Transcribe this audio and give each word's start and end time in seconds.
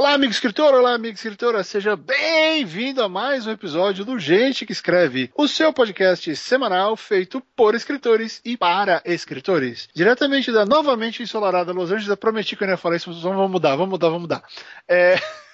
Olá, 0.00 0.14
amigo 0.14 0.32
escritor, 0.32 0.72
olá, 0.72 0.94
amiga 0.94 1.14
escritora, 1.14 1.62
seja 1.62 1.94
bem-vindo 1.94 3.02
a 3.02 3.08
mais 3.08 3.46
um 3.46 3.50
episódio 3.50 4.02
do 4.02 4.18
Gente 4.18 4.64
que 4.64 4.72
Escreve, 4.72 5.30
o 5.36 5.46
seu 5.46 5.74
podcast 5.74 6.34
semanal 6.36 6.96
feito 6.96 7.42
por 7.54 7.74
escritores 7.74 8.40
e 8.42 8.56
para 8.56 9.02
escritores. 9.04 9.90
Diretamente 9.94 10.50
da 10.50 10.64
novamente 10.64 11.22
ensolarada 11.22 11.74
Los 11.74 11.90
Angeles, 11.90 12.08
eu 12.08 12.16
prometi 12.16 12.56
que 12.56 12.62
eu 12.62 12.66
não 12.66 12.72
ia 12.72 12.78
falar 12.78 12.96
isso, 12.96 13.10
mas 13.10 13.20
vamos 13.20 13.50
mudar, 13.50 13.76
vamos 13.76 13.90
mudar, 13.90 14.08
vamos 14.08 14.22
mudar. 14.22 14.42
É... 14.88 15.16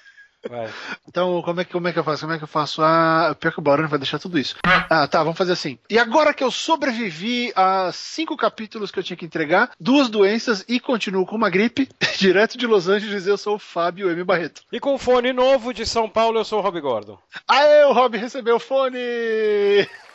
Vai. 0.49 0.69
Então, 1.07 1.41
como 1.41 1.61
é, 1.61 1.65
que, 1.65 1.71
como 1.71 1.87
é 1.87 1.93
que 1.93 1.99
eu 1.99 2.03
faço? 2.03 2.21
Como 2.21 2.33
é 2.33 2.37
que 2.37 2.43
eu 2.43 2.47
faço? 2.47 2.81
Ah, 2.81 3.35
pior 3.39 3.51
que 3.51 3.59
o 3.59 3.61
Barone 3.61 3.87
vai 3.87 3.99
deixar 3.99 4.19
tudo 4.19 4.39
isso. 4.39 4.55
Ah, 4.63 5.07
tá, 5.07 5.23
vamos 5.23 5.37
fazer 5.37 5.53
assim. 5.53 5.77
E 5.89 5.97
agora 5.97 6.33
que 6.33 6.43
eu 6.43 6.51
sobrevivi 6.51 7.51
a 7.55 7.91
cinco 7.93 8.35
capítulos 8.37 8.91
que 8.91 8.99
eu 8.99 9.03
tinha 9.03 9.17
que 9.17 9.25
entregar, 9.25 9.71
duas 9.79 10.09
doenças 10.09 10.63
e 10.67 10.79
continuo 10.79 11.25
com 11.25 11.35
uma 11.35 11.49
gripe, 11.49 11.89
direto 12.17 12.57
de 12.57 12.67
Los 12.67 12.87
Angeles, 12.87 13.27
eu 13.27 13.37
sou 13.37 13.55
o 13.55 13.59
Fábio 13.59 14.09
M. 14.09 14.23
Barreto. 14.23 14.61
E 14.71 14.79
com 14.79 14.93
o 14.95 14.97
fone 14.97 15.33
novo 15.33 15.73
de 15.73 15.85
São 15.85 16.09
Paulo, 16.09 16.39
eu 16.39 16.45
sou 16.45 16.59
o 16.59 16.61
Rob 16.61 16.79
Gordon. 16.79 17.17
Aê, 17.47 17.85
o 17.85 17.93
Rob 17.93 18.17
recebeu 18.17 18.55
o 18.55 18.59
fone! 18.59 18.97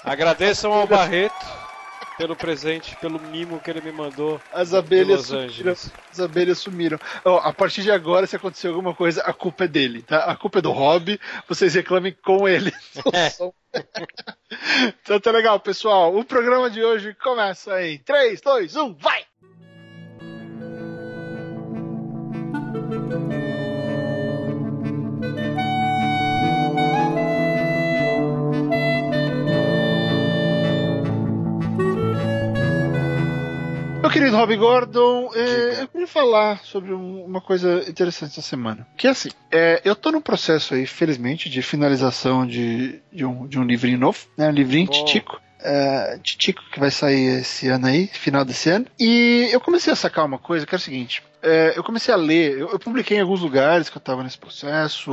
Agradeçam 0.04 0.72
ao 0.72 0.86
Barreto 0.86 1.71
pelo 2.16 2.36
presente, 2.36 2.96
pelo 2.96 3.20
mimo 3.20 3.60
que 3.60 3.70
ele 3.70 3.80
me 3.80 3.92
mandou. 3.92 4.40
As 4.52 4.74
abelhas 4.74 5.26
sumiram. 5.26 5.72
As 5.72 6.20
abelhas 6.20 6.58
sumiram. 6.58 6.98
Oh, 7.24 7.36
a 7.36 7.52
partir 7.52 7.82
de 7.82 7.90
agora, 7.90 8.26
se 8.26 8.36
acontecer 8.36 8.68
alguma 8.68 8.94
coisa, 8.94 9.22
a 9.22 9.32
culpa 9.32 9.64
é 9.64 9.68
dele, 9.68 10.02
tá? 10.02 10.24
A 10.24 10.36
culpa 10.36 10.58
é 10.58 10.62
do 10.62 10.70
Rob, 10.72 11.18
vocês 11.48 11.74
reclamem 11.74 12.16
com 12.22 12.48
ele. 12.48 12.72
então 15.02 15.20
tá 15.20 15.30
legal, 15.30 15.58
pessoal. 15.60 16.14
O 16.16 16.24
programa 16.24 16.70
de 16.70 16.82
hoje 16.82 17.14
começa 17.14 17.82
em 17.82 17.98
3, 17.98 18.40
2, 18.40 18.76
1, 18.76 18.94
vai! 18.94 19.24
Querido 34.12 34.36
Rob 34.36 34.56
Gordon, 34.56 35.30
é, 35.34 35.82
eu 35.82 35.88
queria 35.88 36.06
falar 36.06 36.60
sobre 36.64 36.92
um, 36.92 37.24
uma 37.24 37.40
coisa 37.40 37.82
interessante 37.88 38.32
essa 38.32 38.42
semana. 38.42 38.86
Que 38.96 39.06
é 39.06 39.10
assim, 39.10 39.30
é, 39.50 39.80
eu 39.84 39.96
tô 39.96 40.12
no 40.12 40.20
processo 40.20 40.74
aí, 40.74 40.86
felizmente, 40.86 41.48
de 41.48 41.62
finalização 41.62 42.46
de, 42.46 43.00
de, 43.12 43.24
um, 43.24 43.46
de 43.46 43.58
um 43.58 43.64
livrinho 43.64 43.98
novo, 43.98 44.18
né? 44.36 44.48
Um 44.48 44.52
livrinho 44.52 44.88
oh. 44.88 44.92
titico. 44.92 45.40
Uh, 45.62 46.18
Titico, 46.18 46.60
que 46.72 46.80
vai 46.80 46.90
sair 46.90 47.38
esse 47.38 47.68
ano 47.68 47.86
aí, 47.86 48.08
final 48.08 48.44
desse 48.44 48.68
ano. 48.68 48.84
E 48.98 49.48
eu 49.52 49.60
comecei 49.60 49.92
a 49.92 49.96
sacar 49.96 50.24
uma 50.24 50.38
coisa 50.38 50.66
que 50.66 50.74
é 50.74 50.76
o 50.76 50.80
seguinte: 50.80 51.22
é, 51.42 51.74
eu 51.76 51.82
comecei 51.82 52.12
a 52.14 52.16
ler, 52.16 52.58
eu, 52.58 52.70
eu, 52.70 52.78
publiquei 52.78 53.18
em 53.18 53.20
alguns 53.20 53.40
lugares 53.40 53.90
que 53.90 53.96
eu 53.96 54.00
estava 54.00 54.22
nesse 54.22 54.38
processo, 54.38 55.10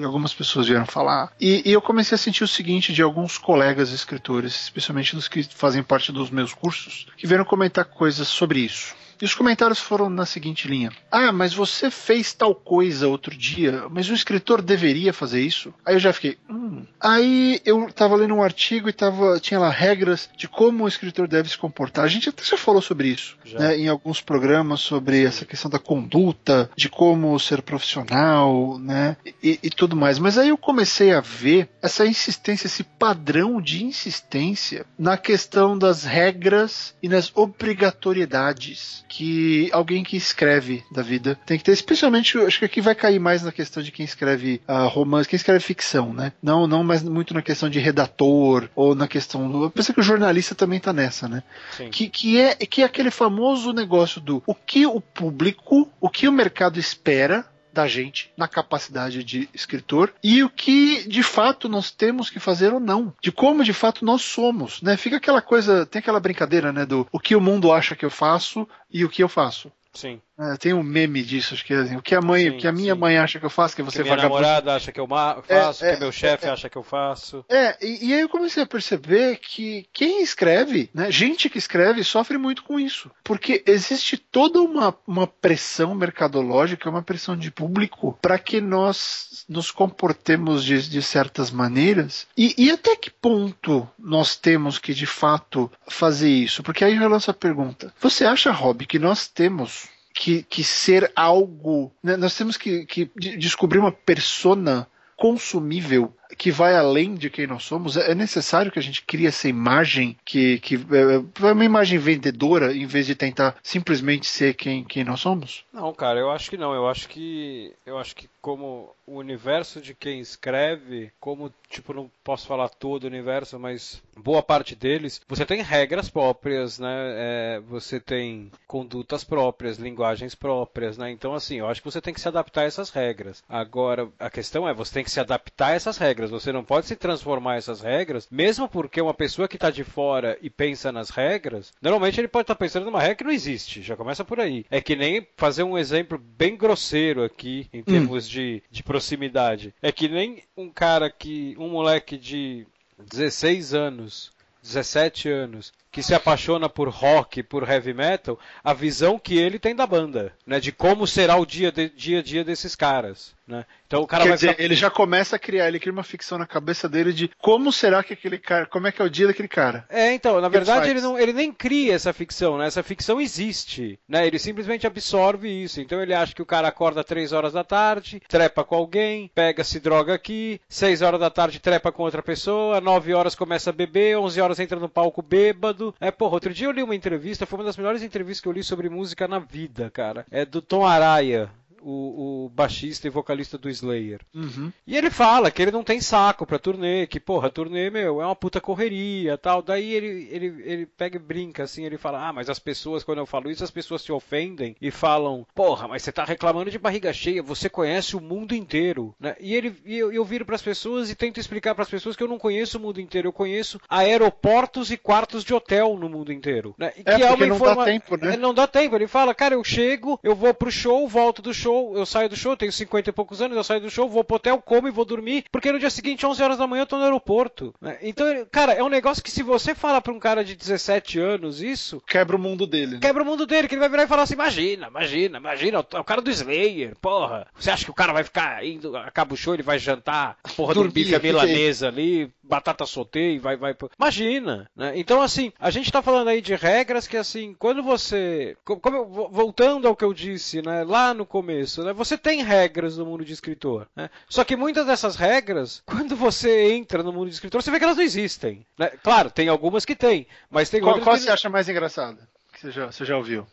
e 0.00 0.04
algumas 0.04 0.34
pessoas 0.34 0.66
vieram 0.66 0.86
falar, 0.86 1.32
e, 1.40 1.62
e, 1.64 1.72
eu 1.72 1.80
comecei 1.80 2.16
a 2.16 2.18
sentir 2.18 2.44
o 2.44 2.48
seguinte 2.48 2.92
de 2.92 3.02
alguns 3.02 3.38
colegas 3.38 3.90
escritores, 3.90 4.54
especialmente 4.54 5.14
dos 5.14 5.28
que 5.28 5.42
fazem 5.44 5.82
parte 5.82 6.10
dos 6.10 6.30
meus 6.30 6.52
cursos, 6.52 7.06
que 7.16 7.26
vieram 7.26 7.44
comentar 7.44 7.84
coisas 7.84 8.26
sobre 8.28 8.60
isso. 8.60 8.94
E 9.20 9.24
os 9.24 9.34
comentários 9.34 9.80
foram 9.80 10.08
na 10.08 10.24
seguinte 10.24 10.68
linha: 10.68 10.92
Ah, 11.10 11.32
mas 11.32 11.52
você 11.52 11.90
fez 11.90 12.32
tal 12.32 12.54
coisa 12.54 13.08
outro 13.08 13.36
dia, 13.36 13.84
mas 13.90 14.08
o 14.08 14.14
escritor 14.14 14.62
deveria 14.62 15.12
fazer 15.12 15.40
isso? 15.40 15.74
Aí 15.84 15.96
eu 15.96 15.98
já 15.98 16.12
fiquei, 16.12 16.38
hum. 16.48 16.84
Aí 17.00 17.60
eu 17.64 17.90
tava 17.92 18.14
lendo 18.14 18.34
um 18.34 18.42
artigo 18.42 18.88
e 18.88 18.92
tava, 18.92 19.40
tinha 19.40 19.58
lá 19.58 19.70
regras 19.70 20.30
de 20.36 20.46
como 20.46 20.84
o 20.84 20.88
escritor 20.88 21.26
deve 21.26 21.48
se 21.48 21.58
comportar. 21.58 22.04
A 22.04 22.08
gente 22.08 22.28
até 22.28 22.44
já 22.44 22.56
falou 22.56 22.80
sobre 22.80 23.08
isso, 23.08 23.36
né, 23.54 23.76
em 23.76 23.88
alguns 23.88 24.20
programas 24.20 24.80
sobre 24.80 25.24
essa 25.24 25.44
questão 25.44 25.67
da 25.68 25.78
conduta, 25.78 26.70
de 26.76 26.88
como 26.88 27.38
ser 27.38 27.62
profissional, 27.62 28.78
né, 28.78 29.16
e, 29.42 29.58
e 29.62 29.70
tudo 29.70 29.96
mais. 29.96 30.18
Mas 30.18 30.38
aí 30.38 30.48
eu 30.48 30.58
comecei 30.58 31.12
a 31.12 31.20
ver 31.20 31.68
essa 31.82 32.06
insistência, 32.06 32.66
esse 32.66 32.82
padrão 32.82 33.60
de 33.60 33.84
insistência 33.84 34.84
na 34.98 35.16
questão 35.16 35.78
das 35.78 36.04
regras 36.04 36.94
e 37.02 37.08
nas 37.08 37.30
obrigatoriedades 37.34 39.04
que 39.08 39.68
alguém 39.72 40.04
que 40.04 40.16
escreve 40.16 40.84
da 40.92 41.02
vida 41.02 41.38
tem 41.46 41.58
que 41.58 41.64
ter, 41.64 41.72
especialmente, 41.72 42.38
acho 42.38 42.58
que 42.58 42.64
aqui 42.64 42.80
vai 42.80 42.94
cair 42.94 43.18
mais 43.18 43.42
na 43.42 43.52
questão 43.52 43.82
de 43.82 43.90
quem 43.90 44.04
escreve 44.04 44.60
uh, 44.68 44.88
romance, 44.88 45.28
quem 45.28 45.36
escreve 45.36 45.60
ficção, 45.60 46.12
né? 46.12 46.32
Não, 46.42 46.66
não 46.66 46.84
mais 46.84 47.02
muito 47.02 47.34
na 47.34 47.42
questão 47.42 47.68
de 47.68 47.78
redator 47.78 48.68
ou 48.74 48.94
na 48.94 49.08
questão 49.08 49.50
do. 49.50 49.64
Eu 49.64 49.70
penso 49.70 49.92
que 49.92 50.00
o 50.00 50.02
jornalista 50.02 50.54
também 50.54 50.80
tá 50.80 50.92
nessa, 50.92 51.28
né? 51.28 51.42
Que, 51.90 52.08
que, 52.08 52.40
é, 52.40 52.54
que 52.54 52.82
é 52.82 52.84
aquele 52.84 53.10
famoso 53.10 53.72
negócio 53.72 54.20
do 54.20 54.42
o 54.46 54.54
que 54.54 54.86
o 54.86 55.00
público, 55.00 55.57
o 56.00 56.08
que 56.08 56.28
o 56.28 56.32
mercado 56.32 56.78
espera 56.78 57.46
da 57.72 57.86
gente 57.86 58.32
na 58.36 58.48
capacidade 58.48 59.22
de 59.22 59.48
escritor 59.54 60.12
e 60.22 60.42
o 60.42 60.50
que 60.50 61.06
de 61.06 61.22
fato 61.22 61.68
nós 61.68 61.90
temos 61.90 62.28
que 62.28 62.40
fazer 62.40 62.72
ou 62.72 62.80
não, 62.80 63.14
de 63.20 63.30
como 63.30 63.62
de 63.62 63.72
fato 63.72 64.04
nós 64.04 64.22
somos, 64.22 64.82
né? 64.82 64.96
Fica 64.96 65.16
aquela 65.16 65.40
coisa, 65.40 65.86
tem 65.86 66.00
aquela 66.00 66.18
brincadeira, 66.18 66.72
né, 66.72 66.84
do 66.84 67.06
o 67.12 67.20
que 67.20 67.36
o 67.36 67.40
mundo 67.40 67.72
acha 67.72 67.94
que 67.94 68.04
eu 68.04 68.10
faço 68.10 68.66
e 68.90 69.04
o 69.04 69.08
que 69.08 69.22
eu 69.22 69.28
faço. 69.28 69.70
Sim. 69.92 70.20
É, 70.38 70.56
tem 70.56 70.72
um 70.72 70.84
meme 70.84 71.20
disso, 71.22 71.54
acho 71.54 71.64
que 71.64 71.74
é 71.74 71.78
assim, 71.78 71.96
o 71.96 72.02
que 72.02 72.14
a 72.14 72.20
mãe, 72.20 72.44
sim, 72.44 72.50
o 72.50 72.58
que 72.58 72.68
a 72.68 72.72
minha 72.72 72.94
sim. 72.94 73.00
mãe 73.00 73.18
acha 73.18 73.40
que 73.40 73.44
eu 73.44 73.50
faço, 73.50 73.74
que 73.74 73.82
você 73.82 73.98
que 73.98 74.04
minha 74.04 74.16
namorada 74.16 74.74
acha 74.76 74.92
que 74.92 75.00
eu 75.00 75.08
faço, 75.08 75.84
é, 75.84 75.90
que 75.90 75.96
é, 75.96 75.98
meu 75.98 76.12
chefe 76.12 76.46
é, 76.46 76.50
acha 76.50 76.70
que 76.70 76.78
eu 76.78 76.82
faço. 76.84 77.44
É, 77.48 77.76
e, 77.84 78.08
e, 78.08 78.14
aí 78.14 78.20
eu 78.20 78.28
comecei 78.28 78.62
a 78.62 78.66
perceber 78.66 79.38
que 79.38 79.86
quem 79.92 80.22
escreve, 80.22 80.90
né, 80.94 81.10
gente 81.10 81.50
que 81.50 81.58
escreve, 81.58 82.04
sofre 82.04 82.38
muito 82.38 82.62
com 82.62 82.78
isso. 82.78 83.10
Porque 83.24 83.64
existe 83.66 84.16
toda 84.16 84.62
uma, 84.62 84.94
uma 85.06 85.26
pressão 85.26 85.92
mercadológica, 85.92 86.88
uma 86.88 87.02
pressão 87.02 87.36
de 87.36 87.50
público 87.50 88.16
para 88.22 88.38
que 88.38 88.60
nós 88.60 89.44
nos 89.48 89.72
comportemos 89.72 90.64
de, 90.64 90.88
de 90.88 91.02
certas 91.02 91.50
maneiras. 91.50 92.28
E, 92.36 92.54
e 92.56 92.70
até 92.70 92.94
que 92.94 93.10
ponto 93.10 93.88
nós 93.98 94.36
temos 94.36 94.78
que 94.78 94.94
de 94.94 95.06
fato 95.06 95.70
fazer 95.88 96.30
isso? 96.30 96.62
Porque 96.62 96.84
aí 96.84 96.96
eu 96.96 97.08
lanço 97.08 97.30
a 97.30 97.34
pergunta: 97.34 97.92
você 98.00 98.24
acha, 98.24 98.52
Rob, 98.52 98.86
que 98.86 99.00
nós 99.00 99.26
temos 99.26 99.88
que, 100.18 100.42
que 100.42 100.64
ser 100.64 101.12
algo. 101.14 101.92
Né? 102.02 102.16
Nós 102.16 102.36
temos 102.36 102.56
que, 102.56 102.84
que 102.84 103.08
descobrir 103.38 103.78
uma 103.78 103.92
persona 103.92 104.88
consumível 105.16 106.12
que 106.36 106.50
vai 106.50 106.74
além 106.74 107.14
de 107.14 107.30
quem 107.30 107.46
nós 107.46 107.64
somos. 107.64 107.96
É 107.96 108.14
necessário 108.14 108.70
que 108.70 108.78
a 108.78 108.82
gente 108.82 109.02
crie 109.02 109.26
essa 109.26 109.48
imagem 109.48 110.16
que, 110.24 110.58
que 110.60 110.74
é, 110.76 111.46
é 111.46 111.52
uma 111.52 111.64
imagem 111.64 111.98
vendedora 111.98 112.74
em 112.74 112.86
vez 112.86 113.06
de 113.06 113.14
tentar 113.14 113.56
simplesmente 113.62 114.26
ser 114.26 114.54
quem, 114.54 114.84
quem 114.84 115.04
nós 115.04 115.20
somos? 115.20 115.64
Não, 115.72 115.92
cara, 115.92 116.18
eu 116.18 116.30
acho 116.30 116.50
que 116.50 116.56
não. 116.56 116.74
Eu 116.74 116.88
acho 116.88 117.08
que 117.08 117.72
eu 117.86 117.98
acho 117.98 118.14
que 118.14 118.28
como 118.40 118.94
o 119.06 119.16
universo 119.16 119.80
de 119.80 119.94
quem 119.94 120.20
escreve, 120.20 121.10
como 121.20 121.52
tipo 121.68 121.92
não 121.92 122.10
posso 122.24 122.46
falar 122.46 122.68
todo 122.68 123.04
o 123.04 123.06
universo, 123.06 123.58
mas 123.58 124.02
boa 124.16 124.42
parte 124.42 124.74
deles, 124.74 125.20
você 125.28 125.44
tem 125.44 125.62
regras 125.62 126.08
próprias, 126.08 126.78
né? 126.78 126.88
É, 126.90 127.60
você 127.68 127.98
tem 128.00 128.50
condutas 128.66 129.24
próprias, 129.24 129.78
linguagens 129.78 130.34
próprias, 130.34 130.96
né? 130.98 131.10
Então 131.10 131.34
assim, 131.34 131.56
eu 131.56 131.68
acho 131.68 131.80
que 131.80 131.90
você 131.90 132.00
tem 132.00 132.14
que 132.14 132.20
se 132.20 132.28
adaptar 132.28 132.62
a 132.62 132.64
essas 132.64 132.90
regras. 132.90 133.42
Agora 133.48 134.08
a 134.18 134.30
questão 134.30 134.68
é 134.68 134.74
você 134.74 134.94
tem 134.94 135.04
que 135.04 135.10
se 135.10 135.20
adaptar 135.20 135.68
a 135.68 135.74
essas 135.74 135.96
regras 135.98 136.17
regras. 136.18 136.30
Você 136.30 136.52
não 136.52 136.64
pode 136.64 136.86
se 136.86 136.96
transformar 136.96 137.56
essas 137.56 137.80
regras, 137.80 138.26
mesmo 138.30 138.68
porque 138.68 139.00
uma 139.00 139.14
pessoa 139.14 139.46
que 139.46 139.56
está 139.56 139.70
de 139.70 139.84
fora 139.84 140.36
e 140.42 140.50
pensa 140.50 140.90
nas 140.90 141.10
regras, 141.10 141.72
normalmente 141.80 142.20
ele 142.20 142.28
pode 142.28 142.44
estar 142.44 142.54
tá 142.54 142.58
pensando 142.58 142.84
numa 142.84 143.00
regra 143.00 143.16
que 143.16 143.24
não 143.24 143.30
existe. 143.30 143.82
Já 143.82 143.96
começa 143.96 144.24
por 144.24 144.40
aí. 144.40 144.66
É 144.70 144.80
que 144.80 144.96
nem 144.96 145.26
fazer 145.36 145.62
um 145.62 145.78
exemplo 145.78 146.18
bem 146.18 146.56
grosseiro 146.56 147.22
aqui 147.22 147.68
em 147.72 147.82
termos 147.82 148.26
hum. 148.26 148.30
de, 148.30 148.62
de 148.70 148.82
proximidade. 148.82 149.72
É 149.80 149.92
que 149.92 150.08
nem 150.08 150.42
um 150.56 150.68
cara 150.68 151.10
que. 151.10 151.54
um 151.58 151.68
moleque 151.68 152.16
de 152.16 152.66
16 152.98 153.74
anos 153.74 154.32
17 154.60 155.28
anos, 155.30 155.72
que 155.90 156.02
se 156.02 156.14
apaixona 156.14 156.68
por 156.68 156.88
rock, 156.88 157.42
por 157.42 157.68
heavy 157.68 157.94
metal, 157.94 158.38
a 158.62 158.72
visão 158.72 159.18
que 159.18 159.38
ele 159.38 159.58
tem 159.58 159.74
da 159.74 159.86
banda, 159.86 160.32
né? 160.46 160.60
De 160.60 160.72
como 160.72 161.06
será 161.06 161.36
o 161.36 161.46
dia, 161.46 161.72
de, 161.72 161.88
dia 161.88 162.18
a 162.20 162.22
dia 162.22 162.44
desses 162.44 162.76
caras, 162.76 163.34
né? 163.46 163.64
Então 163.86 164.02
o 164.02 164.06
cara 164.06 164.24
Quer 164.24 164.28
vai 164.28 164.36
dizer, 164.36 164.50
ficar... 164.50 164.62
ele 164.62 164.74
já 164.74 164.90
começa 164.90 165.36
a 165.36 165.38
criar, 165.38 165.66
ele 165.66 165.80
cria 165.80 165.92
uma 165.92 166.02
ficção 166.02 166.36
na 166.36 166.46
cabeça 166.46 166.88
dele 166.88 167.12
de 167.12 167.30
como 167.38 167.72
será 167.72 168.04
que 168.04 168.12
aquele 168.12 168.38
cara, 168.38 168.66
como 168.66 168.86
é 168.86 168.92
que 168.92 169.00
é 169.00 169.04
o 169.04 169.08
dia 169.08 169.26
daquele 169.26 169.48
cara. 169.48 169.86
É, 169.88 170.12
então, 170.12 170.40
na 170.40 170.48
verdade 170.48 170.90
ele, 170.90 171.00
não, 171.00 171.18
ele 171.18 171.32
nem 171.32 171.50
cria 171.50 171.94
essa 171.94 172.12
ficção, 172.12 172.58
né? 172.58 172.66
Essa 172.66 172.82
ficção 172.82 173.18
existe, 173.18 173.98
né? 174.06 174.26
Ele 174.26 174.38
simplesmente 174.38 174.86
absorve 174.86 175.48
isso. 175.48 175.80
Então 175.80 176.02
ele 176.02 176.12
acha 176.12 176.34
que 176.34 176.42
o 176.42 176.46
cara 176.46 176.68
acorda 176.68 177.02
3 177.02 177.32
horas 177.32 177.54
da 177.54 177.64
tarde, 177.64 178.20
trepa 178.28 178.62
com 178.62 178.74
alguém, 178.74 179.30
pega 179.34 179.64
se 179.64 179.80
droga 179.80 180.12
aqui, 180.12 180.60
6 180.68 181.00
horas 181.00 181.20
da 181.20 181.30
tarde 181.30 181.58
trepa 181.58 181.90
com 181.90 182.02
outra 182.02 182.22
pessoa, 182.22 182.80
9 182.82 183.14
horas 183.14 183.34
começa 183.34 183.70
a 183.70 183.72
beber, 183.72 184.18
11 184.18 184.40
horas 184.40 184.60
entra 184.60 184.78
no 184.78 184.88
palco 184.88 185.22
bêbado. 185.22 185.87
É, 186.00 186.10
porra, 186.10 186.34
outro 186.34 186.52
dia 186.52 186.66
eu 186.66 186.72
li 186.72 186.82
uma 186.82 186.94
entrevista, 186.94 187.46
foi 187.46 187.58
uma 187.58 187.64
das 187.64 187.76
melhores 187.76 188.02
entrevistas 188.02 188.40
que 188.40 188.48
eu 188.48 188.52
li 188.52 188.62
sobre 188.62 188.88
música 188.88 189.28
na 189.28 189.38
vida, 189.38 189.90
cara. 189.90 190.26
É 190.30 190.44
do 190.44 190.60
Tom 190.60 190.86
Araya, 190.86 191.50
o, 191.82 192.46
o, 192.46 192.48
baixista 192.48 193.06
e 193.06 193.10
vocalista 193.10 193.58
do 193.58 193.68
Slayer. 193.68 194.20
Uhum. 194.34 194.72
E 194.86 194.96
ele 194.96 195.10
fala 195.10 195.50
que 195.50 195.60
ele 195.62 195.70
não 195.70 195.84
tem 195.84 196.00
saco 196.00 196.46
pra 196.46 196.58
turnê, 196.58 197.06
que 197.06 197.20
porra, 197.20 197.50
turnê, 197.50 197.90
meu, 197.90 198.20
é 198.20 198.26
uma 198.26 198.36
puta 198.36 198.60
correria 198.60 199.36
tal. 199.38 199.62
Daí 199.62 199.92
ele, 199.92 200.28
ele, 200.30 200.62
ele 200.64 200.86
pega 200.86 201.16
e 201.16 201.20
brinca 201.20 201.64
assim, 201.64 201.84
ele 201.84 201.98
fala, 201.98 202.28
ah, 202.28 202.32
mas 202.32 202.48
as 202.48 202.58
pessoas, 202.58 203.04
quando 203.04 203.18
eu 203.18 203.26
falo 203.26 203.50
isso, 203.50 203.64
as 203.64 203.70
pessoas 203.70 204.02
se 204.02 204.12
ofendem 204.12 204.76
e 204.80 204.90
falam, 204.90 205.46
porra, 205.54 205.88
mas 205.88 206.02
você 206.02 206.12
tá 206.12 206.24
reclamando 206.24 206.70
de 206.70 206.78
barriga 206.78 207.12
cheia, 207.12 207.42
você 207.42 207.68
conhece 207.68 208.16
o 208.16 208.20
mundo 208.20 208.54
inteiro, 208.54 209.14
né? 209.18 209.36
E 209.40 209.54
ele, 209.54 209.74
e 209.84 209.96
eu, 209.96 210.12
eu 210.12 210.24
viro 210.24 210.44
pras 210.44 210.62
pessoas 210.62 211.10
e 211.10 211.14
tento 211.14 211.40
explicar 211.40 211.74
pras 211.74 211.88
pessoas 211.88 212.16
que 212.16 212.22
eu 212.22 212.28
não 212.28 212.38
conheço 212.38 212.78
o 212.78 212.80
mundo 212.80 213.00
inteiro, 213.00 213.28
eu 213.28 213.32
conheço 213.32 213.80
aeroportos 213.88 214.90
e 214.90 214.96
quartos 214.96 215.44
de 215.44 215.54
hotel 215.54 215.96
no 215.96 216.08
mundo 216.08 216.32
inteiro, 216.32 216.74
né? 216.78 216.92
E 216.96 217.02
É, 217.04 217.16
que 217.16 217.22
é 217.22 217.30
uma 217.30 217.46
não 217.46 217.56
informa... 217.56 217.84
dá 217.84 217.84
tempo, 217.84 218.16
né? 218.16 218.34
É, 218.34 218.36
não 218.36 218.54
dá 218.54 218.66
tempo. 218.66 218.96
Ele 218.96 219.06
fala, 219.06 219.34
cara, 219.34 219.54
eu 219.54 219.64
chego, 219.64 220.18
eu 220.22 220.34
vou 220.34 220.52
pro 220.52 220.70
show, 220.70 221.06
volto 221.08 221.42
do 221.42 221.54
show, 221.54 221.67
eu 221.96 222.06
saio 222.06 222.28
do 222.28 222.36
show, 222.36 222.56
tenho 222.56 222.72
50 222.72 223.10
e 223.10 223.12
poucos 223.12 223.40
anos, 223.42 223.56
eu 223.56 223.64
saio 223.64 223.80
do 223.80 223.90
show, 223.90 224.08
vou 224.08 224.24
pro 224.24 224.36
hotel, 224.36 224.60
como 224.64 224.88
e 224.88 224.90
vou 224.90 225.04
dormir, 225.04 225.44
porque 225.52 225.70
no 225.72 225.78
dia 225.78 225.90
seguinte, 225.90 226.24
11 226.26 226.42
horas 226.42 226.58
da 226.58 226.66
manhã, 226.66 226.82
eu 226.82 226.86
tô 226.86 226.96
no 226.96 227.04
aeroporto. 227.04 227.74
né? 227.80 227.98
Então, 228.02 228.26
cara, 228.50 228.72
é 228.72 228.82
um 228.82 228.88
negócio 228.88 229.22
que 229.22 229.30
se 229.30 229.42
você 229.42 229.74
falar 229.74 230.00
pra 230.00 230.12
um 230.12 230.18
cara 230.18 230.44
de 230.44 230.54
17 230.54 231.18
anos 231.18 231.60
isso, 231.62 232.02
Quebra 232.06 232.36
o 232.36 232.38
mundo 232.38 232.66
dele. 232.66 232.94
né? 232.94 232.98
quebra 233.00 233.22
o 233.22 233.26
mundo 233.26 233.46
dele, 233.46 233.68
que 233.68 233.74
ele 233.74 233.80
vai 233.80 233.88
virar 233.88 234.04
e 234.04 234.08
falar 234.08 234.22
assim, 234.22 234.34
imagina, 234.34 234.88
imagina, 234.88 235.38
imagina, 235.38 235.84
é 235.92 235.98
o 236.00 236.04
cara 236.04 236.20
do 236.22 236.30
Slayer, 236.30 236.94
porra. 237.00 237.46
Você 237.58 237.70
acha 237.70 237.84
que 237.84 237.90
o 237.90 237.94
cara 237.94 238.12
vai 238.12 238.24
ficar 238.24 238.64
indo, 238.64 238.96
acaba 238.96 239.34
o 239.34 239.36
show, 239.36 239.54
ele 239.54 239.62
vai 239.62 239.78
jantar, 239.78 240.36
porra, 240.56 240.74
do 240.74 240.80
Dormir, 240.80 240.92
bife 240.92 241.14
à 241.14 241.18
fiquei. 241.18 241.30
milanesa 241.32 241.88
ali, 241.88 242.30
batata 242.42 242.86
sauté 242.86 243.32
e 243.32 243.38
vai, 243.38 243.56
vai... 243.56 243.74
Imagina, 243.98 244.68
né? 244.74 244.92
Então, 244.96 245.20
assim, 245.20 245.52
a 245.58 245.70
gente 245.70 245.92
tá 245.92 246.00
falando 246.00 246.28
aí 246.28 246.40
de 246.40 246.54
regras 246.54 247.06
que, 247.06 247.16
assim, 247.16 247.54
quando 247.58 247.82
você... 247.82 248.56
co- 248.64 248.78
Como 248.78 249.28
voltando 249.30 249.86
ao 249.86 249.94
que 249.96 250.04
eu 250.04 250.14
disse, 250.14 250.62
né, 250.62 250.82
lá 250.84 251.12
no 251.12 251.26
começo, 251.26 251.57
né, 251.84 251.92
você 251.92 252.16
tem 252.16 252.42
regras 252.42 252.96
no 252.98 253.06
mundo 253.06 253.24
de 253.24 253.32
escritor, 253.32 253.86
né? 253.94 254.10
Só 254.28 254.44
que 254.44 254.56
muitas 254.56 254.86
dessas 254.86 255.16
regras, 255.16 255.82
quando 255.86 256.16
você 256.16 256.72
entra 256.72 257.02
no 257.02 257.12
mundo 257.12 257.28
de 257.28 257.34
escritor, 257.34 257.62
você 257.62 257.70
vê 257.70 257.78
que 257.78 257.84
elas 257.84 257.96
não 257.96 258.04
existem, 258.04 258.66
né? 258.78 258.90
Claro, 259.02 259.30
tem 259.30 259.48
algumas 259.48 259.84
que 259.84 259.94
tem, 259.96 260.26
mas 260.50 260.70
tem 260.70 260.80
Qual, 260.80 261.00
qual 261.00 261.16
que... 261.16 261.22
você 261.22 261.30
acha 261.30 261.48
mais 261.48 261.68
engraçada? 261.68 262.28
Que 262.52 262.60
você 262.60 262.70
já, 262.70 262.86
você 262.86 263.04
já 263.04 263.16
ouviu? 263.16 263.46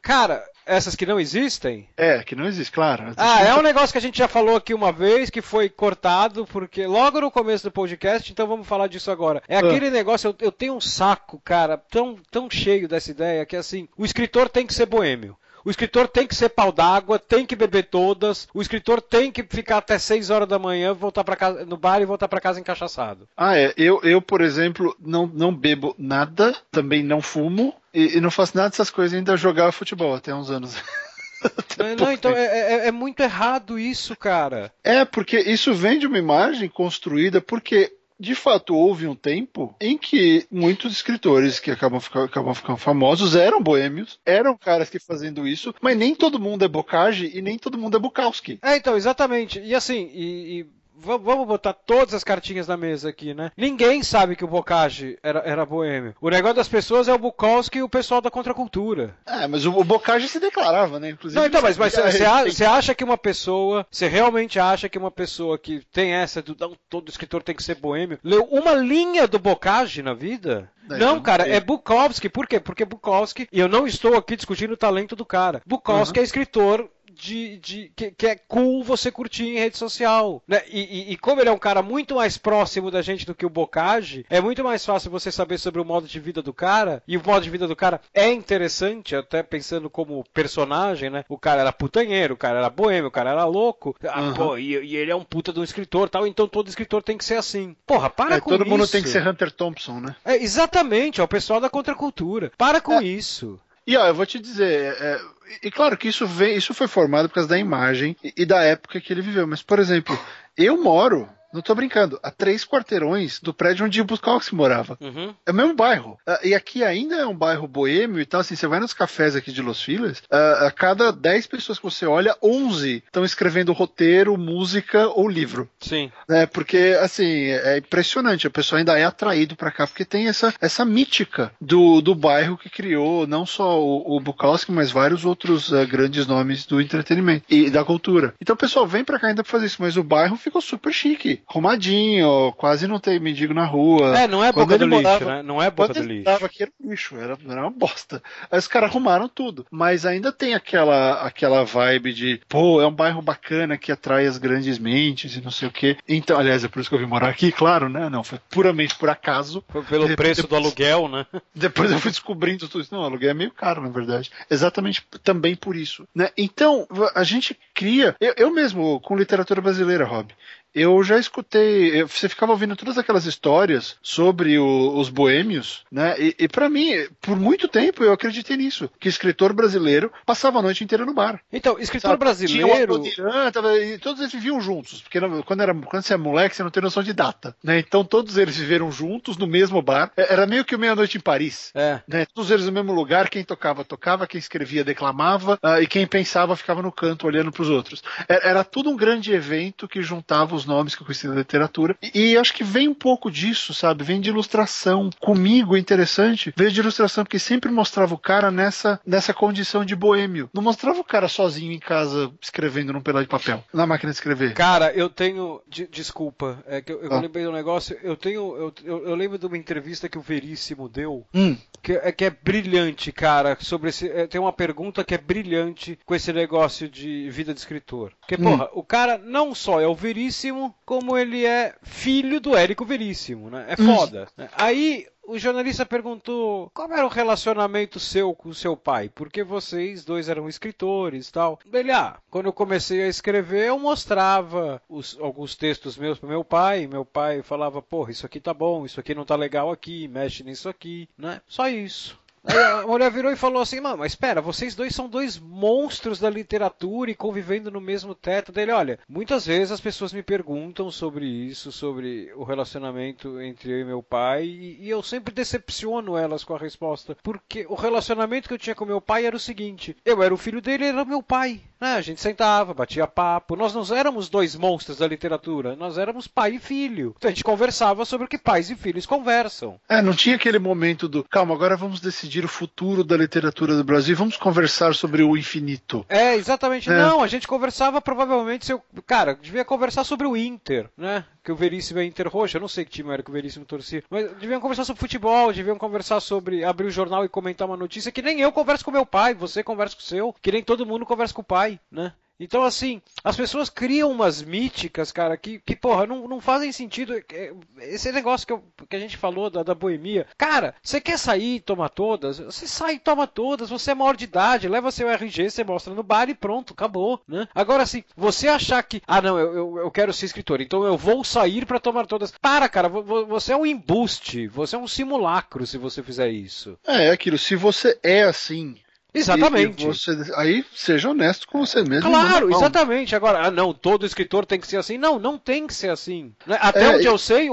Cara, 0.00 0.44
essas 0.64 0.94
que 0.94 1.04
não 1.04 1.18
existem... 1.18 1.88
É, 1.96 2.22
que 2.22 2.36
não 2.36 2.46
existe, 2.46 2.70
claro. 2.72 3.12
Ah, 3.16 3.42
é 3.42 3.54
um 3.54 3.62
negócio 3.62 3.92
que 3.92 3.98
a 3.98 4.00
gente 4.00 4.18
já 4.18 4.28
falou 4.28 4.56
aqui 4.56 4.72
uma 4.72 4.92
vez, 4.92 5.28
que 5.28 5.42
foi 5.42 5.68
cortado, 5.68 6.46
porque 6.46 6.86
logo 6.86 7.20
no 7.20 7.30
começo 7.30 7.64
do 7.64 7.72
podcast, 7.72 8.30
então 8.30 8.46
vamos 8.46 8.66
falar 8.66 8.86
disso 8.86 9.10
agora. 9.10 9.42
É 9.48 9.56
Ah. 9.56 9.60
aquele 9.60 9.90
negócio, 9.90 10.28
eu, 10.28 10.36
eu 10.46 10.52
tenho 10.52 10.74
um 10.74 10.80
saco, 10.80 11.40
cara, 11.44 11.76
tão, 11.76 12.16
tão 12.30 12.48
cheio 12.48 12.86
dessa 12.86 13.10
ideia, 13.10 13.44
que 13.44 13.56
assim, 13.56 13.88
o 13.96 14.04
escritor 14.04 14.48
tem 14.48 14.66
que 14.66 14.74
ser 14.74 14.86
boêmio. 14.86 15.36
O 15.68 15.70
escritor 15.70 16.08
tem 16.08 16.26
que 16.26 16.34
ser 16.34 16.48
pau 16.48 16.72
d'água, 16.72 17.18
tem 17.18 17.44
que 17.44 17.54
beber 17.54 17.84
todas. 17.90 18.48
O 18.54 18.62
escritor 18.62 19.02
tem 19.02 19.30
que 19.30 19.42
ficar 19.42 19.76
até 19.76 19.98
6 19.98 20.30
horas 20.30 20.48
da 20.48 20.58
manhã, 20.58 20.94
voltar 20.94 21.22
para 21.24 21.36
casa 21.36 21.66
no 21.66 21.76
bar 21.76 22.00
e 22.00 22.06
voltar 22.06 22.26
para 22.26 22.40
casa 22.40 22.58
encaixaçado. 22.58 23.28
Ah, 23.36 23.54
é. 23.54 23.74
Eu, 23.76 24.00
eu 24.02 24.22
por 24.22 24.40
exemplo, 24.40 24.96
não, 24.98 25.26
não 25.26 25.54
bebo 25.54 25.94
nada, 25.98 26.56
também 26.72 27.02
não 27.02 27.20
fumo 27.20 27.74
e, 27.92 28.16
e 28.16 28.20
não 28.20 28.30
faço 28.30 28.56
nada 28.56 28.70
dessas 28.70 28.88
coisas, 28.88 29.14
ainda 29.18 29.36
jogava 29.36 29.70
futebol 29.70 30.14
até 30.14 30.34
uns 30.34 30.50
anos. 30.50 30.74
Até 30.74 31.92
Não, 31.94 32.10
então 32.10 32.32
é, 32.32 32.46
é- 32.46 32.86
é 32.88 32.90
muito 32.90 33.20
errado 33.20 33.78
isso, 33.78 34.16
cara. 34.16 34.72
É, 34.82 35.04
porque 35.04 35.38
isso 35.38 35.74
vem 35.74 35.98
de 35.98 36.06
uma 36.06 36.16
imagem 36.18 36.66
construída 36.70 37.42
porque. 37.42 37.92
De 38.20 38.34
fato, 38.34 38.74
houve 38.74 39.06
um 39.06 39.14
tempo 39.14 39.74
em 39.80 39.96
que 39.96 40.46
muitos 40.50 40.92
escritores 40.92 41.60
que 41.60 41.70
acabam, 41.70 42.00
acabam 42.24 42.54
ficando 42.54 42.78
famosos 42.78 43.36
eram 43.36 43.62
boêmios, 43.62 44.18
eram 44.26 44.56
caras 44.56 44.90
que 44.90 44.98
fazendo 44.98 45.46
isso, 45.46 45.74
mas 45.80 45.96
nem 45.96 46.14
todo 46.14 46.40
mundo 46.40 46.64
é 46.64 46.68
Bocage 46.68 47.30
e 47.32 47.40
nem 47.40 47.56
todo 47.56 47.78
mundo 47.78 47.96
é 47.96 48.00
Bukowski. 48.00 48.58
É, 48.62 48.76
então, 48.76 48.96
exatamente. 48.96 49.60
E 49.60 49.74
assim, 49.74 50.10
e, 50.12 50.60
e 50.60 50.66
vamos 51.00 51.46
botar 51.46 51.72
todas 51.72 52.14
as 52.14 52.24
cartinhas 52.24 52.68
na 52.68 52.76
mesa 52.76 53.08
aqui, 53.08 53.34
né? 53.34 53.50
Ninguém 53.56 54.02
sabe 54.02 54.36
que 54.36 54.44
o 54.44 54.48
Bocage 54.48 55.18
era, 55.22 55.40
era 55.40 55.66
boêmio. 55.66 56.14
O 56.20 56.30
negócio 56.30 56.56
das 56.56 56.68
pessoas 56.68 57.08
é 57.08 57.14
o 57.14 57.18
Bukowski 57.18 57.78
e 57.78 57.82
o 57.82 57.88
pessoal 57.88 58.20
da 58.20 58.30
contracultura. 58.30 59.14
É, 59.26 59.46
mas 59.46 59.64
o, 59.64 59.72
o 59.72 59.84
Bocage 59.84 60.28
se 60.28 60.40
declarava, 60.40 60.98
né? 60.98 61.10
Inclusive. 61.10 61.38
Não, 61.38 61.46
então, 61.46 61.62
mas, 61.62 61.76
você 61.76 62.64
acha 62.64 62.94
que 62.94 63.04
uma 63.04 63.18
pessoa, 63.18 63.86
você 63.90 64.08
realmente 64.08 64.58
acha 64.58 64.88
que 64.88 64.98
uma 64.98 65.10
pessoa 65.10 65.58
que 65.58 65.82
tem 65.92 66.12
essa 66.12 66.42
do 66.42 66.56
não, 66.58 66.76
todo 66.88 67.08
escritor 67.08 67.42
tem 67.42 67.54
que 67.54 67.62
ser 67.62 67.76
boêmio, 67.76 68.18
leu 68.22 68.44
uma 68.50 68.72
linha 68.74 69.26
do 69.26 69.38
Bocage 69.38 70.02
na 70.02 70.14
vida? 70.14 70.70
Não, 70.96 71.20
cara, 71.20 71.44
sei. 71.44 71.54
é 71.54 71.60
Bukowski. 71.60 72.28
Por 72.28 72.46
quê? 72.46 72.58
Porque 72.58 72.84
Bukowski, 72.84 73.48
e 73.52 73.60
eu 73.60 73.68
não 73.68 73.86
estou 73.86 74.16
aqui 74.16 74.36
discutindo 74.36 74.72
o 74.72 74.76
talento 74.76 75.14
do 75.14 75.24
cara. 75.24 75.60
Bukowski 75.66 76.18
é 76.18 76.22
escritor 76.22 76.88
de, 77.18 77.58
de- 77.58 77.92
que, 77.96 78.10
que 78.12 78.26
é 78.26 78.36
cool 78.36 78.82
você 78.84 79.10
curtir 79.10 79.44
em 79.48 79.58
rede 79.58 79.76
social. 79.76 80.42
Né? 80.46 80.62
E, 80.68 80.80
e- 80.80 81.12
e 81.12 81.16
como 81.16 81.40
ele 81.40 81.48
é 81.48 81.52
um 81.52 81.58
cara 81.58 81.82
muito 81.82 82.14
mais 82.14 82.38
próximo 82.38 82.90
da 82.90 83.02
gente 83.02 83.26
do 83.26 83.34
que 83.34 83.44
o 83.46 83.50
Bocage, 83.50 84.24
é 84.30 84.40
muito 84.40 84.62
mais 84.62 84.84
fácil 84.84 85.10
você 85.10 85.30
saber 85.32 85.58
sobre 85.58 85.80
o 85.80 85.84
modo 85.84 86.06
de 86.06 86.20
vida 86.20 86.40
do 86.42 86.52
cara. 86.52 87.02
E 87.06 87.16
o 87.16 87.22
modo 87.24 87.42
de 87.42 87.50
vida 87.50 87.66
do 87.66 87.74
cara 87.76 88.00
é 88.14 88.30
interessante, 88.32 89.16
até 89.16 89.42
pensando 89.42 89.90
como 89.90 90.24
personagem, 90.32 91.10
né? 91.10 91.24
O 91.28 91.36
cara 91.38 91.60
era 91.62 91.72
putanheiro, 91.72 92.34
o 92.34 92.36
cara 92.36 92.58
era 92.58 92.70
boêmio, 92.70 93.08
o 93.08 93.12
cara 93.12 93.30
era 93.30 93.44
louco. 93.44 93.96
Ah, 94.06 94.20
Uhum. 94.20 94.34
pô, 94.34 94.58
e, 94.58 94.72
e 94.84 94.96
ele 94.96 95.10
é 95.10 95.16
um 95.16 95.24
puta 95.24 95.52
de 95.52 95.60
um 95.60 95.64
escritor 95.64 96.08
tal, 96.08 96.26
então 96.26 96.46
todo 96.48 96.68
escritor 96.68 97.02
tem 97.02 97.16
que 97.18 97.24
ser 97.24 97.36
assim. 97.36 97.74
Porra, 97.86 98.08
para 98.10 98.36
É, 98.36 98.40
com 98.40 98.50
todo 98.50 98.62
isso. 98.62 98.70
mundo 98.70 98.86
tem 98.88 99.02
que 99.02 99.08
ser 99.08 99.26
Hunter 99.26 99.50
Thompson, 99.50 100.00
né? 100.00 100.16
É, 100.24 100.36
exatamente, 100.36 101.20
é 101.20 101.24
o 101.24 101.28
pessoal 101.28 101.60
da 101.60 101.70
contracultura. 101.70 102.52
Para 102.56 102.80
com 102.80 102.94
É. 102.94 103.02
isso. 103.04 103.58
E 103.88 103.96
ó, 103.96 104.06
eu 104.06 104.14
vou 104.14 104.26
te 104.26 104.38
dizer, 104.38 104.94
é, 105.00 105.18
e 105.62 105.70
claro 105.70 105.96
que 105.96 106.08
isso 106.08 106.26
vem, 106.26 106.54
isso 106.54 106.74
foi 106.74 106.86
formado 106.86 107.26
por 107.26 107.36
causa 107.36 107.48
da 107.48 107.58
imagem 107.58 108.14
e, 108.22 108.34
e 108.36 108.44
da 108.44 108.62
época 108.62 109.00
que 109.00 109.10
ele 109.10 109.22
viveu. 109.22 109.46
Mas, 109.46 109.62
por 109.62 109.78
exemplo, 109.78 110.14
eu 110.58 110.82
moro, 110.82 111.26
não 111.52 111.62
tô 111.62 111.74
brincando, 111.74 112.18
a 112.22 112.30
três 112.30 112.64
quarteirões 112.64 113.40
do 113.40 113.52
prédio 113.54 113.86
onde 113.86 114.00
o 114.00 114.04
Bukowski 114.04 114.54
morava. 114.54 114.96
Uhum. 115.00 115.34
É 115.46 115.50
o 115.50 115.54
mesmo 115.54 115.74
bairro. 115.74 116.18
Ah, 116.26 116.40
E 116.44 116.54
aqui 116.54 116.84
ainda 116.84 117.16
é 117.16 117.26
um 117.26 117.34
bairro 117.36 117.66
boêmio 117.66 118.20
e 118.20 118.26
tal. 118.26 118.40
Assim, 118.40 118.54
você 118.56 118.66
vai 118.66 118.80
nos 118.80 118.92
cafés 118.92 119.34
aqui 119.36 119.52
de 119.52 119.62
Los 119.62 119.82
Feliz, 119.82 120.22
ah, 120.30 120.66
a 120.66 120.70
cada 120.70 121.10
10 121.12 121.46
pessoas 121.46 121.78
que 121.78 121.84
você 121.84 122.06
olha, 122.06 122.36
11 122.42 123.02
estão 123.06 123.24
escrevendo 123.24 123.72
roteiro, 123.72 124.36
música 124.36 125.08
ou 125.08 125.28
livro. 125.28 125.68
Sim. 125.80 126.10
né? 126.28 126.46
Porque, 126.46 126.96
assim, 127.00 127.46
é 127.50 127.78
impressionante. 127.78 128.46
A 128.46 128.50
pessoa 128.50 128.78
ainda 128.78 128.98
é 128.98 129.04
atraído 129.04 129.56
pra 129.56 129.70
cá, 129.70 129.86
porque 129.86 130.04
tem 130.04 130.28
essa, 130.28 130.52
essa 130.60 130.84
mítica 130.84 131.52
do, 131.60 132.00
do 132.00 132.14
bairro 132.14 132.56
que 132.58 132.70
criou 132.70 133.26
não 133.26 133.44
só 133.46 133.80
o, 133.80 134.16
o 134.16 134.20
Bukowski, 134.20 134.72
mas 134.72 134.90
vários 134.90 135.24
outros 135.24 135.72
eh, 135.72 135.84
grandes 135.86 136.26
nomes 136.26 136.66
do 136.66 136.80
entretenimento 136.80 137.44
e 137.48 137.70
da 137.70 137.84
cultura. 137.84 138.34
Então 138.40 138.54
o 138.54 138.58
pessoal 138.58 138.86
vem 138.86 139.04
pra 139.04 139.18
cá 139.18 139.28
ainda 139.28 139.42
pra 139.42 139.50
fazer 139.50 139.66
isso, 139.66 139.80
mas 139.80 139.96
o 139.96 140.02
bairro 140.02 140.36
ficou 140.36 140.60
super 140.60 140.92
chique, 140.92 141.37
arrumadinho, 141.46 142.52
quase 142.56 142.86
não 142.86 142.98
tem 142.98 143.18
mendigo 143.20 143.54
na 143.54 143.64
rua. 143.64 144.18
É, 144.18 144.26
não 144.28 144.42
é 144.44 144.52
Quando 144.52 144.66
boca 144.68 144.78
do 144.78 144.84
lixo, 144.86 145.02
morava- 145.02 145.24
né? 145.24 145.42
Não 145.42 145.62
é 145.62 145.70
boca 145.70 145.94
do 145.94 146.02
lixo. 146.02 146.24
tava 146.24 146.46
aqui 146.46 146.62
era 146.62 146.72
um 146.82 146.90
lixo, 146.90 147.16
era, 147.16 147.36
era 147.48 147.60
uma 147.62 147.70
bosta. 147.70 148.22
Aí 148.50 148.58
os 148.58 148.68
caras 148.68 148.90
arrumaram 148.90 149.28
tudo. 149.28 149.66
Mas 149.70 150.04
ainda 150.06 150.32
tem 150.32 150.54
aquela, 150.54 151.20
aquela 151.22 151.64
vibe 151.64 152.12
de, 152.12 152.40
pô, 152.48 152.80
é 152.80 152.86
um 152.86 152.92
bairro 152.92 153.22
bacana 153.22 153.76
que 153.78 153.92
atrai 153.92 154.26
as 154.26 154.38
grandes 154.38 154.78
mentes 154.78 155.36
e 155.36 155.40
não 155.40 155.50
sei 155.50 155.68
o 155.68 155.72
quê. 155.72 155.96
Então, 156.08 156.38
aliás, 156.38 156.64
é 156.64 156.68
por 156.68 156.80
isso 156.80 156.88
que 156.88 156.94
eu 156.94 157.00
vim 157.00 157.06
morar 157.06 157.28
aqui, 157.28 157.52
claro, 157.52 157.88
né? 157.88 158.08
Não, 158.08 158.24
foi 158.24 158.38
puramente 158.50 158.94
por 158.96 159.08
acaso. 159.08 159.62
Foi 159.68 159.82
pelo 159.82 160.06
De- 160.08 160.16
preço 160.16 160.42
do 160.42 160.48
depois- 160.48 160.64
aluguel, 160.64 161.08
né? 161.08 161.26
Depois 161.54 161.90
eu 161.90 161.98
fui 161.98 162.10
descobrindo 162.10 162.68
tudo 162.68 162.82
isso. 162.82 162.94
Não, 162.94 163.02
o 163.02 163.04
aluguel 163.04 163.30
é 163.30 163.34
meio 163.34 163.50
caro, 163.50 163.82
na 163.82 163.88
verdade. 163.88 164.30
Exatamente 164.50 165.04
também 165.22 165.54
por 165.54 165.76
isso. 165.76 166.06
Né? 166.14 166.30
Então, 166.36 166.86
a 167.14 167.22
gente 167.24 167.56
cria. 167.74 168.14
Eu, 168.20 168.34
eu 168.36 168.50
mesmo, 168.50 169.00
com 169.00 169.16
literatura 169.16 169.60
brasileira, 169.60 170.04
Rob, 170.04 170.32
eu 170.80 171.02
já 171.02 171.18
escutei. 171.18 172.02
Você 172.04 172.28
ficava 172.28 172.52
ouvindo 172.52 172.76
todas 172.76 172.98
aquelas 172.98 173.26
histórias 173.26 173.96
sobre 174.02 174.58
o- 174.58 174.96
os 174.98 175.08
boêmios, 175.08 175.82
né? 175.90 176.14
E, 176.18 176.34
e 176.38 176.48
para 176.48 176.68
mim, 176.68 176.92
por 177.20 177.36
muito 177.38 177.68
tempo, 177.68 178.02
eu 178.04 178.12
acreditei 178.12 178.56
nisso. 178.56 178.90
Que 179.00 179.08
escritor 179.08 179.52
brasileiro 179.52 180.12
passava 180.26 180.58
a 180.58 180.62
noite 180.62 180.84
inteira 180.84 181.04
no 181.06 181.14
bar. 181.14 181.40
Então, 181.52 181.78
escritor 181.78 182.10
Sabe? 182.10 182.20
brasileiro. 182.20 183.02
Tinha 183.02 183.52
tava- 183.52 183.78
e 183.78 183.98
todos 183.98 184.20
eles 184.20 184.32
viviam 184.32 184.60
juntos, 184.60 185.02
porque 185.02 185.18
quando, 185.44 185.62
era, 185.62 185.74
quando 185.74 186.02
você 186.02 186.14
é 186.14 186.16
moleque, 186.16 186.54
você 186.56 186.62
não 186.62 186.70
tem 186.70 186.82
noção 186.82 187.02
de 187.02 187.12
data. 187.12 187.54
Né? 187.62 187.78
Então 187.78 188.04
todos 188.04 188.36
eles 188.36 188.56
viveram 188.56 188.90
juntos 188.90 189.36
no 189.36 189.46
mesmo 189.46 189.80
bar. 189.82 190.10
É- 190.16 190.32
Era 190.32 190.46
meio 190.46 190.64
que 190.64 190.74
o 190.74 190.78
meia-noite 190.78 191.16
em 191.16 191.20
Paris. 191.20 191.70
É. 191.74 192.00
Né? 192.06 192.26
Todos 192.34 192.50
eles 192.50 192.66
no 192.66 192.72
mesmo 192.72 192.92
lugar, 192.92 193.28
quem 193.28 193.42
tocava, 193.44 193.84
tocava, 193.84 194.26
quem 194.26 194.38
escrevia, 194.38 194.84
declamava, 194.84 195.58
ah, 195.62 195.80
e 195.80 195.86
quem 195.86 196.06
pensava 196.06 196.54
ficava 196.56 196.82
no 196.82 196.92
canto 196.92 197.26
olhando 197.26 197.50
para 197.52 197.62
os 197.62 197.70
outros. 197.70 198.02
É- 198.28 198.48
Era 198.48 198.62
tudo 198.64 198.90
um 198.90 198.96
grande 198.96 199.32
evento 199.32 199.86
que 199.88 200.02
juntava 200.02 200.54
os 200.54 200.64
nomes 200.68 200.94
que 200.94 201.02
eu 201.02 201.06
conheci 201.06 201.26
da 201.26 201.34
literatura. 201.34 201.96
E, 202.02 202.32
e 202.32 202.36
acho 202.36 202.54
que 202.54 202.62
vem 202.62 202.86
um 202.88 202.94
pouco 202.94 203.30
disso, 203.30 203.72
sabe? 203.74 204.04
Vem 204.04 204.20
de 204.20 204.28
ilustração. 204.30 205.10
Comigo, 205.20 205.76
é 205.76 205.80
interessante, 205.80 206.52
veio 206.56 206.70
de 206.70 206.80
ilustração, 206.80 207.24
porque 207.24 207.38
sempre 207.38 207.70
mostrava 207.70 208.14
o 208.14 208.18
cara 208.18 208.50
nessa, 208.50 209.00
nessa 209.06 209.32
condição 209.34 209.84
de 209.84 209.96
boêmio. 209.96 210.48
Não 210.54 210.62
mostrava 210.62 211.00
o 211.00 211.04
cara 211.04 211.28
sozinho 211.28 211.72
em 211.72 211.78
casa 211.78 212.30
escrevendo 212.40 212.92
num 212.92 213.00
pedaço 213.00 213.24
de 213.24 213.30
papel, 213.30 213.64
na 213.72 213.86
máquina 213.86 214.12
de 214.12 214.16
escrever. 214.18 214.54
Cara, 214.54 214.92
eu 214.92 215.08
tenho. 215.08 215.60
de- 215.68 215.86
desculpa, 215.86 216.62
é 216.66 216.80
que 216.80 216.92
eu, 216.92 217.00
eu 217.02 217.12
Ah. 217.12 217.20
lembrei 217.20 217.44
do 217.44 217.52
negócio. 217.52 217.96
Eu 218.02 218.16
tenho. 218.16 218.56
Eu, 218.56 218.74
eu, 218.84 219.06
eu 219.08 219.14
lembro 219.14 219.38
de 219.38 219.46
uma 219.46 219.56
entrevista 219.56 220.08
que 220.08 220.18
o 220.18 220.20
Veríssimo 220.20 220.88
deu. 220.88 221.26
Hum, 221.34 221.56
Que 221.82 221.92
é, 221.92 222.12
que 222.12 222.24
é 222.24 222.30
brilhante, 222.30 223.12
cara, 223.12 223.56
sobre 223.60 223.88
esse. 223.90 224.08
é, 224.10 224.26
tem 224.26 224.40
uma 224.40 224.52
pergunta 224.52 225.04
que 225.04 225.14
é 225.14 225.18
brilhante 225.18 225.98
com 226.04 226.14
esse 226.14 226.32
negócio 226.32 226.88
de 226.88 227.30
vida 227.30 227.54
de 227.54 227.60
escritor. 227.60 228.12
Porque, 228.20 228.34
Hum. 228.34 228.44
porra, 228.44 228.68
o 228.74 228.82
cara 228.82 229.16
não 229.18 229.54
só 229.54 229.80
é 229.80 229.86
o 229.86 229.94
Veríssimo, 229.94 230.47
como 230.84 231.16
ele 231.16 231.44
é 231.44 231.74
filho 231.82 232.40
do 232.40 232.56
Érico 232.56 232.84
Veríssimo, 232.84 233.50
né? 233.50 233.66
É 233.68 233.80
Hum. 233.82 233.96
foda. 233.96 234.28
né? 234.36 234.48
Aí. 234.56 235.06
O 235.30 235.38
jornalista 235.38 235.84
perguntou 235.84 236.70
como 236.72 236.94
era 236.94 237.04
o 237.04 237.08
relacionamento 237.10 238.00
seu 238.00 238.34
com 238.34 238.50
seu 238.54 238.74
pai, 238.74 239.10
porque 239.14 239.44
vocês 239.44 240.02
dois 240.02 240.26
eram 240.26 240.48
escritores 240.48 241.28
e 241.28 241.32
tal. 241.34 241.58
Ele, 241.70 241.92
ah, 241.92 242.16
quando 242.30 242.46
eu 242.46 242.52
comecei 242.54 243.02
a 243.02 243.08
escrever, 243.08 243.66
eu 243.66 243.78
mostrava 243.78 244.80
os- 244.88 245.18
alguns 245.20 245.54
textos 245.54 245.98
meus 245.98 246.18
pro 246.18 246.26
meu 246.26 246.42
pai. 246.42 246.86
Meu 246.86 247.04
pai 247.04 247.42
falava, 247.42 247.82
porra, 247.82 248.10
isso 248.10 248.24
aqui 248.24 248.40
tá 248.40 248.54
bom, 248.54 248.86
isso 248.86 248.98
aqui 249.00 249.14
não 249.14 249.26
tá 249.26 249.36
legal 249.36 249.70
aqui, 249.70 250.08
mexe 250.08 250.42
nisso 250.42 250.66
aqui, 250.66 251.06
né? 251.18 251.42
Só 251.46 251.68
isso. 251.68 252.18
A 252.44 252.86
mulher 252.86 253.10
virou 253.10 253.32
e 253.32 253.36
falou 253.36 253.62
assim, 253.62 253.80
mano, 253.80 253.98
mas 253.98 254.12
espera, 254.12 254.40
vocês 254.40 254.74
dois 254.74 254.94
são 254.94 255.08
dois 255.08 255.38
monstros 255.38 256.18
da 256.18 256.30
literatura 256.30 257.10
e 257.10 257.14
convivendo 257.14 257.70
no 257.70 257.80
mesmo 257.80 258.14
teto 258.14 258.52
dele. 258.52 258.72
Olha, 258.72 258.98
muitas 259.08 259.46
vezes 259.46 259.72
as 259.72 259.80
pessoas 259.80 260.12
me 260.12 260.22
perguntam 260.22 260.90
sobre 260.90 261.26
isso, 261.26 261.70
sobre 261.72 262.32
o 262.34 262.44
relacionamento 262.44 263.40
entre 263.40 263.72
eu 263.72 263.80
e 263.80 263.84
meu 263.84 264.02
pai, 264.02 264.44
e, 264.44 264.84
e 264.84 264.90
eu 264.90 265.02
sempre 265.02 265.34
decepciono 265.34 266.16
elas 266.16 266.44
com 266.44 266.54
a 266.54 266.58
resposta, 266.58 267.16
porque 267.22 267.66
o 267.68 267.74
relacionamento 267.74 268.48
que 268.48 268.54
eu 268.54 268.58
tinha 268.58 268.74
com 268.74 268.84
meu 268.84 269.00
pai 269.00 269.26
era 269.26 269.36
o 269.36 269.40
seguinte: 269.40 269.96
eu 270.04 270.22
era 270.22 270.32
o 270.32 270.38
filho 270.38 270.60
dele, 270.60 270.84
ele 270.84 270.98
era 270.98 271.04
meu 271.04 271.22
pai. 271.22 271.60
Né? 271.80 271.92
A 271.94 272.00
gente 272.00 272.20
sentava, 272.20 272.74
batia 272.74 273.06
papo. 273.06 273.54
Nós 273.54 273.72
não 273.74 273.96
éramos 273.96 274.28
dois 274.28 274.56
monstros 274.56 274.98
da 274.98 275.06
literatura, 275.06 275.76
nós 275.76 275.96
éramos 275.96 276.26
pai 276.26 276.56
e 276.56 276.58
filho. 276.58 277.14
Então 277.16 277.28
a 277.28 277.32
gente 277.32 277.44
conversava 277.44 278.04
sobre 278.04 278.26
o 278.26 278.28
que 278.28 278.38
pais 278.38 278.70
e 278.70 278.74
filhos 278.74 279.06
conversam. 279.06 279.78
É, 279.88 280.02
não 280.02 280.12
tinha 280.12 280.36
aquele 280.36 280.58
momento 280.58 281.08
do 281.08 281.22
calma, 281.24 281.54
agora 281.54 281.76
vamos 281.76 282.00
decidir 282.00 282.37
o 282.44 282.48
futuro 282.48 283.04
da 283.04 283.16
literatura 283.16 283.76
do 283.76 283.84
Brasil, 283.84 284.16
vamos 284.16 284.36
conversar 284.36 284.94
sobre 284.94 285.22
o 285.22 285.36
infinito. 285.36 286.04
É, 286.08 286.34
exatamente. 286.34 286.90
É. 286.90 286.96
Não, 286.96 287.22
a 287.22 287.26
gente 287.26 287.46
conversava 287.46 288.00
provavelmente. 288.00 288.66
Se 288.66 288.72
eu, 288.72 288.82
cara, 289.06 289.34
devia 289.34 289.64
conversar 289.64 290.04
sobre 290.04 290.26
o 290.26 290.36
Inter, 290.36 290.88
né? 290.96 291.24
Que 291.42 291.52
o 291.52 291.56
Veríssimo 291.56 292.00
é 292.00 292.04
Inter 292.04 292.28
Roxo. 292.28 292.56
Eu 292.56 292.60
não 292.60 292.68
sei 292.68 292.84
que 292.84 292.90
time 292.90 293.10
era 293.12 293.22
que 293.22 293.30
o 293.30 293.32
Veríssimo 293.32 293.64
torcia. 293.64 294.02
Mas 294.10 294.30
deviam 294.32 294.60
conversar 294.60 294.84
sobre 294.84 295.00
futebol, 295.00 295.52
deviam 295.52 295.78
conversar 295.78 296.20
sobre 296.20 296.64
abrir 296.64 296.86
o 296.86 296.90
jornal 296.90 297.24
e 297.24 297.28
comentar 297.28 297.66
uma 297.66 297.76
notícia 297.76 298.12
que 298.12 298.22
nem 298.22 298.40
eu 298.40 298.52
converso 298.52 298.84
com 298.84 298.90
meu 298.90 299.06
pai, 299.06 299.34
você 299.34 299.62
conversa 299.62 299.96
com 299.96 300.02
o 300.02 300.04
seu, 300.04 300.34
que 300.40 300.52
nem 300.52 300.62
todo 300.62 300.86
mundo 300.86 301.06
conversa 301.06 301.34
com 301.34 301.42
o 301.42 301.44
pai, 301.44 301.80
né? 301.90 302.12
Então, 302.40 302.62
assim, 302.62 303.02
as 303.24 303.36
pessoas 303.36 303.68
criam 303.68 304.10
umas 304.10 304.42
míticas, 304.42 305.10
cara, 305.10 305.36
que, 305.36 305.58
que 305.58 305.74
porra, 305.74 306.06
não, 306.06 306.28
não 306.28 306.40
fazem 306.40 306.70
sentido. 306.72 307.14
É, 307.32 307.52
Esse 307.80 308.12
negócio 308.12 308.46
que, 308.46 308.52
eu- 308.52 308.62
que 308.88 308.96
a 308.96 309.00
gente 309.00 309.16
falou 309.16 309.50
da, 309.50 309.62
da 309.62 309.74
boemia. 309.74 310.26
Cara, 310.36 310.74
você 310.82 311.00
quer 311.00 311.18
sair 311.18 311.56
e 311.56 311.60
tomar 311.60 311.88
todas? 311.88 312.38
Você 312.38 312.66
sai 312.66 312.94
e 312.94 312.98
toma 312.98 313.26
todas. 313.26 313.70
Você 313.70 313.90
é 313.90 313.94
maior 313.94 314.16
de 314.16 314.24
idade, 314.24 314.68
leva 314.68 314.90
seu 314.90 315.08
RG, 315.08 315.50
você 315.50 315.64
mostra 315.64 315.92
no 315.94 316.02
bar 316.02 316.28
e 316.28 316.34
pronto, 316.34 316.72
acabou, 316.72 317.20
né? 317.26 317.48
Agora, 317.54 317.82
assim, 317.82 318.04
você 318.16 318.48
achar 318.48 318.82
que, 318.82 319.02
ah, 319.06 319.20
não, 319.20 319.38
eu, 319.38 319.54
eu, 319.54 319.78
eu 319.78 319.90
quero 319.90 320.12
ser 320.12 320.26
escritor, 320.26 320.60
então 320.60 320.84
eu 320.84 320.96
vou 320.96 321.24
sair 321.24 321.66
pra 321.66 321.80
tomar 321.80 322.06
todas. 322.06 322.30
Para, 322.40 322.68
cara, 322.68 322.88
vo- 322.88 323.02
vo- 323.02 323.26
você 323.26 323.52
é 323.52 323.56
um 323.56 323.66
embuste, 323.66 324.46
você 324.46 324.76
é 324.76 324.78
um 324.78 324.86
simulacro 324.88 325.66
se 325.66 325.76
você 325.78 326.02
fizer 326.02 326.28
isso. 326.28 326.78
É, 326.86 327.06
é 327.06 327.10
aquilo, 327.10 327.36
se 327.38 327.56
você 327.56 327.98
é 328.02 328.22
assim. 328.22 328.76
Exatamente. 329.18 329.82
e- 329.84 329.88
e 329.88 329.92
você, 329.92 330.16
aí 330.36 330.64
seja 330.74 331.10
honesto 331.10 331.46
com 331.48 331.64
você 331.64 331.82
mesmo. 331.82 332.08
Claro, 332.10 332.50
exatamente. 332.50 333.14
Agora, 333.16 333.46
ah, 333.46 333.50
não, 333.50 333.72
todo 333.74 334.06
escritor 334.06 334.44
tem 334.46 334.58
que 334.60 334.66
ser 334.66 334.76
assim. 334.78 334.96
Não, 334.98 335.18
não 335.18 335.36
tem 335.38 335.66
que 335.66 335.74
ser 335.74 335.90
assim. 335.90 336.32
né? 336.46 336.58
Até 336.60 336.84
É, 336.84 336.88
onde 336.96 337.06
eu 337.06 337.18
sei, 337.18 337.48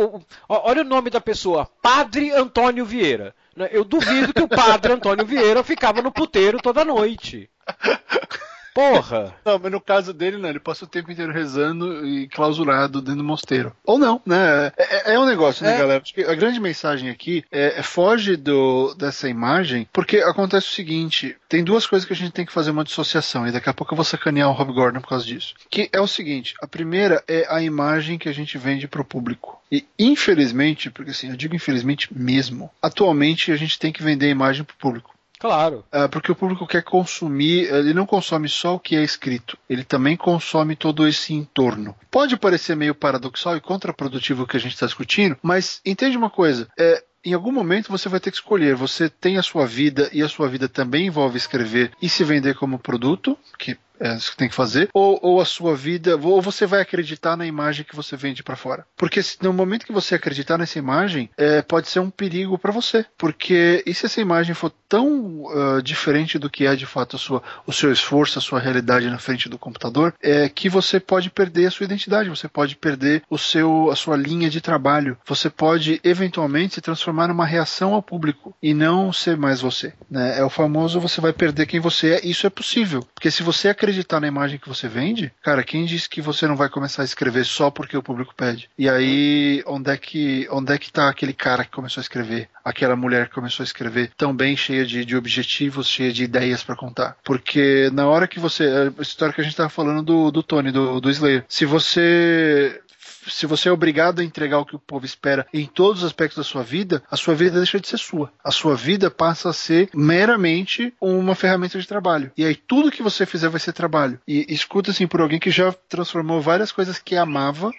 olha 0.49 0.81
o 0.81 0.85
nome 0.85 1.09
da 1.09 1.19
pessoa: 1.21 1.69
Padre 1.81 2.31
Antônio 2.31 2.85
Vieira. 2.85 3.33
né? 3.55 3.69
Eu 3.71 3.83
duvido 3.85 4.33
que 4.33 4.41
o 4.43 4.47
Padre 4.49 4.93
Antônio 4.93 5.25
Vieira 5.25 5.63
ficava 5.63 6.01
no 6.01 6.11
puteiro 6.11 6.59
toda 6.61 6.83
noite. 6.85 7.49
Porra! 8.75 9.33
Não, 9.45 9.57
mas 9.57 9.71
no 9.71 9.79
caso 9.79 10.13
dele, 10.13 10.37
não, 10.37 10.49
ele 10.49 10.59
passa 10.59 10.83
o 10.83 10.87
tempo 10.87 11.09
inteiro 11.11 11.31
rezando 11.31 12.05
e 12.05 12.27
clausurado 12.27 13.01
dentro 13.01 13.19
do 13.19 13.23
mosteiro. 13.23 13.71
Ou 13.85 13.97
não, 13.97 14.21
né? 14.25 14.71
É, 14.77 15.11
é- 15.11 15.13
é 15.15 15.19
um 15.19 15.25
negócio, 15.25 15.63
né, 15.65 15.75
É. 15.75 15.77
galera? 15.77 16.01
Acho 16.03 16.13
que 16.13 16.21
a 16.23 16.35
grande 16.35 16.59
mensagem 16.59 17.09
aqui 17.09 17.43
é, 17.51 17.79
é 17.79 17.81
foge 17.83 18.35
do, 18.35 18.93
dessa 18.95 19.29
imagem, 19.29 19.87
porque 19.93 20.17
acontece 20.17 20.67
o 20.67 20.71
seguinte: 20.71 21.37
tem 21.47 21.63
duas 21.63 21.87
coisas 21.87 22.05
que 22.05 22.11
a 22.11 22.15
gente 22.15 22.33
tem 22.33 22.45
que 22.45 22.51
fazer 22.51 22.71
uma 22.71 22.83
dissociação, 22.83 23.47
e 23.47 23.51
daqui 23.51 23.69
a 23.69 23.73
pouco 23.73 23.93
eu 23.93 23.95
vou 23.95 24.03
sacanear 24.05 24.49
o 24.49 24.53
Rob 24.53 24.73
Gordon 24.73 24.99
por 24.99 25.07
causa 25.09 25.25
disso. 25.25 25.53
Que 25.69 25.89
é 25.93 26.01
o 26.01 26.07
seguinte: 26.07 26.53
a 26.61 26.67
primeira 26.67 27.23
é 27.29 27.45
a 27.49 27.61
imagem 27.61 28.17
que 28.17 28.27
a 28.27 28.33
gente 28.33 28.57
vende 28.57 28.87
pro 28.89 29.05
público. 29.05 29.55
E 29.71 29.85
infelizmente, 29.97 30.89
porque 30.91 31.11
assim, 31.11 31.29
eu 31.29 31.35
digo 31.37 31.55
infelizmente 31.55 32.09
mesmo, 32.11 32.69
atualmente 32.81 33.51
a 33.51 33.55
gente 33.55 33.79
tem 33.79 33.91
que 33.91 34.03
vender 34.03 34.25
a 34.27 34.29
imagem 34.29 34.63
pro 34.63 34.75
público. 34.75 35.14
Claro. 35.45 35.85
Ah, 35.91 36.09
porque 36.09 36.31
o 36.31 36.35
público 36.35 36.65
quer 36.65 36.81
consumir, 36.81 37.71
ele 37.71 37.93
não 37.93 38.07
consome 38.07 38.49
só 38.49 38.75
o 38.75 38.79
que 38.79 38.95
é 38.95 39.03
escrito, 39.03 39.55
ele 39.69 39.83
também 39.83 40.17
consome 40.17 40.75
todo 40.75 41.07
esse 41.07 41.33
entorno. 41.33 41.95
Pode 42.09 42.35
parecer 42.35 42.75
meio 42.75 42.95
paradoxal 42.95 43.55
e 43.55 43.61
contraprodutivo 43.61 44.43
o 44.43 44.47
que 44.47 44.57
a 44.57 44.59
gente 44.59 44.73
está 44.73 44.87
discutindo, 44.87 45.37
mas 45.43 45.81
entende 45.85 46.17
uma 46.17 46.31
coisa: 46.31 46.67
é, 46.79 47.03
em 47.23 47.33
algum 47.33 47.51
momento 47.51 47.91
você 47.91 48.09
vai 48.09 48.19
ter 48.19 48.31
que 48.31 48.37
escolher. 48.37 48.75
Você 48.75 49.07
tem 49.07 49.37
a 49.37 49.43
sua 49.43 49.67
vida 49.67 50.09
e 50.11 50.23
a 50.23 50.29
sua 50.29 50.47
vida 50.47 50.67
também 50.67 51.07
envolve 51.07 51.37
escrever 51.37 51.91
e 52.01 52.09
se 52.09 52.23
vender 52.23 52.55
como 52.55 52.79
produto, 52.79 53.37
que 53.57 53.77
é 53.99 54.15
isso 54.15 54.31
que 54.31 54.37
tem 54.37 54.49
que 54.49 54.55
fazer, 54.55 54.89
ou, 54.93 55.19
ou 55.21 55.41
a 55.41 55.45
sua 55.45 55.75
vida, 55.75 56.17
ou 56.17 56.41
você 56.41 56.65
vai 56.65 56.81
acreditar 56.81 57.35
na 57.35 57.45
imagem 57.45 57.85
que 57.85 57.95
você 57.95 58.15
vende 58.15 58.43
para 58.43 58.55
fora. 58.55 58.85
Porque 58.95 59.21
no 59.41 59.53
momento 59.53 59.85
que 59.85 59.91
você 59.91 60.15
acreditar 60.15 60.57
nessa 60.57 60.79
imagem, 60.79 61.29
é, 61.37 61.61
pode 61.61 61.87
ser 61.87 61.99
um 61.99 62.09
perigo 62.09 62.57
para 62.57 62.71
você. 62.71 63.05
Porque 63.17 63.83
e 63.85 63.93
se 63.93 64.05
essa 64.05 64.21
imagem 64.21 64.53
for 64.53 64.71
tão 64.87 65.45
ah, 65.49 65.81
diferente 65.81 66.39
do 66.39 66.49
que 66.49 66.65
é 66.65 66.75
de 66.75 66.85
fato 66.85 67.17
sua, 67.17 67.41
o 67.65 67.73
seu 67.73 67.91
esforço, 67.91 68.39
a 68.39 68.41
sua 68.41 68.59
realidade 68.59 69.09
na 69.09 69.17
frente 69.17 69.49
do 69.49 69.57
computador, 69.57 70.13
é 70.21 70.47
que 70.49 70.69
você 70.69 70.99
pode 70.99 71.29
perder 71.29 71.67
a 71.67 71.71
sua 71.71 71.85
identidade, 71.85 72.29
você 72.29 72.47
pode 72.47 72.75
perder 72.75 73.23
o 73.29 73.37
seu, 73.37 73.89
a 73.91 73.95
sua 73.95 74.15
linha 74.15 74.49
de 74.49 74.61
trabalho, 74.61 75.17
você 75.25 75.49
pode 75.49 75.99
eventualmente 76.03 76.75
se 76.75 76.81
transformar 76.81 77.27
numa 77.27 77.45
reação 77.45 77.93
ao 77.93 78.01
público 78.01 78.55
e 78.61 78.73
não 78.73 79.11
ser 79.11 79.37
mais 79.37 79.61
você. 79.61 79.93
né? 80.09 80.39
É 80.39 80.43
o 80.43 80.49
famoso 80.49 80.99
você 80.99 81.19
vai 81.19 81.33
perder 81.33 81.65
quem 81.65 81.79
você 81.79 82.13
é. 82.15 82.25
Isso 82.25 82.47
é 82.47 82.49
possível, 82.49 83.05
porque 83.13 83.31
se 83.31 83.43
você 83.43 83.69
acreditar 83.85 84.19
na 84.19 84.27
imagem 84.27 84.57
que 84.57 84.67
você 84.67 84.87
vende, 84.87 85.31
cara, 85.43 85.63
quem 85.63 85.85
disse 85.85 86.09
que 86.09 86.21
você 86.21 86.47
não 86.47 86.55
vai 86.55 86.69
começar 86.69 87.03
a 87.03 87.05
escrever 87.05 87.45
só 87.45 87.69
porque 87.69 87.95
o 87.95 88.01
público 88.01 88.33
pede? 88.35 88.67
E 88.77 88.89
aí, 88.89 89.63
onde 89.67 89.91
é 89.91 89.97
que, 89.97 90.47
onde 90.51 90.73
é 90.73 90.77
que 90.77 90.91
tá 90.91 91.07
aquele 91.07 91.33
cara 91.33 91.63
que 91.63 91.71
começou 91.71 92.01
a 92.01 92.03
escrever? 92.03 92.49
Aquela 92.63 92.95
mulher 92.95 93.27
que 93.27 93.35
começou 93.35 93.63
a 93.63 93.65
escrever 93.65 94.11
tão 94.17 94.35
bem, 94.35 94.57
cheia 94.57 94.85
de, 94.85 95.05
de 95.05 95.15
objetivos, 95.15 95.87
cheia 95.87 96.11
de 96.11 96.23
ideias 96.23 96.63
para 96.63 96.75
contar? 96.75 97.15
Porque 97.23 97.89
na 97.93 98.07
hora 98.07 98.27
que 98.27 98.39
você. 98.39 98.91
A 98.97 99.01
história 99.01 99.33
que 99.33 99.41
a 99.41 99.43
gente 99.43 99.55
tava 99.55 99.69
falando 99.69 100.01
do, 100.01 100.31
do 100.31 100.41
Tony, 100.41 100.71
do, 100.71 100.99
do 100.99 101.09
Slayer. 101.11 101.45
Se 101.47 101.65
você 101.65 102.81
se 103.27 103.45
você 103.45 103.69
é 103.69 103.71
obrigado 103.71 104.19
a 104.19 104.23
entregar 104.23 104.59
o 104.59 104.65
que 104.65 104.75
o 104.75 104.79
povo 104.79 105.05
espera 105.05 105.45
em 105.53 105.65
todos 105.65 106.01
os 106.01 106.07
aspectos 106.07 106.37
da 106.37 106.43
sua 106.43 106.63
vida, 106.63 107.03
a 107.09 107.17
sua 107.17 107.35
vida 107.35 107.57
deixa 107.57 107.79
de 107.79 107.87
ser 107.87 107.97
sua. 107.97 108.31
A 108.43 108.51
sua 108.51 108.75
vida 108.75 109.09
passa 109.09 109.49
a 109.49 109.53
ser 109.53 109.89
meramente 109.93 110.93
uma 110.99 111.35
ferramenta 111.35 111.79
de 111.79 111.87
trabalho. 111.87 112.31
E 112.37 112.45
aí 112.45 112.55
tudo 112.55 112.91
que 112.91 113.03
você 113.03 113.25
fizer 113.25 113.49
vai 113.49 113.59
ser 113.59 113.73
trabalho. 113.73 114.19
E 114.27 114.45
escuta 114.53 114.91
assim 114.91 115.07
por 115.07 115.21
alguém 115.21 115.39
que 115.39 115.51
já 115.51 115.71
transformou 115.89 116.41
várias 116.41 116.71
coisas 116.71 116.99
que 116.99 117.15
amava 117.15 117.71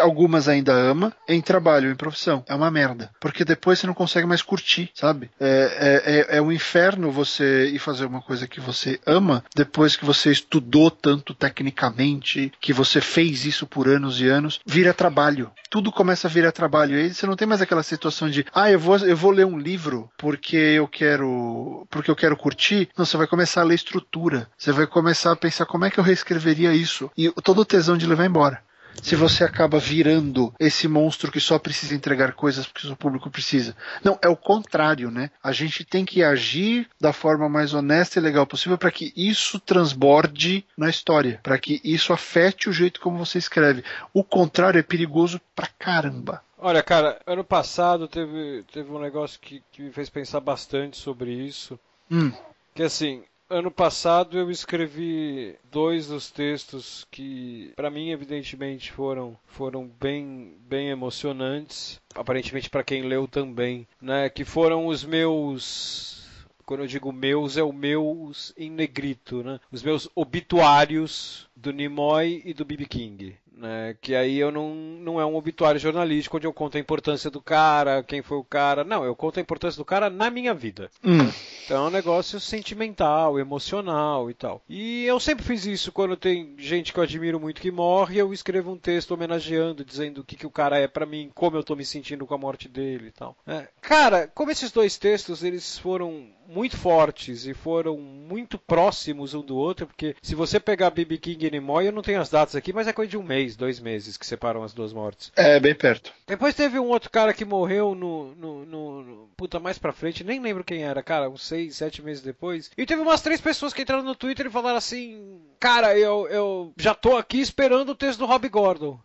algumas 0.00 0.48
ainda 0.48 0.72
ama, 0.72 1.12
em 1.28 1.40
trabalho, 1.40 1.90
em 1.90 1.96
profissão. 1.96 2.44
É 2.48 2.54
uma 2.54 2.70
merda. 2.70 3.10
Porque 3.20 3.44
depois 3.44 3.78
você 3.78 3.86
não 3.86 3.94
consegue 3.94 4.26
mais 4.26 4.42
curtir, 4.42 4.90
sabe? 4.94 5.30
É, 5.40 6.02
é, 6.04 6.34
é, 6.34 6.38
é 6.38 6.42
um 6.42 6.52
inferno 6.52 7.10
você 7.10 7.68
ir 7.68 7.78
fazer 7.78 8.04
uma 8.04 8.20
coisa 8.20 8.46
que 8.46 8.60
você 8.60 9.00
ama 9.06 9.44
depois 9.54 9.96
que 9.96 10.04
você 10.04 10.30
estudou 10.30 10.90
tanto 10.90 11.34
tecnicamente, 11.34 12.52
que 12.60 12.72
você 12.72 13.00
fez 13.00 13.44
isso 13.44 13.66
por 13.66 13.88
anos 13.88 14.20
e 14.20 14.28
anos, 14.28 14.60
vira 14.66 14.94
trabalho. 14.94 15.50
Tudo 15.70 15.92
começa 15.92 16.28
a 16.28 16.30
virar 16.30 16.52
trabalho. 16.52 16.96
E 16.96 17.02
aí 17.02 17.14
você 17.14 17.26
não 17.26 17.36
tem 17.36 17.46
mais 17.48 17.60
aquela 17.60 17.82
situação 17.82 18.30
de, 18.30 18.44
ah, 18.54 18.70
eu 18.70 18.78
vou, 18.78 18.96
eu 18.98 19.16
vou 19.16 19.30
ler 19.30 19.46
um 19.46 19.58
livro 19.58 20.10
porque 20.16 20.56
eu 20.56 20.86
quero, 20.88 21.86
porque 21.90 22.10
eu 22.10 22.16
quero 22.16 22.36
curtir. 22.36 22.88
Não, 22.96 23.04
você 23.04 23.16
vai 23.16 23.26
começar 23.26 23.60
a 23.60 23.64
ler 23.64 23.74
estrutura. 23.74 24.48
Você 24.56 24.72
vai 24.72 24.86
começar 24.86 25.32
a 25.32 25.36
pensar 25.36 25.66
como 25.66 25.84
é 25.84 25.90
que 25.90 25.98
eu 25.98 26.04
reescreveria 26.04 26.72
isso. 26.72 27.10
E 27.16 27.30
todo 27.42 27.60
o 27.60 27.64
tesão 27.64 27.96
de 27.96 28.06
levar 28.06 28.26
embora. 28.26 28.62
Se 29.02 29.16
você 29.16 29.44
acaba 29.44 29.78
virando 29.78 30.52
esse 30.58 30.88
monstro 30.88 31.30
que 31.30 31.40
só 31.40 31.58
precisa 31.58 31.94
entregar 31.94 32.32
coisas 32.32 32.66
porque 32.66 32.86
o 32.86 32.88
seu 32.88 32.96
público 32.96 33.30
precisa. 33.30 33.76
Não, 34.02 34.18
é 34.22 34.28
o 34.28 34.36
contrário, 34.36 35.10
né? 35.10 35.30
A 35.42 35.52
gente 35.52 35.84
tem 35.84 36.04
que 36.04 36.22
agir 36.22 36.88
da 37.00 37.12
forma 37.12 37.48
mais 37.48 37.74
honesta 37.74 38.18
e 38.18 38.22
legal 38.22 38.46
possível 38.46 38.78
para 38.78 38.90
que 38.90 39.12
isso 39.16 39.58
transborde 39.60 40.64
na 40.76 40.88
história, 40.88 41.40
para 41.42 41.58
que 41.58 41.80
isso 41.84 42.12
afete 42.12 42.68
o 42.68 42.72
jeito 42.72 43.00
como 43.00 43.18
você 43.18 43.38
escreve. 43.38 43.84
O 44.12 44.24
contrário 44.24 44.78
é 44.78 44.82
perigoso 44.82 45.40
pra 45.54 45.66
caramba. 45.78 46.42
Olha, 46.58 46.82
cara, 46.82 47.20
ano 47.26 47.44
passado 47.44 48.08
teve, 48.08 48.64
teve 48.72 48.90
um 48.90 48.98
negócio 48.98 49.38
que, 49.38 49.62
que 49.70 49.82
me 49.82 49.92
fez 49.92 50.08
pensar 50.08 50.40
bastante 50.40 50.96
sobre 50.96 51.30
isso. 51.30 51.78
Hum. 52.10 52.32
Que 52.74 52.82
assim, 52.82 53.22
ano 53.48 53.70
passado 53.70 54.38
eu 54.38 54.50
escrevi 54.50 55.56
dois 55.70 56.08
dos 56.08 56.30
textos 56.30 57.06
que, 57.10 57.72
para 57.76 57.90
mim, 57.90 58.10
evidentemente, 58.10 58.92
foram, 58.92 59.36
foram 59.46 59.86
bem, 60.00 60.56
bem 60.60 60.88
emocionantes. 60.88 62.00
Aparentemente, 62.14 62.70
para 62.70 62.84
quem 62.84 63.02
leu 63.02 63.28
também, 63.28 63.86
né? 64.00 64.28
Que 64.28 64.44
foram 64.44 64.86
os 64.86 65.04
meus. 65.04 66.24
Quando 66.64 66.80
eu 66.80 66.86
digo 66.86 67.12
meus, 67.12 67.58
é 67.58 67.62
o 67.62 67.72
meus 67.72 68.54
em 68.56 68.70
negrito, 68.70 69.42
né? 69.42 69.60
Os 69.70 69.82
meus 69.82 70.08
obituários 70.14 71.46
do 71.54 71.72
Nimoy 71.72 72.40
e 72.44 72.54
do 72.54 72.64
B.B. 72.64 72.86
King. 72.86 73.36
Né, 73.56 73.96
que 74.00 74.16
aí 74.16 74.36
eu 74.36 74.50
não, 74.50 74.74
não 74.74 75.20
é 75.20 75.24
um 75.24 75.36
obituário 75.36 75.78
jornalístico 75.78 76.36
onde 76.36 76.46
eu 76.46 76.52
conto 76.52 76.76
a 76.76 76.80
importância 76.80 77.30
do 77.30 77.40
cara, 77.40 78.02
quem 78.02 78.20
foi 78.20 78.36
o 78.36 78.42
cara. 78.42 78.82
Não, 78.82 79.04
eu 79.04 79.14
conto 79.14 79.38
a 79.38 79.42
importância 79.42 79.78
do 79.78 79.84
cara 79.84 80.10
na 80.10 80.28
minha 80.28 80.52
vida. 80.52 80.90
Hum. 81.04 81.30
Então 81.64 81.84
é 81.84 81.88
um 81.88 81.92
negócio 81.92 82.40
sentimental, 82.40 83.38
emocional 83.38 84.28
e 84.28 84.34
tal. 84.34 84.60
E 84.68 85.04
eu 85.04 85.20
sempre 85.20 85.44
fiz 85.44 85.64
isso 85.66 85.92
quando 85.92 86.16
tem 86.16 86.54
gente 86.58 86.92
que 86.92 86.98
eu 86.98 87.04
admiro 87.04 87.38
muito 87.38 87.60
que 87.60 87.70
morre, 87.70 88.18
eu 88.18 88.32
escrevo 88.32 88.72
um 88.72 88.76
texto 88.76 89.12
homenageando, 89.12 89.84
dizendo 89.84 90.20
o 90.20 90.24
que, 90.24 90.36
que 90.36 90.46
o 90.46 90.50
cara 90.50 90.76
é 90.76 90.88
para 90.88 91.06
mim, 91.06 91.30
como 91.32 91.56
eu 91.56 91.62
tô 91.62 91.76
me 91.76 91.84
sentindo 91.84 92.26
com 92.26 92.34
a 92.34 92.38
morte 92.38 92.68
dele 92.68 93.06
e 93.06 93.12
tal. 93.12 93.36
É. 93.46 93.68
Cara, 93.80 94.26
como 94.34 94.50
esses 94.50 94.72
dois 94.72 94.98
textos 94.98 95.44
eles 95.44 95.78
foram 95.78 96.26
muito 96.46 96.76
fortes 96.76 97.46
e 97.46 97.54
foram 97.54 97.96
muito 97.98 98.58
próximos 98.58 99.34
um 99.34 99.42
do 99.42 99.56
outro, 99.56 99.86
porque 99.86 100.14
se 100.22 100.34
você 100.34 100.60
pegar 100.60 100.90
BB 100.90 101.18
King 101.18 101.46
e 101.46 101.50
Nimoy, 101.50 101.86
eu 101.86 101.92
não 101.92 102.02
tenho 102.02 102.20
as 102.20 102.28
datas 102.28 102.54
aqui, 102.56 102.72
mas 102.72 102.86
é 102.86 102.92
coisa 102.92 103.10
de 103.10 103.16
um 103.18 103.22
mês, 103.22 103.43
dois 103.56 103.78
meses 103.80 104.16
que 104.16 104.26
separam 104.26 104.62
as 104.62 104.72
duas 104.72 104.92
mortes. 104.92 105.32
É, 105.36 105.60
bem 105.60 105.74
perto. 105.74 106.12
Depois 106.26 106.54
teve 106.54 106.78
um 106.78 106.86
outro 106.86 107.10
cara 107.10 107.34
que 107.34 107.44
morreu 107.44 107.94
no, 107.94 108.34
no, 108.34 108.64
no, 108.64 109.02
no 109.02 109.28
puta 109.36 109.60
mais 109.60 109.78
pra 109.78 109.92
frente, 109.92 110.24
nem 110.24 110.40
lembro 110.40 110.64
quem 110.64 110.82
era, 110.82 111.02
cara, 111.02 111.28
uns 111.28 111.42
seis, 111.42 111.76
sete 111.76 112.00
meses 112.00 112.22
depois. 112.22 112.70
E 112.76 112.86
teve 112.86 113.02
umas 113.02 113.20
três 113.20 113.40
pessoas 113.40 113.72
que 113.72 113.82
entraram 113.82 114.02
no 114.02 114.14
Twitter 114.14 114.46
e 114.46 114.50
falaram 114.50 114.78
assim, 114.78 115.40
cara, 115.60 115.96
eu, 115.98 116.26
eu 116.28 116.72
já 116.78 116.94
tô 116.94 117.16
aqui 117.16 117.40
esperando 117.40 117.90
o 117.90 117.94
texto 117.94 118.20
do 118.20 118.26
Rob 118.26 118.48
Gordon. 118.48 118.98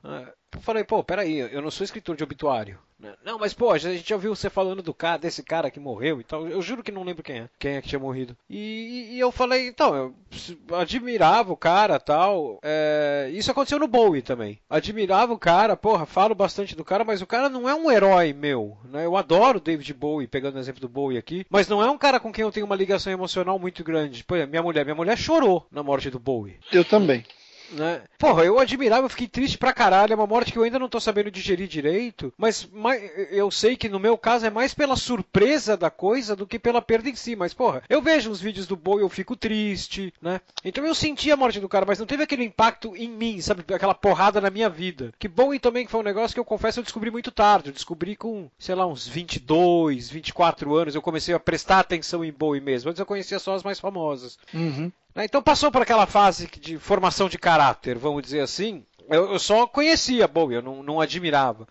Eu 0.54 0.62
falei, 0.62 0.84
pô, 0.84 1.04
peraí, 1.04 1.40
eu 1.40 1.62
não 1.62 1.72
sou 1.72 1.84
escritor 1.84 2.16
de 2.16 2.24
obituário. 2.24 2.80
Não, 3.24 3.40
mas 3.40 3.54
pô, 3.54 3.72
a 3.72 3.78
gente 3.78 4.08
já 4.08 4.16
ouviu 4.16 4.36
você 4.36 4.50
falando 4.50 4.82
do 4.82 4.94
cara, 4.94 5.18
desse 5.18 5.42
cara 5.42 5.72
que 5.72 5.80
morreu 5.80 6.20
e 6.20 6.24
tal. 6.24 6.48
Eu 6.48 6.62
juro 6.62 6.84
que 6.84 6.92
não 6.92 7.04
lembro 7.04 7.24
quem 7.24 7.40
é, 7.40 7.50
quem 7.58 7.76
é 7.76 7.82
que 7.82 7.88
tinha 7.88 8.00
morrido. 8.00 8.36
E, 8.50 9.10
e 9.12 9.20
eu 9.20 9.32
falei, 9.32 9.68
então, 9.68 9.96
eu 9.96 10.76
admirava 10.76 11.54
o 11.54 11.58
cara 11.58 12.00
tal. 12.00 12.60
É, 12.62 13.30
isso 13.34 13.52
aconteceu 13.52 13.80
no 13.80 13.88
Bowie 13.88 14.22
também. 14.22 14.60
Admirava 14.70 15.34
o 15.34 15.40
cara, 15.40 15.78
porra, 15.78 16.06
falo 16.06 16.36
bastante 16.36 16.76
do 16.76 16.84
cara, 16.84 17.04
mas 17.04 17.22
o 17.22 17.28
cara 17.28 17.50
não 17.50 17.70
é 17.70 17.74
um 17.74 17.90
herói 17.90 18.34
meu. 18.34 18.78
Né? 18.86 19.06
Eu 19.06 19.16
adoro 19.16 19.60
David 19.60 19.94
Bowie, 19.94 20.28
pegando 20.28 20.56
o 20.56 20.60
exemplo 20.60 20.82
do 20.82 20.90
Bowie 20.90 21.18
aqui, 21.18 21.46
mas 21.50 21.68
não 21.68 21.82
é 21.82 21.90
um 21.90 21.98
cara 21.98 22.20
com 22.20 22.32
quem 22.32 22.44
eu 22.44 22.52
tenho 22.52 22.66
uma 22.66 22.76
ligação 22.76 23.12
emocional 23.12 23.58
muito 23.58 23.84
grande. 23.84 24.26
Exemplo, 24.30 24.48
minha 24.48 24.64
mulher, 24.64 24.84
minha 24.84 24.96
mulher 24.96 25.18
chorou 25.18 25.66
na 25.72 25.84
morte 25.84 26.10
do 26.10 26.20
Bowie. 26.20 26.58
Eu 26.72 26.84
também. 26.84 27.24
Né? 27.72 28.02
Porra, 28.18 28.44
eu 28.44 28.60
admirava, 28.60 29.06
eu 29.06 29.10
fiquei 29.10 29.28
triste 29.28 29.58
pra 29.58 29.74
caralho. 29.74 30.14
É 30.14 30.16
uma 30.16 30.28
morte 30.28 30.52
que 30.52 30.58
eu 30.58 30.64
ainda 30.64 30.80
não 30.80 30.90
tô 30.90 31.00
sabendo 31.00 31.32
digerir 31.32 31.68
direito. 31.68 32.34
Mas, 32.38 32.68
mas 32.72 33.02
eu 33.32 33.50
sei 33.52 33.76
que 33.76 33.90
no 33.90 34.00
meu 34.00 34.18
caso 34.18 34.46
é 34.46 34.50
mais 34.50 34.74
pela 34.74 34.96
surpresa 34.96 35.78
da 35.78 35.90
coisa 35.90 36.36
do 36.36 36.48
que 36.48 36.60
pela 36.60 36.82
perda 36.82 37.10
em 37.10 37.16
si. 37.16 37.36
Mas, 37.36 37.54
porra, 37.54 37.84
eu 37.90 38.02
vejo 38.02 38.32
os 38.32 38.42
vídeos 38.42 38.68
do 38.68 38.76
Bowie, 38.76 39.04
eu 39.04 39.10
fico 39.10 39.36
triste, 39.36 40.14
né? 40.22 40.42
Então 40.64 40.86
eu 40.86 40.96
senti 40.96 41.32
a 41.32 41.38
morte 41.38 41.60
do 41.60 41.70
cara, 41.70 41.86
mas 41.86 42.00
não 42.00 42.06
teve 42.06 42.24
aquele 42.24 42.44
impacto 42.44 42.96
em 42.96 43.10
mim, 43.10 43.42
sabe? 43.42 43.64
Aquela 43.74 43.96
porrada 43.96 44.42
na 44.42 44.50
minha 44.50 44.70
vida. 44.70 45.14
Que 45.20 45.28
Bowie 45.28 45.60
também 45.60 45.88
foi 45.88 46.00
um 46.00 46.04
negócio 46.04 46.34
que 46.34 46.40
eu 46.40 46.46
confesso 46.46 46.80
eu 46.80 46.84
descobri 46.84 47.12
muito 47.12 47.32
tarde. 47.32 47.70
Eu 47.70 47.74
descobri 47.74 48.16
com, 48.16 48.50
sei 48.58 48.76
lá, 48.76 48.86
uns 48.86 49.08
22, 49.08 50.10
24 50.10 50.76
anos. 50.76 50.96
Eu 50.96 51.02
comecei 51.02 51.34
a 51.34 51.40
prestar 51.40 51.80
atenção 51.80 52.24
em 52.24 52.32
Bowie 52.32 52.62
mesmo. 52.62 52.90
Antes 52.90 53.00
eu 53.00 53.06
conhecia 53.06 53.40
só 53.40 53.56
as 53.56 53.64
mais 53.64 53.80
famosas. 53.80 54.38
Uhum. 54.54 54.92
Então 55.16 55.42
passou 55.42 55.72
por 55.72 55.82
aquela 55.82 56.06
fase 56.06 56.48
de 56.48 56.78
formação 56.78 57.28
de 57.28 57.38
caráter, 57.38 57.98
vamos 57.98 58.24
dizer 58.24 58.42
assim. 58.42 58.86
Eu, 59.10 59.32
eu 59.32 59.40
só 59.40 59.66
conhecia 59.66 60.28
Bowie, 60.28 60.56
eu 60.56 60.62
não, 60.62 60.84
não 60.84 61.02
admirava. 61.02 61.68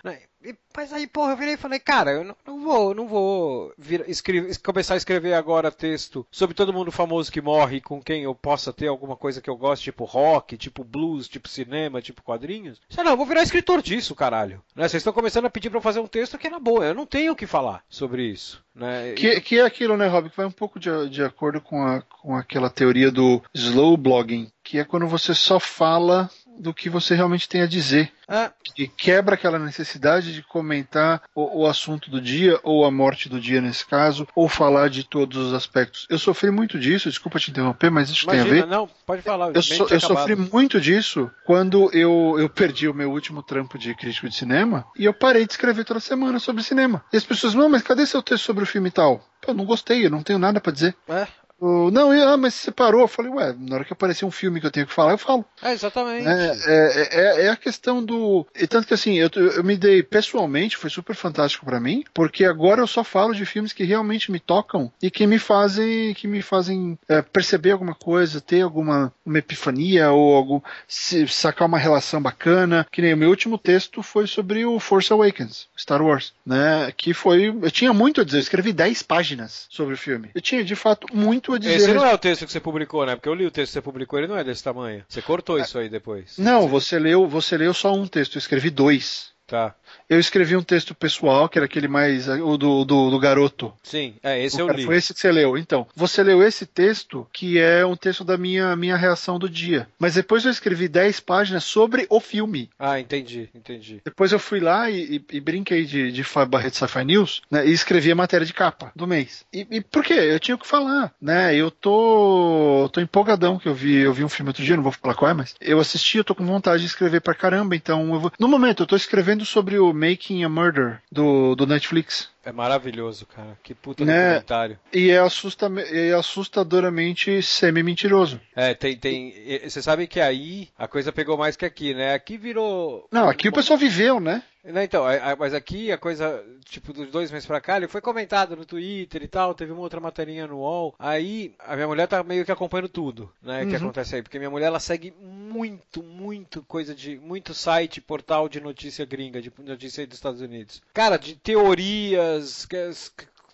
Mas 0.76 0.92
aí, 0.92 1.06
porra, 1.08 1.32
eu 1.32 1.36
virei 1.36 1.54
e 1.54 1.58
falei, 1.58 1.80
cara, 1.80 2.12
eu 2.12 2.24
não, 2.24 2.36
não 2.46 2.60
vou, 2.60 2.94
não 2.94 3.08
vou 3.08 3.72
vir, 3.76 4.04
escrever, 4.08 4.56
começar 4.58 4.94
a 4.94 4.96
escrever 4.96 5.34
agora 5.34 5.72
texto 5.72 6.24
sobre 6.30 6.54
todo 6.54 6.72
mundo 6.72 6.92
famoso 6.92 7.32
que 7.32 7.40
morre 7.40 7.80
com 7.80 8.00
quem 8.00 8.22
eu 8.22 8.34
possa 8.34 8.72
ter 8.72 8.86
alguma 8.86 9.16
coisa 9.16 9.40
que 9.40 9.50
eu 9.50 9.56
gosto, 9.56 9.82
tipo 9.82 10.04
rock, 10.04 10.56
tipo 10.56 10.84
blues, 10.84 11.26
tipo 11.26 11.48
cinema, 11.48 12.00
tipo 12.00 12.22
quadrinhos. 12.22 12.80
Sei 12.88 13.02
não, 13.02 13.12
eu 13.12 13.16
vou 13.16 13.26
virar 13.26 13.42
escritor 13.42 13.82
disso, 13.82 14.14
caralho. 14.14 14.62
Né? 14.74 14.88
Vocês 14.88 15.00
estão 15.00 15.12
começando 15.12 15.46
a 15.46 15.50
pedir 15.50 15.68
pra 15.68 15.78
eu 15.78 15.82
fazer 15.82 15.98
um 15.98 16.06
texto 16.06 16.38
que 16.38 16.46
é 16.46 16.50
na 16.50 16.60
boa, 16.60 16.86
eu 16.86 16.94
não 16.94 17.06
tenho 17.06 17.32
o 17.32 17.36
que 17.36 17.46
falar 17.46 17.82
sobre 17.88 18.22
isso. 18.22 18.62
Né? 18.74 19.14
Que, 19.14 19.40
que 19.40 19.58
é 19.58 19.62
aquilo, 19.62 19.96
né, 19.96 20.06
Rob, 20.06 20.30
que 20.30 20.36
vai 20.36 20.46
um 20.46 20.52
pouco 20.52 20.78
de, 20.78 21.08
de 21.08 21.24
acordo 21.24 21.60
com, 21.60 21.82
a, 21.82 22.00
com 22.02 22.36
aquela 22.36 22.70
teoria 22.70 23.10
do 23.10 23.42
slow 23.52 23.96
blogging, 23.96 24.52
que 24.62 24.78
é 24.78 24.84
quando 24.84 25.08
você 25.08 25.34
só 25.34 25.58
fala 25.58 26.30
do 26.58 26.74
que 26.74 26.90
você 26.90 27.14
realmente 27.14 27.48
tem 27.48 27.62
a 27.62 27.66
dizer. 27.66 28.12
Ah. 28.28 28.52
E 28.76 28.86
quebra 28.86 29.34
aquela 29.34 29.58
necessidade 29.58 30.34
de 30.34 30.42
comentar 30.42 31.22
o, 31.34 31.62
o, 31.62 31.66
assunto 31.66 32.10
do 32.10 32.20
dia, 32.20 32.60
ou 32.62 32.84
a 32.84 32.90
morte 32.90 33.26
do 33.26 33.40
dia 33.40 33.60
nesse 33.60 33.86
caso, 33.86 34.28
ou 34.34 34.48
falar 34.48 34.90
de 34.90 35.02
todos 35.02 35.38
os 35.38 35.54
aspectos. 35.54 36.06
Eu 36.10 36.18
sofri 36.18 36.50
muito 36.50 36.78
disso, 36.78 37.08
desculpa 37.08 37.38
te 37.38 37.50
interromper, 37.50 37.90
mas 37.90 38.10
isso 38.10 38.24
Imagina, 38.24 38.44
tem 38.44 38.58
a 38.58 38.62
ver. 38.62 38.70
Não, 38.70 38.88
pode 39.06 39.22
falar. 39.22 39.54
Eu, 39.54 39.62
so, 39.62 39.86
eu 39.88 39.98
sofri 40.00 40.36
muito 40.36 40.78
disso 40.78 41.30
quando 41.46 41.90
eu, 41.94 42.36
eu 42.38 42.50
perdi 42.50 42.86
o 42.86 42.94
meu 42.94 43.10
último 43.10 43.42
trampo 43.42 43.78
de 43.78 43.94
crítico 43.94 44.28
de 44.28 44.34
cinema 44.34 44.84
e 44.98 45.06
eu 45.06 45.14
parei 45.14 45.46
de 45.46 45.52
escrever 45.52 45.84
toda 45.84 45.98
semana 45.98 46.38
sobre 46.38 46.62
cinema. 46.62 47.02
E 47.10 47.16
as 47.16 47.24
pessoas, 47.24 47.54
não, 47.54 47.68
mas 47.68 47.82
cadê 47.82 48.04
seu 48.04 48.22
texto 48.22 48.44
sobre 48.44 48.64
o 48.64 48.66
filme 48.66 48.88
e 48.88 48.92
tal? 48.92 49.24
Eu 49.46 49.54
não 49.54 49.64
gostei, 49.64 50.04
eu 50.04 50.10
não 50.10 50.22
tenho 50.22 50.38
nada 50.38 50.60
para 50.60 50.72
dizer. 50.72 50.94
É, 51.08 51.26
Não, 51.60 52.10
ah, 52.12 52.36
mas 52.36 52.54
você 52.54 52.70
parou. 52.70 53.02
Eu 53.02 53.08
falei, 53.08 53.32
ué, 53.32 53.54
na 53.58 53.76
hora 53.76 53.84
que 53.84 53.92
aparecer 53.92 54.24
um 54.24 54.30
filme 54.30 54.60
que 54.60 54.66
eu 54.66 54.70
tenho 54.70 54.86
que 54.86 54.94
falar, 54.94 55.12
eu 55.12 55.18
falo. 55.18 55.44
É, 55.62 55.72
exatamente. 55.72 56.26
É, 56.26 56.56
é, 56.66 57.08
é, 57.10 57.46
é 57.46 57.48
a 57.50 57.56
questão 57.56 58.04
do. 58.04 58.46
E 58.54 58.66
tanto 58.66 58.86
que 58.86 58.94
assim, 58.94 59.14
eu, 59.14 59.28
eu 59.34 59.64
me 59.64 59.76
dei 59.76 60.02
pessoalmente, 60.02 60.76
foi 60.76 60.90
super 60.90 61.16
fantástico 61.16 61.66
para 61.66 61.80
mim, 61.80 62.04
porque 62.14 62.44
agora 62.44 62.80
eu 62.80 62.86
só 62.86 63.02
falo 63.02 63.34
de 63.34 63.44
filmes 63.44 63.72
que 63.72 63.84
realmente 63.84 64.30
me 64.30 64.38
tocam 64.38 64.92
e 65.02 65.10
que 65.10 65.26
me 65.26 65.38
fazem, 65.38 66.14
que 66.14 66.28
me 66.28 66.42
fazem 66.42 66.98
é, 67.08 67.22
perceber 67.22 67.72
alguma 67.72 67.94
coisa, 67.94 68.40
ter 68.40 68.62
alguma 68.62 69.12
uma 69.24 69.38
epifania 69.38 70.10
ou 70.10 70.62
se, 70.86 71.26
sacar 71.28 71.66
uma 71.66 71.78
relação 71.78 72.22
bacana. 72.22 72.86
Que 72.90 73.02
nem 73.02 73.14
o 73.14 73.16
meu 73.16 73.30
último 73.30 73.58
texto 73.58 74.02
foi 74.02 74.26
sobre 74.26 74.64
o 74.64 74.78
Force 74.78 75.12
Awakens, 75.12 75.66
Star 75.76 76.02
Wars, 76.02 76.32
né? 76.46 76.92
Que 76.96 77.12
foi. 77.12 77.48
Eu 77.48 77.70
tinha 77.70 77.92
muito 77.92 78.20
a 78.20 78.24
dizer, 78.24 78.38
eu 78.38 78.42
escrevi 78.42 78.72
10 78.72 79.02
páginas 79.02 79.66
sobre 79.68 79.94
o 79.94 79.98
filme. 79.98 80.30
Eu 80.34 80.40
tinha, 80.40 80.62
de 80.64 80.76
fato, 80.76 81.06
muito 81.12 81.47
a 81.54 81.58
dizer. 81.58 81.74
Esse 81.74 81.94
não 81.94 82.06
é 82.06 82.12
o 82.12 82.18
texto 82.18 82.46
que 82.46 82.52
você 82.52 82.60
publicou, 82.60 83.04
né? 83.06 83.16
Porque 83.16 83.28
eu 83.28 83.34
li 83.34 83.46
o 83.46 83.50
texto 83.50 83.70
que 83.70 83.74
você 83.74 83.82
publicou, 83.82 84.18
ele 84.18 84.28
não 84.28 84.36
é 84.36 84.44
desse 84.44 84.62
tamanho. 84.62 85.04
Você 85.08 85.22
cortou 85.22 85.58
isso 85.58 85.78
aí 85.78 85.88
depois. 85.88 86.38
Não, 86.38 86.68
você 86.68 86.98
leu, 86.98 87.26
você 87.26 87.56
leu 87.56 87.72
só 87.74 87.92
um 87.92 88.06
texto, 88.06 88.36
eu 88.36 88.40
escrevi 88.40 88.70
dois. 88.70 89.32
Tá. 89.48 89.74
Eu 90.10 90.20
escrevi 90.20 90.54
um 90.54 90.62
texto 90.62 90.94
pessoal, 90.94 91.48
que 91.48 91.58
era 91.58 91.64
aquele 91.64 91.88
mais. 91.88 92.28
o 92.28 92.58
do, 92.58 92.84
do, 92.84 93.10
do 93.10 93.18
garoto. 93.18 93.72
Sim, 93.82 94.14
é, 94.22 94.44
esse 94.44 94.60
O 94.62 94.68
eu 94.68 94.74
li. 94.74 94.84
Foi 94.84 94.96
esse 94.96 95.14
que 95.14 95.18
você 95.20 95.32
leu. 95.32 95.56
Então, 95.56 95.86
você 95.96 96.22
leu 96.22 96.42
esse 96.42 96.66
texto, 96.66 97.26
que 97.32 97.58
é 97.58 97.84
um 97.84 97.96
texto 97.96 98.22
da 98.24 98.36
minha, 98.36 98.76
minha 98.76 98.94
reação 98.94 99.38
do 99.38 99.48
dia. 99.48 99.88
Mas 99.98 100.14
depois 100.14 100.44
eu 100.44 100.50
escrevi 100.50 100.86
10 100.86 101.20
páginas 101.20 101.64
sobre 101.64 102.06
o 102.10 102.20
filme. 102.20 102.68
Ah, 102.78 103.00
entendi, 103.00 103.48
entendi. 103.54 104.02
Depois 104.04 104.32
eu 104.32 104.38
fui 104.38 104.60
lá 104.60 104.90
e, 104.90 105.16
e- 105.16 105.36
e 105.36 105.40
brinquei 105.40 105.86
de, 105.86 106.12
de 106.12 106.22
Barreto 106.46 106.76
Sci-Fi 106.76 107.04
News 107.06 107.40
né, 107.50 107.66
e 107.66 107.72
escrevi 107.72 108.12
a 108.12 108.14
matéria 108.14 108.46
de 108.46 108.52
capa 108.52 108.92
do 108.94 109.06
mês. 109.06 109.46
E, 109.50 109.66
e 109.70 109.80
por 109.80 110.04
quê? 110.04 110.12
Eu 110.12 110.38
tinha 110.38 110.54
o 110.56 110.58
que 110.58 110.66
falar, 110.66 111.10
né? 111.20 111.54
Eu 111.56 111.70
tô, 111.70 112.90
tô 112.92 113.00
empolgadão 113.00 113.58
que 113.58 113.66
eu 113.68 113.74
vi, 113.74 113.94
eu 113.96 114.12
vi 114.12 114.24
um 114.24 114.28
filme 114.28 114.50
outro 114.50 114.62
dia, 114.62 114.76
não 114.76 114.82
vou 114.82 114.92
falar 114.92 115.14
qual 115.14 115.30
é, 115.30 115.34
mas 115.34 115.54
eu 115.58 115.80
assisti, 115.80 116.18
eu 116.18 116.24
tô 116.24 116.34
com 116.34 116.44
vontade 116.44 116.82
de 116.82 116.86
escrever 116.88 117.20
pra 117.22 117.34
caramba, 117.34 117.74
então 117.74 118.12
eu 118.14 118.20
vou... 118.20 118.32
No 118.38 118.46
momento, 118.48 118.82
eu 118.82 118.86
tô 118.86 118.94
escrevendo 118.96 119.37
sobre 119.44 119.78
o 119.78 119.92
Making 119.92 120.44
a 120.44 120.48
Murder 120.48 121.00
do, 121.10 121.54
do 121.54 121.66
Netflix. 121.66 122.30
É 122.44 122.52
maravilhoso, 122.52 123.26
cara. 123.26 123.58
Que 123.62 123.74
puta 123.74 124.04
Né? 124.04 124.26
documentário. 124.28 124.78
E 124.92 125.10
é, 125.10 125.18
assusta, 125.18 125.70
é 125.90 126.12
assustadoramente 126.14 127.42
semi-mentiroso. 127.42 128.40
É, 128.56 128.74
tem, 128.74 128.96
tem. 128.96 129.34
Você 129.64 129.82
sabe 129.82 130.06
que 130.06 130.20
aí 130.20 130.68
a 130.78 130.88
coisa 130.88 131.12
pegou 131.12 131.36
mais 131.36 131.56
que 131.56 131.64
aqui, 131.64 131.92
né? 131.94 132.14
Aqui 132.14 132.36
virou. 132.38 133.06
Não, 133.12 133.28
aqui 133.28 133.48
o 133.48 133.52
pessoal 133.52 133.78
viveu, 133.78 134.18
né? 134.18 134.42
Não, 134.72 134.82
então, 134.82 135.04
mas 135.38 135.54
aqui 135.54 135.90
a 135.90 135.98
coisa, 135.98 136.44
tipo, 136.64 136.92
dos 136.92 137.10
dois 137.10 137.30
meses 137.30 137.46
pra 137.46 137.60
cá, 137.60 137.76
ele 137.76 137.88
foi 137.88 138.00
comentado 138.00 138.56
no 138.56 138.64
Twitter 138.64 139.22
e 139.22 139.28
tal, 139.28 139.54
teve 139.54 139.72
uma 139.72 139.80
outra 139.80 140.00
materinha 140.00 140.46
no 140.46 140.58
UOL. 140.58 140.94
Aí 140.98 141.54
a 141.58 141.74
minha 141.74 141.88
mulher 141.88 142.06
tá 142.06 142.22
meio 142.22 142.44
que 142.44 142.52
acompanhando 142.52 142.88
tudo, 142.88 143.32
né, 143.42 143.62
uhum. 143.62 143.70
que 143.70 143.76
acontece 143.76 144.16
aí. 144.16 144.22
Porque 144.22 144.38
minha 144.38 144.50
mulher, 144.50 144.66
ela 144.66 144.80
segue 144.80 145.12
muito, 145.20 146.02
muito 146.02 146.62
coisa 146.62 146.94
de. 146.94 147.18
muito 147.18 147.54
site, 147.54 148.00
portal 148.00 148.48
de 148.48 148.60
notícia 148.60 149.04
gringa, 149.04 149.40
de 149.40 149.52
notícia 149.58 150.02
aí 150.02 150.06
dos 150.06 150.18
Estados 150.18 150.40
Unidos. 150.40 150.82
Cara, 150.92 151.16
de 151.16 151.34
teorias, 151.34 152.66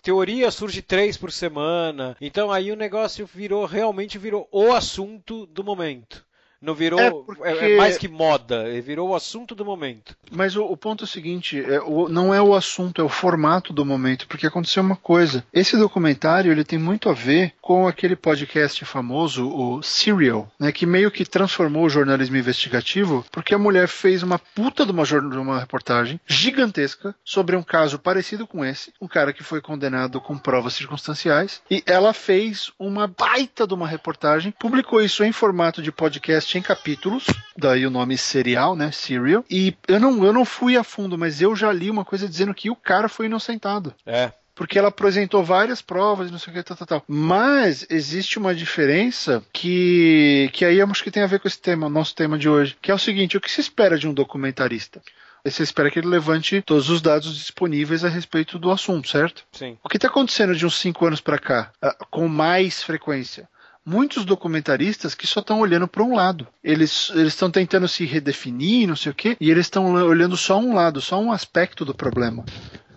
teoria 0.05 0.51
surge 0.51 0.83
três 0.83 1.17
por 1.17 1.31
semana. 1.31 2.15
Então 2.21 2.51
aí 2.51 2.71
o 2.71 2.75
negócio 2.75 3.25
virou, 3.25 3.65
realmente 3.65 4.19
virou 4.19 4.47
o 4.51 4.71
assunto 4.71 5.47
do 5.47 5.63
momento. 5.63 6.24
Não 6.65 6.73
virou. 6.73 6.99
É, 6.99 7.11
porque... 7.11 7.43
é, 7.43 7.73
é, 7.73 7.77
mais 7.77 7.95
que 7.95 8.07
moda, 8.07 8.65
virou 8.81 9.09
o 9.09 9.15
assunto 9.15 9.53
do 9.53 9.63
momento. 9.63 10.15
Mas 10.31 10.55
o, 10.55 10.63
o 10.63 10.75
ponto 10.75 11.03
é 11.03 11.05
o 11.05 11.07
seguinte: 11.07 11.63
é, 11.63 11.79
o, 11.79 12.09
não 12.09 12.33
é 12.33 12.41
o 12.41 12.55
assunto, 12.55 12.99
é 12.99 13.03
o 13.03 13.09
formato 13.09 13.71
do 13.71 13.85
momento, 13.85 14.27
porque 14.27 14.47
aconteceu 14.47 14.81
uma 14.81 14.95
coisa. 14.95 15.45
Esse 15.53 15.77
documentário 15.77 16.51
ele 16.51 16.63
tem 16.63 16.79
muito 16.79 17.07
a 17.07 17.13
ver 17.13 17.53
com 17.61 17.87
aquele 17.87 18.15
podcast 18.15 18.83
famoso, 18.83 19.47
o 19.47 19.83
Serial, 19.83 20.51
né, 20.59 20.71
que 20.71 20.87
meio 20.87 21.11
que 21.11 21.23
transformou 21.23 21.85
o 21.85 21.89
jornalismo 21.89 22.37
investigativo, 22.37 23.23
porque 23.31 23.53
a 23.53 23.59
mulher 23.59 23.87
fez 23.87 24.23
uma 24.23 24.39
puta 24.39 24.85
de 24.85 24.91
uma, 24.91 25.03
de 25.03 25.37
uma 25.37 25.59
reportagem 25.59 26.19
gigantesca 26.25 27.13
sobre 27.23 27.55
um 27.55 27.63
caso 27.63 27.99
parecido 27.99 28.47
com 28.47 28.65
esse, 28.65 28.91
um 28.99 29.07
cara 29.07 29.31
que 29.31 29.43
foi 29.43 29.61
condenado 29.61 30.19
com 30.19 30.37
provas 30.37 30.73
circunstanciais, 30.73 31.61
e 31.69 31.83
ela 31.85 32.13
fez 32.13 32.71
uma 32.79 33.07
baita 33.07 33.67
de 33.67 33.73
uma 33.73 33.87
reportagem, 33.87 34.53
publicou 34.57 35.01
isso 35.01 35.23
em 35.23 35.31
formato 35.31 35.81
de 35.81 35.91
podcast 35.91 36.54
em 36.57 36.61
capítulos, 36.61 37.25
daí 37.57 37.85
o 37.85 37.91
nome 37.91 38.17
serial, 38.17 38.75
né? 38.75 38.91
Serial. 38.91 39.43
E 39.49 39.75
eu 39.87 39.99
não, 39.99 40.23
eu 40.23 40.33
não 40.33 40.45
fui 40.45 40.77
a 40.77 40.83
fundo, 40.83 41.17
mas 41.17 41.41
eu 41.41 41.55
já 41.55 41.71
li 41.71 41.89
uma 41.89 42.05
coisa 42.05 42.27
dizendo 42.27 42.53
que 42.53 42.69
o 42.69 42.75
cara 42.75 43.07
foi 43.07 43.25
inocentado. 43.27 43.93
É 44.05 44.31
porque 44.55 44.79
ela 44.79 44.87
apresentou 44.87 45.43
várias 45.43 45.81
provas, 45.81 46.31
não 46.31 46.39
sei 46.39 46.53
o 46.53 46.55
que, 46.55 46.63
tal, 46.63 46.77
tal, 46.77 46.87
tal. 46.87 47.03
Mas 47.07 47.85
existe 47.89 48.39
uma 48.39 48.55
diferença 48.55 49.43
que, 49.51 50.49
que 50.53 50.63
aí 50.63 50.79
eu 50.79 50.87
acho 50.89 51.03
que 51.03 51.11
tem 51.11 51.21
a 51.21 51.27
ver 51.27 51.39
com 51.39 51.47
esse 51.47 51.59
tema, 51.59 51.89
nosso 51.89 52.15
tema 52.15 52.37
de 52.37 52.47
hoje, 52.47 52.75
que 52.81 52.89
é 52.89 52.93
o 52.93 52.99
seguinte: 52.99 53.35
o 53.35 53.41
que 53.41 53.51
se 53.51 53.59
espera 53.59 53.99
de 53.99 54.07
um 54.07 54.13
documentarista? 54.13 55.01
Você 55.43 55.61
espera 55.61 55.91
que 55.91 55.99
ele 55.99 56.07
levante 56.07 56.59
todos 56.63 56.89
os 56.89 57.01
dados 57.01 57.37
disponíveis 57.37 58.03
a 58.03 58.09
respeito 58.09 58.57
do 58.57 58.71
assunto, 58.71 59.07
certo? 59.07 59.43
Sim. 59.51 59.77
O 59.83 59.89
que 59.89 59.97
está 59.97 60.07
acontecendo 60.07 60.55
de 60.55 60.65
uns 60.65 60.79
cinco 60.79 61.05
anos 61.05 61.21
para 61.21 61.37
cá, 61.37 61.71
ah, 61.79 61.95
com 62.09 62.27
mais 62.27 62.81
frequência? 62.81 63.47
Muitos 63.85 64.25
documentaristas 64.25 65.13
que 65.13 65.27
só 65.27 65.39
estão 65.39 65.59
olhando 65.59 65.87
para 65.87 66.03
um 66.03 66.15
lado. 66.15 66.47
Eles 66.63 67.11
estão 67.15 67.51
tentando 67.51 67.87
se 67.87 68.05
redefinir, 68.05 68.87
não 68.87 68.95
sei 68.95 69.11
o 69.11 69.15
quê, 69.15 69.37
e 69.39 69.51
eles 69.51 69.67
estão 69.67 69.93
olhando 69.93 70.35
só 70.35 70.59
um 70.59 70.73
lado, 70.73 70.99
só 70.99 71.21
um 71.21 71.31
aspecto 71.31 71.85
do 71.85 71.93
problema 71.93 72.43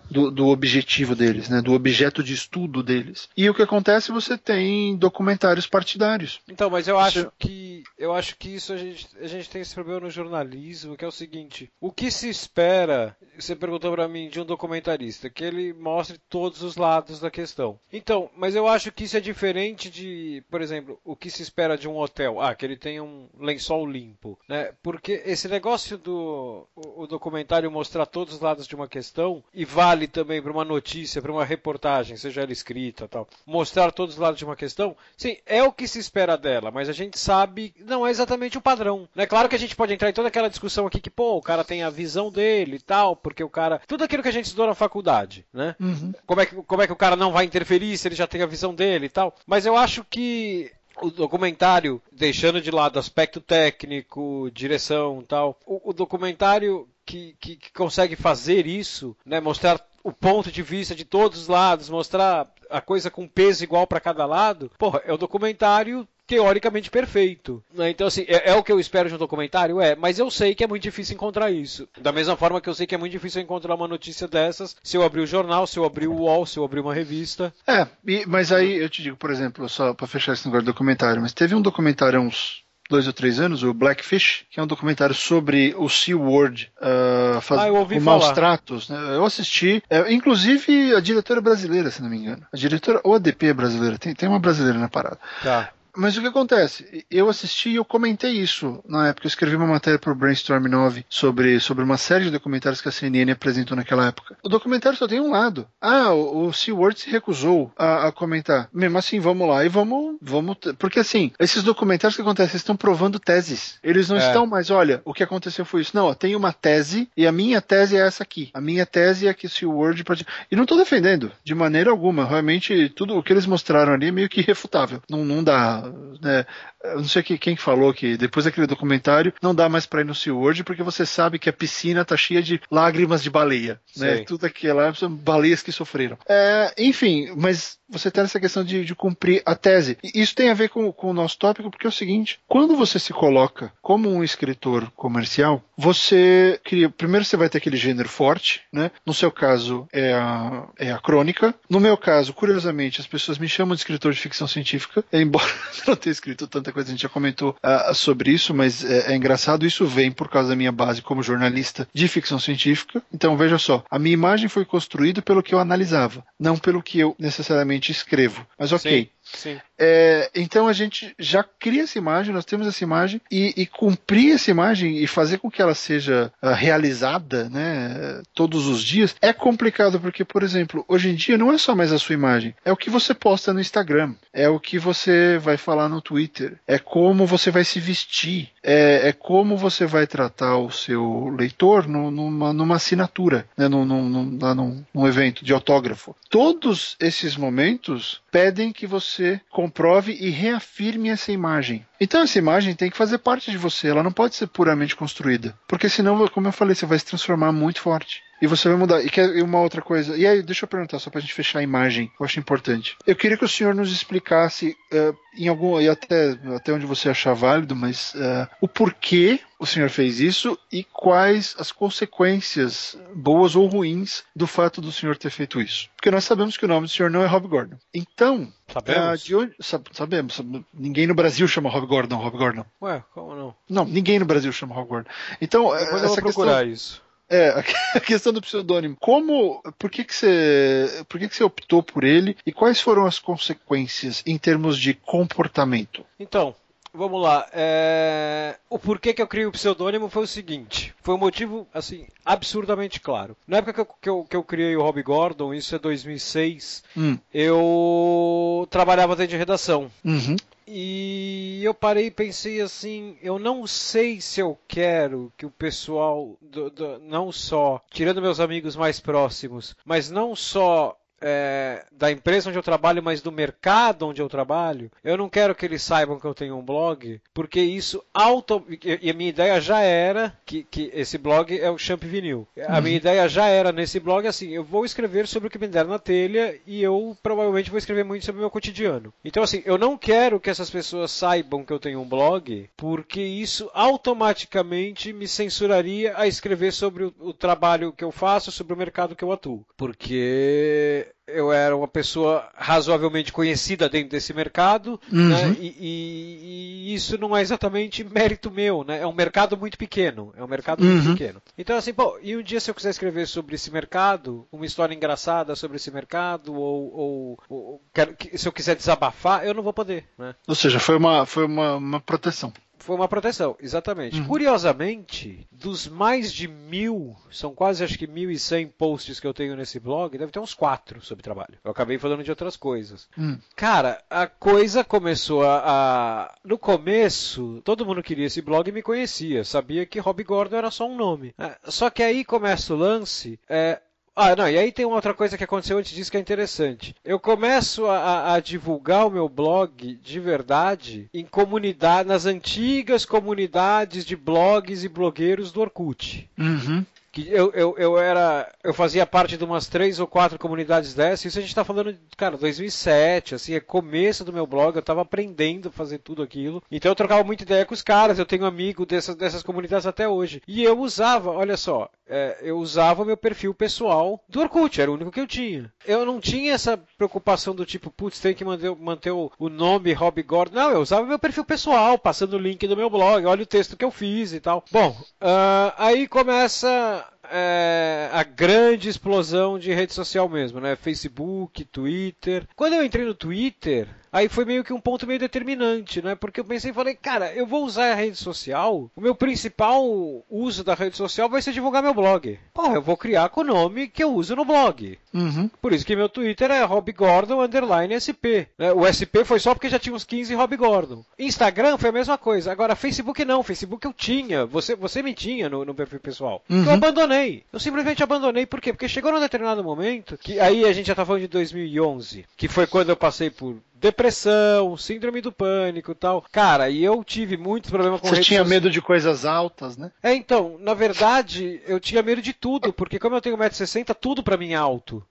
do, 0.09 0.31
do, 0.31 0.47
objetivo 0.47 1.15
deles, 1.15 1.49
né, 1.49 1.61
do 1.61 1.73
objeto 1.73 2.23
de 2.23 2.33
estudo 2.33 2.81
deles. 2.81 3.29
E 3.35 3.49
o 3.49 3.53
que 3.53 3.61
acontece, 3.61 4.11
você 4.11 4.37
tem 4.37 4.95
documentários 4.95 5.67
partidários. 5.67 6.39
Então, 6.47 6.69
mas 6.69 6.87
eu 6.87 6.99
acho 6.99 7.31
que 7.37 7.83
eu 7.97 8.13
acho 8.13 8.37
que 8.37 8.49
isso 8.55 8.73
a 8.73 8.77
gente, 8.77 9.07
a 9.21 9.27
gente 9.27 9.49
tem 9.49 9.61
esse 9.61 9.73
problema 9.73 10.01
no 10.01 10.09
jornalismo, 10.09 10.95
que 10.95 11.05
é 11.05 11.07
o 11.07 11.11
seguinte: 11.11 11.71
o 11.79 11.91
que 11.91 12.09
se 12.09 12.29
espera? 12.29 13.15
Você 13.37 13.55
perguntou 13.55 13.91
para 13.91 14.07
mim 14.07 14.29
de 14.29 14.39
um 14.39 14.45
documentarista 14.45 15.29
que 15.29 15.43
ele 15.43 15.73
mostre 15.73 16.17
todos 16.29 16.61
os 16.61 16.75
lados 16.75 17.19
da 17.19 17.31
questão. 17.31 17.79
Então, 17.91 18.29
mas 18.35 18.55
eu 18.55 18.67
acho 18.67 18.91
que 18.91 19.03
isso 19.03 19.17
é 19.17 19.19
diferente 19.19 19.89
de, 19.89 20.43
por 20.49 20.61
exemplo, 20.61 20.99
o 21.03 21.15
que 21.15 21.29
se 21.29 21.41
espera 21.41 21.77
de 21.77 21.87
um 21.87 21.97
hotel, 21.97 22.41
ah, 22.41 22.55
que 22.55 22.65
ele 22.65 22.77
tenha 22.77 23.03
um 23.03 23.27
lençol 23.39 23.85
limpo, 23.85 24.39
né? 24.47 24.73
Porque 24.81 25.21
esse 25.25 25.47
negócio 25.47 25.97
do 25.97 26.67
o 26.75 27.07
documentário 27.07 27.71
mostrar 27.71 28.05
todos 28.05 28.35
os 28.35 28.39
lados 28.39 28.67
de 28.67 28.75
uma 28.75 28.87
questão 28.87 29.43
e 29.53 29.65
vale 29.65 29.98
vale 29.99 30.07
também 30.07 30.41
para 30.41 30.51
uma 30.51 30.63
notícia, 30.63 31.21
para 31.21 31.31
uma 31.31 31.43
reportagem, 31.43 32.15
seja 32.15 32.41
ela 32.41 32.51
escrita 32.51 33.07
tal, 33.07 33.27
mostrar 33.45 33.91
todos 33.91 34.15
os 34.15 34.21
lados 34.21 34.37
de 34.39 34.45
uma 34.45 34.55
questão, 34.55 34.95
sim, 35.17 35.37
é 35.45 35.61
o 35.61 35.73
que 35.73 35.87
se 35.87 35.99
espera 35.99 36.37
dela, 36.37 36.71
mas 36.71 36.87
a 36.87 36.93
gente 36.93 37.19
sabe, 37.19 37.73
não 37.85 38.07
é 38.07 38.11
exatamente 38.11 38.57
o 38.57 38.61
padrão. 38.61 39.07
É 39.15 39.19
né? 39.19 39.25
claro 39.25 39.49
que 39.49 39.55
a 39.55 39.59
gente 39.59 39.75
pode 39.75 39.93
entrar 39.93 40.09
em 40.09 40.13
toda 40.13 40.29
aquela 40.29 40.49
discussão 40.49 40.87
aqui 40.87 41.01
que, 41.01 41.09
pô, 41.09 41.35
o 41.35 41.41
cara 41.41 41.65
tem 41.65 41.83
a 41.83 41.89
visão 41.89 42.31
dele 42.31 42.77
e 42.77 42.81
tal, 42.81 43.15
porque 43.15 43.43
o 43.43 43.49
cara. 43.49 43.81
Tudo 43.87 44.03
aquilo 44.03 44.23
que 44.23 44.29
a 44.29 44.33
gente 44.33 44.45
estudou 44.45 44.67
na 44.67 44.75
faculdade, 44.75 45.45
né? 45.51 45.75
Uhum. 45.79 46.13
Como, 46.25 46.41
é 46.41 46.45
que, 46.45 46.55
como 46.55 46.81
é 46.81 46.87
que 46.87 46.93
o 46.93 46.97
cara 46.97 47.15
não 47.15 47.31
vai 47.31 47.45
interferir 47.45 47.97
se 47.97 48.07
ele 48.07 48.15
já 48.15 48.27
tem 48.27 48.41
a 48.41 48.45
visão 48.45 48.73
dele 48.73 49.07
e 49.07 49.09
tal. 49.09 49.35
Mas 49.45 49.65
eu 49.65 49.75
acho 49.75 50.05
que 50.09 50.71
o 51.01 51.09
documentário, 51.09 52.01
deixando 52.11 52.61
de 52.61 52.71
lado 52.71 52.99
aspecto 52.99 53.39
técnico, 53.41 54.49
direção 54.53 55.23
tal, 55.27 55.59
o, 55.65 55.89
o 55.89 55.93
documentário 55.93 56.87
que, 57.05 57.35
que, 57.39 57.55
que, 57.55 57.71
consegue 57.71 58.15
fazer 58.15 58.67
isso, 58.67 59.15
né, 59.25 59.39
mostrar 59.39 59.83
o 60.03 60.11
ponto 60.11 60.51
de 60.51 60.61
vista 60.61 60.93
de 60.93 61.05
todos 61.05 61.41
os 61.41 61.47
lados, 61.47 61.89
mostrar 61.89 62.51
a 62.69 62.79
coisa 62.79 63.09
com 63.09 63.27
peso 63.27 63.63
igual 63.63 63.87
para 63.87 63.99
cada 63.99 64.25
lado, 64.25 64.71
porra, 64.77 65.01
é 65.05 65.11
o 65.11 65.17
documentário 65.17 66.07
teoricamente 66.29 66.91
perfeito. 66.91 67.63
Né? 67.73 67.89
Então, 67.89 68.05
assim, 68.05 68.23
é, 68.27 68.51
é, 68.51 68.55
o 68.55 68.61
que 68.61 68.71
eu 68.71 68.79
espero 68.79 69.09
de 69.09 69.15
um 69.15 69.17
documentário? 69.17 69.81
É, 69.81 69.95
mas 69.95 70.19
eu 70.19 70.29
sei 70.29 70.53
que 70.53 70.63
é 70.63 70.67
muito 70.67 70.83
difícil 70.83 71.15
encontrar 71.15 71.49
isso. 71.49 71.89
Da 71.99 72.11
mesma 72.11 72.37
forma 72.37 72.61
que 72.61 72.69
eu 72.69 72.73
sei 72.75 72.85
que 72.85 72.93
é 72.93 72.97
muito 72.99 73.11
difícil 73.11 73.41
encontrar 73.41 73.73
uma 73.73 73.87
notícia 73.87 74.27
dessas 74.27 74.75
se 74.83 74.95
eu 74.95 75.01
abrir 75.01 75.21
o 75.21 75.25
jornal, 75.25 75.65
se 75.65 75.77
eu 75.77 75.83
abrir 75.83 76.07
o 76.07 76.13
UOL, 76.13 76.45
se 76.45 76.57
eu 76.57 76.63
abrir 76.63 76.81
uma 76.81 76.93
revista. 76.93 77.51
É, 77.65 77.87
e, 78.05 78.25
mas 78.27 78.51
aí 78.51 78.77
eu 78.77 78.87
te 78.87 79.01
digo, 79.01 79.17
por 79.17 79.31
exemplo, 79.31 79.67
só 79.67 79.95
para 79.95 80.05
fechar 80.05 80.33
esse 80.33 80.45
negócio 80.45 80.65
do 80.65 80.71
documentário, 80.71 81.19
mas 81.19 81.33
teve 81.33 81.55
um 81.55 81.61
documentário 81.61 82.19
há 82.19 82.21
uns 82.21 82.63
dois 82.89 83.07
ou 83.07 83.13
três 83.13 83.39
anos, 83.39 83.63
o 83.63 83.73
Blackfish, 83.73 84.45
que 84.49 84.59
é 84.59 84.63
um 84.63 84.67
documentário 84.67 85.13
sobre 85.13 85.75
o 85.77 85.87
SeaWorld 85.87 86.71
uh, 86.77 87.41
faz, 87.41 87.61
ah, 87.61 87.69
com 87.69 87.99
maus 87.99 88.31
tratos. 88.31 88.89
Né? 88.89 88.97
Eu 89.15 89.23
assisti, 89.23 89.83
é, 89.89 90.11
inclusive 90.11 90.95
a 90.95 90.99
diretora 90.99 91.39
brasileira, 91.39 91.91
se 91.91 92.01
não 92.01 92.09
me 92.09 92.17
engano. 92.17 92.45
A 92.51 92.57
diretora 92.57 92.99
ou 93.03 93.13
a 93.13 93.19
DP 93.19 93.53
brasileira, 93.53 93.97
tem, 93.97 94.15
tem 94.15 94.27
uma 94.27 94.39
brasileira 94.39 94.79
na 94.79 94.89
parada. 94.89 95.19
Tá. 95.43 95.69
Mas 95.99 96.15
o 96.15 96.21
que 96.21 96.27
acontece? 96.27 97.05
Eu 97.11 97.27
assisti 97.27 97.71
e 97.71 97.75
eu 97.75 97.83
comentei 97.83 98.31
isso 98.31 98.81
na 98.87 99.09
época. 99.09 99.27
Eu 99.27 99.29
escrevi 99.29 99.57
uma 99.57 99.67
matéria 99.67 99.99
para 99.99 100.13
o 100.13 100.15
Brainstorm 100.15 100.65
9 100.65 101.05
sobre, 101.09 101.59
sobre 101.59 101.83
uma 101.83 101.97
série 101.97 102.25
de 102.25 102.31
documentários 102.31 102.79
que 102.79 102.87
a 102.87 102.91
CNN 102.91 103.29
apresentou 103.29 103.75
naquela 103.75 104.07
época. 104.07 104.37
O 104.41 104.47
documentário 104.47 104.97
só 104.97 105.05
tem 105.05 105.19
um 105.19 105.31
lado. 105.31 105.67
Ah, 105.81 106.13
o, 106.13 106.47
o 106.47 106.53
SeaWorld 106.53 106.97
se 106.97 107.09
recusou 107.09 107.69
a, 107.77 108.07
a, 108.07 108.11
comentar. 108.13 108.69
Mesmo 108.73 108.97
assim, 108.97 109.19
vamos 109.19 109.45
lá 109.49 109.65
e 109.65 109.67
vamos. 109.67 110.15
vamos 110.21 110.55
porque 110.77 111.01
assim, 111.01 111.33
esses 111.37 111.63
documentários 111.63 112.15
que 112.15 112.21
acontecem 112.21 112.55
estão 112.55 112.77
provando 112.77 113.19
teses. 113.19 113.77
Eles 113.83 114.07
não 114.07 114.17
é. 114.17 114.25
estão 114.25 114.45
mais, 114.45 114.69
olha, 114.69 115.01
o 115.03 115.13
que 115.13 115.23
aconteceu 115.23 115.65
foi 115.65 115.81
isso. 115.81 115.91
Não, 115.93 116.05
ó, 116.05 116.13
tem 116.13 116.33
uma 116.33 116.53
tese 116.53 117.09
e 117.17 117.27
a 117.27 117.31
minha 117.31 117.59
tese 117.59 117.97
é 117.97 118.07
essa 118.07 118.23
aqui. 118.23 118.51
A 118.53 118.61
minha 118.61 118.85
tese 118.85 119.27
é 119.27 119.33
que 119.33 119.47
o 119.47 119.49
SeaWorld 119.49 120.01
pode. 120.05 120.25
E 120.49 120.55
não 120.55 120.63
estou 120.63 120.77
defendendo, 120.77 121.29
de 121.43 121.53
maneira 121.53 121.91
alguma. 121.91 122.25
Realmente, 122.25 122.87
tudo 122.95 123.17
o 123.17 123.23
que 123.23 123.33
eles 123.33 123.45
mostraram 123.45 123.91
ali 123.91 124.07
é 124.07 124.11
meio 124.11 124.29
que 124.29 124.39
irrefutável. 124.39 125.01
Não, 125.09 125.25
não 125.25 125.43
dá 125.43 125.88
né, 126.21 126.45
eu 126.83 126.97
não 126.97 127.07
sei 127.07 127.21
quem 127.23 127.55
falou 127.55 127.93
que 127.93 128.17
depois 128.17 128.45
daquele 128.45 128.67
documentário 128.67 129.33
não 129.41 129.53
dá 129.53 129.67
mais 129.67 129.85
para 129.85 130.01
ir 130.01 130.05
no 130.05 130.15
SeaWorld 130.15 130.63
porque 130.63 130.83
você 130.83 131.05
sabe 131.05 131.39
que 131.39 131.49
a 131.49 131.53
piscina 131.53 132.05
tá 132.05 132.15
cheia 132.15 132.41
de 132.41 132.61
lágrimas 132.71 133.21
de 133.21 133.29
baleia, 133.29 133.79
né? 133.97 134.19
Tudo 134.19 134.45
aquilo 134.45 134.79
são 134.95 135.13
baleias 135.13 135.61
que 135.61 135.71
sofreram. 135.71 136.17
É, 136.27 136.73
enfim, 136.77 137.33
mas 137.35 137.79
você 137.89 138.11
tem 138.11 138.23
essa 138.23 138.39
questão 138.39 138.63
de, 138.63 138.85
de, 138.85 138.95
cumprir 138.95 139.41
a 139.45 139.55
tese. 139.55 139.97
E 140.03 140.21
isso 140.21 140.35
tem 140.35 140.49
a 140.49 140.53
ver 140.53 140.69
com, 140.69 140.91
com, 140.91 141.09
o 141.09 141.13
nosso 141.13 141.37
tópico, 141.37 141.71
porque 141.71 141.87
é 141.87 141.89
o 141.89 141.93
seguinte: 141.93 142.39
quando 142.47 142.75
você 142.75 142.99
se 142.99 143.11
coloca 143.11 143.71
como 143.81 144.09
um 144.09 144.23
escritor 144.23 144.91
comercial, 144.95 145.63
você 145.77 146.59
cria. 146.63 146.89
Primeiro 146.89 147.25
você 147.25 147.35
vai 147.35 147.49
ter 147.49 147.57
aquele 147.57 147.77
gênero 147.77 148.07
forte, 148.07 148.61
né? 148.71 148.91
No 149.05 149.13
seu 149.13 149.31
caso 149.31 149.87
é 149.91 150.13
a, 150.13 150.67
é 150.77 150.91
a 150.91 150.99
crônica. 150.99 151.53
No 151.69 151.79
meu 151.79 151.97
caso, 151.97 152.33
curiosamente, 152.33 153.01
as 153.01 153.07
pessoas 153.07 153.37
me 153.37 153.49
chamam 153.49 153.75
de 153.75 153.81
escritor 153.81 154.13
de 154.13 154.19
ficção 154.19 154.47
científica, 154.47 155.03
embora 155.11 155.49
não 155.87 155.95
tenha 155.95 156.11
escrito 156.11 156.47
tanta 156.47 156.71
coisa, 156.71 156.89
a 156.89 156.91
gente 156.91 157.01
já 157.01 157.09
comentou 157.09 157.55
uh, 157.63 157.93
sobre 157.93 158.31
isso, 158.31 158.53
mas 158.53 158.83
é, 158.83 159.13
é 159.13 159.15
engraçado. 159.15 159.65
Isso 159.65 159.85
vem 159.85 160.11
por 160.11 160.29
causa 160.29 160.49
da 160.49 160.55
minha 160.55 160.71
base 160.71 161.01
como 161.01 161.23
jornalista 161.23 161.87
de 161.93 162.07
ficção 162.07 162.39
científica. 162.39 163.01
Então 163.13 163.37
veja 163.37 163.57
só, 163.57 163.83
a 163.89 163.99
minha 163.99 164.13
imagem 164.13 164.49
foi 164.49 164.65
construída 164.65 165.21
pelo 165.21 165.43
que 165.43 165.53
eu 165.53 165.59
analisava, 165.59 166.23
não 166.39 166.57
pelo 166.57 166.81
que 166.81 166.99
eu 166.99 167.15
necessariamente 167.19 167.91
escrevo. 167.91 168.45
Mas 168.57 168.71
ok. 168.71 169.03
Sim. 169.03 169.09
Sim. 169.33 169.59
É, 169.77 170.29
então 170.35 170.67
a 170.67 170.73
gente 170.73 171.13
já 171.17 171.43
cria 171.43 171.83
essa 171.83 171.97
imagem, 171.97 172.33
nós 172.33 172.45
temos 172.45 172.67
essa 172.67 172.83
imagem, 172.83 173.21
e, 173.31 173.53
e 173.55 173.65
cumprir 173.65 174.35
essa 174.35 174.51
imagem 174.51 174.97
e 174.97 175.07
fazer 175.07 175.37
com 175.37 175.49
que 175.49 175.61
ela 175.61 175.73
seja 175.73 176.31
uh, 176.41 176.49
realizada 176.49 177.49
né, 177.49 178.21
todos 178.33 178.67
os 178.67 178.83
dias 178.83 179.15
é 179.21 179.31
complicado, 179.31 179.99
porque, 179.99 180.25
por 180.25 180.43
exemplo, 180.43 180.83
hoje 180.87 181.09
em 181.09 181.15
dia 181.15 181.37
não 181.37 181.51
é 181.51 181.57
só 181.57 181.75
mais 181.75 181.93
a 181.93 181.99
sua 181.99 182.13
imagem, 182.13 182.55
é 182.65 182.71
o 182.71 182.77
que 182.77 182.89
você 182.89 183.13
posta 183.13 183.53
no 183.53 183.61
Instagram, 183.61 184.13
é 184.33 184.49
o 184.49 184.59
que 184.59 184.77
você 184.77 185.37
vai 185.37 185.57
falar 185.57 185.87
no 185.87 186.01
Twitter, 186.01 186.57
é 186.67 186.77
como 186.77 187.25
você 187.25 187.51
vai 187.51 187.63
se 187.63 187.79
vestir, 187.79 188.49
é, 188.63 189.09
é 189.09 189.13
como 189.13 189.55
você 189.55 189.85
vai 189.85 190.05
tratar 190.05 190.57
o 190.57 190.71
seu 190.71 191.29
leitor 191.29 191.87
no, 191.87 192.11
numa, 192.11 192.51
numa 192.51 192.75
assinatura, 192.75 193.47
né, 193.57 193.67
num, 193.67 193.85
num, 193.85 194.09
num, 194.09 194.85
num 194.93 195.07
evento 195.07 195.45
de 195.45 195.53
autógrafo. 195.53 196.15
Todos 196.29 196.95
esses 196.99 197.37
momentos 197.37 198.21
pedem 198.31 198.71
que 198.71 198.87
você 198.87 199.39
comprove 199.49 200.11
e 200.19 200.29
reafirme 200.29 201.09
essa 201.09 201.31
imagem. 201.31 201.85
Então 201.99 202.21
essa 202.21 202.37
imagem 202.37 202.75
tem 202.75 202.89
que 202.89 202.97
fazer 202.97 203.17
parte 203.17 203.51
de 203.51 203.57
você, 203.57 203.87
ela 203.87 204.03
não 204.03 204.11
pode 204.11 204.35
ser 204.35 204.47
puramente 204.47 204.95
construída, 204.95 205.57
porque 205.67 205.89
senão, 205.89 206.27
como 206.27 206.47
eu 206.47 206.51
falei, 206.51 206.75
você 206.75 206.85
vai 206.85 206.99
se 206.99 207.05
transformar 207.05 207.51
muito 207.51 207.81
forte. 207.81 208.21
E 208.41 208.47
você 208.47 208.69
vai 208.69 208.77
mudar. 208.77 209.03
E, 209.03 209.09
quer, 209.09 209.29
uma 209.43 209.59
outra 209.59 209.81
coisa. 209.81 210.15
E 210.15 210.25
aí, 210.25 210.41
deixa 210.41 210.65
eu 210.65 210.69
perguntar, 210.69 210.99
só 210.99 211.09
pra 211.09 211.21
gente 211.21 211.33
fechar 211.33 211.59
a 211.59 211.63
imagem, 211.63 212.11
eu 212.19 212.25
acho 212.25 212.39
importante. 212.39 212.97
Eu 213.05 213.15
queria 213.15 213.37
que 213.37 213.45
o 213.45 213.49
senhor 213.49 213.75
nos 213.75 213.91
explicasse, 213.91 214.75
uh, 214.93 215.15
em 215.37 215.47
algum. 215.47 215.79
e 215.79 215.89
até, 215.89 216.37
até 216.55 216.73
onde 216.73 216.85
você 216.85 217.09
achar 217.09 217.33
válido, 217.33 217.75
mas 217.75 218.13
uh, 218.15 218.47
o 218.61 218.67
porquê 218.67 219.39
o 219.59 219.65
senhor 219.65 219.89
fez 219.89 220.21
isso 220.21 220.57
e 220.71 220.85
quais 220.85 221.53
as 221.59 221.71
consequências, 221.71 222.97
boas 223.13 223.55
ou 223.55 223.67
ruins, 223.67 224.23
do 224.33 224.47
fato 224.47 224.79
do 224.79 224.91
senhor 224.91 225.17
ter 225.17 225.29
feito 225.29 225.59
isso. 225.59 225.89
Porque 225.97 226.09
nós 226.09 226.23
sabemos 226.23 226.55
que 226.55 226.63
o 226.63 226.67
nome 226.67 226.87
do 226.87 226.91
senhor 226.91 227.11
não 227.11 227.21
é 227.21 227.27
Rob 227.27 227.47
Gordon. 227.47 227.77
Então, 227.93 228.51
sabemos. 228.71 229.21
Uh, 229.21 229.25
de 229.25 229.35
onde, 229.35 229.55
sabemos, 229.91 230.41
ninguém 230.73 231.07
no 231.07 231.13
Brasil 231.13 231.47
chama 231.47 231.69
Rob 231.69 231.85
Gordon 231.87 232.17
Rob 232.17 232.37
Gordon. 232.37 232.65
Ué, 232.81 233.03
como 233.13 233.35
não? 233.35 233.55
Não, 233.69 233.85
ninguém 233.85 234.17
no 234.17 234.25
Brasil 234.25 234.51
chama 234.53 234.75
Rob 234.75 234.87
Gordon. 234.87 235.09
Então, 235.41 235.63
Depois 235.63 236.03
essa 236.03 236.05
eu 236.05 236.07
vou 236.07 236.17
procurar 236.17 236.65
questão, 236.65 236.73
isso. 236.73 237.08
É, 237.29 237.49
a 237.95 237.99
questão 237.99 238.33
do 238.33 238.41
pseudônimo. 238.41 238.97
Como, 238.99 239.61
por 239.77 239.89
que 239.89 240.03
que 240.03 240.15
você, 240.15 241.03
por 241.07 241.19
que 241.19 241.29
que 241.29 241.35
você 241.35 241.43
optou 241.43 241.83
por 241.83 242.03
ele 242.03 242.35
e 242.45 242.51
quais 242.51 242.81
foram 242.81 243.05
as 243.05 243.19
consequências 243.19 244.23
em 244.25 244.37
termos 244.37 244.77
de 244.77 244.93
comportamento? 244.93 246.05
Então, 246.19 246.55
Vamos 246.93 247.21
lá. 247.21 247.47
É... 247.53 248.55
O 248.69 248.79
porquê 248.79 249.13
que 249.13 249.21
eu 249.21 249.27
criei 249.27 249.45
o 249.45 249.51
pseudônimo 249.51 250.09
foi 250.09 250.23
o 250.23 250.27
seguinte. 250.27 250.93
Foi 251.01 251.13
um 251.13 251.19
motivo, 251.19 251.67
assim, 251.73 252.07
absurdamente 252.25 252.99
claro. 252.99 253.37
Na 253.47 253.57
época 253.57 253.73
que 253.73 253.79
eu, 253.79 253.85
que 254.01 254.09
eu, 254.09 254.23
que 254.23 254.35
eu 254.35 254.43
criei 254.43 254.75
o 254.75 254.81
Rob 254.81 255.01
Gordon, 255.03 255.53
isso 255.53 255.75
é 255.75 255.79
2006, 255.79 256.83
hum. 256.97 257.17
eu 257.33 258.67
trabalhava 258.71 259.15
dentro 259.15 259.31
de 259.31 259.37
redação. 259.37 259.91
Uhum. 260.03 260.35
E 260.71 261.61
eu 261.63 261.73
parei 261.73 262.05
e 262.05 262.11
pensei 262.11 262.61
assim, 262.61 263.17
eu 263.23 263.39
não 263.39 263.65
sei 263.65 264.21
se 264.21 264.39
eu 264.39 264.55
quero 264.67 265.33
que 265.35 265.43
o 265.43 265.49
pessoal, 265.49 266.37
do, 266.39 266.69
do, 266.69 266.99
não 266.99 267.31
só, 267.31 267.81
tirando 267.89 268.21
meus 268.21 268.39
amigos 268.39 268.75
mais 268.75 268.99
próximos, 268.99 269.75
mas 269.83 270.11
não 270.11 270.35
só 270.35 270.95
é, 271.21 271.85
da 271.91 272.11
empresa 272.11 272.49
onde 272.49 272.57
eu 272.57 272.63
trabalho, 272.63 273.03
mas 273.03 273.21
do 273.21 273.31
mercado 273.31 274.07
onde 274.07 274.21
eu 274.21 274.29
trabalho, 274.29 274.91
eu 275.03 275.17
não 275.17 275.29
quero 275.29 275.55
que 275.55 275.65
eles 275.65 275.81
saibam 275.81 276.19
que 276.19 276.25
eu 276.25 276.33
tenho 276.33 276.57
um 276.57 276.63
blog, 276.63 277.19
porque 277.33 277.59
isso 277.59 278.03
auto. 278.13 278.65
E 278.83 279.09
a 279.09 279.13
minha 279.13 279.29
ideia 279.29 279.59
já 279.59 279.81
era 279.81 280.35
que, 280.45 280.63
que 280.63 280.91
esse 280.93 281.17
blog 281.17 281.57
é 281.57 281.69
o 281.69 281.77
Champ 281.77 282.03
Vinil. 282.03 282.47
A 282.67 282.75
uhum. 282.75 282.81
minha 282.83 282.97
ideia 282.97 283.27
já 283.27 283.47
era 283.47 283.71
nesse 283.71 283.99
blog 283.99 284.27
assim: 284.27 284.49
eu 284.49 284.63
vou 284.63 284.85
escrever 284.85 285.27
sobre 285.27 285.47
o 285.47 285.51
que 285.51 285.59
me 285.59 285.67
der 285.67 285.85
na 285.85 285.99
telha 285.99 286.59
e 286.65 286.81
eu 286.81 287.17
provavelmente 287.21 287.69
vou 287.69 287.77
escrever 287.77 288.03
muito 288.03 288.25
sobre 288.25 288.39
o 288.39 288.43
meu 288.43 288.49
cotidiano. 288.49 289.13
Então, 289.23 289.43
assim, 289.43 289.61
eu 289.65 289.77
não 289.77 289.97
quero 289.97 290.39
que 290.39 290.49
essas 290.49 290.69
pessoas 290.69 291.11
saibam 291.11 291.63
que 291.63 291.73
eu 291.73 291.79
tenho 291.79 292.01
um 292.01 292.07
blog, 292.07 292.69
porque 292.77 293.21
isso 293.21 293.69
automaticamente 293.73 295.13
me 295.13 295.27
censuraria 295.27 296.13
a 296.15 296.27
escrever 296.27 296.71
sobre 296.71 297.05
o, 297.05 297.13
o 297.19 297.33
trabalho 297.33 297.93
que 297.93 298.03
eu 298.03 298.11
faço, 298.11 298.51
sobre 298.51 298.73
o 298.73 298.77
mercado 298.77 299.15
que 299.15 299.23
eu 299.23 299.31
atuo. 299.31 299.65
Porque 299.77 301.08
eu 301.27 301.51
era 301.51 301.75
uma 301.75 301.87
pessoa 301.87 302.49
razoavelmente 302.55 303.31
conhecida 303.31 303.87
dentro 303.87 304.09
desse 304.09 304.33
mercado, 304.33 304.99
uhum. 305.11 305.29
né? 305.29 305.55
e, 305.59 305.67
e, 305.79 306.91
e, 306.91 306.93
isso 306.93 307.17
não 307.17 307.35
é 307.35 307.41
exatamente 307.41 308.03
mérito 308.03 308.49
meu, 308.49 308.83
né? 308.83 309.01
É 309.01 309.07
um 309.07 309.13
mercado 309.13 309.55
muito 309.55 309.77
pequeno, 309.77 310.33
é 310.35 310.43
um 310.43 310.47
mercado 310.47 310.83
uhum. 310.83 310.93
muito 310.93 311.11
pequeno. 311.11 311.41
Então 311.57 311.77
assim, 311.77 311.93
pô, 311.93 312.17
e 312.21 312.35
um 312.35 312.41
dia 312.41 312.59
se 312.59 312.69
eu 312.69 312.75
quiser 312.75 312.89
escrever 312.89 313.27
sobre 313.27 313.55
esse 313.55 313.71
mercado, 313.71 314.47
uma 314.51 314.65
história 314.65 314.93
engraçada 314.93 315.55
sobre 315.55 315.77
esse 315.77 315.91
mercado, 315.91 316.53
ou, 316.53 316.93
ou, 316.93 317.39
ou 317.49 317.81
quero, 317.93 318.15
se 318.35 318.47
eu 318.47 318.51
quiser 318.51 318.75
desabafar, 318.75 319.45
eu 319.45 319.53
não 319.53 319.63
vou 319.63 319.73
poder, 319.73 320.05
né? 320.17 320.35
Ou 320.47 320.55
seja, 320.55 320.79
foi 320.79 320.97
uma, 320.97 321.25
foi 321.25 321.45
uma, 321.45 321.75
uma 321.75 321.99
proteção. 321.99 322.51
Foi 322.79 322.95
uma 322.95 323.07
proteção, 323.07 323.55
exatamente. 323.59 324.19
Uhum. 324.19 324.27
Curiosamente, 324.27 325.47
dos 325.51 325.87
mais 325.87 326.33
de 326.33 326.47
mil, 326.47 327.15
são 327.29 327.53
quase 327.53 327.83
acho 327.83 327.97
que 327.97 328.07
mil 328.07 328.31
e 328.31 328.39
cem 328.39 328.67
posts 328.67 329.19
que 329.19 329.27
eu 329.27 329.33
tenho 329.33 329.55
nesse 329.55 329.79
blog, 329.79 330.17
deve 330.17 330.31
ter 330.31 330.39
uns 330.39 330.53
quatro 330.53 331.01
sobre 331.01 331.23
trabalho. 331.23 331.57
Eu 331.63 331.71
acabei 331.71 331.99
falando 331.99 332.23
de 332.23 332.29
outras 332.29 332.55
coisas. 332.55 333.07
Uhum. 333.17 333.37
Cara, 333.55 334.01
a 334.09 334.27
coisa 334.27 334.83
começou 334.83 335.43
a, 335.43 335.61
a, 335.65 336.35
No 336.43 336.57
começo, 336.57 337.61
todo 337.63 337.85
mundo 337.85 338.01
queria 338.01 338.25
esse 338.25 338.41
blog 338.41 338.67
e 338.67 338.73
me 338.73 338.81
conhecia. 338.81 339.43
Sabia 339.43 339.85
que 339.85 339.99
Rob 339.99 340.23
Gordon 340.23 340.57
era 340.57 340.71
só 340.71 340.87
um 340.87 340.95
nome. 340.95 341.33
É, 341.37 341.57
só 341.65 341.89
que 341.89 342.01
aí 342.01 342.23
começa 342.23 342.73
o 342.73 342.77
lance. 342.77 343.39
É, 343.47 343.81
ah, 344.19 344.35
não, 344.35 344.49
e 344.49 344.57
aí 344.57 344.71
tem 344.71 344.85
uma 344.85 344.95
outra 344.95 345.13
coisa 345.13 345.37
que 345.37 345.43
aconteceu 345.43 345.77
antes 345.77 345.93
disso 345.93 346.11
que 346.11 346.17
é 346.17 346.19
interessante. 346.19 346.93
Eu 347.03 347.19
começo 347.19 347.85
a, 347.85 348.33
a 348.33 348.39
divulgar 348.39 349.07
o 349.07 349.11
meu 349.11 349.29
blog 349.29 349.95
de 349.95 350.19
verdade 350.19 351.09
em 351.13 351.25
comunidade, 351.25 352.07
nas 352.07 352.25
antigas 352.25 353.05
comunidades 353.05 354.05
de 354.05 354.15
blogs 354.15 354.83
e 354.83 354.89
blogueiros 354.89 355.51
do 355.51 355.61
Orkut. 355.61 356.29
Uhum 356.37 356.85
que 357.11 357.27
eu, 357.29 357.51
eu, 357.53 357.75
eu 357.77 357.97
era 357.97 358.51
eu 358.63 358.73
fazia 358.73 359.05
parte 359.05 359.37
de 359.37 359.43
umas 359.43 359.67
três 359.67 359.99
ou 359.99 360.07
quatro 360.07 360.37
comunidades 360.37 360.93
dessas 360.93 361.25
isso 361.25 361.39
a 361.39 361.41
gente 361.41 361.49
está 361.49 361.63
falando 361.63 361.97
cara 362.15 362.37
2007 362.37 363.35
assim 363.35 363.53
é 363.53 363.59
começo 363.59 364.23
do 364.23 364.33
meu 364.33 364.45
blog 364.45 364.75
eu 364.75 364.79
estava 364.79 365.01
aprendendo 365.01 365.69
a 365.69 365.71
fazer 365.71 365.99
tudo 365.99 366.21
aquilo. 366.21 366.61
Então 366.71 366.91
eu 366.91 366.95
trocava 366.95 367.23
muita 367.23 367.43
ideia 367.43 367.65
com 367.65 367.73
os 367.73 367.81
caras 367.81 368.19
eu 368.19 368.25
tenho 368.25 368.45
amigo 368.45 368.85
dessas 368.85 369.15
dessas 369.15 369.43
comunidades 369.43 369.87
até 369.87 370.07
hoje. 370.07 370.41
E 370.47 370.63
eu 370.63 370.79
usava 370.79 371.31
olha 371.31 371.57
só 371.57 371.89
é, 372.07 372.39
eu 372.41 372.57
usava 372.57 373.05
meu 373.05 373.17
perfil 373.17 373.53
pessoal 373.53 374.23
do 374.27 374.39
Orkut 374.39 374.81
era 374.81 374.89
o 374.89 374.95
único 374.95 375.11
que 375.11 375.19
eu 375.19 375.27
tinha. 375.27 375.71
Eu 375.85 376.05
não 376.05 376.19
tinha 376.19 376.53
essa 376.53 376.77
preocupação 376.97 377.55
do 377.55 377.65
tipo 377.65 377.89
putz 377.89 378.19
tem 378.19 378.33
que 378.33 378.45
manter, 378.45 378.75
manter 378.75 379.11
o, 379.11 379.31
o 379.37 379.49
nome 379.49 379.93
Rob 379.93 380.21
Gordon. 380.23 380.55
Não 380.55 380.71
eu 380.71 380.81
usava 380.81 381.05
meu 381.05 381.19
perfil 381.19 381.45
pessoal 381.45 381.97
passando 381.97 382.33
o 382.33 382.39
link 382.39 382.67
do 382.67 382.77
meu 382.77 382.89
blog 382.89 383.25
olha 383.25 383.43
o 383.43 383.47
texto 383.47 383.77
que 383.77 383.85
eu 383.85 383.91
fiz 383.91 384.33
e 384.33 384.39
tal. 384.39 384.63
Bom 384.71 384.89
uh, 385.21 385.73
aí 385.77 386.07
começa 386.07 387.05
é, 387.31 388.09
a 388.11 388.23
grande 388.23 388.89
explosão 388.89 389.59
de 389.59 389.73
rede 389.73 389.93
social 389.93 390.27
mesmo, 390.27 390.59
né? 390.59 390.75
Facebook, 390.75 391.63
Twitter. 391.65 392.47
Quando 392.55 392.73
eu 392.73 392.83
entrei 392.83 393.05
no 393.05 393.13
Twitter, 393.13 393.87
Aí 394.11 394.27
foi 394.27 394.45
meio 394.45 394.63
que 394.63 394.73
um 394.73 394.79
ponto 394.79 395.07
meio 395.07 395.19
determinante, 395.19 396.01
né? 396.01 396.15
Porque 396.15 396.39
eu 396.39 396.45
pensei 396.45 396.71
e 396.71 396.73
falei, 396.73 396.95
cara, 396.95 397.33
eu 397.33 397.45
vou 397.45 397.65
usar 397.65 397.91
a 397.91 397.95
rede 397.95 398.17
social. 398.17 398.89
O 398.95 399.01
meu 399.01 399.15
principal 399.15 399.83
uso 400.29 400.63
da 400.63 400.73
rede 400.73 400.97
social 400.97 401.29
vai 401.29 401.41
ser 401.41 401.51
divulgar 401.51 401.83
meu 401.83 401.93
blog. 401.93 402.39
Pô, 402.53 402.73
eu 402.73 402.81
vou 402.81 402.97
criar 402.97 403.29
com 403.29 403.41
o 403.41 403.43
nome 403.43 403.87
que 403.87 404.03
eu 404.03 404.13
uso 404.13 404.35
no 404.35 404.45
blog. 404.45 404.97
Uhum. 405.13 405.49
Por 405.61 405.73
isso 405.73 405.85
que 405.85 405.95
meu 405.95 406.09
Twitter 406.09 406.51
é 406.51 406.63
Rob 406.63 406.91
Gordon 406.91 407.41
underline 407.43 407.99
SP. 407.99 408.47
Né? 408.57 408.71
O 408.71 408.85
SP 408.85 409.25
foi 409.25 409.39
só 409.39 409.53
porque 409.53 409.69
já 409.69 409.79
tinha 409.79 409.95
uns 409.95 410.03
15 410.03 410.33
Rob 410.35 410.55
Gordon. 410.57 411.03
Instagram 411.17 411.77
foi 411.77 411.89
a 411.89 411.93
mesma 411.93 412.17
coisa. 412.17 412.51
Agora, 412.51 412.75
Facebook 412.75 413.23
não. 413.25 413.43
Facebook 413.43 413.85
eu 413.85 413.93
tinha. 413.93 414.45
Você, 414.45 414.75
você 414.75 415.01
me 415.01 415.13
tinha 415.13 415.49
no, 415.49 415.65
no 415.65 415.73
perfil 415.73 415.99
pessoal. 415.99 416.43
Uhum. 416.49 416.65
Eu 416.65 416.71
abandonei. 416.71 417.43
Eu 417.51 417.59
simplesmente 417.59 418.03
abandonei. 418.03 418.45
Por 418.45 418.61
quê? 418.61 418.73
Porque 418.73 418.87
chegou 418.87 419.11
num 419.11 419.19
determinado 419.19 419.63
momento 419.63 420.17
que 420.17 420.39
aí 420.39 420.65
a 420.65 420.73
gente 420.73 420.87
já 420.87 420.95
tá 420.95 421.05
falando 421.05 421.21
de 421.21 421.27
2011, 421.27 422.25
que 422.37 422.47
foi 422.47 422.67
quando 422.67 422.89
eu 422.89 422.97
passei 422.97 423.29
por 423.29 423.55
depressão, 423.79 424.75
síndrome 424.77 425.21
do 425.21 425.31
pânico 425.31 425.95
tal. 425.95 426.23
Cara, 426.31 426.69
e 426.69 426.83
eu 426.83 427.03
tive 427.03 427.37
muitos 427.37 427.69
problemas 427.69 428.01
com 428.01 428.07
Você 428.07 428.21
tinha 428.21 428.43
medo 428.43 428.69
de 428.69 428.81
coisas 428.81 429.25
altas, 429.25 429.77
né? 429.77 429.91
É, 430.03 430.13
então, 430.13 430.57
na 430.59 430.73
verdade, 430.73 431.61
eu 431.65 431.79
tinha 431.79 432.03
medo 432.03 432.21
de 432.21 432.33
tudo, 432.33 432.73
porque 432.73 432.99
como 432.99 433.15
eu 433.15 433.21
tenho 433.21 433.37
1,60m, 433.37 433.95
tudo 433.99 434.21
para 434.21 434.37
mim 434.37 434.51
é 434.51 434.55
alto. 434.55 435.05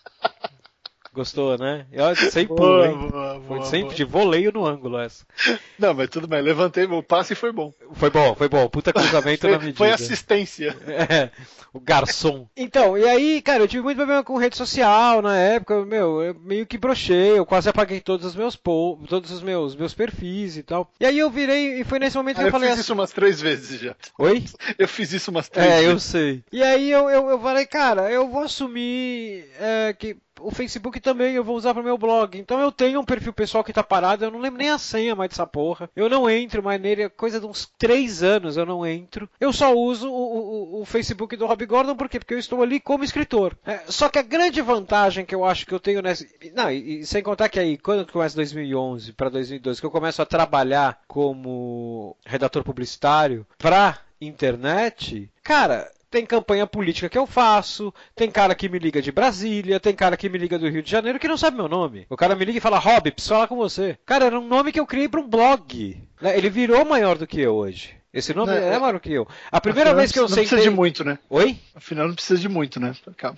Gostou, 1.12 1.57
né? 1.59 1.87
Eu 1.90 2.14
sem 2.14 2.47
pulo, 2.47 2.85
hein? 2.85 3.09
Boa, 3.11 3.40
foi 3.47 3.59
boa, 3.59 3.64
sempre 3.64 3.87
boa. 3.87 3.94
de 3.94 4.05
voleio 4.05 4.53
no 4.53 4.66
ângulo 4.66 4.99
essa. 4.99 5.25
Não, 5.79 5.94
mas 5.94 6.09
tudo 6.09 6.27
bem. 6.27 6.40
Levantei 6.40 6.85
o 6.85 7.03
passe 7.03 7.33
e 7.33 7.37
foi 7.37 7.53
bom. 7.53 7.73
Foi 7.92 8.11
bom, 8.11 8.35
foi 8.35 8.49
bom. 8.49 8.68
Puta 8.68 8.92
cruzamento 8.92 9.40
foi, 9.42 9.51
na 9.51 9.59
medida. 9.59 9.77
Foi 9.77 9.90
assistência. 9.90 10.77
É, 11.09 11.31
o 11.73 11.81
garçom. 11.81 12.49
Então, 12.57 12.99
e 12.99 13.07
aí, 13.07 13.40
cara, 13.40 13.62
eu 13.62 13.68
tive 13.68 13.83
muito 13.83 13.97
problema 13.97 14.25
com 14.25 14.37
rede 14.37 14.57
social 14.57 15.23
na 15.23 15.37
época. 15.37 15.85
Meu, 15.85 16.23
eu 16.23 16.35
meio 16.35 16.66
que 16.66 16.77
brochei. 16.77 17.38
Eu 17.38 17.47
quase 17.47 17.68
apaguei 17.68 18.01
todos 18.01 18.27
os 18.27 18.35
meus 18.35 18.57
po 18.57 18.99
todos 19.09 19.31
os 19.31 19.42
meus, 19.42 19.77
meus 19.77 19.94
perfis 19.94 20.57
e 20.57 20.62
tal. 20.62 20.90
E 20.99 21.07
aí 21.07 21.18
eu 21.18 21.31
virei, 21.31 21.81
e 21.81 21.85
foi 21.85 21.99
nesse 21.99 22.16
momento 22.16 22.37
ah, 22.37 22.40
que 22.40 22.44
eu, 22.44 22.49
eu 22.49 22.53
falei. 22.53 22.68
Eu 22.68 22.73
fiz 22.73 22.85
isso 22.85 22.92
umas 22.92 23.12
três 23.12 23.40
vezes 23.40 23.81
já. 23.81 23.94
Oi? 24.18 24.44
Eu 24.79 24.88
fiz 24.88 25.12
isso 25.12 25.31
umas 25.31 25.49
três 25.49 25.66
é, 25.66 25.71
vezes. 25.71 25.88
É, 25.88 25.92
eu 25.92 26.01
sei. 26.01 26.44
E 26.53 26.62
aí 26.62 26.90
eu, 26.90 27.09
eu, 27.09 27.29
eu 27.31 27.40
falei, 27.40 27.66
cara, 27.66 28.11
eu 28.11 28.29
vou 28.29 28.42
assumir 28.42 29.49
é, 29.61 29.94
que 29.97 30.16
o 30.40 30.51
Facebook 30.51 31.01
também 31.01 31.35
eu 31.35 31.44
vou 31.44 31.57
usar 31.57 31.74
para 31.74 31.83
meu 31.83 31.98
blog. 31.98 32.38
Então 32.38 32.61
eu 32.61 32.72
tenho 32.72 33.01
um 33.01 33.05
perfil 33.05 33.33
pessoal 33.33 33.64
que 33.64 33.72
tá 33.72 33.83
parado, 33.83 34.24
eu 34.24 34.31
não 34.31 34.38
lembro 34.38 34.59
nem 34.59 34.70
a 34.70 34.79
senha 34.79 35.14
mais 35.14 35.31
dessa 35.31 35.46
porra. 35.46 35.90
Eu 35.94 36.09
não 36.09 36.29
entro 36.29 36.62
mais 36.62 36.81
nele, 36.81 37.03
é 37.03 37.09
coisa 37.09 37.40
de 37.40 37.46
uns 37.46 37.70
3 37.79 38.22
anos 38.22 38.57
eu 38.57 38.66
não 38.66 38.87
entro. 38.87 39.29
Eu 39.40 39.53
só 39.53 39.74
uso 39.74 40.11
o, 40.11 40.79
o, 40.79 40.83
o 40.83 40.85
Facebook 40.85 41.37
do 41.37 41.46
Rob 41.46 41.66
Gordon, 41.66 41.96
por 41.96 42.09
quê? 42.09 42.18
Porque 42.18 42.35
eu 42.35 42.38
estou 42.38 42.62
ali 42.62 42.81
como 42.81 43.05
escritor. 43.05 43.57
É, 43.64 43.81
só 43.88 44.09
que 44.09 44.18
a 44.18 44.22
grande 44.22 44.61
vantagem 44.62 45.24
que 45.24 45.35
eu 45.35 45.44
acho 45.44 45.66
que 45.66 45.74
eu 45.74 45.81
tenho 45.81 46.03
nessa. 46.03 46.27
Não, 46.55 46.70
e, 46.70 47.01
e 47.01 47.07
sem 47.07 47.22
contar 47.22 47.48
que 47.48 47.59
aí, 47.59 47.77
quando 47.77 48.11
começa 48.11 48.37
2011 48.37 49.12
para 49.12 49.29
2012, 49.29 49.81
que 49.81 49.87
eu 49.87 49.90
começo 49.90 50.22
a 50.22 50.27
trabalhar 50.27 51.01
como 51.07 52.16
redator 52.24 52.62
publicitário 52.62 53.46
para 53.57 53.98
internet, 54.20 55.31
cara, 55.42 55.90
tem 56.11 56.25
campanha 56.25 56.66
política 56.66 57.09
que 57.09 57.18
eu 57.18 57.27
faço, 57.27 57.92
tem 58.14 58.31
cara 58.31 58.55
que 58.55 58.68
me 58.68 58.79
liga 58.79 59.01
de 59.03 59.12
Brasília, 59.12 59.81
tem 59.81 59.94
cara 59.94 60.16
que 60.16 60.29
me 60.29 60.38
liga 60.38 60.59
do 60.59 60.68
Rio 60.68 60.83
de 60.83 60.90
Janeiro 60.90 61.18
que 61.18 61.29
não 61.29 61.37
sabe 61.37 61.57
meu 61.57 61.68
nome. 61.68 62.07
O 62.09 62.16
cara 62.16 62.35
me 62.35 62.44
liga 62.44 62.59
e 62.59 62.62
fala, 62.62 62.79
Rob, 62.79 63.11
preciso 63.11 63.35
falar 63.35 63.49
com 63.49 63.57
você. 63.57 63.99
Cara, 64.07 64.27
era 64.27 64.38
um 64.38 64.47
nome 64.47 64.73
que 64.73 64.81
eu 64.81 64.87
criei 64.87 65.09
para 65.09 65.21
um 65.21 65.29
blog. 65.29 66.03
Né? 66.21 66.37
Ele 66.37 66.51
virou 66.51 66.85
maior 66.85 67.18
do 67.18 67.27
que 67.27 67.40
eu 67.40 67.55
hoje. 67.55 67.99
Esse 68.12 68.33
nome 68.33 68.53
não, 68.53 68.59
é, 68.59 68.75
é 68.75 68.79
maior 68.79 68.94
do 68.94 69.01
que 69.01 69.12
eu. 69.12 69.29
A 69.53 69.61
primeira 69.61 69.94
vez 69.94 70.11
que 70.11 70.18
eu 70.18 70.23
não 70.23 70.29
sentei... 70.29 70.44
Não 70.44 70.49
precisa 70.49 70.71
de 70.71 70.75
muito, 70.75 71.05
né? 71.05 71.18
Oi? 71.29 71.59
Afinal, 71.75 72.09
não 72.09 72.14
precisa 72.14 72.40
de 72.40 72.49
muito, 72.49 72.81
né? 72.81 72.94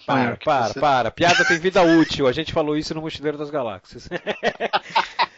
Para, 0.06 0.36
para, 0.36 0.68
você... 0.68 0.80
para. 0.80 1.10
Piada 1.10 1.44
tem 1.44 1.58
vida 1.58 1.82
útil. 1.82 2.28
A 2.28 2.32
gente 2.32 2.52
falou 2.52 2.76
isso 2.76 2.94
no 2.94 3.00
Mochileiro 3.00 3.36
das 3.36 3.50
Galáxias. 3.50 4.08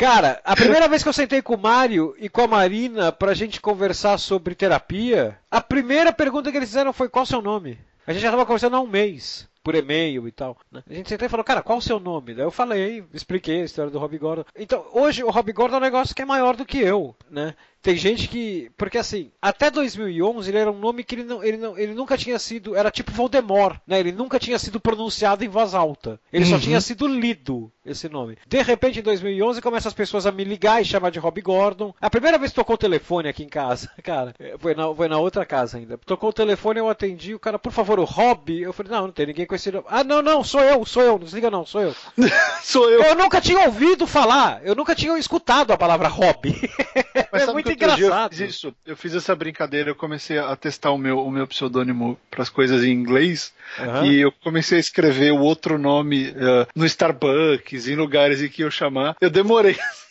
Cara, 0.00 0.40
a 0.44 0.56
primeira 0.56 0.88
vez 0.88 1.02
que 1.02 1.10
eu 1.10 1.12
sentei 1.12 1.42
com 1.42 1.52
o 1.52 1.58
Mário 1.58 2.14
e 2.18 2.30
com 2.30 2.40
a 2.40 2.46
Marina 2.46 3.12
pra 3.12 3.34
gente 3.34 3.60
conversar 3.60 4.16
sobre 4.16 4.54
terapia, 4.54 5.38
a 5.50 5.60
primeira 5.60 6.10
pergunta 6.10 6.50
que 6.50 6.56
eles 6.56 6.70
fizeram 6.70 6.90
foi 6.90 7.06
qual 7.06 7.24
o 7.24 7.26
seu 7.26 7.42
nome? 7.42 7.78
A 8.06 8.12
gente 8.14 8.22
já 8.22 8.30
tava 8.30 8.46
conversando 8.46 8.76
há 8.76 8.80
um 8.80 8.86
mês 8.86 9.46
por 9.62 9.74
e-mail 9.74 10.26
e 10.26 10.32
tal. 10.32 10.56
Né? 10.72 10.82
A 10.88 10.94
gente 10.94 11.10
sentou 11.10 11.26
e 11.26 11.28
falou, 11.28 11.44
cara, 11.44 11.62
qual 11.62 11.76
o 11.76 11.82
seu 11.82 12.00
nome? 12.00 12.32
Daí 12.32 12.46
eu 12.46 12.50
falei, 12.50 13.04
expliquei 13.12 13.60
a 13.60 13.64
história 13.66 13.90
do 13.90 13.98
Rob 13.98 14.16
Gordon. 14.16 14.44
Então, 14.56 14.86
hoje 14.94 15.22
o 15.22 15.28
Rob 15.28 15.52
Gordon 15.52 15.76
é 15.76 15.78
um 15.78 15.82
negócio 15.82 16.14
que 16.14 16.22
é 16.22 16.24
maior 16.24 16.56
do 16.56 16.64
que 16.64 16.78
eu, 16.78 17.14
né? 17.30 17.54
Tem 17.82 17.96
gente 17.96 18.28
que. 18.28 18.70
Porque 18.76 18.98
assim, 18.98 19.30
até 19.40 19.70
2011 19.70 20.50
ele 20.50 20.58
era 20.58 20.70
um 20.70 20.78
nome 20.78 21.02
que 21.02 21.14
ele, 21.14 21.24
não, 21.24 21.42
ele, 21.42 21.56
não, 21.56 21.78
ele 21.78 21.94
nunca 21.94 22.16
tinha 22.16 22.38
sido. 22.38 22.76
Era 22.76 22.90
tipo 22.90 23.10
Voldemort, 23.10 23.78
né? 23.86 23.98
Ele 23.98 24.12
nunca 24.12 24.38
tinha 24.38 24.58
sido 24.58 24.78
pronunciado 24.78 25.44
em 25.44 25.48
voz 25.48 25.74
alta. 25.74 26.20
Ele 26.30 26.44
uhum. 26.44 26.50
só 26.50 26.58
tinha 26.58 26.80
sido 26.80 27.06
lido, 27.06 27.72
esse 27.84 28.08
nome. 28.08 28.36
De 28.46 28.60
repente, 28.62 28.98
em 28.98 29.02
2011, 29.02 29.62
começam 29.62 29.88
as 29.88 29.94
pessoas 29.94 30.26
a 30.26 30.32
me 30.32 30.44
ligar 30.44 30.82
e 30.82 30.84
chamar 30.84 31.10
de 31.10 31.18
Rob 31.18 31.40
Gordon. 31.40 31.94
A 32.00 32.10
primeira 32.10 32.38
vez 32.38 32.50
que 32.50 32.56
tocou 32.56 32.74
o 32.74 32.78
telefone 32.78 33.28
aqui 33.28 33.42
em 33.42 33.48
casa, 33.48 33.90
cara, 34.04 34.34
foi 34.58 34.74
na, 34.74 34.94
foi 34.94 35.08
na 35.08 35.18
outra 35.18 35.46
casa 35.46 35.78
ainda. 35.78 35.96
Tocou 35.96 36.30
o 36.30 36.34
telefone, 36.34 36.80
eu 36.80 36.90
atendi, 36.90 37.34
o 37.34 37.40
cara, 37.40 37.58
por 37.58 37.72
favor, 37.72 37.98
o 37.98 38.04
Rob. 38.04 38.60
Eu 38.60 38.74
falei, 38.74 38.92
não, 38.92 39.06
não 39.06 39.12
tem 39.12 39.26
ninguém 39.26 39.46
com 39.46 39.54
esse 39.54 39.72
nome. 39.72 39.86
Ah, 39.88 40.04
não, 40.04 40.20
não, 40.20 40.44
sou 40.44 40.60
eu, 40.60 40.84
sou 40.84 41.02
eu. 41.02 41.12
Não 41.12 41.24
desliga, 41.24 41.50
não, 41.50 41.64
sou 41.64 41.80
eu. 41.80 41.94
sou 42.62 42.90
eu. 42.90 43.02
Eu 43.02 43.14
nunca 43.14 43.40
tinha 43.40 43.60
ouvido 43.60 44.06
falar, 44.06 44.60
eu 44.64 44.74
nunca 44.74 44.94
tinha 44.94 45.16
escutado 45.18 45.72
a 45.72 45.78
palavra 45.78 46.08
Rob. 46.08 46.54
Mas 47.32 47.48
é 47.48 47.52
muito 47.52 47.69
muito 47.70 47.84
engraçado. 47.84 48.32
Eu 48.32 48.38
fiz 48.38 48.54
isso, 48.54 48.76
eu 48.86 48.96
fiz 48.96 49.14
essa 49.14 49.34
brincadeira, 49.34 49.90
eu 49.90 49.94
comecei 49.94 50.38
a 50.38 50.54
testar 50.56 50.90
o 50.90 50.98
meu, 50.98 51.18
o 51.20 51.30
meu 51.30 51.46
pseudônimo 51.46 52.18
para 52.30 52.42
as 52.42 52.48
coisas 52.48 52.84
em 52.84 52.90
inglês 52.90 53.52
uhum. 53.78 54.06
e 54.06 54.20
eu 54.20 54.32
comecei 54.32 54.78
a 54.78 54.80
escrever 54.80 55.32
o 55.32 55.40
outro 55.40 55.78
nome 55.78 56.30
uh, 56.30 56.66
no 56.74 56.84
Starbucks, 56.86 57.88
em 57.88 57.96
lugares 57.96 58.42
em 58.42 58.48
que 58.48 58.62
eu 58.62 58.70
chamar. 58.70 59.16
Eu 59.20 59.30
demorei. 59.30 59.76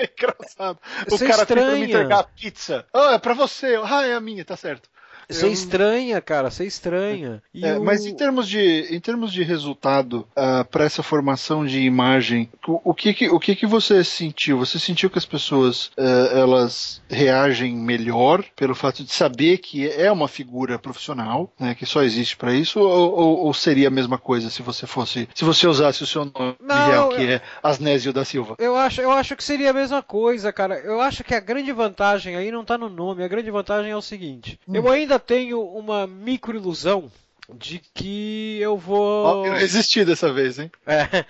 É 0.00 0.10
engraçado. 0.10 0.78
O 1.06 1.10
Você 1.10 1.26
cara 1.26 1.42
estranha. 1.42 1.66
tenta 1.66 1.78
me 1.78 1.84
entregar 1.84 2.20
a 2.20 2.24
pizza. 2.24 2.86
Ah, 2.90 3.12
é 3.12 3.18
pra 3.18 3.34
você. 3.34 3.78
Ah, 3.84 4.06
é 4.06 4.14
a 4.14 4.20
minha, 4.20 4.42
tá 4.42 4.56
certo. 4.56 4.88
Você 5.30 5.46
eu... 5.46 5.52
estranha, 5.52 6.20
cara, 6.20 6.50
você 6.50 6.66
estranha. 6.66 7.42
É, 7.54 7.78
o... 7.78 7.84
Mas 7.84 8.04
em 8.04 8.14
termos 8.14 8.48
de, 8.48 8.88
em 8.90 9.00
termos 9.00 9.32
de 9.32 9.42
resultado 9.42 10.20
uh, 10.20 10.26
ah, 10.36 10.64
para 10.64 10.84
essa 10.84 11.02
formação 11.02 11.64
de 11.64 11.80
imagem, 11.80 12.48
o, 12.66 12.90
o, 12.90 12.94
que, 12.94 13.14
que, 13.14 13.28
o 13.28 13.38
que, 13.38 13.54
que 13.54 13.66
você 13.66 14.02
sentiu? 14.02 14.58
Você 14.58 14.78
sentiu 14.78 15.08
que 15.08 15.18
as 15.18 15.24
pessoas 15.24 15.86
uh, 15.98 16.36
elas 16.36 17.00
reagem 17.08 17.74
melhor 17.74 18.44
pelo 18.56 18.74
fato 18.74 19.04
de 19.04 19.12
saber 19.12 19.58
que 19.58 19.88
é 19.88 20.10
uma 20.10 20.28
figura 20.28 20.78
profissional, 20.78 21.52
né, 21.58 21.74
que 21.74 21.86
só 21.86 22.02
existe 22.02 22.36
para 22.36 22.52
isso, 22.52 22.80
ou, 22.80 23.14
ou, 23.14 23.38
ou, 23.46 23.54
seria 23.54 23.88
a 23.88 23.90
mesma 23.90 24.18
coisa 24.18 24.50
se 24.50 24.62
você 24.62 24.86
fosse, 24.86 25.28
se 25.34 25.44
você 25.44 25.66
usasse 25.66 26.02
o 26.02 26.06
seu 26.06 26.24
nome 26.24 26.56
Não, 26.60 26.86
real, 26.86 27.08
que 27.10 27.22
eu... 27.22 27.30
é 27.30 27.42
Asnésio 27.62 28.12
da 28.12 28.24
Silva? 28.24 28.56
Eu 28.58 28.76
acho, 28.76 29.00
eu 29.00 29.10
acho 29.10 29.36
que 29.36 29.44
seria 29.44 29.70
a 29.70 29.74
mesma 29.74 30.02
coisa, 30.02 30.52
cara. 30.52 30.78
Eu 30.78 31.00
acho 31.00 31.22
que 31.22 31.34
a 31.34 31.40
grande 31.40 31.72
vantagem 31.72 32.36
aí 32.36 32.50
não 32.50 32.64
tá 32.64 32.76
no 32.76 32.88
nome. 32.88 33.22
A 33.22 33.28
grande 33.28 33.50
vantagem 33.50 33.90
é 33.90 33.96
o 33.96 34.02
seguinte: 34.02 34.58
hum. 34.66 34.74
eu 34.74 34.88
ainda 34.88 35.19
tenho 35.20 35.62
uma 35.62 36.06
micro 36.06 36.56
ilusão 36.56 37.10
de 37.54 37.80
que 37.94 38.58
eu 38.60 38.76
vou. 38.76 39.42
Oh, 39.42 39.46
eu 39.46 39.52
resisti 39.54 40.04
dessa 40.04 40.32
vez, 40.32 40.58
hein? 40.58 40.70
É 40.86 41.24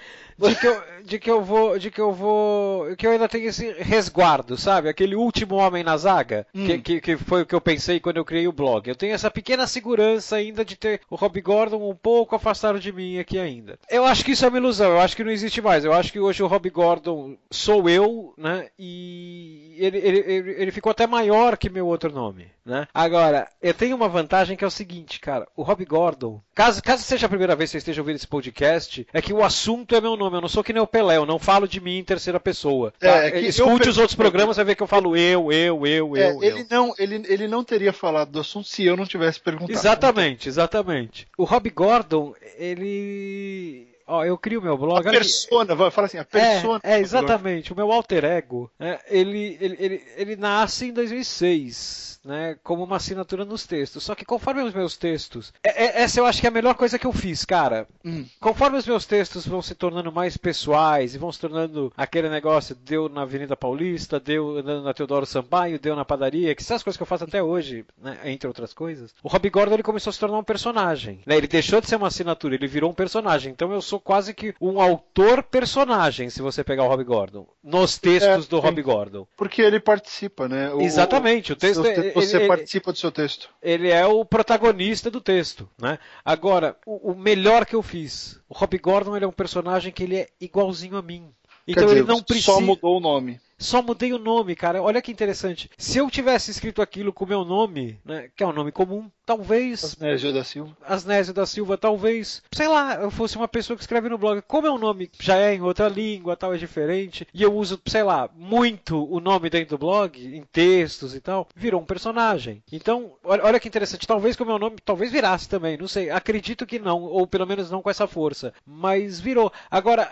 de 0.48 0.54
que 0.56 0.66
eu, 0.66 0.82
de 1.04 1.18
que 1.18 1.30
eu 1.30 1.42
vou, 1.42 1.78
de 1.78 1.90
que 1.90 2.00
eu 2.00 2.12
vou, 2.12 2.94
que 2.96 3.06
eu 3.06 3.10
ainda 3.10 3.28
tenho 3.28 3.48
esse 3.48 3.72
resguardo, 3.72 4.56
sabe? 4.56 4.88
Aquele 4.88 5.14
último 5.14 5.56
homem 5.56 5.82
na 5.82 5.96
zaga, 5.96 6.46
hum. 6.54 6.66
que, 6.66 6.78
que, 6.78 7.00
que, 7.00 7.16
foi 7.16 7.42
o 7.42 7.46
que 7.46 7.54
eu 7.54 7.60
pensei 7.60 8.00
quando 8.00 8.16
eu 8.16 8.24
criei 8.24 8.46
o 8.48 8.52
blog. 8.52 8.88
Eu 8.88 8.96
tenho 8.96 9.14
essa 9.14 9.30
pequena 9.30 9.66
segurança 9.66 10.36
ainda 10.36 10.64
de 10.64 10.76
ter 10.76 11.00
o 11.10 11.16
Rob 11.16 11.40
Gordon 11.40 11.88
um 11.88 11.94
pouco 11.94 12.34
afastado 12.34 12.78
de 12.78 12.92
mim 12.92 13.18
aqui 13.18 13.38
ainda. 13.38 13.78
Eu 13.90 14.04
acho 14.04 14.24
que 14.24 14.32
isso 14.32 14.44
é 14.44 14.48
uma 14.48 14.58
ilusão, 14.58 14.90
eu 14.90 15.00
acho 15.00 15.16
que 15.16 15.24
não 15.24 15.32
existe 15.32 15.60
mais. 15.60 15.84
Eu 15.84 15.92
acho 15.92 16.12
que 16.12 16.20
hoje 16.20 16.42
o 16.42 16.46
Rob 16.46 16.68
Gordon 16.70 17.36
sou 17.50 17.88
eu, 17.88 18.34
né? 18.36 18.68
E 18.78 19.76
ele, 19.78 19.98
ele, 19.98 20.18
ele, 20.18 20.50
ele 20.62 20.72
ficou 20.72 20.90
até 20.90 21.06
maior 21.06 21.56
que 21.56 21.70
meu 21.70 21.86
outro 21.86 22.12
nome, 22.12 22.48
né? 22.64 22.86
Agora, 22.94 23.48
eu 23.62 23.74
tenho 23.74 23.96
uma 23.96 24.08
vantagem 24.08 24.56
que 24.56 24.64
é 24.64 24.66
o 24.66 24.70
seguinte, 24.70 25.20
cara, 25.20 25.46
o 25.56 25.62
Rob 25.62 25.84
Gordon, 25.84 26.40
caso, 26.54 26.82
caso 26.82 27.02
seja 27.02 27.26
a 27.26 27.28
primeira 27.28 27.56
vez 27.56 27.70
que 27.70 27.72
você 27.72 27.78
esteja 27.78 28.00
ouvindo 28.00 28.16
esse 28.16 28.26
podcast, 28.26 29.06
é 29.12 29.22
que 29.22 29.32
o 29.32 29.42
assunto 29.42 29.94
é 29.94 30.00
meu 30.00 30.16
nome 30.16 30.29
nome, 30.30 30.38
eu 30.38 30.40
não 30.40 30.48
sou 30.48 30.64
que 30.64 30.72
nem 30.72 30.82
o 30.82 30.86
Pelé, 30.86 31.16
eu 31.16 31.26
não 31.26 31.38
falo 31.38 31.66
de 31.66 31.80
mim 31.80 31.98
em 31.98 32.04
terceira 32.04 32.38
pessoa. 32.38 32.92
Tá? 32.98 33.26
É, 33.26 33.30
é 33.30 33.40
Escute 33.40 33.88
os 33.88 33.98
outros 33.98 34.14
programas, 34.14 34.56
vai 34.56 34.64
ver 34.64 34.74
que 34.74 34.82
eu 34.82 34.86
falo 34.86 35.16
eu, 35.16 35.52
eu, 35.52 35.86
eu, 35.86 36.16
é, 36.16 36.30
eu. 36.30 36.42
Ele, 36.42 36.60
eu. 36.60 36.66
Não, 36.70 36.94
ele, 36.98 37.22
ele 37.28 37.48
não 37.48 37.64
teria 37.64 37.92
falado 37.92 38.30
do 38.30 38.40
assunto 38.40 38.68
se 38.68 38.84
eu 38.84 38.96
não 38.96 39.04
tivesse 39.04 39.40
perguntado. 39.40 39.72
Exatamente, 39.72 40.48
exatamente. 40.48 41.26
O 41.36 41.44
Rob 41.44 41.68
Gordon, 41.70 42.34
ele 42.56 43.89
Ó, 44.10 44.24
eu 44.24 44.36
crio 44.36 44.60
meu 44.60 44.76
blog. 44.76 45.06
A 45.06 45.10
persona, 45.10 45.72
vai 45.76 45.88
falar 45.88 46.06
assim, 46.06 46.18
a 46.18 46.24
persona. 46.24 46.80
É, 46.82 46.94
é 46.94 47.00
exatamente. 47.00 47.72
O 47.72 47.76
meu 47.76 47.92
alter 47.92 48.24
ego, 48.24 48.68
né, 48.76 48.98
ele, 49.06 49.56
ele, 49.60 49.76
ele, 49.78 50.04
ele 50.16 50.36
nasce 50.36 50.86
em 50.86 50.92
2006, 50.92 52.20
né, 52.24 52.56
como 52.64 52.82
uma 52.82 52.96
assinatura 52.96 53.44
nos 53.44 53.64
textos. 53.64 54.02
Só 54.02 54.16
que 54.16 54.24
conforme 54.24 54.62
os 54.62 54.74
meus 54.74 54.96
textos, 54.96 55.52
é, 55.62 55.84
é, 55.84 56.02
essa 56.02 56.18
eu 56.18 56.26
acho 56.26 56.40
que 56.40 56.46
é 56.46 56.50
a 56.50 56.52
melhor 56.52 56.74
coisa 56.74 56.98
que 56.98 57.06
eu 57.06 57.12
fiz, 57.12 57.44
cara. 57.44 57.86
Hum. 58.04 58.26
Conforme 58.40 58.78
os 58.78 58.86
meus 58.86 59.06
textos 59.06 59.46
vão 59.46 59.62
se 59.62 59.76
tornando 59.76 60.10
mais 60.10 60.36
pessoais 60.36 61.14
e 61.14 61.18
vão 61.18 61.30
se 61.30 61.38
tornando 61.38 61.92
aquele 61.96 62.28
negócio, 62.28 62.74
deu 62.74 63.08
na 63.08 63.22
Avenida 63.22 63.56
Paulista, 63.56 64.18
deu 64.18 64.58
andando 64.58 64.84
na 64.84 64.94
Teodoro 64.94 65.24
Sampaio, 65.24 65.78
deu 65.78 65.94
na 65.94 66.04
padaria, 66.04 66.54
que 66.54 66.64
são 66.64 66.76
as 66.76 66.82
coisas 66.82 66.96
que 66.96 67.02
eu 67.02 67.06
faço 67.06 67.24
até 67.24 67.40
hoje, 67.40 67.84
né, 67.96 68.18
entre 68.24 68.48
outras 68.48 68.72
coisas. 68.72 69.14
O 69.22 69.28
Rob 69.28 69.48
Gordon 69.50 69.74
ele 69.74 69.82
começou 69.84 70.10
a 70.10 70.12
se 70.12 70.18
tornar 70.18 70.38
um 70.38 70.44
personagem. 70.44 71.20
Né, 71.24 71.36
ele 71.36 71.46
deixou 71.46 71.80
de 71.80 71.86
ser 71.86 71.96
uma 71.96 72.08
assinatura, 72.08 72.54
ele 72.54 72.66
virou 72.66 72.90
um 72.90 72.94
personagem. 72.94 73.52
Então 73.52 73.72
eu 73.72 73.80
sou 73.80 73.99
quase 74.00 74.34
que 74.34 74.54
um 74.60 74.80
autor-personagem, 74.80 76.30
se 76.30 76.42
você 76.42 76.64
pegar 76.64 76.84
o 76.84 76.88
Rob 76.88 77.04
Gordon, 77.04 77.46
nos 77.62 77.98
textos 77.98 78.46
é, 78.46 78.48
do 78.48 78.58
Rob 78.58 78.82
Gordon. 78.82 79.26
Porque 79.36 79.62
ele 79.62 79.78
participa, 79.78 80.48
né? 80.48 80.72
O, 80.72 80.80
Exatamente, 80.80 81.52
o 81.52 81.56
texto 81.56 81.82
Você, 81.82 82.12
você 82.12 82.36
ele, 82.38 82.48
participa 82.48 82.92
do 82.92 82.98
seu 82.98 83.12
texto. 83.12 83.48
Ele 83.62 83.90
é 83.90 84.06
o 84.06 84.24
protagonista 84.24 85.10
do 85.10 85.20
texto, 85.20 85.68
né? 85.80 85.98
Agora, 86.24 86.76
o, 86.86 87.12
o 87.12 87.14
melhor 87.14 87.66
que 87.66 87.76
eu 87.76 87.82
fiz, 87.82 88.40
o 88.48 88.54
Rob 88.54 88.78
Gordon 88.78 89.16
ele 89.16 89.24
é 89.24 89.28
um 89.28 89.32
personagem 89.32 89.92
que 89.92 90.02
ele 90.02 90.16
é 90.16 90.28
igualzinho 90.40 90.96
a 90.96 91.02
mim. 91.02 91.30
Então 91.66 91.84
dizer, 91.84 91.98
ele 91.98 92.06
não 92.06 92.22
precisa. 92.22 92.52
Só 92.52 92.60
mudou 92.60 92.96
o 92.96 93.00
nome. 93.00 93.40
Só 93.60 93.82
mudei 93.82 94.12
o 94.14 94.18
nome, 94.18 94.56
cara. 94.56 94.82
Olha 94.82 95.02
que 95.02 95.12
interessante. 95.12 95.70
Se 95.76 95.98
eu 95.98 96.10
tivesse 96.10 96.50
escrito 96.50 96.80
aquilo 96.80 97.12
com 97.12 97.26
o 97.26 97.28
meu 97.28 97.44
nome, 97.44 98.00
né, 98.02 98.30
que 98.34 98.42
é 98.42 98.46
um 98.46 98.54
nome 98.54 98.72
comum, 98.72 99.10
talvez. 99.26 99.84
Asnésio 99.84 100.32
da 100.32 100.42
Silva. 100.42 100.76
Asnésio 100.82 101.34
da 101.34 101.44
Silva, 101.44 101.76
talvez. 101.76 102.42
Sei 102.50 102.66
lá, 102.66 102.94
eu 102.94 103.10
fosse 103.10 103.36
uma 103.36 103.46
pessoa 103.46 103.76
que 103.76 103.82
escreve 103.82 104.08
no 104.08 104.16
blog. 104.16 104.42
Como 104.48 104.66
é 104.66 104.70
um 104.70 104.78
nome 104.78 105.10
já 105.20 105.36
é 105.36 105.54
em 105.54 105.60
outra 105.60 105.88
língua, 105.88 106.36
tal, 106.36 106.54
é 106.54 106.56
diferente. 106.56 107.28
E 107.34 107.42
eu 107.42 107.54
uso, 107.54 107.78
sei 107.86 108.02
lá, 108.02 108.30
muito 108.34 109.06
o 109.12 109.20
nome 109.20 109.50
dentro 109.50 109.76
do 109.76 109.78
blog, 109.78 110.18
em 110.18 110.42
textos 110.50 111.14
e 111.14 111.20
tal, 111.20 111.46
virou 111.54 111.82
um 111.82 111.86
personagem. 111.86 112.62
Então, 112.72 113.12
olha, 113.22 113.44
olha 113.44 113.60
que 113.60 113.68
interessante. 113.68 114.06
Talvez 114.06 114.36
com 114.36 114.44
o 114.44 114.46
meu 114.46 114.58
nome, 114.58 114.76
talvez 114.82 115.12
virasse 115.12 115.46
também, 115.46 115.76
não 115.76 115.86
sei. 115.86 116.08
Acredito 116.08 116.66
que 116.66 116.78
não, 116.78 117.02
ou 117.02 117.26
pelo 117.26 117.46
menos 117.46 117.70
não 117.70 117.82
com 117.82 117.90
essa 117.90 118.06
força. 118.06 118.54
Mas 118.64 119.20
virou. 119.20 119.52
Agora 119.70 120.10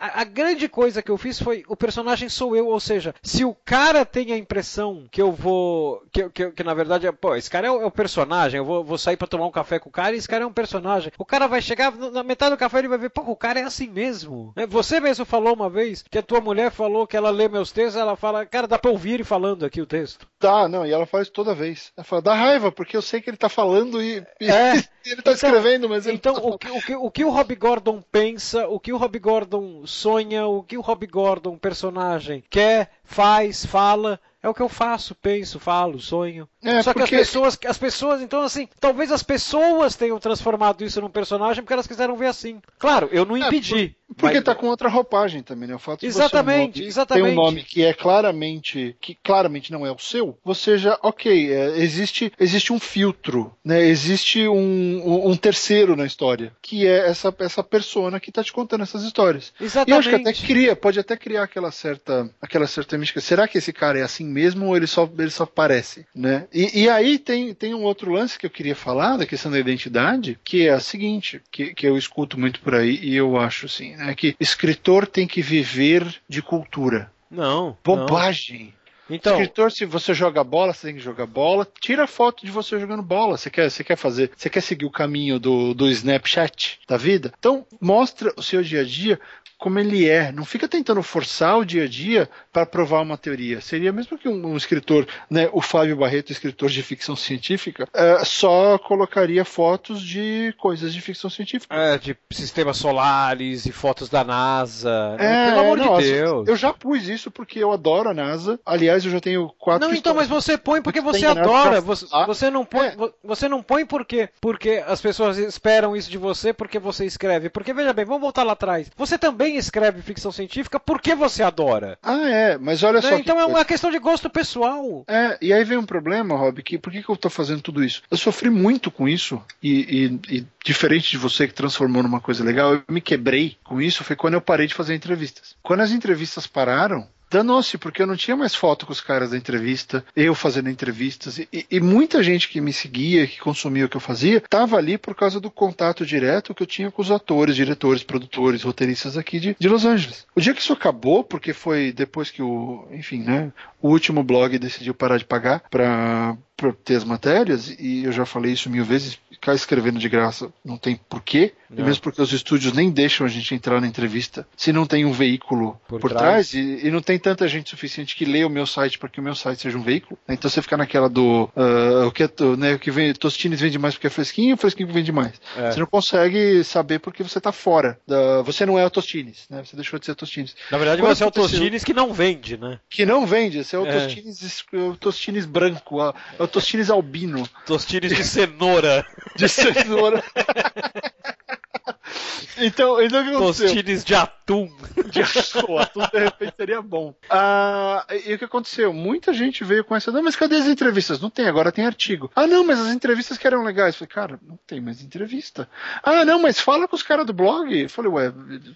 a, 0.00 0.22
a, 0.22 0.24
grande 0.24 0.66
coisa 0.66 1.02
que 1.02 1.10
eu 1.10 1.18
fiz 1.18 1.38
foi 1.38 1.62
o 1.68 1.76
personagem 1.76 2.28
sou 2.28 2.56
eu, 2.56 2.68
ou 2.68 2.80
seja, 2.80 3.14
se 3.22 3.44
o 3.44 3.54
cara 3.54 4.04
tem 4.06 4.32
a 4.32 4.38
impressão 4.38 5.06
que 5.10 5.20
eu 5.20 5.30
vou. 5.30 6.02
que, 6.10 6.28
que, 6.30 6.50
que 6.52 6.64
na 6.64 6.72
verdade 6.72 7.06
é, 7.06 7.12
pô, 7.12 7.36
esse 7.36 7.50
cara 7.50 7.66
é 7.66 7.70
o, 7.70 7.82
é 7.82 7.84
o 7.84 7.90
personagem, 7.90 8.58
eu 8.58 8.64
vou, 8.64 8.82
vou, 8.82 8.96
sair 8.96 9.18
para 9.18 9.28
tomar 9.28 9.46
um 9.46 9.50
café 9.50 9.78
com 9.78 9.90
o 9.90 9.92
cara 9.92 10.14
e 10.14 10.18
esse 10.18 10.28
cara 10.28 10.44
é 10.44 10.46
um 10.46 10.52
personagem. 10.52 11.12
O 11.18 11.24
cara 11.24 11.46
vai 11.46 11.60
chegar 11.60 11.94
na 11.94 12.22
metade 12.22 12.52
do 12.52 12.58
café 12.58 12.78
e 12.78 12.80
ele 12.80 12.88
vai 12.88 12.98
ver, 12.98 13.10
pô, 13.10 13.22
o 13.22 13.36
cara 13.36 13.60
é 13.60 13.64
assim 13.64 13.88
mesmo. 13.88 14.52
Né? 14.56 14.66
Você 14.66 15.00
mesmo 15.00 15.26
falou 15.26 15.52
uma 15.52 15.68
vez 15.68 16.02
que 16.08 16.18
a 16.18 16.22
tua 16.22 16.40
mulher 16.40 16.70
falou 16.70 17.06
que 17.06 17.16
ela 17.16 17.30
lê 17.30 17.48
meus 17.48 17.70
textos, 17.70 18.00
ela 18.00 18.16
fala, 18.16 18.46
cara, 18.46 18.66
dá 18.66 18.78
pra 18.78 18.90
ouvir 18.90 19.14
ele 19.14 19.24
falando 19.24 19.66
aqui 19.66 19.82
o 19.82 19.86
texto. 19.86 20.26
Tá, 20.38 20.66
não, 20.66 20.86
e 20.86 20.92
ela 20.92 21.04
faz 21.04 21.28
toda 21.28 21.54
vez. 21.54 21.92
Ela 21.96 22.04
fala, 22.04 22.22
dá 22.22 22.34
raiva, 22.34 22.72
porque 22.72 22.96
eu 22.96 23.02
sei 23.02 23.20
que 23.20 23.28
ele 23.28 23.36
tá 23.36 23.48
falando 23.48 24.02
e, 24.02 24.24
é. 24.40 24.82
ele 25.04 25.16
tá 25.16 25.32
então, 25.32 25.32
escrevendo, 25.32 25.88
mas 25.88 26.06
ele 26.06 26.16
Então, 26.16 26.34
tá 26.34 26.40
o, 26.40 26.58
que, 26.58 26.70
o, 26.70 26.80
que, 26.80 26.94
o 26.94 27.10
que 27.10 27.24
o 27.24 27.30
Rob 27.30 27.54
Gordon 27.54 28.02
pensa, 28.12 28.68
o 28.68 28.78
que 28.78 28.92
o 28.92 28.96
Rob 28.96 29.18
Gordon 29.18 29.86
sonha, 29.86 30.46
o 30.46 30.62
que 30.62 30.76
o 30.76 30.80
Rob 30.80 31.06
Gordon, 31.06 31.56
personagem, 31.56 32.44
quer, 32.50 32.90
faz, 33.04 33.64
fala, 33.64 34.20
É 34.42 34.48
o 34.48 34.54
que 34.54 34.62
eu 34.62 34.68
faço, 34.68 35.14
penso, 35.14 35.58
falo, 35.60 36.00
sonho. 36.00 36.48
É, 36.62 36.82
Só 36.82 36.92
que 36.92 37.00
porque- 37.00 37.14
as 37.14 37.20
pessoas, 37.22 37.58
as 37.66 37.78
pessoas, 37.78 38.20
então 38.22 38.42
assim, 38.42 38.68
talvez 38.78 39.10
as 39.10 39.22
pessoas 39.22 39.96
tenham 39.96 40.18
transformado 40.18 40.84
isso 40.84 41.00
num 41.00 41.08
personagem 41.10 41.62
porque 41.62 41.72
elas 41.72 41.86
quiseram 41.86 42.16
ver 42.16 42.26
assim. 42.26 42.60
Claro, 42.78 43.08
eu 43.12 43.24
não 43.24 43.36
É, 43.36 43.40
impedi. 43.40 43.96
Porque 44.16 44.34
mas- 44.36 44.44
tá 44.44 44.54
com 44.56 44.66
outra 44.66 44.88
roupagem 44.88 45.40
também, 45.40 45.68
né? 45.68 45.74
O 45.74 45.78
fato 45.78 46.00
de 46.00 46.06
Exatamente, 46.06 46.78
você 46.80 46.84
um 46.84 46.88
exatamente. 46.88 47.24
tem 47.26 47.32
um 47.32 47.36
nome 47.42 47.62
que 47.62 47.84
é 47.84 47.94
claramente 47.94 48.96
que 49.00 49.14
claramente 49.14 49.70
não 49.72 49.86
é 49.86 49.90
o 49.92 49.98
seu, 49.98 50.36
você 50.44 50.76
já, 50.76 50.98
ok, 51.02 51.52
é, 51.52 51.78
existe 51.78 52.32
existe 52.38 52.72
um 52.72 52.78
filtro, 52.80 53.54
né? 53.64 53.80
Existe 53.86 54.46
um, 54.48 55.28
um, 55.30 55.36
terceiro 55.36 55.94
na 55.96 56.04
história, 56.04 56.52
que 56.60 56.86
é 56.86 57.08
essa 57.08 57.34
essa 57.38 57.62
persona 57.62 58.18
que 58.20 58.32
tá 58.32 58.42
te 58.42 58.52
contando 58.52 58.82
essas 58.82 59.02
histórias. 59.04 59.52
E 59.60 59.64
eu 59.64 59.66
acho 59.96 60.08
que 60.08 60.14
Exatamente. 60.16 60.28
até 60.28 60.46
cria, 60.46 60.76
pode 60.76 60.98
até 61.00 61.16
criar 61.16 61.44
aquela 61.44 61.70
certa 61.70 62.28
aquela 62.42 62.66
certa 62.66 62.98
mística. 62.98 63.20
Será 63.20 63.46
que 63.48 63.58
esse 63.58 63.72
cara 63.72 63.98
é 63.98 64.02
assim 64.02 64.24
mesmo 64.24 64.66
ou 64.66 64.76
ele 64.76 64.86
só 64.88 65.08
ele 65.18 65.30
só 65.30 65.46
parece, 65.46 66.04
né? 66.14 66.48
E, 66.52 66.82
e 66.82 66.88
aí 66.88 67.18
tem 67.18 67.54
tem 67.54 67.74
um 67.74 67.82
outro 67.82 68.12
lance 68.12 68.38
que 68.38 68.46
eu 68.46 68.50
queria 68.50 68.74
falar 68.74 69.16
da 69.16 69.26
questão 69.26 69.50
da 69.50 69.58
identidade, 69.58 70.38
que 70.44 70.66
é 70.66 70.70
a 70.70 70.80
seguinte, 70.80 71.40
que, 71.50 71.74
que 71.74 71.86
eu 71.86 71.96
escuto 71.96 72.38
muito 72.38 72.60
por 72.60 72.74
aí 72.74 72.98
e 73.02 73.16
eu 73.16 73.38
acho 73.38 73.66
assim, 73.66 73.96
né? 73.96 74.14
Que 74.14 74.36
escritor 74.40 75.06
tem 75.06 75.26
que 75.26 75.42
viver 75.42 76.20
de 76.28 76.42
cultura. 76.42 77.10
Não. 77.30 77.66
não. 77.66 77.78
Bobagem. 77.84 78.74
Então, 79.10 79.32
Escritor, 79.32 79.72
se 79.72 79.84
você 79.84 80.14
joga 80.14 80.44
bola, 80.44 80.72
você 80.72 80.86
tem 80.86 80.96
que 80.96 81.02
jogar 81.02 81.26
bola. 81.26 81.66
Tira 81.80 82.06
foto 82.06 82.46
de 82.46 82.52
você 82.52 82.78
jogando 82.78 83.02
bola. 83.02 83.36
Você 83.36 83.50
quer, 83.50 83.68
você 83.68 83.82
quer 83.82 83.96
fazer, 83.96 84.30
você 84.36 84.48
quer 84.48 84.60
seguir 84.60 84.86
o 84.86 84.90
caminho 84.90 85.40
do, 85.40 85.74
do 85.74 85.90
Snapchat 85.90 86.78
da 86.86 86.96
vida? 86.96 87.32
Então, 87.36 87.66
mostra 87.80 88.32
o 88.36 88.42
seu 88.42 88.62
dia 88.62 88.82
a 88.82 88.84
dia 88.84 89.20
como 89.60 89.78
ele 89.78 90.08
é. 90.08 90.32
Não 90.32 90.44
fica 90.44 90.66
tentando 90.66 91.02
forçar 91.02 91.58
o 91.58 91.64
dia 91.64 91.84
a 91.84 91.88
dia 91.88 92.28
para 92.52 92.64
provar 92.66 93.00
uma 93.02 93.16
teoria. 93.18 93.60
Seria 93.60 93.92
mesmo 93.92 94.16
que 94.18 94.28
um, 94.28 94.46
um 94.52 94.56
escritor, 94.56 95.06
né, 95.30 95.48
o 95.52 95.60
Fábio 95.60 95.96
Barreto, 95.96 96.32
escritor 96.32 96.68
de 96.70 96.82
ficção 96.82 97.14
científica, 97.14 97.86
eh, 97.94 98.24
só 98.24 98.78
colocaria 98.78 99.44
fotos 99.44 100.00
de 100.02 100.54
coisas 100.58 100.92
de 100.94 101.00
ficção 101.00 101.28
científica. 101.30 101.74
é, 101.74 101.98
de 101.98 102.16
sistemas 102.32 102.76
solares 102.78 103.66
e 103.66 103.72
fotos 103.72 104.08
da 104.08 104.24
NASA. 104.24 105.16
né? 105.16 105.48
É, 105.48 105.50
Pelo 105.50 105.60
amor 105.60 105.78
não, 105.78 105.98
de 105.98 106.04
Deus. 106.04 106.48
Eu 106.48 106.56
já 106.56 106.72
pus 106.72 107.06
isso 107.08 107.30
porque 107.30 107.58
eu 107.58 107.70
adoro 107.72 108.08
a 108.08 108.14
NASA. 108.14 108.58
Aliás, 108.64 109.04
eu 109.04 109.10
já 109.10 109.20
tenho 109.20 109.52
quatro. 109.58 109.86
Não, 109.86 109.94
então, 109.94 110.14
mas 110.14 110.28
você 110.28 110.56
põe 110.56 110.80
porque 110.80 111.00
você 111.00 111.26
adora. 111.26 111.80
Você, 111.80 112.06
falar. 112.06 112.26
você 112.26 112.50
não 112.50 112.64
põe, 112.64 112.86
É. 112.88 112.96
vo- 112.96 113.12
você 113.22 113.48
não 113.48 113.62
põe 113.62 113.84
por 113.84 114.04
quê? 114.04 114.28
Porque 114.40 114.82
as 114.86 115.00
pessoas 115.00 115.36
esperam 115.38 115.94
isso 115.96 116.10
de 116.10 116.18
você 116.18 116.52
porque 116.52 116.78
você 116.78 117.04
escreve. 117.04 117.48
Porque 117.50 117.72
veja 117.74 117.92
bem, 117.92 118.04
vamos 118.04 118.22
voltar 118.22 118.42
lá 118.42 118.52
atrás. 118.52 118.90
Você 118.96 119.18
também 119.18 119.49
escreve 119.56 120.02
ficção 120.02 120.30
científica 120.32 120.78
porque 120.80 121.14
você 121.14 121.42
adora. 121.42 121.98
Ah, 122.02 122.28
é, 122.28 122.58
mas 122.58 122.82
olha 122.82 123.00
né? 123.00 123.02
só. 123.02 123.14
que 123.16 123.20
Então 123.22 123.36
é 123.38 123.44
coisa. 123.44 123.58
uma 123.58 123.64
questão 123.64 123.90
de 123.90 123.98
gosto 123.98 124.28
pessoal. 124.30 125.04
É, 125.08 125.38
e 125.40 125.52
aí 125.52 125.64
vem 125.64 125.78
um 125.78 125.86
problema, 125.86 126.36
Rob, 126.36 126.62
que 126.62 126.78
por 126.78 126.92
que, 126.92 127.02
que 127.02 127.08
eu 127.08 127.16
tô 127.16 127.30
fazendo 127.30 127.60
tudo 127.62 127.82
isso? 127.84 128.02
Eu 128.10 128.16
sofri 128.16 128.50
muito 128.50 128.90
com 128.90 129.08
isso, 129.08 129.40
e, 129.62 130.18
e- 130.30 130.36
e 130.38 130.46
diferente 130.64 131.10
de 131.10 131.16
você 131.18 131.46
que 131.46 131.54
transformou 131.54 132.02
numa 132.02 132.20
coisa 132.20 132.44
legal, 132.44 132.74
eu 132.74 132.82
me 132.88 133.00
quebrei 133.00 133.56
com 133.64 133.80
isso, 133.80 134.04
foi 134.04 134.16
quando 134.16 134.34
eu 134.34 134.40
parei 134.40 134.66
de 134.66 134.74
fazer 134.74 134.94
entrevistas. 134.94 135.54
Quando 135.62 135.80
as 135.80 135.90
entrevistas 135.92 136.46
pararam, 136.46 137.06
danou-se, 137.30 137.78
porque 137.78 138.02
eu 138.02 138.06
não 138.06 138.16
tinha 138.16 138.36
mais 138.36 138.54
foto 138.54 138.86
com 138.86 138.92
os 138.92 139.00
caras 139.00 139.30
da 139.30 139.36
entrevista, 139.36 140.04
eu 140.16 140.34
fazendo 140.34 140.68
entrevistas, 140.68 141.38
e, 141.38 141.48
e- 141.70 141.80
muita 141.80 142.22
gente 142.22 142.48
que 142.48 142.60
me 142.60 142.72
seguia, 142.72 143.26
que 143.26 143.38
consumia 143.38 143.86
o 143.86 143.88
que 143.88 143.96
eu 143.96 144.00
fazia, 144.00 144.42
tava 144.48 144.76
ali 144.76 144.98
por 144.98 145.14
causa 145.14 145.40
do 145.40 145.50
contato 145.50 146.04
direto 146.04 146.54
que 146.54 146.62
eu 146.62 146.66
tinha 146.66 146.90
com 146.90 147.02
os 147.02 147.10
atores, 147.10 147.56
diretores, 147.56 148.02
produtores, 148.02 148.62
roteiristas 148.62 149.16
aqui 149.16 149.38
de, 149.38 149.56
de 149.58 149.68
Los 149.68 149.84
Angeles. 149.84 150.26
O 150.34 150.40
dia 150.40 150.54
que 150.54 150.60
isso 150.60 150.72
acabou, 150.72 151.22
porque 151.22 151.52
foi 151.52 151.92
depois 151.92 152.30
que 152.30 152.42
o, 152.42 152.86
enfim, 152.90 153.22
né, 153.22 153.52
o 153.80 153.88
último 153.88 154.22
blog 154.22 154.58
decidiu 154.58 154.94
parar 154.94 155.18
de 155.18 155.24
pagar 155.24 155.62
para 155.70 156.36
ter 156.84 156.96
as 156.96 157.04
matérias, 157.04 157.68
e 157.78 158.04
eu 158.04 158.12
já 158.12 158.24
falei 158.26 158.52
isso 158.52 158.68
mil 158.70 158.84
vezes, 158.84 159.18
ficar 159.30 159.54
escrevendo 159.54 159.98
de 159.98 160.08
graça 160.08 160.52
não 160.64 160.76
tem 160.76 160.96
porquê, 161.08 161.54
Não. 161.70 161.84
mesmo 161.86 162.02
porque 162.02 162.20
os 162.20 162.32
estúdios 162.32 162.72
nem 162.74 162.90
deixam 162.90 163.26
a 163.26 163.28
gente 163.30 163.54
entrar 163.54 163.80
na 163.80 163.86
entrevista 163.86 164.46
se 164.56 164.70
não 164.72 164.84
tem 164.86 165.04
um 165.06 165.12
veículo 165.12 165.80
Por 165.88 165.98
por, 166.00 166.10
trás. 166.10 166.50
trás, 166.50 166.54
e, 166.54 166.86
e 166.86 166.90
não 166.90 167.00
tem 167.00 167.18
tanta 167.18 167.48
gente 167.48 167.70
suficiente 167.70 168.14
que 168.16 168.24
lê 168.26 168.44
o 168.44 168.50
meu 168.50 168.66
site 168.66 168.98
para 168.98 169.08
que 169.08 169.18
o 169.18 169.22
meu 169.22 169.34
site 169.34 169.60
seja 169.62 169.78
um 169.78 169.82
veículo. 169.82 170.18
né? 170.28 170.34
Então 170.34 170.50
você 170.50 170.60
fica 170.60 170.76
naquela 170.76 171.08
do 171.08 171.48
ah, 171.56 172.06
o 172.06 172.12
que 172.12 172.24
é, 172.24 172.30
né, 172.58 172.74
o 172.74 172.78
que 172.78 172.90
vem, 172.90 173.12
Tostines 173.14 173.60
vende 173.60 173.78
mais 173.78 173.94
porque 173.94 174.08
é 174.08 174.10
fresquinho, 174.10 174.54
o 174.54 174.58
fresquinho 174.58 174.88
vende 174.92 175.10
mais. 175.12 175.40
É. 175.56 175.70
Você 175.72 175.78
não 175.80 175.86
consegue 175.86 176.62
saber 176.64 176.98
porque 176.98 177.22
você 177.22 177.38
está 177.38 177.52
fora. 177.52 177.98
Da, 178.06 178.42
você 178.42 178.66
não 178.66 178.78
é 178.78 178.84
o 178.84 178.90
Tostines, 178.90 179.46
né? 179.48 179.62
Você 179.64 179.74
deixou 179.76 179.98
de 179.98 180.04
ser 180.06 180.14
Tostines. 180.14 180.54
Na 180.70 180.76
verdade, 180.78 181.00
Quando 181.00 181.14
você 181.16 181.24
é 181.24 181.26
o 181.26 181.30
Tostines 181.30 181.82
que 181.84 181.94
não 181.94 182.12
vende, 182.12 182.56
né? 182.58 182.78
Que 182.90 183.06
não 183.06 183.26
vende, 183.26 183.58
esse 183.58 183.74
é 183.74 183.78
o, 183.78 183.86
É. 183.86 183.92
Tostines, 184.04 184.42
es- 184.42 184.64
o 184.72 184.96
Tostines 184.96 185.46
branco, 185.46 186.00
a- 186.00 186.14
é 186.38 186.42
o 186.42 186.48
Tostines 186.50 186.90
albino 186.90 187.48
Tostines 187.66 188.14
de 188.14 188.24
cenoura. 188.24 189.06
de 189.36 189.48
cenoura. 189.48 190.22
então, 192.58 193.00
então 193.00 193.20
o 193.20 193.24
que 193.24 193.34
aconteceu? 193.34 193.66
Tostines 193.66 194.04
de 194.04 194.14
atum. 194.14 194.70
de 195.10 195.24
soa, 195.42 195.86
tudo 195.86 196.10
de 196.10 196.18
repente 196.18 196.54
seria 196.56 196.82
bom. 196.82 197.14
Ah, 197.28 198.04
e 198.26 198.34
o 198.34 198.38
que 198.38 198.44
aconteceu? 198.44 198.92
Muita 198.92 199.32
gente 199.32 199.64
veio 199.64 199.84
com 199.84 199.94
essa, 199.94 200.10
não, 200.10 200.22
mas 200.22 200.36
cadê 200.36 200.56
as 200.56 200.66
entrevistas? 200.66 201.20
Não 201.20 201.30
tem, 201.30 201.46
agora 201.46 201.72
tem 201.72 201.86
artigo. 201.86 202.30
Ah, 202.34 202.46
não, 202.46 202.64
mas 202.64 202.80
as 202.80 202.92
entrevistas 202.92 203.38
que 203.38 203.46
eram 203.46 203.62
legais. 203.62 203.94
Eu 203.94 204.06
falei, 204.06 204.28
cara, 204.28 204.40
não 204.46 204.58
tem 204.66 204.80
mais 204.80 205.02
entrevista. 205.02 205.68
Ah, 206.02 206.24
não, 206.24 206.40
mas 206.40 206.60
fala 206.60 206.88
com 206.88 206.96
os 206.96 207.02
caras 207.02 207.26
do 207.26 207.32
blog. 207.32 207.82
Eu 207.82 207.88
falei, 207.88 208.10
ué, 208.10 208.32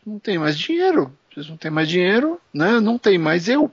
não 0.06 0.18
tem 0.18 0.38
mais 0.38 0.58
dinheiro. 0.58 1.12
Vocês 1.32 1.48
não 1.48 1.56
têm 1.56 1.70
mais 1.70 1.88
dinheiro, 1.88 2.40
né? 2.52 2.78
Não 2.78 2.96
tem 2.96 3.18
mais 3.18 3.48
eu. 3.48 3.70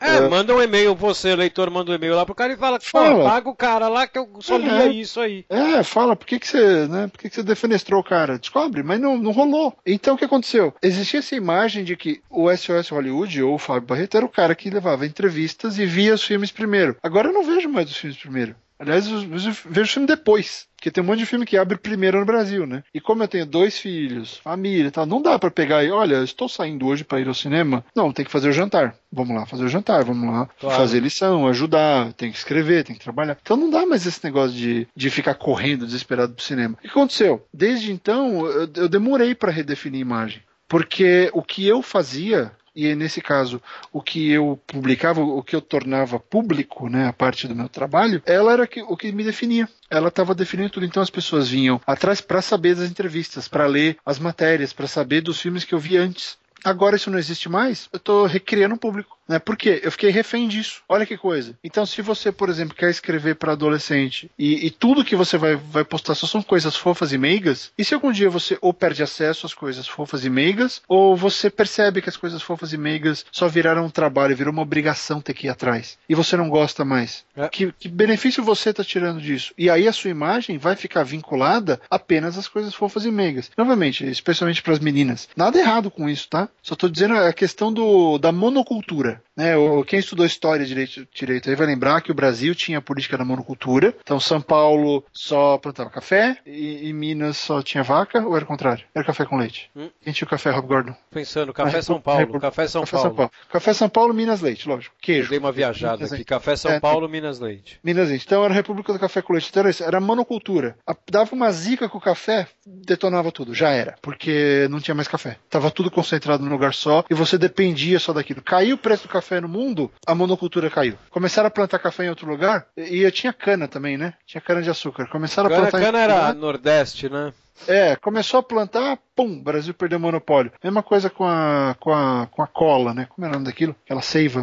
É, 0.00 0.16
É. 0.16 0.28
manda 0.28 0.54
um 0.54 0.60
e-mail, 0.62 0.94
você, 0.94 1.34
leitor, 1.34 1.70
manda 1.70 1.90
um 1.90 1.94
e-mail 1.94 2.14
lá 2.16 2.24
pro 2.26 2.34
cara 2.34 2.52
e 2.52 2.56
fala, 2.56 2.78
Fala. 2.80 3.24
paga 3.24 3.48
o 3.48 3.54
cara 3.56 3.88
lá 3.88 4.06
que 4.06 4.18
eu 4.18 4.28
só 4.40 4.56
lia 4.56 4.86
isso 4.88 5.20
aí. 5.20 5.44
É, 5.48 5.82
fala, 5.82 6.16
por 6.16 6.26
que, 6.26 6.38
que 6.38 6.48
você, 6.48 6.86
né? 6.88 7.08
Por 7.08 7.18
que, 7.18 7.28
que 7.28 7.34
você 7.34 7.42
defenestrou 7.42 8.00
o 8.00 8.04
cara? 8.04 8.38
Descobre, 8.38 8.82
mas 8.82 9.00
não, 9.00 9.16
não 9.16 9.30
rolou. 9.32 9.74
Então 9.86 10.14
o 10.14 10.18
que 10.18 10.24
aconteceu? 10.24 10.74
Existia 10.82 11.20
essa 11.20 11.34
imagem 11.34 11.84
de 11.84 11.96
que 11.96 12.20
o 12.30 12.50
SOS 12.54 12.88
Hollywood 12.90 13.42
ou 13.42 13.54
o 13.54 13.58
Fábio 13.58 13.88
Barreto 13.88 14.16
era 14.16 14.26
o 14.26 14.28
cara 14.28 14.54
que 14.54 14.70
levava 14.70 15.06
entrevistas 15.06 15.78
e 15.78 15.86
via 15.86 16.14
os 16.14 16.22
filmes 16.24 16.50
primeiro. 16.50 16.96
Agora 17.02 17.28
eu 17.28 17.32
não 17.32 17.44
vejo 17.44 17.68
mais 17.68 17.90
os 17.90 17.96
filmes 17.96 18.18
primeiro. 18.18 18.54
Aliás, 18.82 19.06
eu 19.06 19.20
vejo 19.20 19.50
o 19.50 19.86
filme 19.86 20.06
depois. 20.06 20.66
Porque 20.76 20.90
tem 20.90 21.02
um 21.02 21.06
monte 21.06 21.20
de 21.20 21.26
filme 21.26 21.46
que 21.46 21.56
abre 21.56 21.78
primeiro 21.78 22.18
no 22.18 22.26
Brasil, 22.26 22.66
né? 22.66 22.82
E 22.92 23.00
como 23.00 23.22
eu 23.22 23.28
tenho 23.28 23.46
dois 23.46 23.78
filhos, 23.78 24.38
família 24.38 24.88
e 24.88 24.90
tal, 24.90 25.06
não 25.06 25.22
dá 25.22 25.38
pra 25.38 25.48
pegar 25.48 25.84
e, 25.84 25.90
olha, 25.92 26.24
estou 26.24 26.48
saindo 26.48 26.86
hoje 26.88 27.04
pra 27.04 27.20
ir 27.20 27.28
ao 27.28 27.34
cinema. 27.34 27.84
Não, 27.94 28.12
tem 28.12 28.24
que 28.24 28.30
fazer 28.32 28.48
o 28.48 28.52
jantar. 28.52 28.96
Vamos 29.12 29.36
lá 29.36 29.46
fazer 29.46 29.62
o 29.64 29.68
jantar, 29.68 30.02
vamos 30.04 30.28
lá 30.28 30.48
Claro. 30.58 30.76
fazer 30.76 30.98
lição, 30.98 31.46
ajudar, 31.46 32.12
tem 32.14 32.32
que 32.32 32.36
escrever, 32.38 32.82
tem 32.82 32.96
que 32.96 33.04
trabalhar. 33.04 33.38
Então 33.40 33.56
não 33.56 33.70
dá 33.70 33.86
mais 33.86 34.04
esse 34.04 34.24
negócio 34.24 34.56
de, 34.56 34.88
de 34.96 35.08
ficar 35.10 35.34
correndo 35.34 35.86
desesperado 35.86 36.34
pro 36.34 36.42
cinema. 36.44 36.74
O 36.76 36.82
que 36.82 36.88
aconteceu? 36.88 37.46
Desde 37.54 37.92
então, 37.92 38.44
eu, 38.46 38.68
eu 38.74 38.88
demorei 38.88 39.36
pra 39.36 39.52
redefinir 39.52 39.98
a 39.98 40.02
imagem. 40.02 40.42
Porque 40.66 41.30
o 41.32 41.42
que 41.42 41.64
eu 41.68 41.80
fazia, 41.82 42.50
e 42.74 42.94
nesse 42.94 43.20
caso, 43.20 43.60
o 43.92 44.00
que 44.00 44.30
eu 44.30 44.58
publicava, 44.66 45.20
o 45.20 45.42
que 45.42 45.54
eu 45.54 45.60
tornava 45.60 46.18
público, 46.18 46.88
né, 46.88 47.06
a 47.06 47.12
parte 47.12 47.46
do 47.46 47.54
meu 47.54 47.68
trabalho, 47.68 48.22
ela 48.24 48.52
era 48.52 48.68
o 48.88 48.96
que 48.96 49.12
me 49.12 49.22
definia. 49.22 49.68
Ela 49.90 50.08
estava 50.08 50.34
definindo 50.34 50.70
tudo. 50.70 50.86
Então 50.86 51.02
as 51.02 51.10
pessoas 51.10 51.48
vinham 51.48 51.80
atrás 51.86 52.20
para 52.20 52.40
saber 52.40 52.74
das 52.74 52.90
entrevistas, 52.90 53.46
para 53.46 53.66
ler 53.66 53.98
as 54.06 54.18
matérias, 54.18 54.72
para 54.72 54.86
saber 54.86 55.20
dos 55.20 55.40
filmes 55.40 55.64
que 55.64 55.74
eu 55.74 55.78
vi 55.78 55.96
antes. 55.96 56.38
Agora 56.64 56.94
isso 56.94 57.10
não 57.10 57.18
existe 57.18 57.48
mais, 57.48 57.88
eu 57.92 57.96
estou 57.96 58.24
recriando 58.24 58.76
um 58.76 58.78
público. 58.78 59.18
Né? 59.28 59.38
Por 59.38 59.56
quê? 59.56 59.80
Eu 59.82 59.92
fiquei 59.92 60.10
refém 60.10 60.48
disso. 60.48 60.82
Olha 60.88 61.06
que 61.06 61.16
coisa. 61.16 61.56
Então, 61.62 61.86
se 61.86 62.02
você, 62.02 62.32
por 62.32 62.48
exemplo, 62.48 62.76
quer 62.76 62.90
escrever 62.90 63.36
para 63.36 63.52
adolescente 63.52 64.30
e, 64.38 64.66
e 64.66 64.70
tudo 64.70 65.04
que 65.04 65.16
você 65.16 65.38
vai, 65.38 65.56
vai 65.56 65.84
postar 65.84 66.14
só 66.14 66.26
são 66.26 66.42
coisas 66.42 66.76
fofas 66.76 67.12
e 67.12 67.18
meigas, 67.18 67.72
e 67.76 67.84
se 67.84 67.94
algum 67.94 68.12
dia 68.12 68.28
você 68.28 68.58
ou 68.60 68.72
perde 68.72 69.02
acesso 69.02 69.46
às 69.46 69.54
coisas 69.54 69.86
fofas 69.86 70.24
e 70.24 70.30
meigas, 70.30 70.82
ou 70.88 71.16
você 71.16 71.50
percebe 71.50 72.02
que 72.02 72.08
as 72.08 72.16
coisas 72.16 72.42
fofas 72.42 72.72
e 72.72 72.78
meigas 72.78 73.24
só 73.30 73.48
viraram 73.48 73.86
um 73.86 73.90
trabalho, 73.90 74.36
virou 74.36 74.52
uma 74.52 74.62
obrigação 74.62 75.20
ter 75.20 75.34
que 75.34 75.46
ir 75.46 75.50
atrás, 75.50 75.98
e 76.08 76.14
você 76.14 76.36
não 76.36 76.48
gosta 76.48 76.84
mais. 76.84 77.24
É. 77.36 77.48
Que, 77.48 77.72
que 77.72 77.88
benefício 77.88 78.42
você 78.42 78.70
está 78.70 78.84
tirando 78.84 79.20
disso? 79.20 79.52
E 79.56 79.70
aí 79.70 79.86
a 79.86 79.92
sua 79.92 80.10
imagem 80.10 80.58
vai 80.58 80.76
ficar 80.76 81.02
vinculada 81.02 81.80
apenas 81.90 82.36
às 82.38 82.48
coisas 82.48 82.74
fofas 82.74 83.04
e 83.04 83.10
meigas. 83.10 83.50
Novamente, 83.56 84.04
especialmente 84.08 84.62
para 84.62 84.72
as 84.72 84.78
meninas. 84.78 85.28
Nada 85.36 85.58
errado 85.58 85.90
com 85.90 86.08
isso, 86.08 86.28
tá? 86.28 86.48
Só 86.62 86.74
estou 86.74 86.88
dizendo 86.88 87.14
a 87.14 87.32
questão 87.32 87.72
do, 87.72 88.18
da 88.18 88.32
monocultura. 88.32 89.11
Né? 89.36 89.56
O- 89.56 89.84
Quem 89.84 89.98
estudou 89.98 90.24
história 90.26 90.64
direito, 90.64 91.06
direito 91.14 91.48
aí 91.50 91.56
vai 91.56 91.66
lembrar 91.66 92.00
que 92.00 92.10
o 92.10 92.14
Brasil 92.14 92.54
tinha 92.54 92.78
a 92.78 92.82
política 92.82 93.16
da 93.18 93.24
monocultura. 93.24 93.94
Então 94.02 94.20
São 94.20 94.40
Paulo 94.40 95.04
só 95.12 95.58
plantava 95.58 95.90
café 95.90 96.36
e, 96.46 96.88
e 96.88 96.92
Minas 96.92 97.36
só 97.38 97.62
tinha 97.62 97.82
vaca, 97.82 98.24
ou 98.26 98.34
era 98.36 98.44
o 98.44 98.48
contrário? 98.48 98.84
Era 98.94 99.04
café 99.04 99.24
com 99.24 99.36
leite. 99.36 99.70
Hum. 99.74 99.88
Quem 100.02 100.12
tinha 100.12 100.26
o 100.26 100.30
café, 100.30 100.50
Rob 100.50 100.66
Gordon? 100.68 100.94
Pensando, 101.10 101.52
Café 101.52 101.82
São 101.82 102.00
Paulo, 102.00 102.38
Café 102.40 102.66
São 102.68 102.82
café 102.82 102.92
Paulo. 102.96 103.08
São 103.08 103.16
Paulo. 103.16 103.32
Café 103.50 103.72
São 103.72 103.88
Paulo, 103.88 104.14
Minas 104.14 104.40
Leite, 104.40 104.68
lógico. 104.68 104.94
Eu 104.96 105.00
Queijo. 105.02 105.30
dei 105.30 105.38
uma 105.38 105.52
viajada 105.52 105.96
Minas 105.96 106.12
aqui. 106.12 106.18
Leite. 106.20 106.28
Café 106.28 106.56
São 106.56 106.70
É, 106.72 106.80
Paulo, 106.80 107.08
Minas 107.08 107.40
Leite. 107.40 107.78
Minas 107.82 108.08
Leite. 108.08 108.24
Então 108.26 108.44
era 108.44 108.52
a 108.52 108.56
República 108.56 108.92
do 108.92 108.98
Café 108.98 109.22
com 109.22 109.32
Leite. 109.32 109.48
Então 109.50 109.60
era 109.60 109.70
isso, 109.70 109.82
era 109.84 110.00
monocultura. 110.00 110.76
Dava 111.10 111.34
uma 111.34 111.50
zica 111.52 111.88
com 111.88 111.98
o 111.98 112.00
café, 112.00 112.46
detonava 112.66 113.30
tudo. 113.32 113.54
Já 113.54 113.70
era. 113.70 113.94
Porque 114.02 114.66
não 114.70 114.80
tinha 114.80 114.94
mais 114.94 115.08
café. 115.08 115.36
Tava 115.50 115.70
tudo 115.70 115.90
concentrado 115.90 116.44
num 116.44 116.50
lugar 116.50 116.74
só 116.74 117.04
e 117.10 117.14
você 117.14 117.36
dependia 117.38 117.98
só 117.98 118.12
daquilo. 118.12 118.42
Caiu 118.42 118.76
o 118.76 118.78
preço 118.78 119.01
do 119.02 119.08
café 119.08 119.40
no 119.40 119.48
mundo, 119.48 119.90
a 120.06 120.14
monocultura 120.14 120.70
caiu. 120.70 120.96
Começaram 121.10 121.48
a 121.48 121.50
plantar 121.50 121.78
café 121.78 122.04
em 122.04 122.08
outro 122.08 122.28
lugar 122.28 122.66
e, 122.76 123.04
e 123.04 123.10
tinha 123.10 123.32
cana 123.32 123.68
também, 123.68 123.96
né? 123.96 124.14
Tinha 124.26 124.40
cana 124.40 124.62
de 124.62 124.70
açúcar. 124.70 125.06
Começaram 125.08 125.48
Cana, 125.48 125.68
a 125.68 125.70
plantar. 125.70 125.78
em 125.80 125.84
cana 125.92 125.98
outro 125.98 126.14
era. 126.16 126.34
Nordeste, 126.34 127.08
né? 127.08 127.32
É, 127.68 127.94
começou 127.96 128.40
a 128.40 128.42
plantar, 128.42 128.98
pum, 129.14 129.38
o 129.38 129.42
Brasil 129.42 129.72
perdeu 129.74 129.98
o 129.98 130.00
monopólio. 130.02 130.50
Mesma 130.64 130.82
coisa 130.82 131.08
com 131.10 131.24
a, 131.24 131.76
com 131.78 131.92
a, 131.92 132.26
com 132.30 132.42
a 132.42 132.46
cola, 132.46 132.92
né? 132.94 133.06
Como 133.08 133.24
era 133.24 133.32
o 133.32 133.34
nome 133.34 133.46
daquilo? 133.46 133.76
Aquela 133.84 134.02
seiva. 134.02 134.42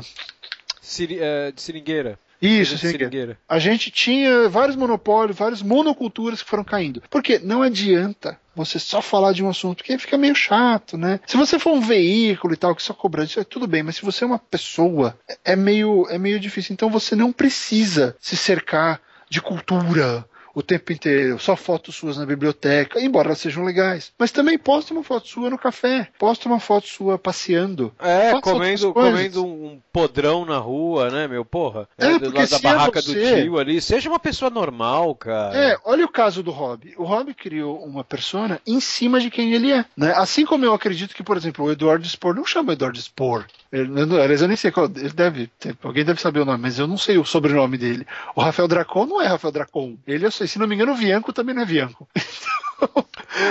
Siri- 0.82 1.20
é, 1.20 1.52
de 1.52 1.62
seringueira. 1.62 2.18
Isso, 2.42 2.76
De 2.76 2.82
seringueira. 2.82 3.38
A 3.48 3.60
gente 3.60 3.92
tinha 3.92 4.48
vários 4.48 4.76
monopólios, 4.76 5.38
várias 5.38 5.62
monoculturas 5.62 6.42
que 6.42 6.50
foram 6.50 6.64
caindo. 6.64 7.02
Porque 7.10 7.40
não 7.40 7.62
adianta 7.62 8.40
você 8.56 8.78
só 8.80 9.02
falar 9.02 9.32
de 9.34 9.44
um 9.44 9.50
assunto, 9.50 9.78
porque 9.78 9.98
fica 9.98 10.18
meio 10.18 10.36
chato, 10.36 10.98
né? 10.98 11.20
Se 11.26 11.38
você 11.38 11.58
for 11.60 11.74
um 11.74 11.82
veículo 11.82 12.54
e 12.54 12.58
tal, 12.58 12.76
que 12.76 12.84
só 12.84 12.94
cobra 12.94 13.24
isso, 13.24 13.40
é 13.40 13.44
tudo 13.44 13.68
bem, 13.68 13.84
mas 13.84 13.96
se 13.98 14.02
você 14.06 14.24
é 14.24 14.28
uma 14.28 14.40
pessoa, 14.40 15.18
é- 15.30 15.38
é 15.54 15.56
meio, 15.56 16.06
é 16.10 16.18
meio 16.18 16.40
difícil. 16.40 16.74
Então 16.74 16.90
você 16.90 17.16
não 17.16 17.32
precisa 17.32 18.16
se 18.20 18.36
cercar 18.38 19.02
de 19.30 19.42
cultura 19.42 20.26
o 20.60 20.64
tempo 20.64 20.92
inteiro, 20.92 21.40
só 21.40 21.56
fotos 21.56 21.96
suas 21.96 22.18
na 22.18 22.26
biblioteca, 22.26 23.00
embora 23.02 23.30
elas 23.30 23.40
sejam 23.40 23.64
legais. 23.64 24.12
Mas 24.20 24.32
também 24.32 24.58
posta 24.58 24.94
uma 24.94 25.04
foto 25.04 25.28
sua 25.28 25.50
no 25.50 25.58
café, 25.58 26.10
posta 26.20 26.48
uma 26.50 26.60
foto 26.60 26.88
sua 26.88 27.18
passeando. 27.18 27.94
É, 28.00 28.40
comendo, 28.42 28.94
comendo 28.94 29.46
um 29.46 29.80
podrão 29.92 30.46
na 30.46 30.58
rua, 30.58 31.10
né, 31.10 31.28
meu? 31.28 31.46
Porra. 31.46 31.88
É, 31.98 32.14
do 32.14 32.20
porque 32.20 32.38
lado 32.40 32.50
da 32.50 32.58
se 32.58 32.68
é 32.68 32.70
barraca 32.74 33.02
você- 33.02 33.14
do 33.14 33.42
tio 33.42 33.58
ali. 33.60 33.82
Seja 33.82 34.10
uma 34.10 34.20
pessoa 34.20 34.52
normal, 34.52 35.16
cara. 35.16 35.56
É, 35.58 35.78
olha 35.86 36.06
o 36.06 36.12
caso 36.12 36.44
do 36.44 36.52
Rob. 36.52 36.94
O 36.98 37.04
Rob 37.04 37.34
criou 37.34 37.84
uma 37.84 38.04
persona 38.04 38.60
em 38.68 38.80
cima 38.80 39.20
de 39.20 39.30
quem 39.30 39.54
ele 39.54 39.72
é. 39.72 39.86
Né? 39.96 40.14
Assim 40.16 40.46
como 40.46 40.66
eu 40.66 40.74
acredito 40.74 41.16
que, 41.16 41.24
por 41.24 41.38
exemplo, 41.38 41.66
o 41.66 41.72
Eduardo 41.72 42.06
Spor 42.08 42.36
não 42.36 42.46
chama 42.46 42.74
Eduardo 42.74 43.00
Spor. 43.00 43.46
Eu, 43.72 43.86
aliás, 44.22 44.42
eu 44.42 44.48
nem 44.48 44.58
sei 44.58 44.72
qual. 44.72 44.86
Ele 44.88 45.10
deve. 45.10 45.52
alguém 45.84 46.04
deve 46.04 46.20
saber 46.20 46.40
o 46.40 46.46
nome, 46.46 46.60
mas 46.62 46.80
eu 46.80 46.88
não 46.88 46.98
sei 46.98 47.18
o 47.18 47.26
sobrenome 47.26 47.78
dele. 47.78 48.06
O 48.36 48.42
Rafael 48.42 48.68
Dracon 48.68 49.06
não 49.06 49.22
é 49.22 49.28
Rafael 49.28 49.52
Dracon. 49.52 49.96
Ele, 50.08 50.26
eu 50.26 50.32
sei, 50.32 50.48
se 50.48 50.58
não 50.58 50.68
me 50.68 50.74
engano, 50.76 50.92
o 50.94 50.96
Vianco 50.96 51.32
também 51.32 51.54
não 51.54 51.62
é 51.62 51.66
Vianco. 51.66 52.08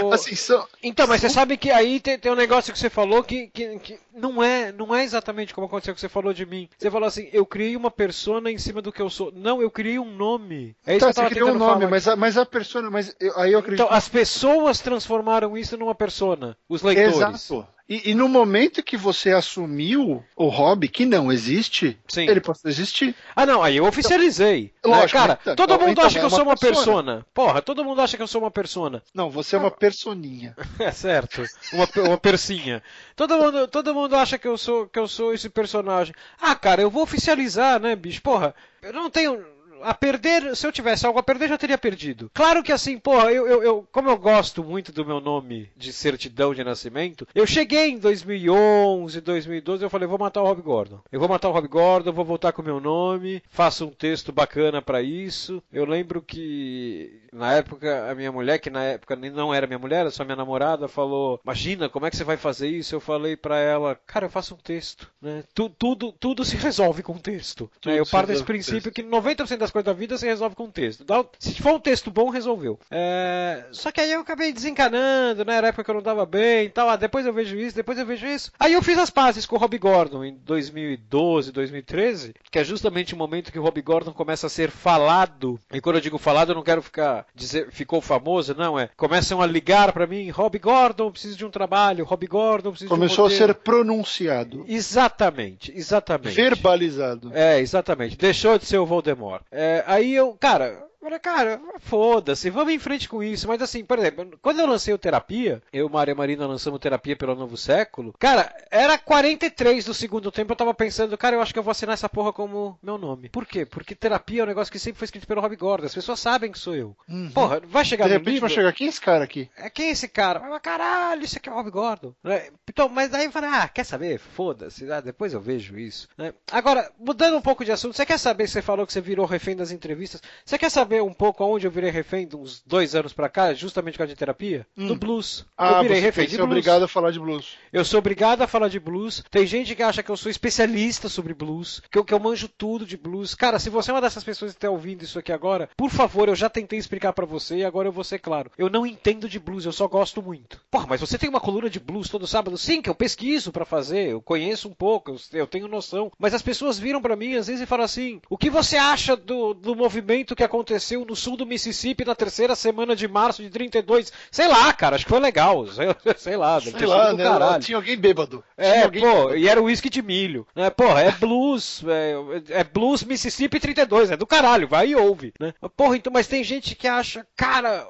O- 0.03 0.13
assim, 0.13 0.35
são. 0.35 0.67
Então, 0.83 1.07
mas 1.07 1.21
você 1.21 1.29
sabe 1.29 1.57
que 1.57 1.71
aí 1.71 2.01
tem, 2.01 2.19
tem 2.19 2.33
um 2.33 2.37
negócio 2.37 2.73
que 2.73 2.79
você 2.79 2.89
falou 2.91 3.23
que, 3.23 3.49
que, 3.49 3.79
que 3.79 3.99
não, 4.15 4.43
é, 4.43 4.73
não 4.73 4.95
é 4.95 5.05
exatamente 5.05 5.55
como 5.55 5.67
aconteceu 5.67 5.95
que 5.95 6.01
você 6.01 6.09
falou 6.09 6.33
de 6.33 6.45
mim. 6.47 6.69
Você 6.79 6.91
falou 6.91 7.07
assim, 7.07 7.29
eu 7.33 7.45
criei 7.47 7.77
uma 7.77 7.91
persona 7.91 8.51
em 8.51 8.59
cima 8.59 8.81
do 8.83 8.91
que 8.91 9.01
eu 9.03 9.11
sou. 9.11 9.31
Não, 9.37 9.61
eu 9.63 9.71
criei 9.71 9.99
um 9.99 10.11
nome. 10.17 10.75
É 10.87 10.97
isso 10.97 11.07
Tá, 11.07 11.13
que 11.13 11.21
eu 11.21 11.25
você 11.25 11.31
criou 11.35 11.51
um 11.51 11.59
nome, 11.59 11.87
mas 11.87 12.09
a, 12.09 12.17
mas 12.17 12.37
a 12.39 12.45
persona. 12.47 12.91
Mas 12.91 13.15
eu- 13.21 13.39
aí 13.39 13.53
eu 13.53 13.59
acredito. 13.59 13.85
Então, 13.85 13.95
as 13.95 14.09
pessoas 14.09 14.81
transformaram 14.81 15.57
isso 15.57 15.77
numa 15.77 15.95
persona. 15.95 16.57
Os 16.69 16.83
leitores. 16.83 17.15
Exato. 17.17 17.67
E, 17.89 18.11
e 18.11 18.15
no 18.15 18.29
momento 18.29 18.83
que 18.83 18.97
você 18.99 19.33
assumiu 19.33 20.23
o 20.37 20.49
hobby, 20.49 20.89
que 20.89 21.07
não 21.07 21.33
existe, 21.33 21.99
Sim. 22.07 22.29
ele 22.29 22.41
pode 22.41 22.59
existir. 22.67 23.15
Ah, 23.35 23.47
não, 23.47 23.63
aí 23.63 23.79
eu 23.79 23.87
oficializei. 23.87 24.75
Então, 24.79 24.91
Né, 24.93 24.99
lógico, 24.99 25.19
cara, 25.19 25.39
então, 25.41 25.57
todo 25.57 25.73
então, 25.73 25.79
mundo 25.81 25.93
então, 25.93 26.05
acha 26.05 26.19
é 26.19 26.21
que 26.21 26.25
eu 26.25 26.29
uma 26.29 26.37
sou 26.37 26.45
uma 26.45 26.57
persona. 26.57 26.85
persona. 26.85 27.27
Porra, 27.33 27.63
todo 27.63 27.85
mundo 27.85 28.01
acha 28.03 28.17
que 28.17 28.23
eu 28.23 28.27
sou 28.27 28.43
uma 28.43 28.51
persona. 28.51 29.03
Não, 29.15 29.31
você 29.31 29.57
é 29.57 29.59
uma 29.59 29.71
personinha. 29.71 30.55
É 30.79 30.93
certo. 30.93 31.43
Uma, 31.73 31.89
uma 32.09 32.19
persinha. 32.19 32.83
Todo 33.17 33.37
mundo, 33.37 33.67
todo 33.69 33.95
mundo 33.95 34.15
acha 34.17 34.39
que 34.39 34.47
eu 34.47 34.57
sou 34.57 34.87
que 34.87 34.99
eu 34.99 35.09
sou 35.09 35.33
esse 35.35 35.49
personagem. 35.49 36.15
Ah, 36.41 36.55
cara, 36.55 36.83
eu 36.83 36.91
vou 36.91 37.03
oficializar, 37.03 37.81
né, 37.81 37.97
bicho? 37.97 38.23
Porra, 38.23 38.55
eu 38.83 38.93
não 38.93 39.11
tenho 39.11 39.45
a 39.83 39.95
perder, 39.95 40.55
se 40.57 40.67
eu 40.67 40.73
tivesse 40.73 41.07
algo 41.07 41.19
a 41.19 41.23
perder, 41.23 41.49
já 41.49 41.59
teria 41.59 41.79
perdido. 41.79 42.31
Claro 42.35 42.63
que 42.63 42.73
assim, 42.73 42.99
porra, 42.99 43.33
eu, 43.33 43.47
eu, 43.47 43.63
eu- 43.63 43.89
como 43.93 44.09
eu 44.11 44.17
gosto 44.19 44.63
muito 44.65 44.93
do 44.93 45.05
meu 45.05 45.21
nome 45.21 45.71
de 45.77 45.93
certidão 45.93 46.55
de 46.55 46.63
nascimento, 46.65 47.27
eu 47.35 47.47
cheguei 47.47 47.91
em 47.91 47.99
2011, 47.99 49.21
2012, 49.21 49.83
eu 49.85 49.91
falei, 49.91 50.07
vou 50.09 50.19
matar 50.19 50.43
o 50.43 50.47
Rob 50.47 50.63
Gordon. 50.63 51.01
Eu 51.13 51.21
vou 51.21 51.29
matar 51.29 51.49
o 51.49 51.53
Rob 51.53 51.69
Gordon, 51.69 52.13
vou 52.13 52.25
voltar 52.25 52.53
com 52.53 52.63
o 52.63 52.65
meu 52.65 52.81
nome, 52.81 53.43
faço 53.49 53.87
um 53.87 53.91
texto 53.91 54.33
bacana 54.33 54.81
pra 54.83 55.03
isso. 55.03 55.63
Eu 55.73 55.85
lembro 55.85 56.23
que 56.23 57.21
na 57.33 57.53
época 57.55 58.11
a 58.11 58.15
minha 58.15 58.33
mulher, 58.33 58.59
que 58.59 58.71
na 58.71 58.83
época 58.85 59.17
não 59.17 59.53
era 59.53 59.67
minha 59.67 59.79
mulher, 59.79 60.01
era 60.01 60.11
só 60.11 60.25
minha 60.25 60.37
namorada, 60.37 60.89
falou: 60.89 61.41
"Imagina, 61.45 61.89
como 61.89 62.07
é 62.07 62.11
que 62.11 62.17
você 62.17 62.25
vai 62.25 62.37
fazer 62.37 62.69
isso?" 62.69 62.95
Eu 62.95 63.01
falei 63.01 63.37
pra 63.37 63.59
ela: 63.59 63.95
"Cara, 64.07 64.27
eu 64.27 64.31
faço 64.31 64.55
um 64.55 64.59
texto, 64.59 65.11
né? 65.21 65.45
Tu- 65.55 65.69
tudo 65.71 66.13
tudo 66.13 66.45
se 66.45 66.57
resolve 66.57 67.03
com 67.03 67.19
texto." 67.19 67.71
Tudo 67.81 67.93
né? 67.93 68.01
Eu 68.01 68.05
se 68.05 68.11
paro 68.13 68.27
desse 68.27 68.43
princípio 68.45 68.93
que 68.93 69.03
90% 69.03 69.59
das 69.59 69.68
coisas 69.71 69.87
da 69.87 69.93
vida 69.93 70.17
se 70.19 70.27
resolve 70.27 70.55
com 70.57 70.71
texto. 70.71 71.05
Dá- 71.05 71.25
Se 71.39 71.61
for 71.61 71.75
um 71.75 71.81
texto 71.81 72.11
bom, 72.11 72.29
resolveu. 72.31 72.79
É, 72.91 73.65
Só 73.73 73.91
que 73.91 74.01
aí 74.01 74.13
eu 74.13 74.21
acabei 74.21 74.53
desencanando, 74.53 75.45
né? 75.45 75.57
Era 75.57 75.69
época 75.69 75.85
que 75.85 75.91
eu 75.91 75.95
não 75.95 76.03
tava 76.03 76.25
bem 76.27 76.67
e 76.67 76.71
tal. 76.71 76.89
Ah, 76.89 76.97
depois 76.97 77.27
eu 77.27 77.33
vejo 77.33 77.57
isso, 77.57 77.77
depois 77.77 77.99
eu 77.99 78.07
vejo 78.07 78.27
isso. 78.27 78.51
Aí 78.59 78.73
eu 78.73 78.83
fiz 78.83 78.99
as 78.99 79.11
pazes 79.11 79.47
com 79.47 79.57
o 79.57 79.59
Rob 79.59 79.77
Gordon 79.79 80.25
em 80.25 80.37
2012, 80.45 81.53
2013, 81.53 82.35
que 82.51 82.59
é 82.59 82.65
justamente 82.65 83.15
o 83.15 83.17
momento 83.17 83.53
que 83.53 83.59
o 83.59 83.63
Rob 83.63 83.81
Gordon 83.83 84.13
começa 84.13 84.47
a 84.47 84.51
ser 84.51 84.71
falado. 84.71 85.59
E 85.73 85.81
quando 85.81 85.97
eu 85.97 86.01
digo 86.03 86.19
falado, 86.19 86.51
eu 86.51 86.55
não 86.55 86.63
quero 86.63 86.83
ficar 86.83 87.27
dizer 87.35 87.69
ficou 87.71 88.01
famoso, 88.01 88.55
não 88.57 88.79
é. 88.79 88.89
Começam 88.97 89.41
a 89.43 89.47
ligar 89.47 89.93
pra 89.93 90.07
mim, 90.07 90.31
Rob 90.31 90.59
Gordon, 90.59 91.11
preciso 91.11 91.37
de 91.37 91.45
um 91.47 91.51
trabalho, 91.51 92.05
Rob 92.05 92.27
Gordon, 92.27 92.71
preciso 92.71 92.89
Começou 92.89 93.29
de 93.29 93.35
a 93.35 93.37
um 93.37 93.39
roteiro. 93.39 93.53
ser 93.55 93.61
pronunciado, 93.63 94.65
Exatamente, 94.69 95.73
exatamente. 95.77 96.35
verbalizado. 96.35 97.31
É, 97.35 97.59
exatamente. 97.61 98.17
Deixou 98.17 98.59
de 98.59 98.65
ser 98.67 98.79
o 98.79 98.87
Voldemort. 98.87 99.43
É, 99.51 99.58
aí 99.87 100.15
eu, 100.15 100.35
cara, 100.35 100.88
falei, 101.09 101.19
cara, 101.19 101.61
foda-se, 101.81 102.51
vamos 102.51 102.73
em 102.73 102.79
frente 102.79 103.09
com 103.09 103.23
isso. 103.23 103.49
Mas 103.49 103.63
assim, 103.63 103.85
por 103.85 103.99
exemplo, 103.99 104.39
quando 104.43 104.61
eu 104.61 104.67
lancei 104.67 104.93
o 104.93 104.99
Terapia, 104.99 105.63
eu 105.73 105.87
e 105.87 105.91
Maria 105.91 106.15
Marina 106.15 106.47
lançamos 106.47 106.79
Terapia 106.81 107.17
pelo 107.17 107.35
Novo 107.35 107.57
Século, 107.57 108.15
cara, 108.19 108.55
era 108.71 108.99
43 108.99 109.85
do 109.85 109.95
segundo 109.95 110.31
tempo, 110.31 110.53
eu 110.53 110.57
tava 110.57 110.75
pensando, 110.75 111.17
cara, 111.17 111.37
eu 111.37 111.41
acho 111.41 111.53
que 111.53 111.59
eu 111.59 111.63
vou 111.63 111.71
assinar 111.71 111.95
essa 111.95 112.09
porra 112.09 112.33
como 112.33 112.79
meu 112.83 112.99
nome. 112.99 113.29
Por 113.31 113.47
quê? 113.47 113.65
Porque 113.65 113.95
Terapia 113.95 114.43
é 114.43 114.45
um 114.45 114.49
negócio 114.49 114.71
que 114.71 114.79
sempre 114.79 114.99
foi 114.99 115.07
escrito 115.07 115.27
pelo 115.27 115.41
Rob 115.41 115.57
Gordon, 115.57 115.87
as 115.87 115.95
pessoas 115.95 116.21
sabem 116.21 116.53
que 116.53 116.59
sou 116.59 116.75
eu. 116.75 116.97
Uhum. 117.09 117.31
Porra, 117.31 117.61
vai 117.65 117.85
chegar 117.85 118.07
De 118.07 118.13
repente 118.13 118.41
vai 118.41 118.51
chegar, 118.51 118.73
quem 118.73 118.87
é 118.87 118.91
esse 118.91 119.01
cara 119.01 119.25
aqui? 119.25 119.51
É, 119.57 119.71
quem 119.71 119.89
é 119.89 119.91
esse 119.93 120.09
cara? 120.09 120.41
Mas 120.41 120.61
caralho, 120.61 121.25
isso 121.25 121.39
aqui 121.39 121.49
é 121.49 121.53
o 121.53 121.55
Rob 121.55 121.71
Gordon. 121.71 122.15
Né? 122.23 122.49
Então, 122.69 122.89
mas 122.89 123.11
daí 123.11 123.25
eu 123.25 123.33
falei, 123.33 123.51
ah, 123.51 123.69
quer 123.69 123.85
saber? 123.85 124.19
Foda-se, 124.19 124.91
ah, 124.91 125.01
depois 125.01 125.33
eu 125.33 125.41
vejo 125.41 125.79
isso. 125.79 126.09
né? 126.19 126.35
Agora, 126.53 126.91
mudando 126.99 127.37
um 127.37 127.43
pouco 127.43 127.65
de 127.65 127.73
assunto, 127.73 127.97
você 127.97 128.05
quer 128.05 128.19
saber, 128.19 128.47
você 128.47 128.61
falou 128.61 128.87
que 128.87 128.93
você 128.93 129.01
virou 129.01 129.25
refém 129.25 129.57
das 129.57 129.71
entrevistas, 129.71 130.21
você 130.45 130.59
quer 130.59 130.71
saber 130.71 130.98
um 131.03 131.13
pouco 131.13 131.43
aonde 131.43 131.67
eu 131.67 131.71
virei 131.71 131.91
refém 131.91 132.27
de 132.27 132.37
uns 132.37 132.63
dois 132.67 132.95
anos 132.95 133.13
pra 133.13 133.29
cá, 133.29 133.53
justamente 133.55 133.95
por 133.95 133.99
causa 133.99 134.13
de 134.13 134.19
terapia? 134.19 134.67
Hum. 134.77 134.89
Do 134.89 134.97
blues. 134.97 135.47
Ah, 135.57 135.79
eu 135.79 135.83
virei 135.83 135.99
você 135.99 136.05
refém 136.05 136.27
de 136.27 136.37
blues. 136.37 136.47
obrigado 136.47 136.83
a 136.83 136.89
falar 136.89 137.11
de 137.11 137.19
blues. 137.19 137.57
Eu 137.73 137.85
sou 137.85 137.99
obrigado 137.99 138.43
a 138.43 138.47
falar 138.47 138.69
de 138.69 138.81
blues. 138.81 139.23
Tem 139.31 139.47
gente 139.47 139.75
que 139.75 139.83
acha 139.83 140.03
que 140.03 140.11
eu 140.11 140.17
sou 140.17 140.31
especialista 140.31 141.09
sobre 141.09 141.35
blues, 141.35 141.83
que 141.91 141.99
eu, 141.99 142.05
que 142.05 142.15
eu 142.15 142.19
manjo 142.19 142.49
tudo 142.49 142.87
de 142.87 142.97
blues. 142.97 143.35
Cara, 143.35 143.59
se 143.59 143.71
você 143.71 143.91
é 143.91 143.95
uma 143.95 144.01
dessas 144.01 144.25
pessoas 144.25 144.53
que 144.53 144.59
está 144.59 144.71
ouvindo 144.71 145.03
isso 145.03 145.19
aqui 145.19 145.33
agora, 145.33 145.69
por 145.77 145.91
favor, 145.91 146.29
eu 146.29 146.35
já 146.35 146.49
tentei 146.49 146.79
explicar 146.79 147.13
pra 147.13 147.27
você 147.27 147.59
e 147.59 147.65
agora 147.65 147.89
eu 147.89 147.93
vou 147.93 148.05
ser 148.05 148.19
claro. 148.19 148.51
Eu 148.57 148.71
não 148.71 148.87
entendo 148.87 149.29
de 149.29 149.39
blues, 149.39 149.65
eu 149.65 149.73
só 149.73 149.87
gosto 149.87 150.23
muito. 150.23 150.61
Porra, 150.71 150.87
mas 150.89 151.01
você 151.01 151.19
tem 151.19 151.29
uma 151.29 151.41
coluna 151.41 151.71
de 151.71 151.81
blues 151.81 152.09
todo 152.09 152.27
sábado? 152.27 152.57
Sim, 152.57 152.83
que 152.83 152.91
eu 152.91 152.95
pesquiso 152.95 153.53
pra 153.53 153.65
fazer, 153.65 154.09
eu 154.09 154.23
conheço 154.23 154.69
um 154.69 154.75
pouco, 154.75 155.11
eu, 155.11 155.41
eu 155.41 155.47
tenho 155.47 155.69
noção. 155.69 156.11
Mas 156.19 156.35
as 156.35 156.43
pessoas 156.43 156.79
viram 156.79 157.03
pra 157.03 157.17
mim 157.17 157.35
às 157.35 157.47
vezes 157.47 157.63
e 157.63 157.67
falam 157.67 157.85
assim: 157.85 158.21
o 158.29 158.39
que 158.39 158.51
você 158.51 158.77
acha 158.77 159.17
do, 159.17 159.55
do 159.55 159.77
movimento 159.77 160.35
que 160.35 160.45
aconteceu 160.45 160.88
no 160.97 161.15
sul 161.17 161.37
do 161.37 161.47
Mississippi 161.47 162.05
na 162.05 162.15
terceira 162.15 162.55
semana 162.55 162.95
de 162.97 163.07
março 163.09 163.43
de 163.43 163.51
32? 163.51 164.13
Sei 164.31 164.49
lá, 164.49 164.73
cara, 164.73 164.97
acho 164.97 165.05
que 165.05 165.11
foi 165.11 165.21
legal. 165.21 165.67
Sei, 165.73 165.87
sei 166.17 166.37
lá, 166.37 166.61
Sei 166.61 166.87
lá, 166.87 167.13
né? 167.13 167.25
caralho. 167.25 167.63
Tinha 167.63 167.77
alguém 167.77 167.97
bêbado. 167.97 168.43
Tinha 168.57 168.67
É, 168.69 168.83
alguém 168.85 169.03
pô, 169.03 169.09
bêbado. 169.15 169.37
e 169.37 169.49
era 169.49 169.63
uísque 169.63 169.91
de 169.91 170.03
milho. 170.03 170.47
Né? 170.55 170.71
Porra, 170.71 171.01
é 171.03 171.13
blues, 171.13 171.83
é, 171.87 172.15
é 172.61 172.65
blues 172.65 173.03
Mississippi 173.05 173.61
32, 173.61 174.11
é 174.11 174.17
do 174.17 174.27
caralho, 174.27 174.69
vai 174.69 174.89
e 174.89 174.97
ouve. 174.97 175.33
Né? 175.39 175.53
Porra, 175.77 175.97
então, 175.97 176.13
mas 176.13 176.27
tem 176.27 176.43
gente 176.45 176.75
que 176.75 176.87
acha, 176.89 177.27
cara, 177.37 177.87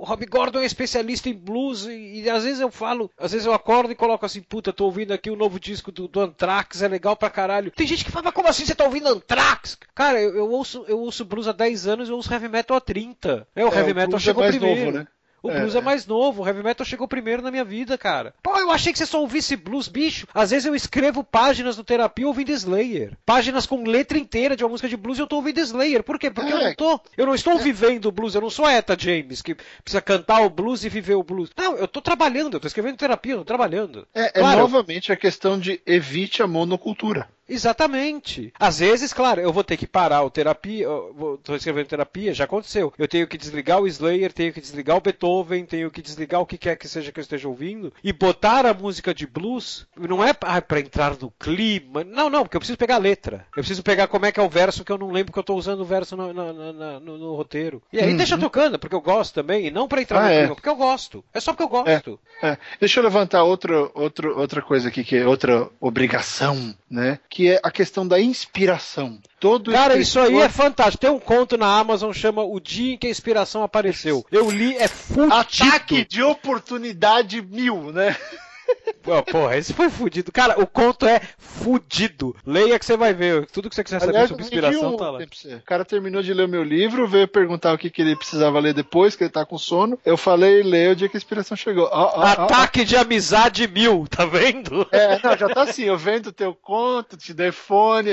o 0.00 0.04
Rob 0.04 0.24
Gordon 0.24 0.60
é 0.60 0.64
especialista 0.64 1.28
em 1.28 1.34
blues 1.34 1.84
e, 1.84 2.22
e 2.22 2.30
às 2.30 2.44
vezes 2.44 2.58
eu 2.58 2.70
falo, 2.70 3.10
às 3.18 3.32
vezes 3.32 3.46
eu 3.46 3.52
acordo 3.52 3.92
e 3.92 3.94
coloco 3.94 4.24
assim, 4.24 4.40
puta, 4.40 4.72
tô 4.72 4.86
ouvindo 4.86 5.12
aqui 5.12 5.30
o 5.30 5.36
novo 5.36 5.60
disco 5.60 5.92
do, 5.92 6.08
do 6.08 6.20
Anthrax, 6.22 6.80
é 6.80 6.88
legal 6.88 7.14
pra 7.14 7.28
caralho. 7.28 7.70
Tem 7.70 7.86
gente 7.86 8.02
que 8.02 8.10
fala, 8.10 8.24
mas 8.24 8.34
como 8.34 8.48
assim 8.48 8.64
você 8.64 8.74
tá 8.74 8.84
ouvindo 8.84 9.08
Anthrax? 9.08 9.76
Cara, 9.94 10.18
eu, 10.18 10.34
eu 10.34 10.50
ouço, 10.50 10.86
eu 10.88 10.98
ouço 11.00 11.22
blues 11.22 11.46
há 11.46 11.52
10 11.52 11.86
anos 11.86 12.08
e 12.08 12.12
eu 12.12 12.16
ouço 12.16 12.32
heavy 12.32 12.48
metal 12.48 12.78
há 12.78 12.80
30. 12.80 13.46
É, 13.54 13.62
o 13.62 13.68
É, 13.68 13.76
heavy 13.76 13.92
o 13.92 13.94
metal 13.94 14.16
é 14.16 14.20
chegou 14.20 14.42
mais 14.42 14.56
primeiro. 14.56 14.86
novo, 14.86 14.98
né? 14.98 15.06
O 15.42 15.50
É, 15.50 15.60
blues 15.60 15.74
é, 15.74 15.78
é. 15.78 15.80
mais 15.80 16.06
novo, 16.06 16.42
o 16.42 16.46
heavy 16.46 16.62
metal 16.62 16.84
chegou 16.84 17.08
primeiro 17.08 17.42
na 17.42 17.50
minha 17.50 17.64
vida, 17.64 17.96
cara. 17.96 18.34
Pô, 18.42 18.56
eu 18.58 18.70
achei 18.70 18.92
que 18.92 18.98
você 18.98 19.06
só 19.06 19.20
ouvisse 19.20 19.56
blues, 19.56 19.88
bicho. 19.88 20.26
Às 20.34 20.50
vezes 20.50 20.66
eu 20.66 20.74
escrevo 20.74 21.24
páginas 21.24 21.76
do 21.76 21.84
terapia 21.84 22.26
ouvindo 22.26 22.50
Slayer. 22.52 23.16
Páginas 23.24 23.66
com 23.66 23.82
letra 23.84 24.18
inteira 24.18 24.54
de 24.54 24.62
uma 24.64 24.70
música 24.70 24.88
de 24.88 24.96
blues 24.96 25.18
e 25.18 25.22
eu 25.22 25.26
tô 25.26 25.36
ouvindo 25.36 25.58
Slayer. 25.60 26.02
Por 26.02 26.18
quê? 26.18 26.30
Porque 26.30 26.52
eu 26.52 26.58
É. 26.58 26.64
não 26.68 26.74
tô. 26.74 27.00
Eu 27.16 27.26
não 27.26 27.34
estou 27.34 27.58
vivendo 27.58 28.06
o 28.06 28.12
blues, 28.12 28.34
eu 28.34 28.40
não 28.40 28.50
sou 28.50 28.64
a 28.66 28.72
Eta 28.72 28.96
James, 28.98 29.40
que 29.42 29.54
precisa 29.82 30.00
cantar 30.02 30.42
o 30.42 30.50
blues 30.50 30.84
e 30.84 30.88
viver 30.88 31.14
o 31.14 31.22
blues. 31.22 31.50
Não, 31.56 31.76
eu 31.76 31.88
tô 31.88 32.00
trabalhando, 32.02 32.54
eu 32.54 32.60
tô 32.60 32.66
escrevendo 32.66 32.96
terapia, 32.96 33.32
eu 33.32 33.38
tô 33.38 33.44
trabalhando. 33.44 34.06
É, 34.14 34.26
é 34.26 34.30
Claro. 34.40 34.60
novamente 34.60 35.10
a 35.12 35.16
questão 35.16 35.58
de 35.58 35.80
evite 35.86 36.42
a 36.42 36.46
monocultura. 36.46 37.28
Exatamente. 37.50 38.52
Às 38.58 38.78
vezes, 38.78 39.12
claro, 39.12 39.40
eu 39.40 39.52
vou 39.52 39.64
ter 39.64 39.76
que 39.76 39.86
parar 39.86 40.22
o 40.22 40.30
terapia, 40.30 40.86
estou 41.34 41.56
escrevendo 41.56 41.86
terapia, 41.86 42.32
já 42.32 42.44
aconteceu. 42.44 42.92
Eu 42.96 43.08
tenho 43.08 43.26
que 43.26 43.36
desligar 43.36 43.80
o 43.80 43.86
Slayer, 43.86 44.32
tenho 44.32 44.52
que 44.52 44.60
desligar 44.60 44.96
o 44.96 45.00
Beethoven, 45.00 45.64
tenho 45.64 45.90
que 45.90 46.00
desligar 46.00 46.40
o 46.40 46.46
que 46.46 46.56
quer 46.56 46.76
que 46.76 46.88
seja 46.88 47.10
que 47.10 47.18
eu 47.18 47.22
esteja 47.22 47.48
ouvindo 47.48 47.92
e 48.02 48.12
botar 48.12 48.64
a 48.64 48.72
música 48.72 49.12
de 49.12 49.26
blues. 49.26 49.86
Não 49.96 50.24
é 50.24 50.30
ah, 50.42 50.62
para 50.62 50.80
entrar 50.80 51.16
no 51.20 51.30
clima. 51.30 52.04
Não, 52.04 52.30
não, 52.30 52.42
porque 52.42 52.56
eu 52.56 52.60
preciso 52.60 52.78
pegar 52.78 52.96
a 52.96 52.98
letra. 52.98 53.46
Eu 53.56 53.62
preciso 53.62 53.82
pegar 53.82 54.06
como 54.06 54.26
é 54.26 54.32
que 54.32 54.40
é 54.40 54.42
o 54.42 54.48
verso 54.48 54.84
que 54.84 54.92
eu 54.92 54.98
não 54.98 55.10
lembro 55.10 55.32
que 55.32 55.38
eu 55.38 55.42
estou 55.42 55.58
usando 55.58 55.80
o 55.80 55.84
verso 55.84 56.16
no, 56.16 56.32
no, 56.32 56.52
no, 56.52 57.18
no 57.18 57.34
roteiro. 57.34 57.82
E 57.92 57.98
aí 57.98 58.10
uhum. 58.10 58.16
deixa 58.16 58.38
tocando, 58.38 58.78
porque 58.78 58.94
eu 58.94 59.00
gosto 59.00 59.34
também, 59.34 59.66
e 59.66 59.70
não 59.70 59.88
para 59.88 60.02
entrar 60.02 60.20
ah, 60.20 60.22
no 60.22 60.30
é. 60.30 60.38
clima, 60.38 60.54
porque 60.54 60.68
eu 60.68 60.76
gosto. 60.76 61.24
É 61.34 61.40
só 61.40 61.52
porque 61.52 61.64
eu 61.64 61.68
gosto. 61.68 62.20
É, 62.42 62.48
é. 62.48 62.58
Deixa 62.78 63.00
eu 63.00 63.04
levantar 63.04 63.42
outro, 63.42 63.90
outro, 63.94 64.38
outra 64.38 64.62
coisa 64.62 64.88
aqui, 64.88 65.02
que 65.02 65.16
é 65.16 65.26
outra 65.26 65.68
obrigação, 65.80 66.74
né? 66.90 67.18
Que 67.28 67.39
é 67.48 67.60
a 67.62 67.70
questão 67.70 68.06
da 68.06 68.20
inspiração. 68.20 69.18
Todo 69.38 69.72
Cara, 69.72 69.98
escritor... 69.98 70.28
isso 70.28 70.38
aí 70.38 70.44
é 70.44 70.48
fantástico. 70.48 71.00
Tem 71.00 71.10
um 71.10 71.18
conto 71.18 71.56
na 71.56 71.78
Amazon 71.78 72.12
chama 72.12 72.42
O 72.42 72.60
Dia 72.60 72.94
em 72.94 72.98
que 72.98 73.06
a 73.06 73.10
Inspiração 73.10 73.62
Apareceu. 73.62 74.24
Eu 74.30 74.50
li, 74.50 74.76
é 74.76 74.88
fudido. 74.88 75.34
Ataque 75.34 76.04
de 76.04 76.22
oportunidade 76.22 77.40
mil, 77.42 77.92
né? 77.92 78.16
Pô, 79.02 79.22
porra, 79.22 79.56
esse 79.56 79.72
foi 79.72 79.88
fudido. 79.88 80.30
Cara, 80.30 80.60
o 80.60 80.66
conto 80.66 81.06
é 81.06 81.20
fudido. 81.38 82.36
Leia 82.46 82.78
que 82.78 82.84
você 82.84 82.96
vai 82.96 83.14
ver. 83.14 83.46
Tudo 83.46 83.68
que 83.68 83.74
você 83.74 83.82
quiser 83.82 83.98
saber 83.98 84.10
Aliás, 84.10 84.28
sobre 84.28 84.44
inspiração 84.44 84.96
tá 84.96 85.10
lá. 85.10 85.18
O 85.18 85.62
cara 85.64 85.84
terminou 85.84 86.22
de 86.22 86.34
ler 86.34 86.44
o 86.44 86.48
meu 86.48 86.62
livro, 86.62 87.08
veio 87.08 87.26
perguntar 87.26 87.72
o 87.72 87.78
que, 87.78 87.90
que 87.90 88.02
ele 88.02 88.16
precisava 88.16 88.60
ler 88.60 88.74
depois, 88.74 89.16
que 89.16 89.24
ele 89.24 89.30
tá 89.30 89.44
com 89.44 89.58
sono. 89.58 89.98
Eu 90.04 90.16
falei, 90.16 90.62
leia 90.62 90.92
o 90.92 90.96
dia 90.96 91.08
que 91.08 91.16
a 91.16 91.18
inspiração 91.18 91.56
chegou. 91.56 91.86
Ataque 91.86 92.84
de 92.84 92.96
amizade 92.96 93.66
mil, 93.66 94.06
tá 94.08 94.24
vendo? 94.24 94.86
É, 94.92 95.18
não, 95.22 95.36
já 95.36 95.48
tá 95.48 95.62
assim. 95.62 95.84
Eu 95.84 95.98
vendo 95.98 96.32
teu 96.32 96.54
conto, 96.54 97.16
te 97.16 97.32
dei 97.32 97.50
fone. 97.50 98.10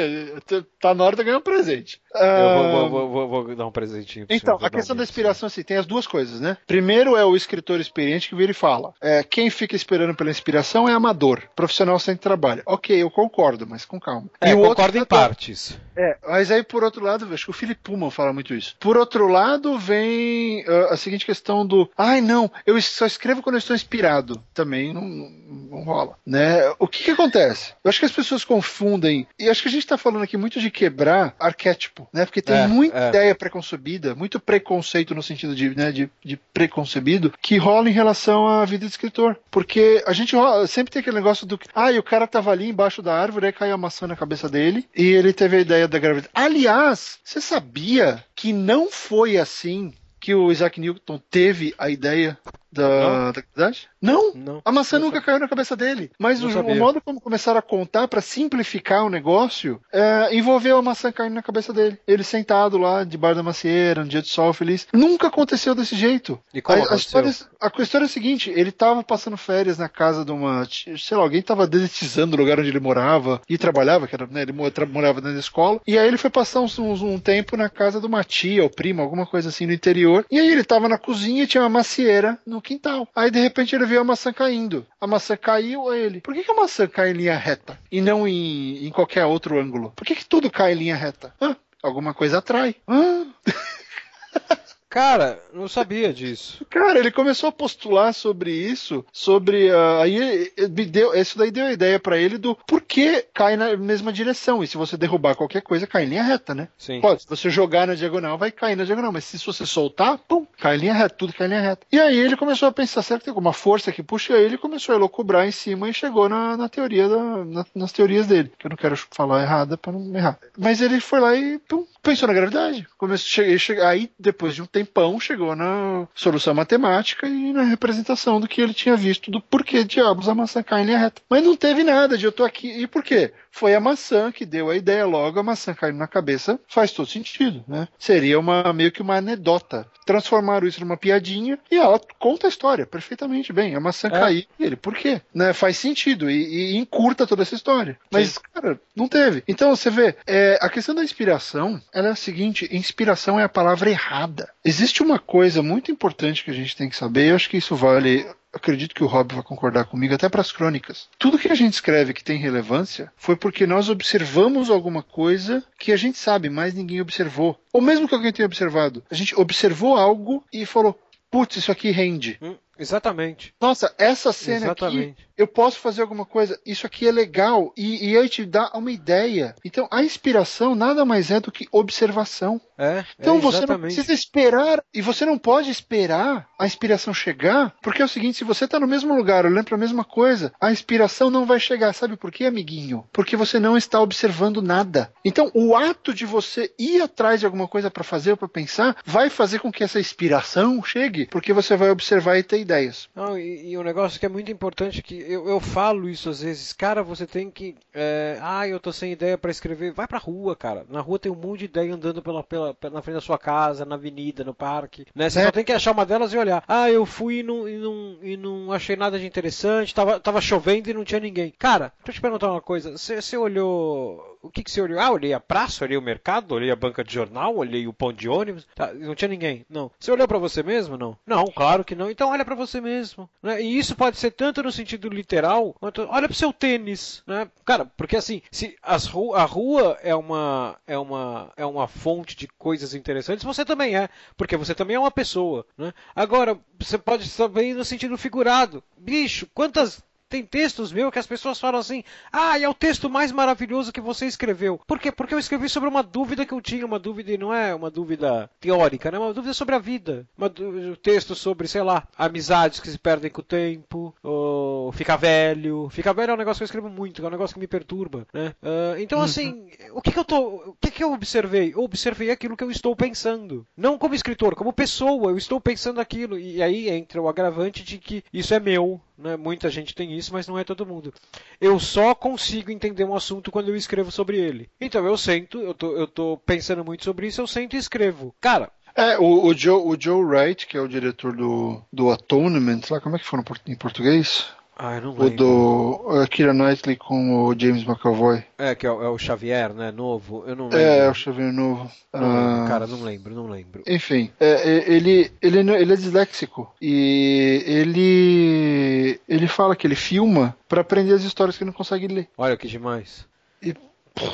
Tá 0.80 0.94
na 0.94 1.04
hora 1.04 1.16
de 1.16 1.24
ganhar 1.24 1.38
um 1.38 1.42
presente. 1.42 2.02
Eu 2.16 2.72
vou, 2.72 2.90
vou, 2.90 3.10
vou, 3.10 3.28
vou, 3.28 3.56
dar 3.56 3.68
um 3.68 3.72
presentinho. 3.72 4.26
Então, 4.30 4.58
a 4.62 4.70
questão 4.70 4.96
da 4.96 5.04
inspiração, 5.04 5.48
assim, 5.48 5.62
tem 5.62 5.78
as 5.78 5.86
duas 5.86 6.08
coisas, 6.08 6.40
né? 6.40 6.58
Primeiro 6.66 7.16
é 7.16 7.24
o 7.24 7.36
escritor 7.36 7.80
experiente 7.80 8.30
que 8.30 8.36
vira 8.36 8.52
e 8.52 8.56
fala. 8.56 8.94
É, 9.02 9.22
quem 9.22 9.50
fica 9.50 9.76
esperando 9.76 10.16
pela 10.16 10.32
inspiração 10.32 10.47
é 10.56 10.94
amador. 10.94 11.44
Profissional 11.56 12.00
sem 12.00 12.16
trabalho. 12.16 12.62
Ok, 12.66 12.96
eu 12.96 13.10
concordo, 13.10 13.66
mas 13.68 13.86
com 13.86 14.00
calma. 14.00 14.28
É, 14.40 14.52
e 14.52 14.54
o 14.54 14.58
concordo 14.58 14.98
outro, 14.98 15.00
em 15.00 15.06
partes. 15.06 15.78
É, 15.96 16.18
mas 16.28 16.52
aí 16.52 16.64
por 16.64 16.84
outro 16.84 17.04
lado, 17.04 17.28
acho 17.34 17.46
que 17.46 17.52
o 17.52 17.54
Philip 17.54 17.80
Pullman 17.84 18.12
fala 18.12 18.34
muito 18.34 18.54
isso. 18.54 18.76
Por 18.80 18.98
outro 18.98 19.28
lado, 19.28 19.78
vem 19.78 20.64
uh, 20.66 20.94
a 20.94 20.98
seguinte 20.98 21.26
questão 21.26 21.66
do, 21.66 21.90
ai 21.98 22.22
não, 22.22 22.52
eu 22.66 22.80
só 22.82 23.06
escrevo 23.06 23.42
quando 23.42 23.56
eu 23.56 23.60
estou 23.60 23.76
inspirado. 23.76 24.42
Também 24.54 24.94
não, 24.94 25.02
não 25.02 25.84
rola, 25.84 26.16
né? 26.26 26.62
O 26.80 26.88
que 26.88 27.04
que 27.04 27.12
acontece? 27.12 27.74
Eu 27.84 27.90
acho 27.90 28.00
que 28.00 28.06
as 28.06 28.12
pessoas 28.12 28.44
confundem, 28.44 29.28
e 29.40 29.50
acho 29.50 29.62
que 29.62 29.68
a 29.68 29.72
gente 29.72 29.84
está 29.84 29.98
falando 29.98 30.24
aqui 30.24 30.38
muito 30.38 30.60
de 30.60 30.70
quebrar 30.70 31.36
arquétipo, 31.40 32.08
né? 32.14 32.26
Porque 32.26 32.42
tem 32.42 32.56
é, 32.56 32.68
muita 32.68 32.98
é. 32.98 33.10
ideia 33.10 33.36
preconcebida, 33.36 34.16
muito 34.16 34.40
preconceito 34.40 35.16
no 35.16 35.24
sentido 35.24 35.56
de, 35.56 35.76
né, 35.76 35.92
de, 35.92 36.10
de 36.24 36.38
preconcebido, 36.54 37.34
que 37.42 37.58
rola 37.58 37.90
em 37.90 37.94
relação 37.94 38.48
à 38.48 38.64
vida 38.66 38.86
de 38.86 38.92
escritor. 38.92 39.38
Porque 39.50 40.04
a 40.06 40.14
gente 40.14 40.36
sempre 40.68 40.92
tem 40.92 41.00
aquele 41.00 41.16
negócio 41.16 41.46
do, 41.46 41.60
ah, 41.74 41.92
e 41.92 42.00
o 42.00 42.04
cara 42.04 42.28
tava 42.28 42.52
ali 42.52 42.70
embaixo 42.70 43.02
da 43.02 43.14
árvore, 43.14 43.48
aí 43.48 43.54
caiu 43.54 43.74
a 43.74 43.78
maçã 43.78 44.08
na 44.08 44.16
cabeça 44.16 44.50
dele, 44.50 44.88
e 44.96 45.06
ele 45.06 45.34
teve 45.34 45.58
a 45.58 45.62
ideia 45.62 45.88
da 45.88 46.00
gravidez. 46.00 46.30
Aliás, 46.34 47.20
você 47.24 47.40
sabia 47.40 48.24
que 48.36 48.54
não 48.54 48.90
foi 48.92 49.38
assim 49.38 49.94
que 50.20 50.34
o 50.34 50.52
Isaac 50.52 50.80
Newton 50.80 51.22
teve 51.30 51.74
a 51.78 51.90
ideia 51.90 52.38
da, 52.78 53.32
da 53.32 53.42
gravidade? 53.42 53.90
Não, 54.02 54.34
não, 54.34 54.62
a 54.64 54.72
maçã 54.72 55.00
nunca 55.00 55.22
caiu 55.22 55.40
na 55.40 55.48
cabeça 55.48 55.76
dele. 55.76 56.12
Mas 56.20 56.44
o, 56.44 56.48
o, 56.48 56.76
modo 56.76 57.02
como 57.02 57.20
começaram 57.20 57.60
a 57.60 57.64
contar 57.64 58.08
para 58.08 58.22
simplificar 58.22 59.04
o 59.04 59.10
negócio 59.10 59.82
é, 59.92 60.36
envolveu 60.36 60.78
a 60.78 60.82
maçã 60.82 61.12
caindo 61.12 61.34
na 61.34 61.42
cabeça 61.42 61.74
dele. 61.74 61.98
Ele 62.08 62.24
sentado 62.24 62.78
lá 62.78 63.04
debaixo 63.04 63.38
da 63.38 63.44
macieira, 63.44 64.02
um 64.02 64.08
dia 64.08 64.22
de 64.22 64.30
sol 64.30 64.54
feliz. 64.54 64.88
Nunca 64.94 65.28
aconteceu 65.28 65.74
desse 65.74 65.96
jeito. 65.96 66.40
E 66.54 66.62
como 66.62 66.84
a, 66.84 66.94
a, 66.94 66.96
história, 66.96 67.34
a 67.60 67.82
história 67.82 68.06
é 68.06 68.08
a 68.08 68.10
seguinte: 68.10 68.52
ele 68.56 68.72
tava 68.72 69.04
passando 69.04 69.38
férias 69.38 69.78
na 69.78 69.90
casa 69.90 70.24
de 70.24 70.32
uma. 70.32 70.68
Sei 70.98 71.18
lá, 71.18 71.24
alguém 71.24 71.42
tava 71.42 71.66
deletizando 71.66 72.36
o 72.36 72.40
lugar 72.40 72.60
onde 72.60 72.70
ele 72.70 72.80
morava 72.80 73.42
e 73.50 73.58
trabalhava, 73.58 74.08
que 74.08 74.16
era, 74.16 74.28
né, 74.28 74.44
ele 74.44 74.54
morava 74.54 75.22
dentro 75.22 75.34
da 75.34 75.40
escola. 75.40 75.82
E 75.88 75.98
aí 75.98 76.08
ele 76.08 76.18
foi 76.18 76.30
passar 76.30 76.62
um, 76.62 76.68
um, 76.80 77.14
um 77.14 77.20
tempo 77.20 77.58
na 77.58 77.70
casa 77.70 78.00
de 78.00 78.06
uma 78.06 78.24
tia 78.24 78.64
ou 78.64 78.70
prima, 78.70 79.02
alguma 79.02 79.26
coisa 79.26 79.50
assim 79.50 79.66
no 79.66 79.74
interior. 79.74 80.26
E 80.30 80.40
aí 80.40 80.48
ele 80.48 80.64
tava 80.64 80.88
na 80.88 80.98
cozinha 80.98 81.44
e 81.44 81.48
tinha 81.48 81.64
uma 81.64 81.70
macieira 81.70 82.38
no 82.46 82.62
quintal. 82.68 83.08
Aí 83.16 83.32
de 83.32 83.40
repente 83.40 83.76
ele 83.76 83.86
viu 83.86 84.02
a 84.02 84.04
maçã 84.04 84.34
caindo. 84.34 84.86
A 85.00 85.08
maçã 85.08 85.38
caiu 85.38 85.90
a 85.90 85.98
ele. 85.98 86.22
Por 86.22 86.34
que, 86.34 86.44
que 86.44 86.52
a 86.52 86.56
maçã 86.56 86.88
cai 86.88 87.12
em 87.12 87.14
linha 87.14 87.38
reta 87.38 87.80
e 87.92 88.02
não 88.02 88.28
em, 88.28 88.86
em 88.86 88.92
qualquer 88.92 89.26
outro 89.26 89.60
ângulo? 89.60 89.94
Por 89.96 90.06
que, 90.06 90.16
que 90.16 90.26
tudo 90.26 90.52
cai 90.52 90.74
em 90.74 90.76
linha 90.76 90.96
reta? 90.96 91.34
Ah, 91.40 91.56
alguma 91.82 92.14
coisa 92.14 92.40
atrai. 92.40 92.76
Ah. 92.88 93.26
Cara, 94.90 95.40
não 95.54 95.68
sabia 95.68 96.14
disso. 96.14 96.66
Cara, 96.70 97.00
ele 97.00 97.12
começou 97.12 97.50
a 97.50 97.52
postular 97.52 98.14
sobre 98.14 98.52
isso, 98.52 99.06
sobre 99.12 99.70
uh, 99.70 100.02
aí 100.02 100.52
me 100.70 100.86
deu, 100.86 101.14
isso 101.14 101.38
daí 101.38 101.52
deu 101.52 101.66
a 101.66 101.74
ideia 101.74 102.00
para 102.00 102.18
ele 102.18 102.38
do 102.38 102.56
por 102.56 102.82
que 102.82 103.26
cai 103.34 103.58
na 103.58 103.76
mesma 103.76 104.14
direção 104.14 104.64
e 104.64 104.68
se 104.68 104.78
você 104.78 104.96
derrubar 104.96 105.36
qualquer 105.36 105.62
coisa 105.62 105.86
cai 105.86 106.04
em 106.04 106.08
linha 106.08 106.24
reta, 106.24 106.56
né? 106.56 106.70
Sim. 106.78 107.02
Pode, 107.02 107.24
se 107.24 107.28
você 107.28 107.50
jogar 107.50 107.86
na 107.86 107.96
diagonal 107.96 108.38
vai 108.38 108.50
cair 108.50 108.78
na 108.78 108.86
diagonal, 108.86 109.12
mas 109.12 109.26
se 109.26 109.38
você 109.46 109.66
soltar, 109.66 110.18
pum, 110.20 110.48
cai 110.58 110.78
em 110.78 110.80
linha 110.80 110.94
reta, 110.94 111.16
tudo 111.16 111.34
cai 111.34 111.48
em 111.48 111.50
linha 111.50 111.62
reta. 111.62 111.86
E 111.92 112.00
aí 112.00 112.18
ele 112.18 112.38
começou 112.38 112.70
a 112.70 112.72
pensar, 112.72 113.02
será 113.02 113.20
que 113.20 113.26
tem 113.26 113.32
alguma 113.32 113.54
força 113.54 113.92
que 113.92 114.02
puxa 114.02 114.34
ele? 114.34 114.46
Ele 114.46 114.58
começou 114.58 114.94
a 114.94 114.98
elocubrar 114.98 115.46
em 115.46 115.52
cima 115.52 115.90
e 115.90 115.94
chegou 115.94 116.30
na, 116.30 116.56
na 116.56 116.70
teoria 116.70 117.10
da, 117.10 117.46
na, 117.46 117.66
nas 117.76 117.92
teorias 117.92 118.26
dele, 118.26 118.52
que 118.58 118.66
eu 118.66 118.70
não 118.70 118.78
quero 118.78 118.96
falar 119.12 119.44
errada 119.44 119.78
para 119.78 119.92
não 119.92 120.16
errar. 120.16 120.40
Mas 120.58 120.82
ele 120.82 121.02
foi 121.02 121.20
lá 121.20 121.36
e 121.36 121.60
pum, 121.60 121.86
pensou 122.02 122.28
na 122.28 122.34
gravidade. 122.34 122.88
Começou, 122.98 123.28
cheguei, 123.28 123.60
cheguei, 123.60 123.84
aí 123.84 124.12
depois 124.18 124.56
de 124.56 124.62
um 124.62 124.66
tempão 124.78 125.20
chegou 125.20 125.56
na 125.56 126.08
solução 126.14 126.54
matemática 126.54 127.28
e 127.28 127.52
na 127.52 127.64
representação 127.64 128.40
do 128.40 128.48
que 128.48 128.62
ele 128.62 128.74
tinha 128.74 128.96
visto 128.96 129.32
do 129.32 129.42
porquê 129.42 129.84
diabos 129.84 130.30
a 130.30 130.36
maçã 130.36 130.62
cai 130.62 130.84
em 130.84 130.86
linha 130.86 131.00
reta. 131.00 131.22
Mas 131.30 131.44
não 131.44 131.56
teve 131.56 131.84
nada 131.84 132.18
de 132.18 132.26
eu 132.26 132.32
tô 132.32 132.44
aqui. 132.44 132.70
E 132.70 132.86
por 132.86 133.04
quê? 133.04 133.34
Foi 133.52 133.74
a 133.74 133.80
maçã 133.80 134.32
que 134.32 134.46
deu 134.46 134.70
a 134.70 134.76
ideia 134.76 135.06
logo, 135.06 135.40
a 135.40 135.44
maçã 135.44 135.74
caindo 135.74 135.98
na 135.98 136.08
cabeça 136.08 136.60
faz 136.68 136.92
todo 136.92 137.08
sentido, 137.08 137.64
né? 137.68 137.88
Seria 137.98 138.40
uma 138.40 138.72
meio 138.72 138.92
que 138.92 139.02
uma 139.02 139.18
anedota. 139.18 139.88
Transformaram 140.06 140.68
isso 140.68 140.80
numa 140.80 140.96
piadinha 140.96 141.58
e 141.72 141.76
ela 141.76 142.00
conta 142.20 142.48
a 142.48 142.50
história 142.50 142.86
perfeitamente 142.86 143.52
bem. 143.52 143.76
A 143.76 143.80
maçã 143.80 144.08
é. 144.08 144.12
caiu 144.12 144.44
e 144.60 144.64
ele, 144.64 144.76
por 144.76 144.94
quê? 144.94 145.22
Né? 145.34 145.54
Faz 145.54 145.78
sentido 145.78 146.30
e, 146.30 146.74
e 146.74 146.78
encurta 146.78 147.26
toda 147.26 147.42
essa 147.42 147.56
história. 147.56 147.98
Mas, 148.12 148.30
Sim. 148.30 148.40
cara, 148.54 148.80
não 148.96 149.08
teve. 149.08 149.44
Então 149.48 149.76
você 149.76 149.90
vê, 149.90 150.16
é, 150.28 150.60
a 150.62 150.70
questão 150.70 150.94
da 150.94 151.04
inspiração, 151.04 151.82
ela 151.92 152.10
é 152.10 152.12
a 152.12 152.16
seguinte: 152.16 152.70
inspiração 152.72 153.40
é 153.40 153.44
a 153.44 153.50
palavra 153.50 153.90
errada. 153.90 154.50
Existe 154.68 155.02
uma 155.02 155.18
coisa 155.18 155.64
muito 155.64 155.90
importante 155.90 156.44
que 156.44 156.52
a 156.52 156.54
gente 156.54 156.76
tem 156.76 156.90
que 156.90 156.96
saber, 156.98 157.30
eu 157.30 157.36
acho 157.38 157.50
que 157.50 157.56
isso 157.56 157.74
vale 157.74 158.28
acredito 158.52 158.94
que 158.94 159.04
o 159.04 159.08
Rob 159.08 159.34
vai 159.34 159.44
concordar 159.44 159.86
comigo, 159.86 160.14
até 160.14 160.28
para 160.28 160.42
as 160.42 160.52
crônicas. 160.52 161.08
Tudo 161.18 161.40
que 161.40 161.48
a 161.48 161.56
gente 161.56 161.76
escreve 161.76 162.14
que 162.14 162.24
tem 162.24 162.38
relevância 162.38 163.10
foi 163.16 163.38
porque 163.38 163.66
nós 163.66 163.88
observamos 163.88 164.70
alguma 164.70 165.02
coisa 165.02 165.64
que 165.80 165.94
a 165.94 165.96
gente 165.96 166.18
sabe, 166.18 166.50
mas 166.50 166.74
ninguém 166.74 167.00
observou. 167.00 167.58
Ou 167.72 167.82
mesmo 167.82 168.10
que 168.10 168.16
alguém 168.16 168.34
tenha 168.34 168.46
observado. 168.46 169.02
A 169.10 169.16
gente 169.16 169.40
observou 169.40 169.96
algo 169.96 170.44
e 170.52 170.66
falou: 170.66 171.00
putz, 171.32 171.56
isso 171.56 171.72
aqui 171.72 171.92
rende. 171.92 172.38
Hum, 172.42 172.58
exatamente. 172.78 173.54
Nossa, 173.62 173.94
essa 173.98 174.34
cena 174.34 174.66
exatamente. 174.66 175.12
aqui 175.12 175.28
eu 175.38 175.48
posso 175.48 175.80
fazer 175.80 176.02
alguma 176.02 176.26
coisa, 176.26 176.60
isso 176.66 176.86
aqui 176.86 177.08
é 177.08 177.12
legal, 177.12 177.72
e, 177.78 178.10
e 178.10 178.18
aí 178.18 178.28
te 178.28 178.44
dá 178.44 178.72
uma 178.74 178.92
ideia. 178.92 179.56
Então, 179.64 179.88
a 179.92 180.04
inspiração 180.04 180.76
nada 180.76 181.06
mais 181.06 181.32
é 181.32 181.40
do 181.40 181.52
que 181.52 181.68
observação. 181.72 182.60
É, 182.78 183.04
então 183.20 183.38
é 183.38 183.40
você 183.40 183.66
não 183.66 183.80
precisa 183.80 184.14
esperar, 184.14 184.84
e 184.94 185.02
você 185.02 185.26
não 185.26 185.38
pode 185.38 185.70
esperar 185.72 186.48
a 186.60 186.66
inspiração 186.66 187.14
chegar, 187.14 187.76
porque 187.82 188.02
é 188.02 188.06
o 188.06 188.10
seguinte: 188.10 188.38
se 188.38 188.44
você 188.44 188.66
está 188.66 188.80
no 188.80 188.88
mesmo 188.88 189.16
lugar, 189.16 189.46
olhando 189.46 189.66
para 189.66 189.76
a 189.76 189.80
mesma 189.80 190.04
coisa, 190.04 190.54
a 190.60 190.72
inspiração 190.72 191.30
não 191.30 191.46
vai 191.46 191.60
chegar. 191.60 191.94
Sabe 191.94 192.16
por 192.16 192.32
quê, 192.32 192.46
amiguinho? 192.46 193.06
Porque 193.12 193.36
você 193.36 193.60
não 193.60 193.78
está 193.78 194.00
observando 194.00 194.62
nada. 194.62 195.12
Então, 195.26 195.52
o 195.54 195.76
ato 195.76 196.14
de 196.14 196.26
você 196.26 196.72
ir 196.78 197.02
atrás 197.02 197.40
de 197.40 197.46
alguma 197.46 197.68
coisa 197.68 197.90
para 197.90 198.04
fazer 198.04 198.32
ou 198.32 198.38
para 198.38 198.48
pensar 198.48 198.98
vai 199.06 199.30
fazer 199.30 199.60
com 199.60 199.72
que 199.72 199.84
essa 199.84 200.00
inspiração 200.00 200.84
chegue, 200.84 201.26
porque 201.28 201.54
você 201.54 201.76
vai 201.76 201.90
observar 201.90 202.38
e 202.38 202.44
ter 202.44 202.60
ideias. 202.60 203.10
Não, 203.16 203.38
e, 203.38 203.72
e 203.72 203.78
um 203.78 203.84
negócio 203.84 204.20
que 204.20 204.26
é 204.26 204.30
muito 204.30 204.52
importante 204.52 205.02
que 205.02 205.16
eu, 205.16 205.48
eu 205.48 205.60
falo 205.60 206.10
isso 206.10 206.30
às 206.30 206.42
vezes, 206.42 206.74
cara, 206.74 207.02
você 207.02 207.26
tem 207.26 207.50
que. 207.50 207.76
É, 207.94 208.38
ah, 208.42 208.68
eu 208.68 208.80
tô 208.80 208.92
sem 208.92 209.12
ideia 209.12 209.38
para 209.38 209.52
escrever. 209.52 209.92
Vai 209.94 210.08
pra 210.08 210.20
rua, 210.20 210.56
cara. 210.56 210.86
Na 210.90 211.02
rua 211.02 211.20
tem 211.20 211.32
um 211.32 211.36
monte 211.36 211.60
de 211.60 211.66
ideia 211.66 211.94
andando 211.94 212.22
pela, 212.22 212.44
pela 212.44 212.67
sua, 212.74 212.90
na 212.90 213.02
frente 213.02 213.16
da 213.16 213.22
sua 213.22 213.38
casa, 213.38 213.86
na 213.86 213.96
avenida, 213.96 214.44
no 214.44 214.54
parque. 214.54 215.06
Né? 215.16 215.30
Você 215.30 215.40
É. 215.40 215.46
só 215.46 215.52
tem 215.52 215.64
que 215.64 215.72
achar 215.74 215.92
uma 215.92 216.06
delas 216.06 216.34
e 216.34 216.38
olhar. 216.38 216.64
Ah, 216.68 216.90
eu 216.90 217.06
fui 217.06 217.40
e 217.40 217.44
não, 217.44 217.68
e 217.68 217.78
não, 217.78 218.18
e 218.22 218.38
não 218.38 218.72
achei 218.72 218.96
nada 218.96 219.20
de 219.20 219.26
interessante, 219.26 219.94
tava, 219.94 220.20
tava 220.20 220.42
chovendo 220.42 220.90
e 220.90 220.94
não 220.94 221.04
tinha 221.04 221.20
ninguém. 221.20 221.54
Cara, 221.58 221.92
deixa 222.00 222.10
eu 222.10 222.14
te 222.16 222.22
perguntar 222.22 222.52
uma 222.52 222.62
coisa. 222.62 222.98
Você 222.98 223.22
você 223.22 223.38
olhou. 223.38 224.38
O 224.42 224.50
que, 224.50 224.64
que 224.64 224.72
você 224.72 224.80
olhou? 224.82 225.00
Ah, 225.00 225.12
olhei 225.12 225.34
a 225.34 225.40
praça, 225.40 225.84
olhei 225.84 225.98
o 225.98 226.02
mercado, 226.02 226.54
olhei 226.54 226.72
a 226.72 226.76
banca 226.76 227.04
de 227.04 227.14
jornal, 227.14 227.56
olhei 227.56 227.88
o 227.88 227.92
pão 227.94 228.14
de 228.14 228.30
ônibus. 228.30 228.68
Tá, 228.76 228.94
não 228.94 229.16
tinha 229.16 229.28
ninguém. 229.28 229.66
Não. 229.70 229.92
Você 230.00 230.12
olhou 230.12 230.28
pra 230.28 230.38
você 230.38 230.64
mesmo? 230.64 230.96
Não. 230.96 231.18
Não, 231.26 231.46
claro 231.48 231.84
que 231.84 231.96
não. 231.96 232.10
Então 232.10 232.30
olha 232.30 232.46
pra 232.46 232.56
você 232.56 232.80
mesmo. 232.80 233.30
Né? 233.42 233.62
E 233.62 233.78
isso 233.78 233.96
pode 233.96 234.18
ser 234.18 234.32
tanto 234.32 234.64
no 234.64 234.72
sentido 234.72 235.10
literal, 235.10 235.76
quanto 235.80 236.08
olha 236.10 236.28
pro 236.28 236.38
seu 236.38 236.54
tênis. 236.54 237.24
Né? 237.28 237.50
Cara, 237.66 237.86
porque 237.98 238.16
assim, 238.16 238.42
se 238.52 238.76
as 238.82 239.06
ru 239.06 239.34
a 239.34 239.44
rua 239.44 239.98
é 240.02 240.16
uma, 240.16 240.78
é, 240.86 240.98
uma, 240.98 241.52
é 241.58 241.66
uma 241.66 241.88
fonte 241.88 242.36
de 242.38 242.48
coisas 242.58 242.94
interessantes, 242.94 243.44
você 243.44 243.64
também 243.64 243.96
é. 243.96 244.10
Porque 244.36 244.58
você 244.58 244.74
também 244.74 244.96
é 244.96 245.00
uma 245.00 245.12
pessoa. 245.12 245.66
Né? 245.78 245.94
Agora, 246.16 246.60
você 246.80 246.98
pode 246.98 247.30
também 247.32 247.74
no 247.74 247.86
sentido 247.86 248.18
figurado. 248.18 248.84
Bicho, 248.98 249.48
quantas 249.54 250.02
tem 250.30 250.44
textos 250.44 250.92
meus 250.92 251.12
que 251.12 251.20
as 251.20 251.28
pessoas 251.28 251.60
falam 251.60 251.80
assim: 251.80 252.04
ah, 252.32 252.60
é 252.60 252.68
o 252.68 252.74
texto 252.74 253.10
mais 253.10 253.32
maravilhoso 253.32 253.92
que 253.92 254.02
você 254.02 254.26
escreveu. 254.26 254.80
Por 254.86 255.00
quê? 255.00 255.12
Porque 255.12 255.34
eu 255.34 255.40
escrevi 255.40 255.70
sobre 255.70 255.90
uma 255.90 256.04
dúvida 256.04 256.46
que 256.46 256.54
eu 256.54 256.62
tinha, 256.62 256.86
uma 256.86 257.00
dúvida, 257.00 257.32
e 257.32 257.38
não 257.38 257.54
é 257.54 257.74
uma 257.74 257.90
dúvida 257.90 258.50
teórica, 258.60 259.12
né? 259.12 259.18
Uma 259.18 259.34
dúvida 259.34 259.54
sobre 259.54 259.76
a 259.76 259.80
vida. 259.80 260.28
Uma 260.38 260.52
um 260.60 260.96
texto 260.96 261.36
sobre, 261.36 261.68
sei 261.68 261.82
lá, 261.82 262.08
amizades 262.18 262.80
que 262.80 262.90
se 262.90 262.98
perdem 262.98 263.32
com 263.32 263.42
o 263.42 263.44
tempo, 263.44 264.14
ou 264.24 264.92
ficar 264.92 265.18
velho. 265.18 265.90
Ficar 265.90 266.14
velho 266.14 266.32
é 266.32 266.34
um 266.34 266.38
negócio 266.38 266.60
que 266.60 266.64
eu 266.64 266.66
escrevo 266.66 266.90
muito, 266.90 267.24
é 267.24 267.28
um 267.28 267.32
negócio 267.32 267.54
que 267.54 267.60
me 267.60 267.68
perturba, 267.68 268.28
né? 268.34 268.54
Ah, 268.62 268.96
então, 269.00 269.22
assim, 269.22 269.70
o 269.92 270.02
que, 270.02 270.12
que 270.12 270.20
eu 270.20 270.26
tô. 270.26 270.38
O 270.38 270.78
que, 270.80 270.92
que 270.92 271.04
eu 271.04 271.14
observei? 271.14 271.74
Eu 271.74 271.84
observei 271.84 272.32
aquilo 272.32 272.58
que 272.58 272.64
eu 272.64 272.72
estou 272.72 272.96
pensando. 272.96 273.66
Não 273.76 273.98
como 273.98 274.16
escritor, 274.16 274.56
como 274.56 274.74
pessoa, 274.74 275.32
eu 275.32 275.38
estou 275.38 275.60
pensando 275.62 276.02
aquilo. 276.02 276.38
E 276.38 276.62
aí 276.62 276.90
entra 276.90 277.22
o 277.22 277.30
agravante 277.30 277.84
de 277.84 277.98
que 277.98 278.24
isso 278.34 278.54
é 278.54 278.60
meu, 278.60 279.00
né? 279.18 279.36
Muita 279.36 279.70
gente 279.70 279.96
tem 279.96 280.17
isso, 280.18 280.34
mas 280.34 280.48
não 280.48 280.58
é 280.58 280.64
todo 280.64 280.86
mundo. 280.86 281.14
Eu 281.62 281.80
só 281.80 282.14
consigo 282.16 282.72
entender 282.72 283.04
um 283.04 283.16
assunto 283.16 283.52
quando 283.52 283.70
eu 283.70 283.76
escrevo 283.76 284.12
sobre 284.12 284.38
ele. 284.40 284.70
Então 284.80 285.06
eu 285.06 285.18
sento, 285.18 285.60
eu 285.60 285.74
tô, 285.74 285.96
eu 285.96 286.08
tô 286.08 286.38
pensando 286.46 286.84
muito 286.84 287.04
sobre 287.04 287.28
isso, 287.28 287.42
eu 287.42 287.48
sento 287.48 287.76
e 287.76 287.80
escrevo. 287.80 288.34
Cara, 288.42 288.72
É, 288.96 289.18
o, 289.20 289.46
o 289.46 289.54
Joe, 289.54 289.82
o 289.86 289.96
Joe 290.00 290.24
Wright, 290.24 290.66
que 290.66 290.76
é 290.76 290.82
o 290.82 290.88
diretor 290.88 291.36
do, 291.36 291.82
do 291.94 292.10
Atonement, 292.12 292.82
lá, 292.90 293.00
como 293.00 293.16
é 293.16 293.20
que 293.20 293.26
foi 293.26 293.40
em 293.68 293.76
português? 293.76 294.46
Ah, 294.80 294.96
eu 294.96 295.02
não 295.02 295.10
O 295.12 295.24
lembro. 295.24 295.36
do 295.38 296.02
uh, 296.22 296.28
Kira 296.30 296.54
Knightley 296.54 296.96
com 296.96 297.46
o 297.46 297.60
James 297.60 297.84
McAvoy. 297.84 298.44
É, 298.58 298.76
que 298.76 298.86
é 298.86 298.92
o, 298.92 299.02
é 299.04 299.10
o 299.10 299.18
Xavier, 299.18 299.74
né? 299.74 299.92
Novo. 299.92 300.44
Eu 300.46 300.56
não 300.56 300.66
lembro. 300.66 300.80
É, 300.80 301.10
o 301.10 301.14
Xavier 301.14 301.52
Novo. 301.52 301.90
Não 302.14 302.22
lembro, 302.22 302.64
Ah, 302.64 302.66
cara, 302.68 302.88
não 302.88 303.02
lembro, 303.04 303.34
não 303.36 303.48
lembro. 303.48 303.82
Enfim, 303.88 304.32
é, 304.40 304.50
é, 304.50 304.92
ele, 304.92 305.32
ele, 305.42 305.60
ele 305.60 305.94
é 305.94 305.96
disléxico 305.96 306.72
e 306.82 307.64
ele 307.66 309.20
ele 309.28 309.48
fala 309.48 309.76
que 309.76 309.86
ele 309.88 309.96
filma 309.96 310.56
pra 310.68 310.82
aprender 310.82 311.14
as 311.14 311.24
histórias 311.24 311.58
que 311.58 311.64
ele 311.64 311.72
não 311.72 311.78
consegue 311.78 312.08
ler. 312.08 312.28
Olha 312.38 312.56
que 312.58 312.68
demais. 312.68 313.26
E- 313.62 313.76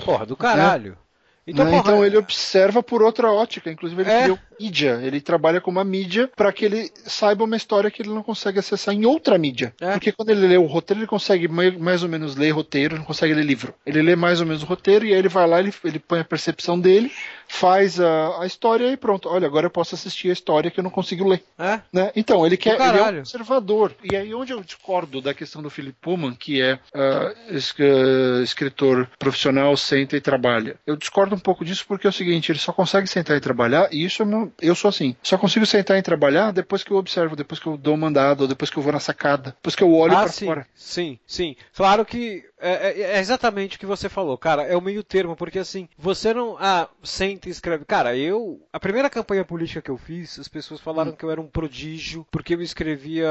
Porra, 0.06 0.26
do 0.26 0.36
caralho. 0.38 0.98
Então, 1.46 1.66
né? 1.66 1.78
Então 1.78 2.06
ele 2.06 2.18
observa 2.18 2.82
por 2.82 3.02
outra 3.02 3.32
ótica. 3.32 3.70
Inclusive 3.72 4.02
ele 4.02 4.10
É. 4.12 4.22
criou 4.24 4.40
mídia. 4.60 5.00
Ele 5.04 5.20
trabalha 5.20 5.60
com 5.60 5.70
uma 5.72 5.84
mídia 5.84 6.30
para 6.36 6.52
que 6.54 6.64
ele 6.66 6.90
saiba 7.06 7.44
uma 7.44 7.58
história 7.58 7.90
que 7.92 8.02
ele 8.02 8.10
não 8.14 8.24
consegue 8.24 8.60
acessar 8.60 8.94
em 8.94 9.06
outra 9.06 9.38
mídia. 9.38 9.74
É. 9.82 9.92
Porque 9.92 10.12
quando 10.12 10.30
ele 10.30 10.48
lê 10.48 10.58
o 10.58 10.66
roteiro, 10.66 11.02
ele 11.02 11.08
consegue 11.08 11.48
mai- 11.48 11.72
mais 11.72 12.04
ou 12.04 12.10
menos 12.10 12.36
ler 12.36 12.52
roteiro, 12.52 12.98
não 12.98 13.04
consegue 13.04 13.34
ler 13.34 13.44
livro. 13.46 13.74
Ele 13.86 14.02
lê 14.02 14.16
mais 14.16 14.40
ou 14.40 14.46
menos 14.46 14.64
o 14.64 14.66
roteiro 14.66 15.06
e 15.06 15.12
aí 15.14 15.20
ele 15.20 15.28
vai 15.30 15.48
lá, 15.48 15.60
ele, 15.60 15.74
ele 15.84 16.00
põe 16.00 16.20
a 16.20 16.24
percepção 16.24 16.80
dele, 16.80 17.12
faz 17.48 18.00
a, 18.00 18.42
a 18.42 18.46
história 18.46 18.92
e 18.92 18.96
pronto. 18.98 19.28
Olha, 19.28 19.46
agora 19.48 19.66
eu 19.66 19.72
posso 19.72 19.96
assistir 19.96 20.30
a 20.30 20.34
história 20.34 20.72
que 20.72 20.80
eu 20.80 20.84
não 20.84 20.92
consigo 20.92 21.28
ler. 21.28 21.44
É? 21.60 21.80
Né? 21.92 22.12
Então, 22.16 22.46
ele 22.46 22.56
quer 22.58 22.76
ele 22.80 22.98
é 22.98 23.04
um 23.04 23.20
observador. 23.20 23.94
E 24.10 24.16
aí 24.16 24.34
onde 24.34 24.54
eu 24.54 24.62
discordo 24.64 25.22
da 25.22 25.34
questão 25.34 25.62
do 25.62 25.70
Philip 25.70 25.98
Pullman, 26.00 26.34
que 26.36 26.62
é 26.62 26.80
ah, 26.94 27.34
es- 27.50 27.74
ah, 27.80 28.42
escritor 28.44 29.10
profissional, 29.20 29.76
senta 29.76 30.16
e 30.16 30.22
trabalha. 30.22 30.76
Eu 30.86 30.96
discordo 30.96 31.33
um 31.34 31.40
pouco 31.40 31.64
disso 31.66 31.86
porque 31.88 32.08
é 32.08 32.10
o 32.10 32.14
seguinte, 32.14 32.52
ele 32.52 32.60
só 32.60 32.72
consegue 32.74 33.08
sentar 33.08 33.36
e 33.38 33.42
trabalhar, 33.42 33.88
e 33.92 34.04
isso 34.06 34.22
é 34.22 34.26
meu- 34.26 34.52
eu 34.62 34.76
sou 34.76 34.90
assim. 34.90 35.16
Só 35.24 35.38
consigo 35.38 35.66
sentar 35.66 35.98
e 35.98 36.02
trabalhar 36.02 36.52
depois 36.52 36.84
que 36.84 36.92
eu 36.92 36.98
observo, 36.98 37.36
depois 37.36 37.60
que 37.60 37.68
eu 37.68 37.78
dou 37.78 37.94
um 37.96 37.98
mandado, 37.98 38.42
ou 38.42 38.48
depois 38.48 38.70
que 38.70 38.78
eu 38.78 38.84
vou 38.84 38.94
na 38.94 39.00
sacada, 39.00 39.52
depois 39.52 39.76
que 39.76 39.84
eu 39.84 39.94
olho 39.94 40.14
ah, 40.16 40.22
pra 40.24 40.28
sim, 40.32 40.46
fora. 40.46 40.68
sim, 40.76 41.20
sim. 41.28 41.56
Claro 41.76 42.06
que 42.06 42.44
é, 42.60 42.72
é- 42.90 43.02
é 43.16 43.20
exatamente 43.20 43.76
o 43.76 43.80
que 43.80 43.86
você 43.86 44.08
falou, 44.08 44.38
cara. 44.38 44.64
É 44.64 44.76
o 44.78 44.82
meio 44.82 45.04
termo, 45.04 45.36
porque 45.36 45.60
assim, 45.60 45.88
você 45.98 46.34
não. 46.34 46.56
Ah, 46.60 46.88
senta 47.04 47.48
e 47.50 47.52
escreve. 47.52 47.84
Cara, 47.86 48.16
eu. 48.16 48.62
A 48.72 48.80
primeira 48.80 49.10
campanha 49.10 49.44
política 49.44 49.82
que 49.82 49.92
eu 49.92 49.98
fiz, 49.98 50.40
as 50.40 50.48
pessoas 50.48 50.80
falaram 50.80 51.12
Hum. 51.12 51.16
que 51.16 51.24
eu 51.26 51.32
era 51.32 51.42
um 51.42 51.48
prodígio, 51.48 52.26
porque 52.32 52.54
eu 52.56 52.62
escrevia 52.62 53.28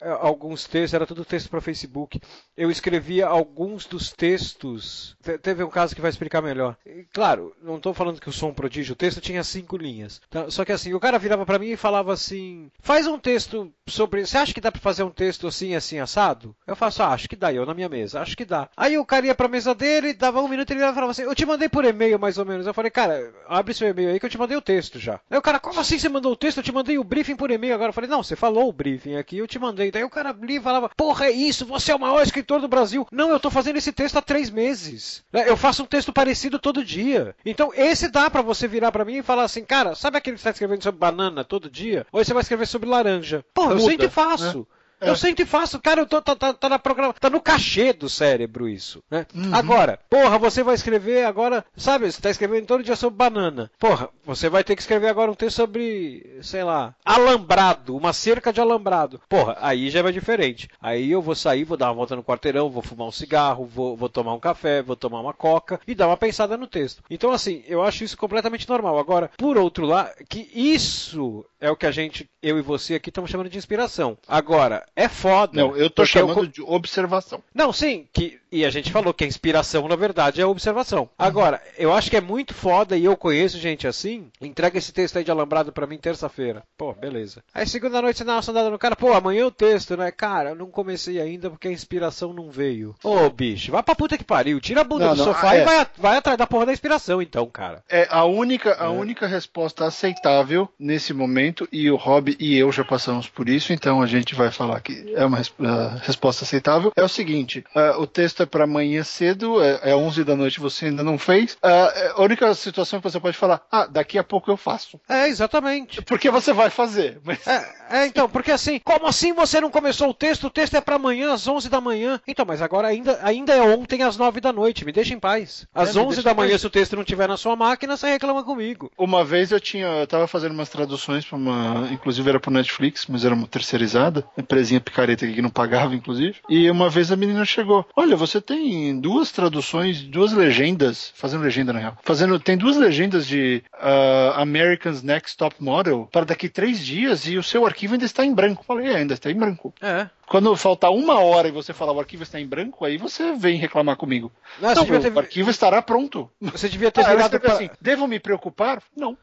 é, 0.00 0.08
alguns 0.20 0.66
textos, 0.66 0.94
era 0.94 1.06
tudo 1.06 1.24
texto 1.24 1.48
para 1.48 1.60
Facebook. 1.60 2.20
Eu 2.56 2.70
escrevia 2.70 3.26
alguns 3.26 3.86
dos 3.86 4.12
textos. 4.12 5.16
Te- 5.22 5.38
Teve 5.38 5.62
um 5.62 5.70
caso 5.70 5.94
que 5.94 6.00
vai 6.00 6.10
explicar 6.10 6.42
melhor. 6.42 6.76
E, 6.84 7.04
claro, 7.12 7.25
não 7.62 7.80
tô 7.80 7.94
falando 7.94 8.20
que 8.20 8.28
eu 8.28 8.32
sou 8.32 8.50
um 8.50 8.54
prodígio, 8.54 8.92
o 8.92 8.96
texto 8.96 9.20
tinha 9.20 9.42
cinco 9.42 9.76
linhas. 9.76 10.20
Tá? 10.30 10.50
Só 10.50 10.64
que 10.64 10.72
assim, 10.72 10.94
o 10.94 11.00
cara 11.00 11.18
virava 11.18 11.46
para 11.46 11.58
mim 11.58 11.68
e 11.68 11.76
falava 11.76 12.12
assim: 12.12 12.70
faz 12.80 13.06
um 13.06 13.18
texto 13.18 13.72
sobre. 13.86 14.26
Você 14.26 14.38
acha 14.38 14.54
que 14.54 14.60
dá 14.60 14.70
para 14.70 14.80
fazer 14.80 15.02
um 15.02 15.10
texto 15.10 15.46
assim, 15.46 15.74
assim, 15.74 15.98
assado? 15.98 16.54
Eu 16.66 16.76
faço, 16.76 17.02
ah, 17.02 17.08
acho 17.08 17.28
que 17.28 17.36
dá, 17.36 17.52
eu 17.52 17.66
na 17.66 17.74
minha 17.74 17.88
mesa, 17.88 18.20
acho 18.20 18.36
que 18.36 18.44
dá. 18.44 18.68
Aí 18.76 18.98
o 18.98 19.04
cara 19.04 19.26
ia 19.26 19.34
pra 19.34 19.48
mesa 19.48 19.74
dele, 19.74 20.14
dava 20.14 20.40
um 20.40 20.48
minuto 20.48 20.70
e 20.70 20.74
ele 20.74 20.80
falava 20.80 21.10
assim: 21.10 21.22
eu 21.22 21.34
te 21.34 21.46
mandei 21.46 21.68
por 21.68 21.84
e-mail 21.84 22.18
mais 22.18 22.38
ou 22.38 22.44
menos. 22.44 22.66
Eu 22.66 22.74
falei, 22.74 22.90
cara, 22.90 23.32
abre 23.48 23.74
seu 23.74 23.88
e-mail 23.88 24.10
aí 24.10 24.20
que 24.20 24.26
eu 24.26 24.30
te 24.30 24.38
mandei 24.38 24.56
o 24.56 24.62
texto 24.62 24.98
já. 24.98 25.20
Aí 25.30 25.38
o 25.38 25.42
cara, 25.42 25.58
como 25.58 25.80
assim 25.80 25.98
você 25.98 26.08
mandou 26.08 26.32
o 26.32 26.36
texto? 26.36 26.58
Eu 26.58 26.64
te 26.64 26.72
mandei 26.72 26.98
o 26.98 27.04
briefing 27.04 27.36
por 27.36 27.50
e-mail 27.50 27.74
agora. 27.74 27.90
Eu 27.90 27.94
falei, 27.94 28.10
não, 28.10 28.22
você 28.22 28.36
falou 28.36 28.68
o 28.68 28.72
briefing 28.72 29.16
aqui, 29.16 29.38
eu 29.38 29.46
te 29.46 29.58
mandei. 29.58 29.90
Daí 29.90 30.04
o 30.04 30.10
cara 30.10 30.36
e 30.48 30.60
falava, 30.60 30.90
porra, 30.96 31.26
é 31.26 31.30
isso, 31.30 31.66
você 31.66 31.92
é 31.92 31.96
o 31.96 32.00
maior 32.00 32.22
escritor 32.22 32.60
do 32.60 32.68
Brasil. 32.68 33.06
Não, 33.10 33.30
eu 33.30 33.40
tô 33.40 33.50
fazendo 33.50 33.76
esse 33.76 33.92
texto 33.92 34.16
há 34.16 34.22
três 34.22 34.50
meses. 34.50 35.24
Eu 35.32 35.56
faço 35.56 35.82
um 35.82 35.86
texto 35.86 36.12
parecido 36.12 36.58
todo 36.58 36.84
dia. 36.84 37.15
Então, 37.44 37.72
esse 37.74 38.08
dá 38.08 38.30
pra 38.30 38.42
você 38.42 38.66
virar 38.66 38.92
pra 38.92 39.04
mim 39.04 39.16
e 39.16 39.22
falar 39.22 39.44
assim, 39.44 39.64
cara, 39.64 39.94
sabe 39.94 40.18
aquele 40.18 40.36
que 40.36 40.42
você 40.42 40.48
tá 40.48 40.50
escrevendo 40.50 40.82
sobre 40.82 40.98
banana 41.00 41.44
todo 41.44 41.70
dia? 41.70 42.06
Ou 42.12 42.24
você 42.24 42.32
vai 42.32 42.42
escrever 42.42 42.66
sobre 42.66 42.88
laranja? 42.88 43.44
Porra, 43.54 43.72
eu 43.72 43.76
Muda, 43.76 43.90
sempre 43.90 44.08
faço. 44.08 44.66
É. 45.00 45.10
Eu 45.10 45.16
sempre 45.16 45.44
faço, 45.44 45.78
cara, 45.78 46.00
eu 46.00 46.06
tô, 46.06 46.22
tá, 46.22 46.34
tá, 46.34 46.54
tá 46.54 46.68
na 46.68 46.78
programa, 46.78 47.12
tá 47.12 47.28
no 47.28 47.40
cachê 47.40 47.92
do 47.92 48.08
cérebro 48.08 48.68
isso, 48.68 49.02
né? 49.10 49.26
Uhum. 49.34 49.54
Agora, 49.54 49.98
porra, 50.08 50.38
você 50.38 50.62
vai 50.62 50.74
escrever 50.74 51.24
agora, 51.24 51.64
sabe, 51.76 52.10
você 52.10 52.20
tá 52.20 52.30
escrevendo 52.30 52.66
todo 52.66 52.82
dia 52.82 52.96
sobre 52.96 53.16
banana. 53.16 53.70
Porra, 53.78 54.08
você 54.24 54.48
vai 54.48 54.64
ter 54.64 54.74
que 54.74 54.82
escrever 54.82 55.08
agora 55.08 55.30
um 55.30 55.34
texto 55.34 55.56
sobre, 55.56 56.38
sei 56.42 56.64
lá, 56.64 56.94
alambrado, 57.04 57.96
uma 57.96 58.12
cerca 58.12 58.52
de 58.52 58.60
alambrado. 58.60 59.20
Porra, 59.28 59.56
aí 59.60 59.90
já 59.90 60.02
vai 60.02 60.12
diferente. 60.12 60.68
Aí 60.80 61.10
eu 61.10 61.20
vou 61.20 61.34
sair, 61.34 61.64
vou 61.64 61.76
dar 61.76 61.88
uma 61.88 61.94
volta 61.94 62.16
no 62.16 62.24
quarteirão, 62.24 62.70
vou 62.70 62.82
fumar 62.82 63.08
um 63.08 63.12
cigarro, 63.12 63.66
vou, 63.66 63.96
vou 63.96 64.08
tomar 64.08 64.32
um 64.32 64.40
café, 64.40 64.82
vou 64.82 64.96
tomar 64.96 65.20
uma 65.20 65.34
coca 65.34 65.78
e 65.86 65.94
dar 65.94 66.06
uma 66.06 66.16
pensada 66.16 66.56
no 66.56 66.66
texto. 66.66 67.02
Então, 67.10 67.32
assim, 67.32 67.62
eu 67.66 67.82
acho 67.82 68.02
isso 68.02 68.16
completamente 68.16 68.68
normal. 68.68 68.98
Agora, 68.98 69.30
por 69.36 69.58
outro 69.58 69.84
lado, 69.84 70.10
que 70.28 70.50
isso 70.54 71.44
é 71.60 71.70
o 71.70 71.76
que 71.76 71.86
a 71.86 71.90
gente, 71.90 72.28
eu 72.42 72.58
e 72.58 72.62
você 72.62 72.94
aqui 72.94 73.10
estamos 73.10 73.30
chamando 73.30 73.50
de 73.50 73.58
inspiração. 73.58 74.16
Agora, 74.26 74.85
é 74.94 75.08
foda. 75.08 75.52
Não, 75.60 75.76
eu 75.76 75.90
tô 75.90 76.02
eu 76.02 76.06
chamando 76.06 76.34
co- 76.34 76.46
de 76.46 76.62
observação. 76.62 77.42
não, 77.54 77.72
sim, 77.72 78.06
que, 78.12 78.38
e 78.50 78.64
a 78.64 78.70
gente 78.70 78.90
falou 78.92 79.12
que 79.12 79.24
a 79.24 79.26
inspiração, 79.26 79.88
na 79.88 79.96
verdade, 79.96 80.40
é 80.40 80.44
a 80.44 80.48
observação. 80.48 81.08
Agora, 81.18 81.60
eu 81.76 81.92
acho 81.92 82.10
que 82.10 82.16
é 82.16 82.20
muito 82.20 82.54
foda, 82.54 82.96
e 82.96 83.04
eu 83.04 83.16
conheço 83.16 83.58
gente 83.58 83.86
assim, 83.86 84.30
entrega 84.40 84.78
esse 84.78 84.92
texto 84.92 85.16
aí 85.18 85.24
de 85.24 85.30
alambrado 85.30 85.72
pra 85.72 85.86
mim 85.86 85.98
terça-feira. 85.98 86.62
Pô, 86.76 86.92
beleza. 86.92 87.42
Aí 87.54 87.66
segunda 87.66 88.00
noite 88.00 88.18
você 88.18 88.24
dá 88.24 88.34
uma 88.34 88.42
sondada 88.42 88.70
no 88.70 88.78
cara, 88.78 88.94
pô, 88.96 89.12
amanhã 89.12 89.42
é 89.42 89.46
o 89.46 89.50
texto, 89.50 89.96
né? 89.96 90.10
Cara, 90.10 90.50
eu 90.50 90.54
não 90.54 90.70
comecei 90.70 91.20
ainda 91.20 91.50
porque 91.50 91.68
a 91.68 91.72
inspiração 91.72 92.32
não 92.32 92.50
veio. 92.50 92.94
Ô, 93.02 93.28
bicho, 93.30 93.72
vai 93.72 93.82
pra 93.82 93.94
puta 93.94 94.16
que 94.16 94.24
pariu, 94.24 94.60
tira 94.60 94.80
a 94.80 94.84
bunda 94.84 95.06
Não, 95.06 95.12
do 95.14 95.18
não, 95.18 95.24
sofá 95.24 95.56
é. 95.56 95.60
e 95.60 95.64
vai, 95.64 95.78
a- 95.80 95.86
vai 95.96 96.16
atrás 96.16 96.38
da 96.38 96.46
porra 96.46 96.66
da 96.66 96.72
inspiração, 96.72 97.20
então, 97.20 97.46
cara. 97.46 97.82
É 97.88 98.06
a 98.10 98.24
única, 98.24 98.74
a 98.82 98.90
única 98.90 99.26
resposta 99.26 99.84
aceitável 99.86 100.68
nesse 100.78 101.12
momento, 101.12 101.68
e 101.72 101.90
o 101.90 101.96
Rob 101.96 102.36
e 102.38 102.56
eu 102.56 102.70
já 102.72 102.84
passamos 102.84 103.28
por 103.28 103.48
isso, 103.48 103.72
então 103.72 104.00
a 104.00 104.06
gente 104.06 104.34
vai 104.34 104.50
falar 104.50 104.75
que 104.80 105.14
é 105.14 105.24
uma 105.24 105.40
ah, 105.60 105.98
resposta 106.02 106.44
aceitável. 106.44 106.92
É 106.96 107.02
o 107.02 107.08
seguinte: 107.08 107.64
ah, 107.74 107.96
o 107.98 108.06
texto 108.06 108.42
é 108.42 108.46
para 108.46 108.64
amanhã 108.64 109.02
cedo, 109.02 109.62
é, 109.62 109.90
é 109.90 109.96
11 109.96 110.24
da 110.24 110.36
noite, 110.36 110.60
você 110.60 110.86
ainda 110.86 111.02
não 111.02 111.18
fez. 111.18 111.56
É 111.62 112.12
a 112.14 112.22
única 112.22 112.52
situação 112.54 113.00
que 113.00 113.10
você 113.10 113.20
pode 113.20 113.36
falar, 113.36 113.62
ah, 113.70 113.86
daqui 113.86 114.18
a 114.18 114.24
pouco 114.24 114.50
eu 114.50 114.56
faço. 114.56 115.00
É, 115.08 115.28
exatamente. 115.28 116.02
Porque 116.02 116.30
você 116.30 116.52
vai 116.52 116.70
fazer, 116.70 117.20
mas. 117.24 117.46
É, 117.46 117.68
é, 117.90 118.06
então, 118.06 118.28
porque 118.28 118.50
assim, 118.50 118.80
como 118.82 119.06
assim 119.06 119.32
você 119.32 119.60
não 119.60 119.70
começou 119.70 120.10
o 120.10 120.14
texto? 120.14 120.46
O 120.46 120.50
texto 120.50 120.76
é 120.76 120.80
pra 120.80 120.96
amanhã 120.96 121.32
às 121.32 121.46
11 121.46 121.68
da 121.68 121.80
manhã. 121.80 122.20
Então, 122.26 122.44
mas 122.46 122.60
agora 122.60 122.88
ainda, 122.88 123.18
ainda 123.22 123.54
é 123.54 123.60
ontem 123.60 124.02
às 124.02 124.16
9 124.16 124.40
da 124.40 124.52
noite, 124.52 124.84
me 124.84 124.92
deixa 124.92 125.14
em 125.14 125.20
paz. 125.20 125.66
Às 125.74 125.90
É, 125.90 125.92
me 125.94 126.06
11 126.06 126.16
deixa 126.16 126.22
da 126.22 126.34
manhã, 126.34 126.58
se 126.58 126.66
o 126.66 126.70
texto 126.70 126.96
não 126.96 127.04
tiver 127.04 127.28
na 127.28 127.36
sua 127.36 127.56
máquina, 127.56 127.96
você 127.96 128.08
reclama 128.08 128.42
comigo. 128.44 128.90
Uma 128.96 129.24
vez 129.24 129.52
eu 129.52 129.60
tinha, 129.60 129.86
eu 129.86 130.06
tava 130.06 130.26
fazendo 130.26 130.52
umas 130.52 130.68
traduções 130.68 131.24
para 131.24 131.36
uma, 131.36 131.88
inclusive 131.90 132.28
era 132.28 132.40
pro 132.40 132.50
Netflix, 132.50 133.06
mas 133.06 133.24
era 133.24 133.34
uma 133.34 133.46
terceirizada, 133.46 134.24
empresa 134.36 134.65
Terezinha 134.66 134.80
Picareta 134.80 135.26
que 135.26 135.42
não 135.42 135.50
pagava, 135.50 135.94
inclusive. 135.94 136.36
E 136.48 136.70
uma 136.70 136.90
vez 136.90 137.12
a 137.12 137.16
menina 137.16 137.44
chegou: 137.44 137.86
Olha, 137.94 138.16
você 138.16 138.40
tem 138.40 138.98
duas 139.00 139.30
traduções, 139.30 140.02
duas 140.02 140.32
legendas, 140.32 141.12
fazendo 141.14 141.42
legenda 141.42 141.72
na 141.72 141.78
real. 141.78 141.98
Fazendo, 142.02 142.38
tem 142.40 142.56
duas 142.56 142.76
legendas 142.76 143.26
de 143.26 143.62
uh, 143.74 144.40
American's 144.40 145.02
Next 145.02 145.36
Top 145.36 145.54
Model 145.60 146.08
para 146.10 146.26
daqui 146.26 146.48
três 146.48 146.84
dias 146.84 147.26
e 147.26 147.38
o 147.38 147.42
seu 147.42 147.64
arquivo 147.64 147.94
ainda 147.94 148.04
está 148.04 148.24
em 148.24 148.34
branco. 148.34 148.64
Falei, 148.66 148.88
é, 148.88 148.96
ainda 148.96 149.14
está 149.14 149.30
em 149.30 149.34
branco. 149.36 149.72
É. 149.80 150.08
Quando 150.26 150.56
faltar 150.56 150.90
uma 150.90 151.20
hora 151.20 151.46
e 151.46 151.52
você 151.52 151.72
falar 151.72 151.92
o 151.92 152.00
arquivo 152.00 152.24
está 152.24 152.40
em 152.40 152.46
branco, 152.46 152.84
aí 152.84 152.98
você 152.98 153.32
vem 153.34 153.56
reclamar 153.56 153.96
comigo. 153.96 154.32
Não, 154.60 154.74
não 154.74 154.82
o 154.82 155.00
ter... 155.00 155.16
arquivo 155.16 155.50
estará 155.50 155.80
pronto. 155.80 156.28
Você 156.40 156.68
devia 156.68 156.90
ter 156.90 157.02
ah, 157.02 157.10
virado 157.10 157.38
para... 157.38 157.52
assim, 157.52 157.70
devo 157.80 158.08
me 158.08 158.18
preocupar? 158.18 158.82
Não. 158.96 159.16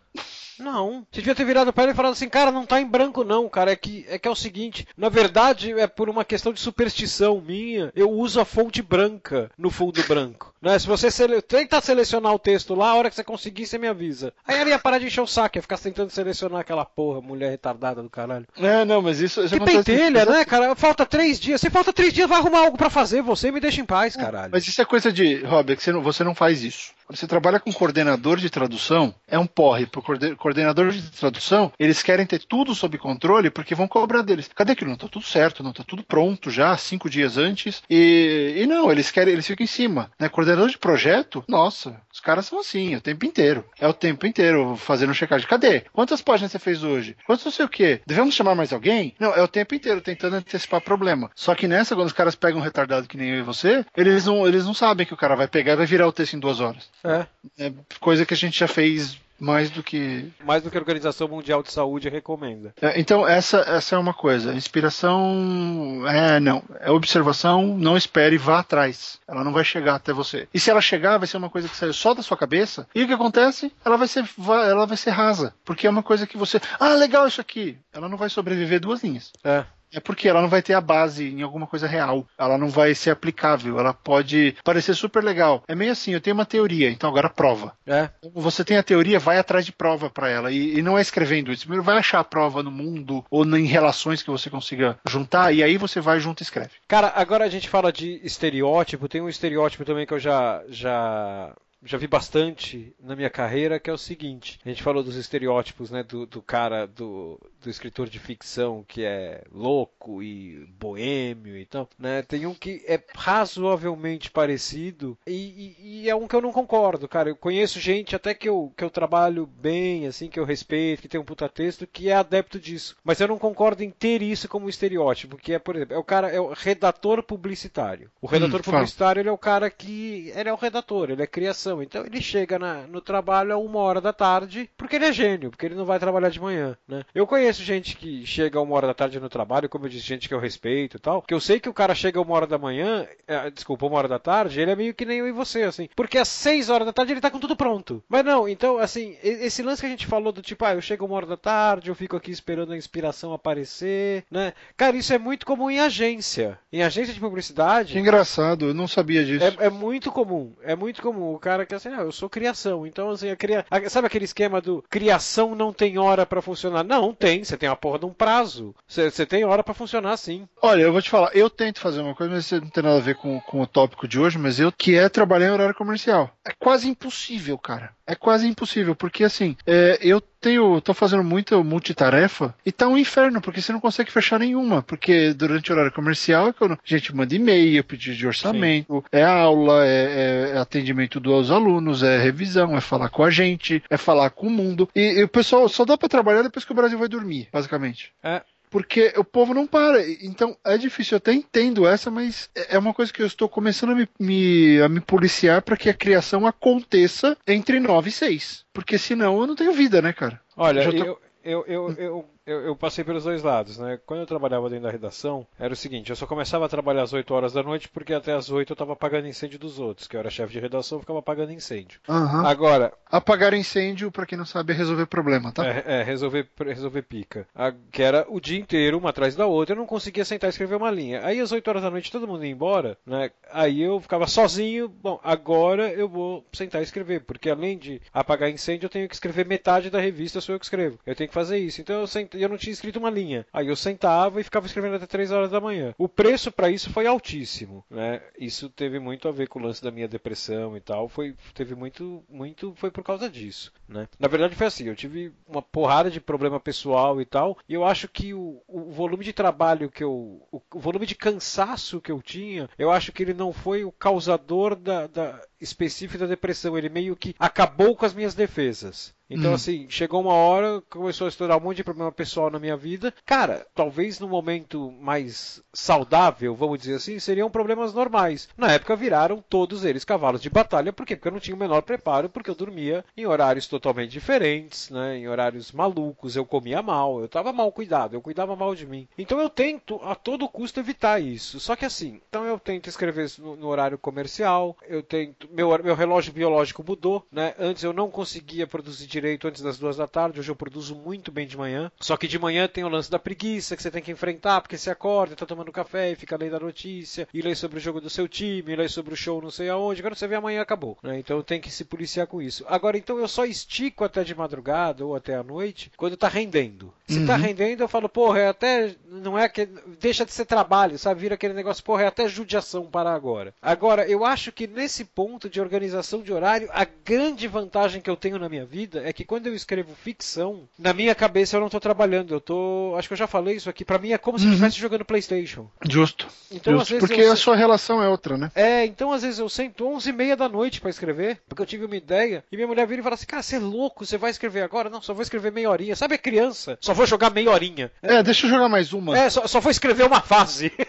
Não. 0.59 1.05
Você 1.11 1.21
devia 1.21 1.35
ter 1.35 1.45
virado 1.45 1.73
para 1.73 1.83
ele 1.83 1.93
e 1.93 1.95
falado 1.95 2.13
assim, 2.13 2.29
cara, 2.29 2.51
não 2.51 2.65
tá 2.65 2.79
em 2.79 2.85
branco 2.85 3.23
não, 3.23 3.49
cara. 3.49 3.71
É 3.71 3.75
que, 3.75 4.05
é 4.07 4.17
que 4.17 4.27
é 4.27 4.31
o 4.31 4.35
seguinte, 4.35 4.87
na 4.97 5.09
verdade, 5.09 5.71
é 5.71 5.87
por 5.87 6.09
uma 6.09 6.25
questão 6.25 6.53
de 6.53 6.59
superstição 6.59 7.41
minha, 7.41 7.91
eu 7.95 8.09
uso 8.11 8.39
a 8.39 8.45
fonte 8.45 8.81
branca 8.81 9.49
no 9.57 9.69
fundo 9.69 10.03
branco. 10.03 10.53
Né? 10.61 10.77
Se 10.79 10.87
você 10.87 11.11
sele... 11.11 11.41
tenta 11.41 11.81
selecionar 11.81 12.33
o 12.33 12.39
texto 12.39 12.73
lá, 12.73 12.89
a 12.89 12.95
hora 12.95 13.09
que 13.09 13.15
você 13.15 13.23
conseguir, 13.23 13.65
você 13.65 13.77
me 13.77 13.87
avisa. 13.87 14.33
Aí 14.47 14.57
ela 14.57 14.69
ia 14.69 14.79
parar 14.79 14.99
de 14.99 15.07
encher 15.07 15.21
o 15.21 15.27
saco, 15.27 15.57
ia 15.57 15.61
ficar 15.61 15.77
tentando 15.77 16.09
selecionar 16.09 16.61
aquela 16.61 16.85
porra, 16.85 17.21
mulher 17.21 17.49
retardada 17.49 18.01
do 18.01 18.09
caralho. 18.09 18.47
É, 18.57 18.85
não, 18.85 19.01
mas 19.01 19.19
isso. 19.19 19.43
isso 19.43 19.57
que 19.57 19.65
pentelha, 19.65 20.25
né, 20.25 20.45
cara? 20.45 20.75
Falta 20.75 21.05
três 21.05 21.39
dias. 21.39 21.59
Se 21.59 21.69
falta 21.69 21.91
três 21.91 22.13
dias, 22.13 22.29
vai 22.29 22.39
arrumar 22.39 22.59
algo 22.59 22.77
para 22.77 22.89
fazer. 22.89 23.21
Você 23.21 23.51
me 23.51 23.59
deixa 23.59 23.81
em 23.81 23.85
paz, 23.85 24.15
caralho. 24.15 24.51
Mas 24.51 24.67
isso 24.67 24.81
é 24.81 24.85
coisa 24.85 25.11
de. 25.11 25.43
Rob, 25.43 25.73
é 25.73 25.75
que 25.75 25.83
você 25.83 25.91
não, 25.91 26.01
você 26.01 26.23
não 26.23 26.33
faz 26.33 26.63
isso. 26.63 26.93
Quando 27.05 27.17
você 27.17 27.27
trabalha 27.27 27.59
com 27.59 27.71
coordenador 27.71 28.37
de 28.37 28.49
tradução, 28.49 29.13
é 29.27 29.37
um 29.37 29.45
porre. 29.45 29.85
Pro 29.85 30.01
coordenador 30.37 30.91
de 30.91 31.01
tradução, 31.11 31.71
eles 31.77 32.01
querem 32.01 32.25
ter 32.25 32.39
tudo 32.39 32.73
sob 32.73 32.97
controle 32.97 33.49
porque 33.49 33.75
vão 33.75 33.87
cobrar 33.87 34.21
deles. 34.21 34.49
Cadê 34.53 34.71
aquilo? 34.71 34.91
Não 34.91 34.97
tá 34.97 35.07
tudo 35.07 35.25
certo, 35.25 35.63
não 35.63 35.73
tá 35.73 35.83
tudo 35.85 36.03
pronto 36.03 36.49
já, 36.49 36.75
cinco 36.77 37.09
dias 37.09 37.37
antes. 37.37 37.83
E, 37.89 38.55
e 38.57 38.65
não, 38.65 38.91
eles 38.91 39.11
querem, 39.11 39.33
eles 39.33 39.47
ficam 39.47 39.63
em 39.63 39.67
cima. 39.67 40.11
Né? 40.19 40.29
Coordenador 40.29 40.69
de 40.69 40.77
projeto, 40.77 41.43
nossa, 41.47 42.01
os 42.13 42.19
caras 42.19 42.45
são 42.45 42.59
assim, 42.59 42.95
o 42.95 43.01
tempo 43.01 43.25
inteiro. 43.25 43.65
É 43.79 43.87
o 43.87 43.93
tempo 43.93 44.27
inteiro 44.27 44.75
fazendo 44.75 45.13
checagem. 45.15 45.47
Cadê? 45.47 45.81
Quantas 45.91 46.21
páginas 46.21 46.51
você 46.51 46.59
fez 46.59 46.83
hoje? 46.83 47.17
Quantos 47.25 47.43
não 47.43 47.51
sei 47.51 47.65
o 47.65 47.69
quê? 47.69 48.01
Devemos 48.05 48.35
chamar 48.35 48.53
mais 48.53 48.71
alguém? 48.71 49.15
Não, 49.19 49.33
é 49.33 49.41
o 49.41 49.47
tempo 49.47 49.73
inteiro 49.73 49.99
tentando 49.99 50.35
antecipar 50.35 50.79
problema. 50.79 51.31
Só 51.33 51.55
que 51.55 51.67
nessa, 51.67 51.95
quando 51.95 52.07
os 52.07 52.13
caras 52.13 52.35
pegam 52.35 52.59
um 52.59 52.63
retardado 52.63 53.07
que 53.07 53.17
nem 53.17 53.29
eu 53.29 53.39
e 53.39 53.41
você, 53.41 53.83
eles 53.97 54.25
não, 54.25 54.47
eles 54.47 54.65
não 54.65 54.75
sabem 54.75 55.07
que 55.07 55.13
o 55.13 55.17
cara 55.17 55.35
vai 55.35 55.47
pegar 55.47 55.73
e 55.73 55.77
vai 55.77 55.85
virar 55.87 56.07
o 56.07 56.13
texto 56.13 56.35
em 56.35 56.39
duas 56.39 56.59
horas. 56.59 56.87
É. 57.03 57.25
É 57.57 57.73
coisa 57.99 58.25
que 58.25 58.33
a 58.35 58.37
gente 58.37 58.59
já 58.59 58.67
fez 58.67 59.17
mais 59.43 59.69
do 59.69 59.83
que. 59.83 60.31
Mais 60.43 60.63
do 60.63 60.71
que 60.71 60.77
a 60.77 60.79
Organização 60.79 61.27
Mundial 61.27 61.61
de 61.61 61.71
Saúde 61.71 62.09
recomenda. 62.09 62.73
É, 62.81 62.99
então, 62.99 63.27
essa, 63.27 63.59
essa 63.59 63.95
é 63.95 63.97
uma 63.97 64.13
coisa. 64.13 64.53
Inspiração 64.53 66.03
é 66.07 66.39
não. 66.39 66.63
É 66.79 66.89
observação, 66.89 67.77
não 67.77 67.97
espere, 67.97 68.37
vá 68.37 68.59
atrás. 68.59 69.19
Ela 69.27 69.43
não 69.43 69.51
vai 69.51 69.63
chegar 69.63 69.95
até 69.95 70.13
você. 70.13 70.47
E 70.53 70.59
se 70.59 70.69
ela 70.69 70.81
chegar, 70.81 71.17
vai 71.17 71.27
ser 71.27 71.37
uma 71.37 71.49
coisa 71.49 71.67
que 71.67 71.75
saiu 71.75 71.93
só 71.93 72.13
da 72.13 72.23
sua 72.23 72.37
cabeça. 72.37 72.87
E 72.95 73.03
o 73.03 73.07
que 73.07 73.13
acontece? 73.13 73.71
Ela 73.83 73.97
vai 73.97 74.07
ser, 74.07 74.25
ela 74.47 74.85
vai 74.85 74.97
ser 74.97 75.09
rasa. 75.09 75.53
Porque 75.65 75.87
é 75.87 75.89
uma 75.89 76.03
coisa 76.03 76.25
que 76.25 76.37
você. 76.37 76.61
Ah, 76.79 76.93
legal 76.93 77.27
isso 77.27 77.41
aqui. 77.41 77.77
Ela 77.91 78.07
não 78.07 78.17
vai 78.17 78.29
sobreviver 78.29 78.79
duas 78.79 79.03
linhas. 79.03 79.31
É. 79.43 79.65
É 79.93 79.99
porque 79.99 80.27
ela 80.27 80.41
não 80.41 80.49
vai 80.49 80.61
ter 80.61 80.73
a 80.73 80.81
base 80.81 81.29
em 81.29 81.41
alguma 81.41 81.67
coisa 81.67 81.87
real. 81.87 82.25
Ela 82.37 82.57
não 82.57 82.69
vai 82.69 82.95
ser 82.95 83.11
aplicável. 83.11 83.79
Ela 83.79 83.93
pode 83.93 84.55
parecer 84.63 84.95
super 84.95 85.23
legal. 85.23 85.63
É 85.67 85.75
meio 85.75 85.91
assim, 85.91 86.11
eu 86.11 86.21
tenho 86.21 86.33
uma 86.33 86.45
teoria, 86.45 86.89
então 86.89 87.09
agora 87.09 87.29
prova. 87.29 87.73
É. 87.85 88.09
Você 88.33 88.63
tem 88.63 88.77
a 88.77 88.83
teoria, 88.83 89.19
vai 89.19 89.37
atrás 89.37 89.65
de 89.65 89.71
prova 89.71 90.09
para 90.09 90.29
ela. 90.29 90.51
E, 90.51 90.79
e, 90.79 90.81
não 90.81 90.97
é 90.97 91.01
escrevendo 91.01 91.51
isso. 91.51 91.63
Primeiro 91.63 91.83
vai 91.83 91.97
achar 91.97 92.19
a 92.19 92.23
prova 92.23 92.63
no 92.63 92.71
mundo 92.71 93.23
ou 93.29 93.45
em 93.55 93.65
relações 93.65 94.23
que 94.23 94.31
você 94.31 94.49
consiga 94.49 94.97
juntar. 95.07 95.53
E 95.53 95.61
aí 95.61 95.77
você 95.77 96.01
vai 96.01 96.19
junto 96.19 96.41
e 96.41 96.43
escreve. 96.43 96.71
Cara, 96.87 97.13
agora 97.15 97.45
a 97.45 97.49
gente 97.49 97.69
fala 97.69 97.91
de 97.91 98.19
estereótipo. 98.23 99.07
Tem 99.07 99.21
um 99.21 99.29
estereótipo 99.29 99.85
também 99.85 100.05
que 100.05 100.13
eu 100.13 100.19
já, 100.19 100.63
já 100.69 101.53
já 101.85 101.97
vi 101.97 102.07
bastante 102.07 102.95
na 102.99 103.15
minha 103.15 103.29
carreira, 103.29 103.79
que 103.79 103.89
é 103.89 103.93
o 103.93 103.97
seguinte: 103.97 104.59
a 104.65 104.69
gente 104.69 104.83
falou 104.83 105.03
dos 105.03 105.15
estereótipos, 105.15 105.91
né, 105.91 106.03
do, 106.03 106.25
do 106.25 106.41
cara, 106.41 106.87
do, 106.87 107.39
do 107.63 107.69
escritor 107.69 108.07
de 108.07 108.19
ficção 108.19 108.83
que 108.87 109.03
é 109.03 109.43
louco 109.51 110.21
e 110.21 110.65
boêmio 110.79 111.57
e 111.57 111.65
tal, 111.65 111.89
né? 111.97 112.21
Tem 112.21 112.45
um 112.45 112.53
que 112.53 112.83
é 112.87 113.01
razoavelmente 113.15 114.29
parecido 114.29 115.17
e, 115.25 115.33
e, 115.33 116.03
e, 116.03 116.09
é 116.09 116.15
um 116.15 116.27
que 116.27 116.35
eu 116.35 116.41
não 116.41 116.51
concordo, 116.51 117.07
cara. 117.07 117.29
Eu 117.29 117.35
conheço 117.35 117.79
gente 117.79 118.15
até 118.15 118.33
que 118.33 118.47
eu, 118.47 118.71
que 118.75 118.83
eu 118.83 118.89
trabalho 118.89 119.45
bem, 119.45 120.07
assim, 120.07 120.29
que 120.29 120.39
eu 120.39 120.45
respeito, 120.45 121.01
que 121.01 121.07
tem 121.07 121.19
um 121.19 121.25
puta 121.25 121.49
texto, 121.49 121.87
que 121.87 122.09
é 122.09 122.13
adepto 122.13 122.59
disso. 122.59 122.95
Mas 123.03 123.19
eu 123.19 123.27
não 123.27 123.37
concordo 123.37 123.83
em 123.83 123.89
ter 123.89 124.21
isso 124.21 124.47
como 124.47 124.69
estereótipo, 124.69 125.37
que 125.37 125.53
é, 125.53 125.59
por 125.59 125.75
exemplo, 125.75 125.95
é 125.95 125.97
o 125.97 126.03
cara, 126.03 126.29
é 126.29 126.39
o 126.39 126.53
redator 126.53 127.23
publicitário. 127.23 128.11
O 128.21 128.27
redator 128.27 128.59
hum, 128.59 128.63
publicitário, 128.63 129.19
ele 129.19 129.29
é 129.29 129.31
o 129.31 129.37
cara 129.37 129.69
que. 129.69 130.31
Ele 130.35 130.49
é 130.49 130.53
o 130.53 130.57
redator, 130.57 131.09
ele 131.09 131.21
é 131.21 131.27
criação 131.27 131.63
então 131.81 132.05
ele 132.05 132.21
chega 132.21 132.59
na, 132.59 132.87
no 132.87 133.01
trabalho 133.01 133.53
a 133.53 133.57
uma 133.57 133.79
hora 133.79 134.01
da 134.01 134.11
tarde 134.11 134.69
porque 134.77 134.95
ele 134.95 135.05
é 135.05 135.13
gênio, 135.13 135.49
porque 135.49 135.65
ele 135.65 135.75
não 135.75 135.85
vai 135.85 135.99
trabalhar 135.99 136.29
de 136.29 136.41
manhã, 136.41 136.77
né? 136.87 137.03
Eu 137.13 137.25
conheço 137.25 137.52
gente 137.61 137.97
que 137.97 138.25
chega 138.25 138.61
uma 138.61 138.75
hora 138.75 138.87
da 138.87 138.93
tarde 138.93 139.19
no 139.19 139.29
trabalho, 139.29 139.69
como 139.69 139.85
eu 139.85 139.89
disse, 139.89 140.05
gente 140.05 140.27
que 140.27 140.33
eu 140.33 140.39
respeito 140.39 140.97
e 140.97 140.99
tal, 140.99 141.21
que 141.21 141.33
eu 141.33 141.39
sei 141.39 141.59
que 141.59 141.69
o 141.69 141.73
cara 141.73 141.95
chega 141.95 142.21
uma 142.21 142.35
hora 142.35 142.47
da 142.47 142.57
manhã, 142.57 143.07
é, 143.27 143.49
desculpa, 143.49 143.85
uma 143.85 143.97
hora 143.97 144.07
da 144.07 144.19
tarde, 144.19 144.59
ele 144.59 144.71
é 144.71 144.75
meio 144.75 144.93
que 144.93 145.05
nem 145.05 145.19
eu 145.19 145.27
e 145.27 145.31
você, 145.31 145.63
assim, 145.63 145.89
porque 145.95 146.17
às 146.17 146.27
seis 146.27 146.69
horas 146.69 146.85
da 146.85 146.93
tarde 146.93 147.13
ele 147.13 147.21
tá 147.21 147.31
com 147.31 147.39
tudo 147.39 147.55
pronto. 147.55 148.03
Mas 148.07 148.23
não, 148.23 148.47
então, 148.47 148.77
assim, 148.77 149.17
esse 149.23 149.63
lance 149.63 149.81
que 149.81 149.87
a 149.87 149.89
gente 149.89 150.05
falou 150.05 150.31
do 150.31 150.41
tipo, 150.41 150.63
ah, 150.65 150.75
eu 150.75 150.81
chego 150.81 151.05
uma 151.05 151.15
hora 151.15 151.25
da 151.25 151.37
tarde, 151.37 151.89
eu 151.89 151.95
fico 151.95 152.15
aqui 152.15 152.31
esperando 152.31 152.73
a 152.73 152.77
inspiração 152.77 153.33
aparecer, 153.33 154.25
né? 154.29 154.53
Cara, 154.77 154.95
isso 154.95 155.13
é 155.13 155.17
muito 155.17 155.45
comum 155.45 155.69
em 155.69 155.79
agência. 155.79 156.59
Em 156.71 156.83
agência 156.83 157.13
de 157.13 157.19
publicidade. 157.19 157.93
Que 157.93 157.99
engraçado, 157.99 158.67
eu 158.67 158.73
não 158.73 158.87
sabia 158.87 159.23
disso. 159.25 159.45
É, 159.45 159.65
é 159.65 159.69
muito 159.69 160.11
comum, 160.11 160.53
é 160.63 160.75
muito 160.75 161.01
comum. 161.01 161.33
O 161.33 161.39
cara 161.39 161.63
cara 161.63 161.65
que 161.65 161.75
assim, 161.75 161.89
ah, 161.89 162.01
eu 162.01 162.11
sou 162.11 162.29
criação. 162.29 162.85
Então, 162.85 163.09
assim, 163.09 163.29
a 163.29 163.35
cria... 163.35 163.65
sabe 163.89 164.07
aquele 164.07 164.25
esquema 164.25 164.61
do 164.61 164.83
criação 164.89 165.55
não 165.55 165.71
tem 165.71 165.97
hora 165.97 166.25
para 166.25 166.41
funcionar? 166.41 166.83
Não, 166.83 167.13
tem. 167.13 167.42
Você 167.43 167.57
tem 167.57 167.69
a 167.69 167.75
porra 167.75 167.99
de 167.99 168.05
um 168.05 168.13
prazo. 168.13 168.75
Você 168.87 169.25
tem 169.25 169.45
hora 169.45 169.63
para 169.63 169.73
funcionar 169.73 170.17
sim. 170.17 170.47
Olha, 170.61 170.81
eu 170.81 170.91
vou 170.91 171.01
te 171.01 171.09
falar, 171.09 171.35
eu 171.35 171.49
tento 171.49 171.79
fazer 171.79 172.01
uma 172.01 172.15
coisa, 172.15 172.33
mas 172.33 172.45
isso 172.45 172.59
não 172.61 172.69
tem 172.69 172.83
nada 172.83 172.97
a 172.97 173.01
ver 173.01 173.15
com, 173.15 173.39
com 173.41 173.61
o 173.61 173.67
tópico 173.67 174.07
de 174.07 174.19
hoje, 174.19 174.37
mas 174.37 174.59
eu 174.59 174.71
que 174.71 174.95
é 174.95 175.09
trabalhar 175.09 175.47
em 175.47 175.51
horário 175.51 175.75
comercial. 175.75 176.29
É 176.45 176.51
quase 176.51 176.89
impossível, 176.89 177.57
cara. 177.57 177.93
É 178.05 178.15
quase 178.15 178.47
impossível, 178.47 178.95
porque 178.95 179.23
assim, 179.23 179.55
é, 179.65 179.97
eu 180.01 180.21
tenho, 180.43 180.81
tô 180.81 180.93
fazendo 180.93 181.23
muita 181.23 181.63
multitarefa 181.63 182.53
e 182.65 182.71
tá 182.71 182.87
um 182.87 182.97
inferno, 182.97 183.39
porque 183.39 183.61
você 183.61 183.71
não 183.71 183.79
consegue 183.79 184.11
fechar 184.11 184.37
nenhuma, 184.37 184.83
porque 184.83 185.33
durante 185.33 185.71
o 185.71 185.73
horário 185.73 185.91
comercial 185.91 186.49
é 186.49 186.53
quando 186.53 186.73
a 186.73 186.77
gente 186.85 187.15
manda 187.15 187.33
e-mail, 187.33 187.83
pedido 187.83 188.17
de 188.17 188.27
orçamento, 188.27 188.99
Sim. 188.99 189.03
é 189.11 189.23
aula, 189.23 189.85
é, 189.85 190.51
é, 190.53 190.57
atendimento 190.57 191.19
dos 191.19 191.49
alunos, 191.49 192.03
é 192.03 192.21
revisão, 192.21 192.75
é 192.75 192.81
falar 192.81 193.09
com 193.09 193.23
a 193.23 193.29
gente, 193.29 193.81
é 193.89 193.95
falar 193.95 194.29
com 194.31 194.47
o 194.47 194.51
mundo. 194.51 194.89
E, 194.93 195.19
e 195.19 195.23
o 195.23 195.29
pessoal 195.29 195.67
só 195.69 195.85
dá 195.85 195.97
para 195.97 196.09
trabalhar 196.09 196.41
depois 196.41 196.65
que 196.65 196.71
o 196.73 196.75
Brasil 196.75 196.99
vai 196.99 197.07
dormir, 197.07 197.47
basicamente. 197.51 198.11
É, 198.21 198.41
porque 198.73 199.13
o 199.15 199.23
povo 199.23 199.53
não 199.53 199.67
para. 199.67 200.03
Então 200.23 200.57
é 200.65 200.79
difícil, 200.79 201.13
eu 201.13 201.17
até 201.17 201.31
entendo 201.31 201.85
essa, 201.85 202.09
mas 202.09 202.49
é 202.55 202.75
uma 202.75 202.91
coisa 202.91 203.13
que 203.13 203.21
eu 203.21 203.27
estou 203.27 203.47
começando 203.47 203.91
a 203.91 203.95
me, 203.95 204.09
me 204.19 204.81
a 204.81 204.89
me 204.89 204.99
policiar 204.99 205.61
para 205.61 205.77
que 205.77 205.91
a 205.91 205.93
criação 205.93 206.47
aconteça 206.47 207.37
entre 207.45 207.79
9 207.79 208.09
e 208.09 208.11
6. 208.11 208.65
Porque 208.73 208.97
senão 208.97 209.39
eu 209.39 209.45
não 209.45 209.55
tenho 209.55 209.73
vida, 209.73 210.01
né, 210.01 210.11
cara? 210.11 210.41
Olha, 210.57 210.81
eu, 210.81 210.91
tô... 210.91 211.03
eu, 211.05 211.19
eu, 211.43 211.65
eu, 211.67 211.95
eu 211.99 212.25
eu, 212.45 212.61
eu, 212.61 212.75
passei 212.75 213.03
pelos 213.03 213.23
dois 213.23 213.41
lados, 213.41 213.77
né? 213.77 213.99
Quando 214.05 214.21
eu 214.21 214.25
trabalhava 214.25 214.69
dentro 214.69 214.85
da 214.85 214.91
redação, 214.91 215.47
era 215.57 215.73
o 215.73 215.77
seguinte, 215.77 216.09
eu 216.09 216.15
só 216.15 216.25
começava 216.25 216.65
a 216.65 216.69
trabalhar 216.69 217.03
às 217.03 217.13
8 217.13 217.33
horas 217.33 217.53
da 217.53 217.63
noite 217.63 217.89
porque 217.89 218.13
até 218.13 218.33
às 218.33 218.49
8 218.49 218.71
eu 218.71 218.73
estava 218.73 218.93
apagando 218.93 219.27
incêndio 219.27 219.57
dos 219.59 219.79
outros, 219.79 220.07
que 220.07 220.15
eu 220.15 220.19
era 220.19 220.29
chefe 220.29 220.53
de 220.53 220.59
redação, 220.59 220.97
eu 220.97 221.01
ficava 221.01 221.19
apagando 221.19 221.51
incêndio. 221.51 221.99
Uhum. 222.07 222.45
Agora... 222.45 222.93
Apagar 223.09 223.53
incêndio, 223.53 224.11
para 224.11 224.25
quem 224.25 224.37
não 224.37 224.45
sabe, 224.45 224.73
é 224.73 224.75
resolver 224.75 225.05
problema, 225.05 225.51
tá? 225.51 225.65
É, 225.65 225.99
é 225.99 226.03
resolver, 226.03 226.49
resolver 226.59 227.03
pica. 227.03 227.47
A, 227.53 227.71
que 227.91 228.01
era 228.01 228.25
o 228.27 228.41
dia 228.41 228.59
inteiro, 228.59 228.97
uma 228.97 229.11
atrás 229.11 229.35
da 229.35 229.45
outra, 229.45 229.75
eu 229.75 229.79
não 229.79 229.85
conseguia 229.85 230.25
sentar 230.25 230.49
e 230.49 230.51
escrever 230.51 230.75
uma 230.75 230.91
linha. 230.91 231.23
Aí 231.23 231.39
às 231.39 231.51
8 231.51 231.67
horas 231.67 231.83
da 231.83 231.91
noite 231.91 232.11
todo 232.11 232.27
mundo 232.27 232.43
ia 232.43 232.51
embora, 232.51 232.97
né? 233.05 233.31
Aí 233.51 233.81
eu 233.81 233.99
ficava 233.99 234.27
sozinho, 234.27 234.89
bom, 234.89 235.19
agora 235.23 235.91
eu 235.91 236.09
vou 236.09 236.45
sentar 236.51 236.81
e 236.81 236.83
escrever, 236.83 237.21
porque 237.21 237.49
além 237.49 237.77
de 237.77 238.01
apagar 238.11 238.49
incêndio, 238.49 238.87
eu 238.87 238.89
tenho 238.89 239.07
que 239.07 239.13
escrever 239.15 239.45
metade 239.45 239.89
da 239.89 239.99
revista, 239.99 240.41
sou 240.41 240.55
eu 240.55 240.59
que 240.59 240.65
escrevo. 240.65 240.99
Eu 241.05 241.15
tenho 241.15 241.27
que 241.27 241.33
fazer 241.33 241.57
isso. 241.57 241.79
Então 241.79 242.01
eu, 242.01 242.07
sent... 242.07 242.32
eu 242.33 242.49
não 242.49 242.57
tinha 242.57 242.73
escrito 242.73 242.99
uma 242.99 243.09
linha. 243.09 243.45
Aí 243.51 243.67
eu 243.67 243.75
sentava 243.75 244.39
e 244.39 244.43
ficava 244.43 244.65
escrevendo 244.65 244.95
até 244.95 245.05
3 245.05 245.31
horas 245.31 245.51
da 245.51 245.61
manhã. 245.61 245.93
O 245.97 246.07
preço 246.07 246.51
para 246.51 246.69
isso 246.69 246.89
foi 246.89 247.07
altíssimo, 247.07 247.83
né? 247.89 248.21
Isso 248.37 248.69
teve 248.69 248.99
muito 248.99 249.27
a 249.27 249.31
ver 249.31 249.47
com 249.47 249.59
o 249.59 249.63
lance 249.63 249.83
da 249.83 249.91
minha 249.91 250.07
depressão 250.07 250.75
e 250.77 250.81
tal. 250.81 251.07
Foi 251.07 251.35
teve 251.53 251.75
muito 251.75 252.23
muito 252.29 252.73
foi 252.75 252.91
por 252.91 253.03
causa 253.03 253.29
disso, 253.29 253.71
né? 253.87 254.07
Na 254.19 254.27
verdade 254.27 254.55
foi 254.55 254.67
assim, 254.67 254.85
eu 254.85 254.95
tive 254.95 255.31
uma 255.47 255.61
porrada 255.61 256.09
de 256.09 256.19
problema 256.19 256.59
pessoal 256.59 257.21
e 257.21 257.25
tal, 257.25 257.57
e 257.67 257.73
eu 257.73 257.83
acho 257.83 258.07
que 258.07 258.33
o, 258.33 258.61
o 258.67 258.91
volume 258.91 259.23
de 259.23 259.33
trabalho 259.33 259.89
que 259.89 260.03
eu 260.03 260.13
o, 260.51 260.61
o 260.73 260.79
volume 260.79 261.05
de 261.05 261.15
cansaço 261.15 262.01
que 262.01 262.11
eu 262.11 262.21
tinha, 262.21 262.69
eu 262.77 262.91
acho 262.91 263.11
que 263.11 263.23
ele 263.23 263.33
não 263.33 263.51
foi 263.51 263.83
o 263.83 263.91
causador 263.91 264.75
da, 264.75 265.07
da 265.07 265.41
específico 265.63 266.19
da 266.19 266.27
depressão. 266.27 266.77
Ele 266.77 266.89
meio 266.89 267.15
que 267.15 267.35
acabou 267.39 267.95
com 267.95 268.05
as 268.05 268.13
minhas 268.13 268.35
defesas. 268.35 269.13
Então, 269.29 269.51
Hum. 269.51 269.55
assim, 269.55 269.85
chegou 269.89 270.21
uma 270.21 270.33
hora, 270.33 270.83
começou 270.89 271.25
a 271.25 271.29
estourar 271.29 271.57
um 271.57 271.61
monte 271.61 271.77
de 271.77 271.83
problema 271.83 272.11
pessoal 272.11 272.51
na 272.51 272.59
minha 272.59 272.77
vida. 272.77 273.11
Cara, 273.25 273.65
talvez 273.73 274.19
no 274.19 274.27
momento 274.27 274.91
mais 274.91 275.63
saudável, 275.73 276.53
vamos 276.53 276.77
dizer 276.79 276.95
assim, 276.95 277.17
seriam 277.17 277.49
problemas 277.49 277.93
normais. 277.93 278.47
Na 278.55 278.71
época 278.71 278.95
viraram 278.95 279.43
todos 279.49 279.85
eles 279.85 280.03
cavalos 280.05 280.41
de 280.41 280.49
batalha, 280.51 280.93
por 280.93 281.05
quê? 281.05 281.15
Porque 281.15 281.29
eu 281.29 281.31
não 281.31 281.39
tinha 281.39 281.55
o 281.55 281.59
menor 281.59 281.81
preparo, 281.81 282.29
porque 282.29 282.49
eu 282.49 282.53
dormia 282.53 283.03
em 283.17 283.25
horários 283.25 283.65
totalmente 283.65 284.11
diferentes, 284.11 284.89
né? 284.91 285.17
Em 285.17 285.27
horários 285.27 285.71
malucos, 285.71 286.35
eu 286.35 286.45
comia 286.45 286.81
mal, 286.83 287.19
eu 287.21 287.27
tava 287.27 287.51
mal 287.53 287.71
cuidado, 287.71 288.13
eu 288.15 288.21
cuidava 288.21 288.55
mal 288.55 288.75
de 288.75 288.85
mim. 288.85 289.07
Então 289.17 289.39
eu 289.39 289.49
tento 289.49 289.99
a 290.03 290.13
todo 290.15 290.47
custo 290.49 290.79
evitar 290.79 291.19
isso. 291.19 291.59
Só 291.59 291.75
que 291.75 291.85
assim, 291.85 292.21
então 292.29 292.45
eu 292.45 292.59
tento 292.59 292.87
escrever 292.89 293.31
no, 293.39 293.55
no 293.55 293.67
horário 293.67 293.97
comercial, 293.97 294.77
eu 294.87 295.01
tento. 295.01 295.47
Meu, 295.53 295.77
meu 295.83 295.93
relógio 295.93 296.33
biológico 296.33 296.83
mudou, 296.85 297.23
né? 297.31 297.53
Antes 297.59 297.83
eu 297.83 297.93
não 297.93 298.09
conseguia 298.09 298.65
produzir 298.65 299.05
direito 299.05 299.47
antes 299.47 299.61
das 299.61 299.77
duas 299.77 299.97
da 299.97 300.07
tarde, 300.07 300.39
hoje 300.39 300.49
eu 300.49 300.55
produzo 300.55 300.95
muito 300.95 301.31
bem 301.31 301.45
de 301.45 301.55
manhã. 301.55 301.91
Só 301.99 302.17
que 302.17 302.27
de 302.27 302.39
manhã 302.39 302.67
tem 302.67 302.83
o 302.83 302.89
lance 302.89 303.11
da 303.11 303.19
preguiça 303.19 303.75
que 303.75 303.83
você 303.83 303.91
tem 303.91 304.01
que 304.01 304.11
enfrentar, 304.11 304.61
porque 304.61 304.77
você 304.79 304.89
acorda, 304.89 305.35
tá 305.35 305.45
tomando 305.45 305.71
café 305.71 306.11
e 306.11 306.15
fica 306.15 306.35
lendo 306.35 306.55
a 306.55 306.59
notícia, 306.59 307.27
e 307.31 307.39
lê 307.39 307.53
sobre 307.53 307.77
o 307.77 307.79
jogo 307.81 308.01
do 308.01 308.09
seu 308.09 308.27
time, 308.27 308.73
e 308.73 308.75
lê 308.75 308.89
sobre 308.89 309.13
o 309.13 309.17
show 309.17 309.39
não 309.41 309.51
sei 309.51 309.69
aonde, 309.69 310.01
quando 310.01 310.15
você 310.15 310.27
vê 310.27 310.33
amanhã 310.35 310.59
acabou. 310.61 310.97
Né? 311.03 311.19
Então 311.19 311.43
tem 311.43 311.61
que 311.61 311.69
se 311.69 311.85
policiar 311.85 312.25
com 312.25 312.41
isso. 312.41 312.65
Agora, 312.67 312.97
então 312.97 313.19
eu 313.19 313.27
só 313.27 313.45
estico 313.45 314.03
até 314.03 314.23
de 314.23 314.33
madrugada 314.33 315.05
ou 315.05 315.15
até 315.15 315.35
à 315.35 315.43
noite 315.43 315.91
quando 315.95 316.17
tá 316.17 316.27
rendendo. 316.27 316.91
Se 317.07 317.19
Uhum. 317.19 317.27
tá 317.27 317.35
rendendo, 317.35 317.81
eu 317.81 317.87
falo, 317.87 318.09
porra, 318.09 318.39
é 318.39 318.47
até. 318.47 318.95
Não 319.07 319.37
é 319.37 319.47
que. 319.47 319.65
Deixa 319.99 320.25
de 320.25 320.31
ser 320.31 320.45
trabalho, 320.45 320.97
sabe? 320.97 321.19
Vira 321.21 321.35
aquele 321.35 321.53
negócio, 321.53 321.83
porra, 321.83 322.03
é 322.03 322.07
até 322.07 322.27
judiação 322.27 322.85
para 322.85 323.13
agora. 323.13 323.53
Agora, 323.61 324.07
eu 324.07 324.25
acho 324.25 324.51
que 324.51 324.65
nesse 324.65 325.03
ponto 325.05 325.42
de 325.49 325.59
organização 325.61 326.21
de 326.21 326.31
horário, 326.33 326.69
a 326.73 326.85
grande 327.05 327.47
vantagem 327.47 328.01
que 328.01 328.09
eu 328.09 328.15
tenho 328.15 328.37
na 328.39 328.49
minha 328.49 328.65
vida 328.65 329.01
é 329.05 329.11
que 329.13 329.23
quando 329.25 329.47
eu 329.47 329.55
escrevo 329.55 329.93
ficção, 329.95 330.67
na 330.77 330.93
minha 330.93 331.13
cabeça 331.15 331.55
eu 331.57 331.61
não 331.61 331.69
tô 331.69 331.79
trabalhando. 331.79 332.33
Eu 332.33 332.41
tô. 332.41 332.95
Acho 332.97 333.07
que 333.07 333.13
eu 333.13 333.17
já 333.17 333.27
falei 333.27 333.55
isso 333.55 333.69
aqui. 333.69 333.83
Pra 333.85 333.97
mim 333.97 334.11
é 334.11 334.17
como 334.17 334.37
se 334.37 334.45
eu 334.45 334.47
Uhum. 334.49 334.53
estivesse 334.53 334.79
jogando 334.79 335.05
PlayStation. 335.05 335.67
Justo. 335.89 336.27
Então, 336.51 336.73
às 336.73 336.79
Justo. 336.79 336.93
vezes 336.93 337.07
Porque 337.07 337.21
eu 337.21 337.31
a 337.31 337.35
sua 337.35 337.55
relação 337.55 338.01
é 338.03 338.07
outra, 338.07 338.37
né? 338.37 338.51
é, 338.55 338.85
então 338.85 339.11
às 339.11 339.21
vezes 339.23 339.39
eu 339.39 339.49
sento 339.49 339.85
11 339.87 340.09
e 340.09 340.13
meia 340.13 340.35
da 340.35 340.47
noite 340.49 340.79
pra 340.81 340.89
escrever, 340.89 341.39
porque 341.47 341.61
eu 341.61 341.65
tive 341.65 341.85
uma 341.85 341.95
ideia, 341.95 342.43
e 342.51 342.55
minha 342.55 342.67
mulher 342.67 342.85
vira 342.87 343.01
e 343.01 343.03
fala 343.03 343.15
assim, 343.15 343.25
cara, 343.25 343.41
você 343.43 343.55
é 343.55 343.59
louco, 343.59 344.05
você 344.05 344.17
vai 344.17 344.31
escrever 344.31 344.61
agora? 344.61 344.89
Não, 344.89 345.01
só 345.01 345.13
vou 345.13 345.23
escrever 345.23 345.51
meia 345.51 345.69
horinha. 345.69 345.95
Sabe 345.95 346.15
a 346.15 346.17
criança? 346.17 346.77
Só 346.81 346.93
vou 346.93 347.05
jogar 347.05 347.29
meia 347.31 347.49
horinha. 347.51 347.91
É, 348.01 348.21
deixa 348.23 348.45
eu 348.45 348.49
jogar 348.51 348.69
mais 348.69 348.93
uma. 348.93 349.17
É, 349.17 349.29
só, 349.29 349.47
só 349.47 349.59
vou 349.59 349.71
escrever 349.71 350.05
uma 350.05 350.21
fase. 350.21 350.71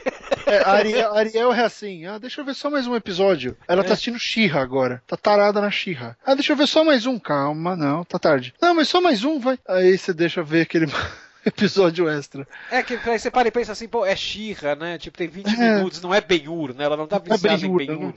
É, 0.47 0.59
a 0.59 0.71
Ariel, 0.73 1.13
a 1.15 1.19
Ariel 1.19 1.53
é 1.53 1.65
assim, 1.65 2.07
ah, 2.07 2.19
deixa 2.19 2.41
eu 2.41 2.45
ver 2.45 2.55
só 2.55 2.69
mais 2.71 2.87
um 2.87 2.95
episódio. 2.95 3.57
Ela 3.67 3.83
É. 3.83 3.85
tá 3.85 3.93
assistindo 3.95 4.19
Xirra 4.19 4.61
agora. 4.61 5.03
Tá 5.07 5.17
tarada 5.17 5.61
na 5.61 5.71
Xirra. 5.71 6.17
Ah, 6.25 6.35
deixa 6.35 6.53
eu 6.53 6.57
ver 6.57 6.67
só 6.67 6.85
mais 6.85 7.07
um. 7.07 7.19
Calma, 7.19 7.75
não, 7.77 8.05
tá 8.05 8.19
tarde. 8.19 8.55
Não, 8.61 8.75
mas 8.75 8.89
só 8.89 9.01
mais 9.01 9.25
um, 9.25 9.39
vai. 9.41 9.59
Aí 9.69 9.97
você 9.97 10.13
deixa 10.13 10.43
ver 10.43 10.63
aquele 10.63 10.87
episódio 11.47 12.09
extra. 12.09 12.47
É 12.71 12.83
que 12.83 12.95
aí 13.09 13.19
você 13.19 13.31
para 13.31 13.49
e 13.49 13.51
pensa 13.51 13.73
assim, 13.73 13.89
pô, 13.89 14.05
é 14.05 14.15
Xirra, 14.17 14.75
né? 14.75 14.99
Tipo, 14.99 15.17
tem 15.19 15.29
20 15.29 15.49
É. 15.49 15.77
minutos, 15.77 16.01
não 16.03 16.15
é 16.15 16.21
Ben-Hur, 16.21 16.75
né? 16.75 16.85
Ela 16.85 16.97
não 16.97 17.07
tá 17.07 17.17
é 17.17 17.21
viciada 17.31 17.67
em 17.67 17.77
Ben-Hur? 17.77 18.15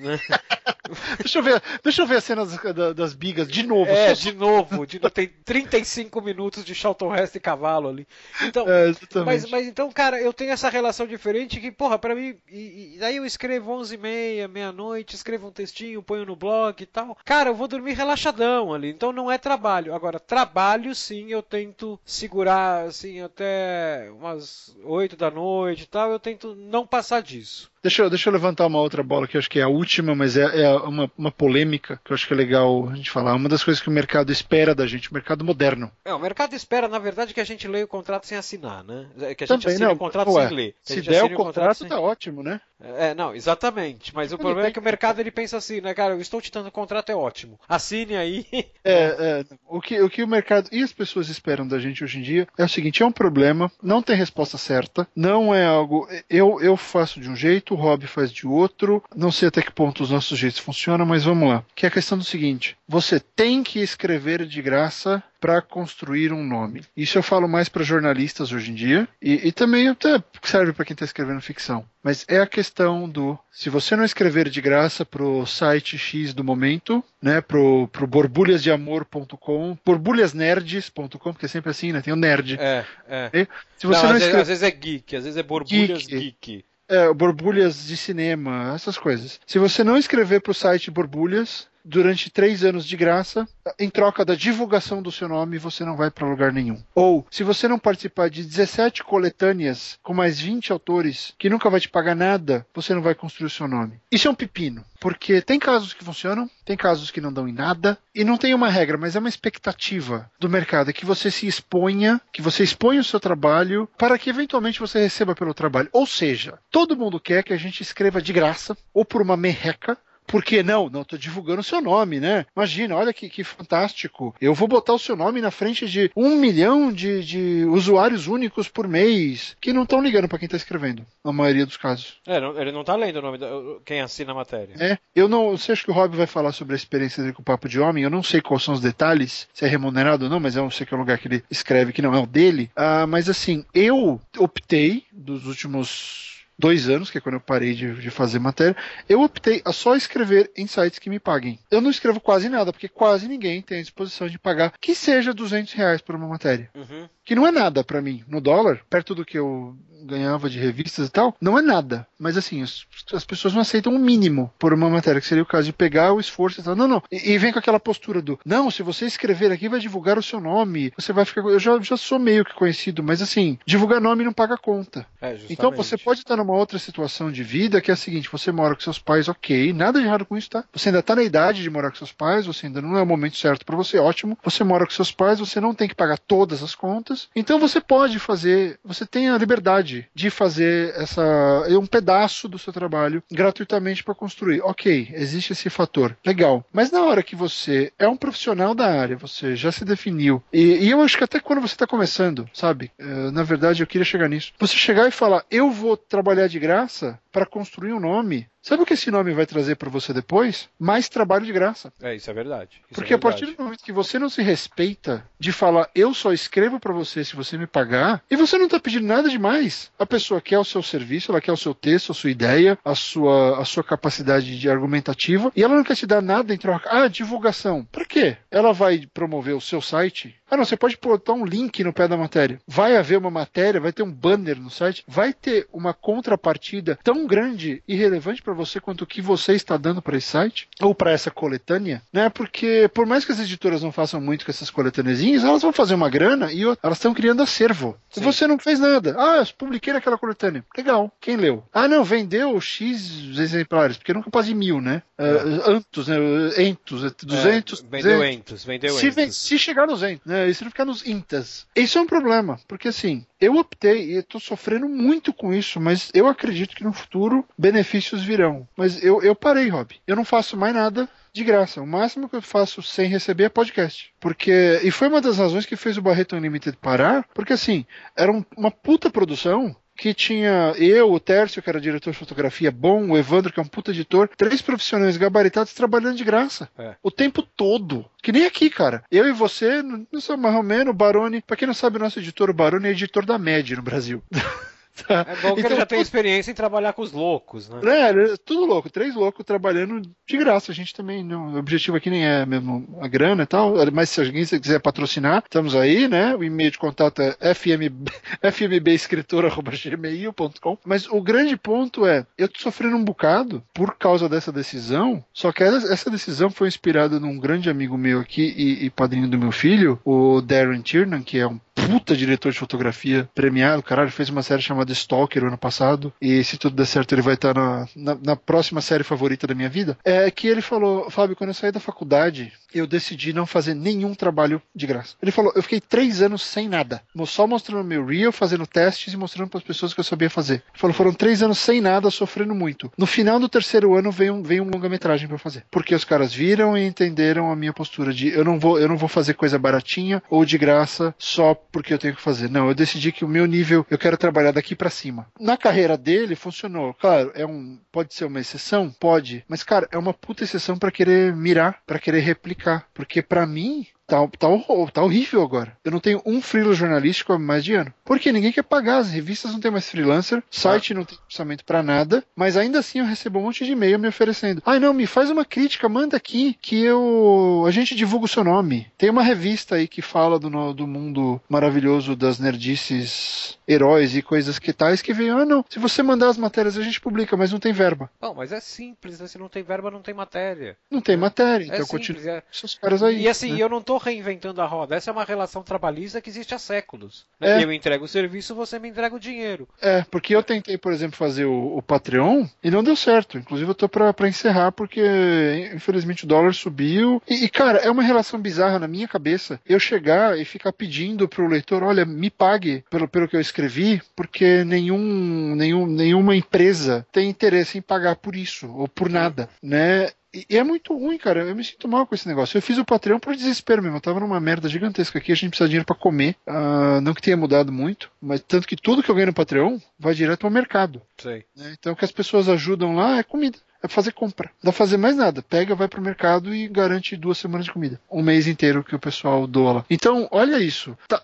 Deixa 1.20 1.38
eu 1.38 1.42
ver, 1.42 1.62
deixa 1.84 2.02
eu 2.02 2.06
ver 2.06 2.16
as 2.16 2.24
cenas 2.24 2.56
da- 2.74 2.92
das 2.92 3.14
bigas 3.14 3.46
de 3.46 3.62
novo. 3.62 3.88
É, 3.88 4.12
só- 4.12 4.22
de 4.30 4.32
novo, 4.36 4.84
de 4.84 4.98
novo, 4.98 5.08
tem 5.10 5.28
35 5.28 6.20
minutos 6.20 6.64
de 6.64 6.74
Charlton 6.74 7.14
Heston 7.14 7.38
e 7.38 7.40
cavalo 7.40 7.88
ali. 7.88 8.08
Então, 8.42 8.66
É. 8.68 8.92
Mas, 9.24 9.48
mas 9.48 9.66
então, 9.68 9.90
cara, 9.92 10.20
eu 10.20 10.32
tenho 10.32 10.50
essa 10.50 10.68
relação 10.68 11.06
diferente 11.06 11.60
que, 11.60 11.70
porra, 11.70 11.96
pra 11.96 12.12
mim. 12.14 12.36
E, 12.50 12.96
e 12.98 13.04
aí 13.04 13.16
eu 13.16 13.24
escrevo 13.24 13.70
11 13.72 13.94
e 13.94 13.98
meia, 13.98 14.48
meia-noite, 14.48 15.14
escrevo 15.14 15.46
um 15.46 15.52
textinho, 15.52 16.02
ponho 16.02 16.26
no 16.26 16.34
blog 16.34 16.82
e 16.82 16.86
tal. 16.86 17.16
Cara, 17.24 17.50
eu 17.50 17.54
vou 17.54 17.68
dormir 17.68 17.92
relaxadão 17.92 18.74
ali. 18.74 18.90
Então 18.90 19.12
não 19.12 19.30
é 19.30 19.38
trabalho. 19.38 19.94
Agora, 19.94 20.18
trabalho 20.18 20.92
sim, 20.92 21.30
eu 21.30 21.42
tento 21.42 22.00
segurar, 22.04 22.86
assim, 22.86 23.20
até 23.20 24.10
umas 24.12 24.76
8 24.82 25.16
da 25.16 25.30
noite 25.30 25.84
e 25.84 25.86
tal. 25.86 26.10
Eu 26.10 26.18
tento 26.18 26.56
não 26.56 26.84
passar 26.84 27.22
disso. 27.22 27.69
Deixa, 27.82 28.02
eu- 28.02 28.10
deixa 28.10 28.28
eu 28.28 28.32
levantar 28.32 28.66
uma 28.66 28.78
outra 28.80 29.02
bola 29.02 29.26
que 29.26 29.36
eu 29.36 29.38
acho 29.38 29.48
que 29.48 29.58
é 29.58 29.62
a 29.62 29.68
última, 29.68 30.14
mas 30.14 30.36
é, 30.36 30.62
é 30.64 30.70
uma, 30.76 31.10
uma 31.16 31.30
polêmica 31.32 31.98
que 32.04 32.12
eu 32.12 32.14
acho 32.14 32.26
que 32.26 32.32
é 32.34 32.36
legal 32.36 32.88
a 32.90 32.94
gente 32.94 33.10
falar. 33.10 33.34
Uma 33.34 33.48
das 33.48 33.64
coisas 33.64 33.82
que 33.82 33.88
o 33.88 33.92
mercado 33.92 34.30
espera 34.30 34.74
da 34.74 34.86
gente, 34.86 35.10
o 35.10 35.14
mercado 35.14 35.42
moderno. 35.44 35.90
É, 36.04 36.12
o 36.12 36.18
mercado 36.18 36.54
espera, 36.54 36.88
na 36.88 36.98
verdade, 36.98 37.32
que 37.32 37.40
a 37.40 37.44
gente 37.44 37.66
leia 37.66 37.84
o 37.84 37.88
contrato 37.88 38.26
sem 38.26 38.36
assinar, 38.36 38.84
né? 38.84 39.06
É 39.20 39.34
Que 39.34 39.44
a 39.44 39.46
gente 39.46 39.62
Também, 39.62 39.74
assine 39.76 39.86
não. 39.88 39.94
o 39.94 39.98
contrato 39.98 40.30
Ué, 40.30 40.48
sem 40.48 40.56
ler. 40.56 40.74
Se 40.82 41.00
der 41.00 41.22
o 41.22 41.24
assine 41.24 41.36
contrato, 41.36 41.78
sem- 41.78 41.88
tá 41.88 41.98
ótimo, 41.98 42.42
né? 42.42 42.60
É, 42.82 43.14
não, 43.14 43.34
exatamente. 43.34 44.14
Mas 44.14 44.32
o 44.32 44.36
Ele 44.36 44.42
problema 44.42 44.62
tem 44.62 44.70
é 44.70 44.72
que 44.72 44.78
o 44.78 44.82
mercado 44.82 45.20
ele 45.20 45.30
pensa 45.30 45.56
assim, 45.56 45.80
né, 45.80 45.92
cara? 45.92 46.14
Eu 46.14 46.20
estou 46.20 46.40
te 46.40 46.50
dando 46.50 46.68
o 46.68 46.72
contrato, 46.72 47.10
é 47.10 47.14
ótimo. 47.14 47.58
Assine 47.68 48.16
aí. 48.16 48.46
É, 48.82 49.42
é, 49.42 49.44
o, 49.68 49.78
que, 49.78 50.00
o 50.00 50.08
que 50.08 50.22
o 50.22 50.26
mercado 50.26 50.70
e 50.72 50.82
as 50.82 50.90
pessoas 50.90 51.28
esperam 51.28 51.68
da 51.68 51.78
gente 51.78 52.02
hoje 52.02 52.18
em 52.18 52.22
dia 52.22 52.48
é 52.56 52.64
o 52.64 52.68
seguinte: 52.68 53.02
é 53.02 53.06
um 53.06 53.12
problema, 53.12 53.70
não 53.82 54.02
tem 54.02 54.16
resposta 54.16 54.56
certa, 54.56 55.06
não 55.14 55.54
é 55.54 55.66
algo. 55.66 56.08
Eu, 56.30 56.58
eu 56.62 56.78
faço 56.78 57.20
de 57.20 57.28
um 57.28 57.36
jeito, 57.36 57.74
o 57.74 57.76
Rob 57.76 58.06
faz 58.06 58.32
de 58.32 58.46
outro, 58.46 59.02
não 59.14 59.30
sei 59.30 59.48
até 59.48 59.60
que 59.60 59.70
ponto 59.70 60.02
os 60.02 60.10
nossos 60.10 60.38
jeitos 60.38 60.58
funcionam, 60.60 61.04
mas 61.04 61.24
vamos 61.24 61.46
lá. 61.46 61.62
Que 61.74 61.84
é 61.84 61.88
a 61.88 61.92
questão 61.92 62.16
do 62.16 62.24
seguinte: 62.24 62.74
você 62.90 63.20
tem 63.20 63.62
que 63.62 63.78
escrever 63.78 64.44
de 64.44 64.60
graça 64.60 65.22
para 65.40 65.62
construir 65.62 66.32
um 66.32 66.44
nome. 66.44 66.82
Isso 66.96 67.16
eu 67.16 67.22
falo 67.22 67.46
mais 67.46 67.68
para 67.68 67.84
jornalistas 67.84 68.50
hoje 68.50 68.72
em 68.72 68.74
dia 68.74 69.08
e, 69.22 69.46
e 69.46 69.52
também 69.52 69.86
até 69.86 70.20
serve 70.42 70.72
para 70.72 70.84
quem 70.84 70.94
está 70.94 71.04
escrevendo 71.04 71.40
ficção. 71.40 71.84
Mas 72.02 72.26
é 72.26 72.40
a 72.40 72.48
questão 72.48 73.08
do 73.08 73.38
se 73.52 73.70
você 73.70 73.94
não 73.94 74.04
escrever 74.04 74.48
de 74.48 74.60
graça 74.60 75.04
pro 75.04 75.46
site 75.46 75.96
X 75.96 76.34
do 76.34 76.42
momento, 76.42 77.02
né, 77.22 77.40
pro, 77.40 77.86
pro 77.92 78.08
borbulhasdeamor.com, 78.08 79.78
borbulhasnerds.com, 79.86 81.32
porque 81.32 81.46
é 81.46 81.48
sempre 81.48 81.70
assim, 81.70 81.92
né, 81.92 82.00
tem 82.00 82.12
o 82.12 82.16
nerd. 82.16 82.58
É, 82.58 82.84
é. 83.08 83.46
Se 83.76 83.86
você 83.86 84.02
não, 84.02 84.08
não, 84.08 84.16
às, 84.16 84.22
vezes, 84.22 84.22
escrever 84.22 84.42
às 84.42 84.48
vezes 84.48 84.62
é 84.64 84.70
geek, 84.72 85.16
às 85.16 85.24
vezes 85.24 85.36
é 85.36 85.42
borbulhas 85.44 86.06
Geek. 86.06 86.36
geek. 86.40 86.64
é, 86.88 87.14
borbulhas 87.14 87.86
de 87.86 87.96
cinema, 87.96 88.72
essas 88.74 88.98
coisas. 88.98 89.38
Se 89.46 89.60
você 89.60 89.84
não 89.84 89.96
escrever 89.96 90.40
pro 90.40 90.52
site 90.52 90.90
Borbulhas 90.90 91.69
durante 91.84 92.30
três 92.30 92.64
anos 92.64 92.86
de 92.86 92.96
graça, 92.96 93.48
em 93.78 93.88
troca 93.88 94.24
da 94.24 94.34
divulgação 94.34 95.02
do 95.02 95.12
seu 95.12 95.28
nome, 95.28 95.58
você 95.58 95.84
não 95.84 95.96
vai 95.96 96.10
para 96.10 96.28
lugar 96.28 96.52
nenhum. 96.52 96.82
Ou, 96.94 97.26
se 97.30 97.42
você 97.42 97.68
não 97.68 97.78
participar 97.78 98.28
de 98.28 98.44
17 98.44 99.04
coletâneas 99.04 99.98
com 100.02 100.14
mais 100.14 100.40
20 100.40 100.72
autores 100.72 101.34
que 101.38 101.50
nunca 101.50 101.70
vai 101.70 101.80
te 101.80 101.88
pagar 101.88 102.14
nada, 102.14 102.66
você 102.74 102.94
não 102.94 103.02
vai 103.02 103.14
construir 103.14 103.46
o 103.46 103.50
seu 103.50 103.68
nome. 103.68 104.00
Isso 104.10 104.28
é 104.28 104.30
um 104.30 104.34
pepino, 104.34 104.84
porque 105.00 105.40
tem 105.40 105.58
casos 105.58 105.92
que 105.92 106.04
funcionam, 106.04 106.48
tem 106.64 106.76
casos 106.76 107.10
que 107.10 107.20
não 107.20 107.32
dão 107.32 107.48
em 107.48 107.52
nada, 107.52 107.98
e 108.14 108.24
não 108.24 108.36
tem 108.36 108.54
uma 108.54 108.68
regra, 108.68 108.98
mas 108.98 109.16
é 109.16 109.18
uma 109.18 109.28
expectativa 109.28 110.30
do 110.38 110.48
mercado, 110.48 110.90
é 110.90 110.92
que 110.92 111.06
você 111.06 111.30
se 111.30 111.46
exponha, 111.46 112.20
que 112.32 112.42
você 112.42 112.62
exponha 112.62 113.00
o 113.00 113.04
seu 113.04 113.20
trabalho 113.20 113.88
para 113.96 114.18
que 114.18 114.30
eventualmente 114.30 114.80
você 114.80 115.00
receba 115.00 115.34
pelo 115.34 115.54
trabalho. 115.54 115.88
Ou 115.92 116.06
seja, 116.06 116.58
todo 116.70 116.96
mundo 116.96 117.20
quer 117.20 117.42
que 117.42 117.52
a 117.52 117.56
gente 117.56 117.82
escreva 117.82 118.20
de 118.20 118.32
graça, 118.32 118.76
ou 118.92 119.04
por 119.04 119.22
uma 119.22 119.36
merreca, 119.36 119.96
por 120.30 120.44
que 120.44 120.62
não? 120.62 120.88
Não, 120.88 121.02
tô 121.02 121.16
divulgando 121.16 121.60
o 121.60 121.64
seu 121.64 121.80
nome, 121.80 122.20
né? 122.20 122.46
Imagina, 122.56 122.94
olha 122.94 123.12
que, 123.12 123.28
que 123.28 123.42
fantástico. 123.42 124.34
Eu 124.40 124.54
vou 124.54 124.68
botar 124.68 124.94
o 124.94 124.98
seu 124.98 125.16
nome 125.16 125.40
na 125.40 125.50
frente 125.50 125.88
de 125.88 126.10
um 126.14 126.36
milhão 126.36 126.92
de, 126.92 127.24
de 127.24 127.64
usuários 127.64 128.28
únicos 128.28 128.68
por 128.68 128.86
mês 128.86 129.56
que 129.60 129.72
não 129.72 129.82
estão 129.82 130.00
ligando 130.00 130.28
para 130.28 130.38
quem 130.38 130.48
tá 130.48 130.56
escrevendo, 130.56 131.04
na 131.24 131.32
maioria 131.32 131.66
dos 131.66 131.76
casos. 131.76 132.20
É, 132.26 132.36
ele 132.60 132.70
não 132.70 132.84
tá 132.84 132.94
lendo 132.94 133.16
o 133.16 133.22
nome 133.22 133.38
da, 133.38 133.48
quem 133.84 134.00
assina 134.00 134.30
a 134.30 134.34
matéria. 134.34 134.74
É, 134.78 134.98
eu 135.14 135.28
não 135.28 135.56
sei, 135.56 135.72
acho 135.72 135.84
que 135.84 135.90
o 135.90 135.94
Rob 135.94 136.16
vai 136.16 136.26
falar 136.26 136.52
sobre 136.52 136.74
a 136.74 136.76
experiência 136.76 137.22
dele 137.22 137.34
com 137.34 137.42
o 137.42 137.44
Papo 137.44 137.68
de 137.68 137.80
Homem. 137.80 138.04
Eu 138.04 138.10
não 138.10 138.22
sei 138.22 138.40
quais 138.40 138.62
são 138.62 138.74
os 138.74 138.80
detalhes, 138.80 139.48
se 139.52 139.64
é 139.64 139.68
remunerado 139.68 140.24
ou 140.24 140.30
não, 140.30 140.38
mas 140.38 140.54
eu 140.54 140.70
sei 140.70 140.86
que 140.86 140.94
é 140.94 140.96
o 140.96 141.00
lugar 141.00 141.18
que 141.18 141.26
ele 141.26 141.42
escreve 141.50 141.92
que 141.92 142.02
não 142.02 142.14
é 142.14 142.20
o 142.20 142.26
dele. 142.26 142.70
Ah, 142.76 143.06
mas 143.06 143.28
assim, 143.28 143.64
eu 143.74 144.20
optei 144.38 145.04
dos 145.12 145.46
últimos 145.46 146.30
dois 146.60 146.88
anos, 146.88 147.10
que 147.10 147.18
é 147.18 147.20
quando 147.20 147.36
eu 147.36 147.40
parei 147.40 147.74
de, 147.74 147.94
de 147.94 148.10
fazer 148.10 148.38
matéria, 148.38 148.76
eu 149.08 149.22
optei 149.22 149.62
a 149.64 149.72
só 149.72 149.96
escrever 149.96 150.52
em 150.56 150.66
sites 150.66 150.98
que 150.98 151.10
me 151.10 151.18
paguem. 151.18 151.58
Eu 151.70 151.80
não 151.80 151.90
escrevo 151.90 152.20
quase 152.20 152.48
nada, 152.48 152.72
porque 152.72 152.88
quase 152.88 153.26
ninguém 153.26 153.62
tem 153.62 153.78
a 153.78 153.82
disposição 153.82 154.28
de 154.28 154.38
pagar 154.38 154.74
que 154.78 154.94
seja 154.94 155.32
200 155.32 155.72
reais 155.72 156.00
por 156.00 156.14
uma 156.14 156.28
matéria. 156.28 156.70
Uhum. 156.74 157.08
Que 157.30 157.36
não 157.36 157.46
é 157.46 157.52
nada 157.52 157.84
pra 157.84 158.02
mim. 158.02 158.24
No 158.26 158.40
dólar, 158.40 158.80
perto 158.90 159.14
do 159.14 159.24
que 159.24 159.38
eu 159.38 159.76
ganhava 160.04 160.48
de 160.48 160.58
revistas 160.58 161.08
e 161.08 161.10
tal, 161.10 161.36
não 161.40 161.58
é 161.58 161.62
nada. 161.62 162.06
Mas 162.18 162.36
assim, 162.36 162.62
as, 162.62 162.84
as 163.12 163.24
pessoas 163.24 163.54
não 163.54 163.60
aceitam 163.60 163.94
o 163.94 163.98
mínimo 163.98 164.52
por 164.58 164.72
uma 164.72 164.90
matéria, 164.90 165.20
que 165.20 165.26
seria 165.26 165.42
o 165.42 165.46
caso 165.46 165.66
de 165.66 165.72
pegar 165.72 166.12
o 166.12 166.20
esforço 166.20 166.60
e 166.60 166.64
tal. 166.64 166.76
Não, 166.76 166.88
não. 166.88 167.02
E, 167.10 167.32
e 167.32 167.38
vem 167.38 167.52
com 167.52 167.58
aquela 167.58 167.80
postura 167.80 168.20
do, 168.20 168.38
não, 168.44 168.70
se 168.70 168.82
você 168.82 169.06
escrever 169.06 169.52
aqui, 169.52 169.68
vai 169.68 169.80
divulgar 169.80 170.18
o 170.18 170.22
seu 170.22 170.40
nome. 170.40 170.92
Você 170.96 171.12
vai 171.12 171.24
ficar. 171.24 171.42
Eu 171.42 171.58
já, 171.58 171.78
já 171.80 171.96
sou 171.96 172.18
meio 172.18 172.44
que 172.44 172.54
conhecido, 172.54 173.02
mas 173.02 173.22
assim, 173.22 173.58
divulgar 173.64 174.00
nome 174.00 174.24
não 174.24 174.32
paga 174.32 174.56
conta. 174.56 175.06
É. 175.20 175.36
Então 175.48 175.70
você 175.70 175.96
pode 175.96 176.20
estar 176.20 176.36
numa 176.36 176.54
outra 176.54 176.78
situação 176.78 177.30
de 177.30 177.42
vida 177.42 177.80
que 177.80 177.90
é 177.90 177.94
a 177.94 177.96
seguinte: 177.96 178.30
você 178.30 178.52
mora 178.52 178.74
com 178.74 178.80
seus 178.80 178.98
pais, 178.98 179.28
ok, 179.28 179.72
nada 179.72 180.00
de 180.00 180.06
errado 180.06 180.26
com 180.26 180.36
isso, 180.36 180.50
tá? 180.50 180.64
Você 180.72 180.88
ainda 180.88 181.00
está 181.00 181.14
na 181.14 181.22
idade 181.22 181.62
de 181.62 181.70
morar 181.70 181.90
com 181.90 181.96
seus 181.96 182.12
pais, 182.12 182.46
você 182.46 182.66
ainda 182.66 182.82
não 182.82 182.96
é 182.96 183.02
o 183.02 183.06
momento 183.06 183.36
certo 183.36 183.64
para 183.64 183.76
você, 183.76 183.98
ótimo. 183.98 184.36
Você 184.42 184.64
mora 184.64 184.84
com 184.84 184.92
seus 184.92 185.12
pais, 185.12 185.38
você 185.38 185.60
não 185.60 185.74
tem 185.74 185.88
que 185.88 185.94
pagar 185.94 186.18
todas 186.18 186.62
as 186.62 186.74
contas, 186.74 187.19
então 187.34 187.58
você 187.58 187.80
pode 187.80 188.18
fazer, 188.18 188.78
você 188.84 189.06
tem 189.06 189.28
a 189.28 189.38
liberdade 189.38 190.08
de 190.14 190.30
fazer 190.30 190.94
essa 190.96 191.22
um 191.70 191.86
pedaço 191.86 192.48
do 192.48 192.58
seu 192.58 192.72
trabalho 192.72 193.22
gratuitamente 193.30 194.04
para 194.04 194.14
construir. 194.14 194.60
Ok, 194.62 195.10
existe 195.12 195.52
esse 195.52 195.70
fator. 195.70 196.16
Legal. 196.24 196.64
Mas 196.72 196.90
na 196.90 197.02
hora 197.02 197.22
que 197.22 197.34
você 197.34 197.92
é 197.98 198.06
um 198.08 198.16
profissional 198.16 198.74
da 198.74 198.86
área, 198.86 199.16
você 199.16 199.56
já 199.56 199.72
se 199.72 199.84
definiu, 199.84 200.42
e, 200.52 200.86
e 200.86 200.90
eu 200.90 201.00
acho 201.00 201.16
que 201.16 201.24
até 201.24 201.40
quando 201.40 201.60
você 201.60 201.74
está 201.74 201.86
começando, 201.86 202.48
sabe? 202.52 202.90
Uh, 203.00 203.30
na 203.30 203.42
verdade, 203.42 203.82
eu 203.82 203.86
queria 203.86 204.04
chegar 204.04 204.28
nisso. 204.28 204.52
Você 204.58 204.76
chegar 204.76 205.08
e 205.08 205.10
falar, 205.10 205.44
eu 205.50 205.70
vou 205.70 205.96
trabalhar 205.96 206.46
de 206.46 206.58
graça 206.58 207.18
para 207.30 207.46
construir 207.46 207.92
um 207.92 208.00
nome 208.00 208.48
Sabe 208.62 208.82
o 208.82 208.86
que 208.86 208.92
esse 208.92 209.10
nome 209.10 209.32
vai 209.32 209.46
trazer 209.46 209.76
para 209.76 209.88
você 209.88 210.12
depois? 210.12 210.68
Mais 210.78 211.08
trabalho 211.08 211.46
de 211.46 211.52
graça. 211.52 211.90
É, 212.00 212.14
isso 212.14 212.30
é 212.30 212.34
verdade. 212.34 212.82
Isso 212.90 212.94
Porque 212.94 213.14
é 213.14 213.16
verdade. 213.16 213.42
a 213.42 213.46
partir 213.46 213.56
do 213.56 213.62
momento 213.62 213.82
que 213.82 213.92
você 213.92 214.18
não 214.18 214.28
se 214.28 214.42
respeita 214.42 215.26
de 215.38 215.50
falar, 215.50 215.88
eu 215.94 216.12
só 216.12 216.30
escrevo 216.30 216.78
para 216.78 216.92
você 216.92 217.24
se 217.24 217.34
você 217.34 217.56
me 217.56 217.66
pagar, 217.66 218.22
e 218.30 218.36
você 218.36 218.58
não 218.58 218.68
tá 218.68 218.78
pedindo 218.78 219.06
nada 219.06 219.30
demais. 219.30 219.90
A 219.98 220.04
pessoa 220.04 220.42
quer 220.42 220.58
o 220.58 220.64
seu 220.64 220.82
serviço, 220.82 221.32
ela 221.32 221.40
quer 221.40 221.52
o 221.52 221.56
seu 221.56 221.74
texto, 221.74 222.12
a 222.12 222.14
sua 222.14 222.30
ideia, 222.30 222.78
a 222.84 222.94
sua, 222.94 223.60
a 223.60 223.64
sua 223.64 223.82
capacidade 223.82 224.58
de 224.58 224.70
argumentativa, 224.70 225.50
e 225.56 225.62
ela 225.62 225.74
não 225.74 225.84
quer 225.84 225.96
te 225.96 226.06
dar 226.06 226.20
nada 226.20 226.52
em 226.52 226.58
troca. 226.58 226.88
Ah, 226.92 227.08
divulgação. 227.08 227.86
Para 227.90 228.04
quê? 228.04 228.36
Ela 228.50 228.74
vai 228.74 229.06
promover 229.12 229.54
o 229.54 229.60
seu 229.60 229.80
site 229.80 230.36
ah, 230.50 230.56
não, 230.56 230.64
você 230.64 230.76
pode 230.76 230.98
botar 231.00 231.32
um 231.32 231.44
link 231.44 231.82
no 231.84 231.92
pé 231.92 232.08
da 232.08 232.16
matéria. 232.16 232.60
Vai 232.66 232.96
haver 232.96 233.18
uma 233.18 233.30
matéria, 233.30 233.80
vai 233.80 233.92
ter 233.92 234.02
um 234.02 234.12
banner 234.12 234.60
no 234.60 234.70
site, 234.70 235.04
vai 235.06 235.32
ter 235.32 235.66
uma 235.72 235.94
contrapartida 235.94 236.98
tão 237.02 237.26
grande 237.26 237.82
e 237.86 237.94
relevante 237.94 238.42
para 238.42 238.52
você 238.52 238.80
quanto 238.80 239.02
o 239.02 239.06
que 239.06 239.22
você 239.22 239.52
está 239.54 239.76
dando 239.76 240.02
para 240.02 240.16
esse 240.16 240.26
site 240.26 240.68
ou 240.80 240.94
para 240.94 241.12
essa 241.12 241.30
coletânea, 241.30 242.02
né? 242.12 242.28
Porque 242.28 242.90
por 242.92 243.06
mais 243.06 243.24
que 243.24 243.32
as 243.32 243.40
editoras 243.40 243.82
não 243.82 243.92
façam 243.92 244.20
muito 244.20 244.44
com 244.44 244.50
essas 244.50 244.70
coletâneazinhas, 244.70 245.44
elas 245.44 245.62
vão 245.62 245.72
fazer 245.72 245.94
uma 245.94 246.10
grana 246.10 246.52
e 246.52 246.62
elas 246.62 246.98
estão 246.98 247.14
criando 247.14 247.42
acervo. 247.42 247.96
Sim. 248.10 248.22
Você 248.22 248.46
não 248.46 248.58
fez 248.58 248.80
nada. 248.80 249.14
Ah, 249.16 249.38
eu 249.38 249.46
publiquei 249.56 249.92
naquela 249.92 250.18
coletânea. 250.18 250.64
Legal. 250.76 251.12
Quem 251.20 251.36
leu? 251.36 251.64
Ah, 251.72 251.86
não, 251.86 252.02
vendeu 252.02 252.60
X 252.60 253.38
exemplares, 253.38 253.96
porque 253.96 254.12
nunca 254.12 254.30
de 254.42 254.54
mil, 254.54 254.80
né? 254.80 255.02
É. 255.18 255.32
Uh, 255.32 255.70
antos, 255.70 256.08
né? 256.08 256.16
Entos, 256.56 257.12
200. 257.12 257.80
É, 257.80 257.84
vendeu 257.90 258.24
entos, 258.24 258.64
vendeu 258.64 258.94
se, 258.94 259.06
entos. 259.08 259.36
Se 259.36 259.58
chegar 259.58 259.86
nos 259.86 260.02
entos, 260.02 260.24
né? 260.24 260.39
Isso 260.48 260.64
não 260.64 260.70
ficar 260.70 260.84
nos 260.84 261.06
intas. 261.06 261.66
Isso 261.74 261.98
é 261.98 262.00
um 262.00 262.06
problema, 262.06 262.58
porque 262.66 262.88
assim, 262.88 263.24
eu 263.40 263.56
optei 263.56 264.12
e 264.12 264.16
estou 264.16 264.40
sofrendo 264.40 264.88
muito 264.88 265.32
com 265.32 265.52
isso, 265.52 265.80
mas 265.80 266.10
eu 266.14 266.26
acredito 266.26 266.76
que 266.76 266.84
no 266.84 266.92
futuro 266.92 267.46
benefícios 267.56 268.22
virão. 268.22 268.68
Mas 268.76 269.02
eu, 269.02 269.22
eu 269.22 269.34
parei, 269.34 269.68
Rob. 269.68 269.94
Eu 270.06 270.16
não 270.16 270.24
faço 270.24 270.56
mais 270.56 270.74
nada 270.74 271.08
de 271.32 271.44
graça. 271.44 271.80
O 271.80 271.86
máximo 271.86 272.28
que 272.28 272.36
eu 272.36 272.42
faço 272.42 272.82
sem 272.82 273.08
receber 273.08 273.44
é 273.44 273.48
podcast. 273.48 274.12
Porque. 274.20 274.80
E 274.82 274.90
foi 274.90 275.08
uma 275.08 275.20
das 275.20 275.38
razões 275.38 275.66
que 275.66 275.76
fez 275.76 275.96
o 275.96 276.02
Barreto 276.02 276.36
Unlimited 276.36 276.76
parar, 276.76 277.26
porque 277.34 277.52
assim, 277.52 277.86
era 278.16 278.30
um, 278.30 278.44
uma 278.56 278.70
puta 278.70 279.10
produção 279.10 279.74
que 280.00 280.14
tinha 280.14 280.72
eu, 280.78 281.12
o 281.12 281.20
Tércio, 281.20 281.60
que 281.60 281.68
era 281.68 281.78
diretor 281.78 282.10
de 282.10 282.18
fotografia 282.18 282.70
bom, 282.70 283.10
o 283.10 283.18
Evandro, 283.18 283.52
que 283.52 283.60
é 283.60 283.62
um 283.62 283.66
puta 283.66 283.90
editor, 283.90 284.30
três 284.34 284.62
profissionais 284.62 285.18
gabaritados 285.18 285.74
trabalhando 285.74 286.16
de 286.16 286.24
graça. 286.24 286.70
É. 286.78 286.94
O 287.02 287.10
tempo 287.10 287.42
todo. 287.42 288.06
Que 288.22 288.32
nem 288.32 288.46
aqui, 288.46 288.70
cara. 288.70 289.04
Eu 289.12 289.28
e 289.28 289.32
você, 289.32 289.82
não 289.82 290.20
sou 290.20 290.38
mais 290.38 290.56
ou 290.56 290.62
menos, 290.62 290.88
o 290.94 290.96
Baroni. 290.96 291.42
Pra 291.42 291.54
quem 291.54 291.66
não 291.66 291.74
sabe, 291.74 291.98
o 291.98 292.00
nosso 292.00 292.18
editor, 292.18 292.48
o 292.48 292.54
Baroni, 292.54 292.88
é 292.88 292.92
editor 292.92 293.26
da 293.26 293.38
MED 293.38 293.76
no 293.76 293.82
Brasil. 293.82 294.22
É 295.08 295.36
bom 295.36 295.54
que 295.54 295.60
então, 295.60 295.70
ele 295.70 295.76
já 295.76 295.86
tem 295.86 296.00
experiência 296.00 296.50
em 296.50 296.54
trabalhar 296.54 296.92
com 296.92 297.02
os 297.02 297.12
loucos, 297.12 297.68
né? 297.68 297.78
É, 297.82 298.12
tudo 298.44 298.66
louco, 298.66 298.90
três 298.90 299.14
loucos 299.14 299.44
trabalhando 299.44 300.02
de 300.02 300.36
graça. 300.36 300.72
A 300.72 300.74
gente 300.74 300.92
também, 300.94 301.22
não, 301.24 301.54
o 301.54 301.58
objetivo 301.58 301.96
aqui 301.96 302.10
nem 302.10 302.26
é 302.26 302.44
mesmo 302.44 302.98
a 303.00 303.06
grana 303.08 303.44
e 303.44 303.46
tal, 303.46 303.74
mas 303.92 304.10
se 304.10 304.20
alguém 304.20 304.44
quiser 304.44 304.80
patrocinar, 304.80 305.42
estamos 305.44 305.74
aí, 305.74 306.06
né? 306.08 306.34
O 306.34 306.44
e-mail 306.44 306.70
de 306.70 306.78
contato 306.78 307.22
é 307.22 307.34
fmb, 307.54 308.12
fmbescritor.gmail.com. 308.52 310.78
Mas 310.84 311.08
o 311.08 311.22
grande 311.22 311.56
ponto 311.56 312.04
é, 312.06 312.26
eu 312.36 312.48
tô 312.48 312.60
sofrendo 312.60 312.96
um 312.96 313.04
bocado 313.04 313.62
por 313.72 313.96
causa 313.96 314.28
dessa 314.28 314.52
decisão, 314.52 315.24
só 315.32 315.50
que 315.52 315.62
essa 315.62 316.10
decisão 316.10 316.50
foi 316.50 316.68
inspirada 316.68 317.18
num 317.18 317.38
grande 317.38 317.70
amigo 317.70 317.96
meu 317.96 318.20
aqui 318.20 318.54
e, 318.56 318.84
e 318.86 318.90
padrinho 318.90 319.28
do 319.28 319.38
meu 319.38 319.52
filho, 319.52 320.00
o 320.04 320.40
Darren 320.40 320.82
Tiernan, 320.82 321.22
que 321.22 321.38
é 321.38 321.46
um 321.46 321.60
puta 321.86 322.16
diretor 322.16 322.52
de 322.52 322.58
fotografia 322.58 323.28
premiado, 323.34 323.82
caralho, 323.82 324.10
fez 324.10 324.28
uma 324.28 324.42
série 324.42 324.62
chamada 324.62 324.92
Stalker 324.92 325.44
ano 325.44 325.58
passado, 325.58 326.12
e 326.20 326.42
se 326.44 326.56
tudo 326.56 326.76
der 326.76 326.86
certo 326.86 327.14
ele 327.14 327.22
vai 327.22 327.34
estar 327.34 327.54
na, 327.54 327.86
na, 327.94 328.18
na, 328.22 328.36
próxima 328.36 328.80
série 328.80 329.04
favorita 329.04 329.46
da 329.46 329.54
minha 329.54 329.68
vida, 329.68 329.98
é 330.04 330.30
que 330.30 330.46
ele 330.48 330.60
falou, 330.60 331.10
Fábio, 331.10 331.36
quando 331.36 331.50
eu 331.50 331.54
saí 331.54 331.72
da 331.72 331.80
faculdade, 331.80 332.52
eu 332.74 332.86
decidi 332.86 333.32
não 333.32 333.46
fazer 333.46 333.74
nenhum 333.74 334.14
trabalho 334.14 334.62
de 334.74 334.86
graça. 334.86 335.16
Ele 335.20 335.30
falou, 335.30 335.52
eu 335.54 335.62
fiquei 335.62 335.80
três 335.80 336.22
anos 336.22 336.42
sem 336.42 336.68
nada, 336.68 337.02
só 337.26 337.46
mostrando 337.46 337.84
meu 337.84 338.04
reel, 338.04 338.32
fazendo 338.32 338.66
testes 338.66 339.12
e 339.12 339.16
mostrando 339.16 339.48
para 339.48 339.58
as 339.58 339.64
pessoas 339.64 339.92
que 339.92 340.00
eu 340.00 340.04
sabia 340.04 340.30
fazer. 340.30 340.54
Ele 340.54 340.78
falou, 340.78 340.94
foram 340.94 341.12
três 341.12 341.42
anos 341.42 341.58
sem 341.58 341.80
nada, 341.80 342.10
sofrendo 342.10 342.54
muito. 342.54 342.90
No 342.96 343.06
final 343.06 343.38
do 343.38 343.48
terceiro 343.48 343.94
ano 343.94 344.10
veio 344.10 344.34
um, 344.34 344.42
veio 344.42 344.62
um 344.62 344.70
longa-metragem 344.70 345.28
para 345.28 345.38
fazer, 345.38 345.64
porque 345.70 345.94
os 345.94 346.04
caras 346.04 346.32
viram 346.32 346.76
e 346.76 346.86
entenderam 346.86 347.50
a 347.50 347.56
minha 347.56 347.72
postura 347.72 348.12
de 348.12 348.28
eu 348.28 348.44
não 348.44 348.58
vou, 348.58 348.78
eu 348.78 348.88
não 348.88 348.96
vou 348.96 349.08
fazer 349.08 349.34
coisa 349.34 349.58
baratinha 349.58 350.22
ou 350.30 350.44
de 350.44 350.58
graça 350.58 351.14
só 351.18 351.54
porque 351.70 351.92
eu 351.92 351.98
tenho 351.98 352.14
que 352.14 352.22
fazer. 352.22 352.50
Não, 352.50 352.68
eu 352.68 352.74
decidi 352.74 353.12
que 353.12 353.24
o 353.24 353.28
meu 353.28 353.46
nível 353.46 353.86
eu 353.90 353.98
quero 353.98 354.16
trabalhar 354.16 354.52
daqui 354.52 354.74
para 354.74 354.90
cima. 354.90 355.26
Na 355.38 355.56
carreira 355.56 355.96
dele 355.96 356.34
funcionou. 356.34 356.94
Claro, 356.94 357.32
é 357.34 357.46
um 357.46 357.78
pode 357.92 358.14
ser 358.14 358.24
uma 358.24 358.40
exceção, 358.40 358.90
pode, 358.90 359.44
mas 359.48 359.62
cara, 359.62 359.88
é 359.90 359.98
uma 359.98 360.14
puta 360.14 360.44
exceção 360.44 360.78
para 360.78 360.90
querer 360.90 361.34
mirar, 361.34 361.80
para 361.86 361.98
querer 361.98 362.20
replicar, 362.20 362.86
porque 362.94 363.22
para 363.22 363.46
mim 363.46 363.86
Tá, 364.10 364.26
tá, 364.26 364.48
tá, 364.92 365.02
horrível 365.02 365.40
agora. 365.40 365.76
Eu 365.84 365.92
não 365.92 366.00
tenho 366.00 366.20
um 366.26 366.42
freelancer 366.42 366.80
jornalístico 366.80 367.32
há 367.32 367.38
mais 367.38 367.64
de 367.64 367.74
ano. 367.74 367.94
Porque 368.04 368.32
ninguém 368.32 368.50
quer 368.50 368.64
pagar, 368.64 368.98
as 368.98 369.10
revistas 369.10 369.52
não 369.52 369.60
tem 369.60 369.70
mais 369.70 369.88
freelancer, 369.88 370.42
site 370.50 370.92
ah. 370.92 370.96
não 370.96 371.04
tem 371.04 371.16
orçamento 371.28 371.64
para 371.64 371.80
nada, 371.80 372.24
mas 372.34 372.56
ainda 372.56 372.80
assim 372.80 372.98
eu 372.98 373.04
recebo 373.04 373.38
um 373.38 373.42
monte 373.42 373.64
de 373.64 373.70
e-mail 373.70 374.00
me 374.00 374.08
oferecendo. 374.08 374.60
Ai, 374.66 374.78
ah, 374.78 374.80
não, 374.80 374.92
me 374.92 375.06
faz 375.06 375.30
uma 375.30 375.44
crítica, 375.44 375.88
manda 375.88 376.16
aqui 376.16 376.56
que 376.60 376.82
eu 376.82 377.64
a 377.66 377.70
gente 377.70 377.94
divulga 377.94 378.24
o 378.24 378.28
seu 378.28 378.42
nome. 378.42 378.90
Tem 378.98 379.10
uma 379.10 379.22
revista 379.22 379.76
aí 379.76 379.86
que 379.86 380.02
fala 380.02 380.40
do, 380.40 380.72
do 380.72 380.86
mundo 380.88 381.40
maravilhoso 381.48 382.16
das 382.16 382.40
nerdices 382.40 383.58
heróis 383.66 384.16
e 384.16 384.22
coisas 384.22 384.58
que 384.58 384.72
tais 384.72 385.00
que 385.00 385.12
veio, 385.12 385.36
ah, 385.36 385.44
não, 385.44 385.64
se 385.68 385.78
você 385.78 386.02
mandar 386.02 386.28
as 386.28 386.36
matérias 386.36 386.76
a 386.76 386.82
gente 386.82 387.00
publica, 387.00 387.36
mas 387.36 387.52
não 387.52 387.60
tem 387.60 387.72
verba. 387.72 388.10
Não, 388.20 388.34
mas 388.34 388.50
é 388.50 388.58
simples, 388.58 389.20
né? 389.20 389.28
Se 389.28 389.38
não 389.38 389.48
tem 389.48 389.62
verba, 389.62 389.88
não 389.90 390.02
tem 390.02 390.12
matéria. 390.12 390.76
Não 390.90 391.00
tem 391.00 391.16
matéria, 391.16 391.64
é 391.64 391.74
então 391.74 391.86
continua 391.86 392.22
é... 392.28 392.42
esses 392.52 392.74
caras 392.74 393.02
aí. 393.02 393.22
E 393.22 393.28
assim, 393.28 393.52
né? 393.52 393.62
eu 393.62 393.68
não 393.68 393.80
tô 393.80 393.99
reinventando 394.02 394.60
a 394.60 394.66
roda. 394.66 394.96
Essa 394.96 395.10
é 395.10 395.12
uma 395.12 395.24
relação 395.24 395.62
trabalhista 395.62 396.20
que 396.20 396.30
existe 396.30 396.54
há 396.54 396.58
séculos. 396.58 397.26
Né? 397.38 397.60
É. 397.60 397.64
Eu 397.64 397.72
entrego 397.72 398.04
o 398.04 398.08
serviço, 398.08 398.54
você 398.54 398.78
me 398.78 398.88
entrega 398.88 399.14
o 399.14 399.20
dinheiro. 399.20 399.68
É, 399.80 400.04
porque 400.10 400.34
eu 400.34 400.42
tentei, 400.42 400.76
por 400.76 400.92
exemplo, 400.92 401.16
fazer 401.16 401.44
o, 401.44 401.76
o 401.76 401.82
Patreon 401.82 402.46
e 402.62 402.70
não 402.70 402.82
deu 402.82 402.96
certo. 402.96 403.38
Inclusive, 403.38 403.70
eu 403.70 403.74
tô 403.74 403.88
pra, 403.88 404.12
pra 404.12 404.28
encerrar 404.28 404.72
porque, 404.72 405.70
infelizmente, 405.74 406.24
o 406.24 406.28
dólar 406.28 406.54
subiu. 406.54 407.22
E, 407.28 407.44
e, 407.44 407.48
cara, 407.48 407.78
é 407.78 407.90
uma 407.90 408.02
relação 408.02 408.40
bizarra 408.40 408.78
na 408.78 408.88
minha 408.88 409.08
cabeça 409.08 409.60
eu 409.66 409.78
chegar 409.78 410.38
e 410.38 410.44
ficar 410.44 410.72
pedindo 410.72 411.28
pro 411.28 411.48
leitor: 411.48 411.82
olha, 411.82 412.04
me 412.04 412.30
pague 412.30 412.84
pelo, 412.90 413.08
pelo 413.08 413.28
que 413.28 413.36
eu 413.36 413.40
escrevi, 413.40 414.00
porque 414.16 414.64
nenhum, 414.64 415.54
nenhum, 415.54 415.86
nenhuma 415.86 416.36
empresa 416.36 417.06
tem 417.12 417.28
interesse 417.28 417.78
em 417.78 417.82
pagar 417.82 418.16
por 418.16 418.34
isso 418.34 418.70
ou 418.74 418.88
por 418.88 419.08
nada, 419.08 419.48
né? 419.62 420.10
E, 420.32 420.56
é 420.56 420.62
muito 420.62 420.96
ruim, 420.96 421.18
cara. 421.18 421.42
Eu 421.44 421.54
me 421.54 421.64
sinto 421.64 421.88
mal 421.88 422.06
com 422.06 422.14
esse 422.14 422.28
negócio. 422.28 422.56
Eu 422.56 422.62
fiz 422.62 422.78
o 422.78 422.84
Patreon 422.84 423.18
por 423.18 423.34
desespero 423.34 423.82
mesmo. 423.82 423.96
Eu 423.96 424.00
tava 424.00 424.20
numa 424.20 424.40
merda 424.40 424.68
gigantesca 424.68 425.18
aqui. 425.18 425.32
A 425.32 425.34
gente 425.34 425.50
precisa 425.50 425.68
de 425.68 425.72
dinheiro 425.72 425.86
para 425.86 425.96
comer. 425.96 426.36
Uh, 426.46 427.00
não 427.00 427.14
que 427.14 427.22
tenha 427.22 427.36
mudado 427.36 427.72
muito, 427.72 428.10
mas 428.20 428.40
tanto 428.40 428.66
que 428.66 428.76
tudo 428.76 429.02
que 429.02 429.10
eu 429.10 429.14
ganho 429.14 429.28
no 429.28 429.34
Patreon 429.34 429.78
vai 429.98 430.14
direto 430.14 430.44
ao 430.44 430.50
mercado. 430.50 431.02
Sei. 431.18 431.44
Né? 431.56 431.74
Então 431.78 431.92
o 431.92 431.96
que 431.96 432.04
as 432.04 432.12
pessoas 432.12 432.48
ajudam 432.48 432.94
lá 432.94 433.18
é 433.18 433.22
comida 433.22 433.58
é 433.82 433.88
fazer 433.88 434.12
compra. 434.12 434.50
Não 434.62 434.70
dá 434.70 434.72
fazer 434.72 434.96
mais 434.96 435.16
nada. 435.16 435.42
Pega, 435.42 435.74
vai 435.74 435.88
pro 435.88 436.02
mercado 436.02 436.54
e 436.54 436.68
garante 436.68 437.16
duas 437.16 437.38
semanas 437.38 437.66
de 437.66 437.72
comida. 437.72 438.00
Um 438.10 438.22
mês 438.22 438.46
inteiro 438.46 438.84
que 438.84 438.94
o 438.94 438.98
pessoal 438.98 439.46
doa 439.46 439.72
lá. 439.72 439.84
Então, 439.88 440.28
olha 440.30 440.58
isso. 440.58 440.96
Tá, 441.08 441.22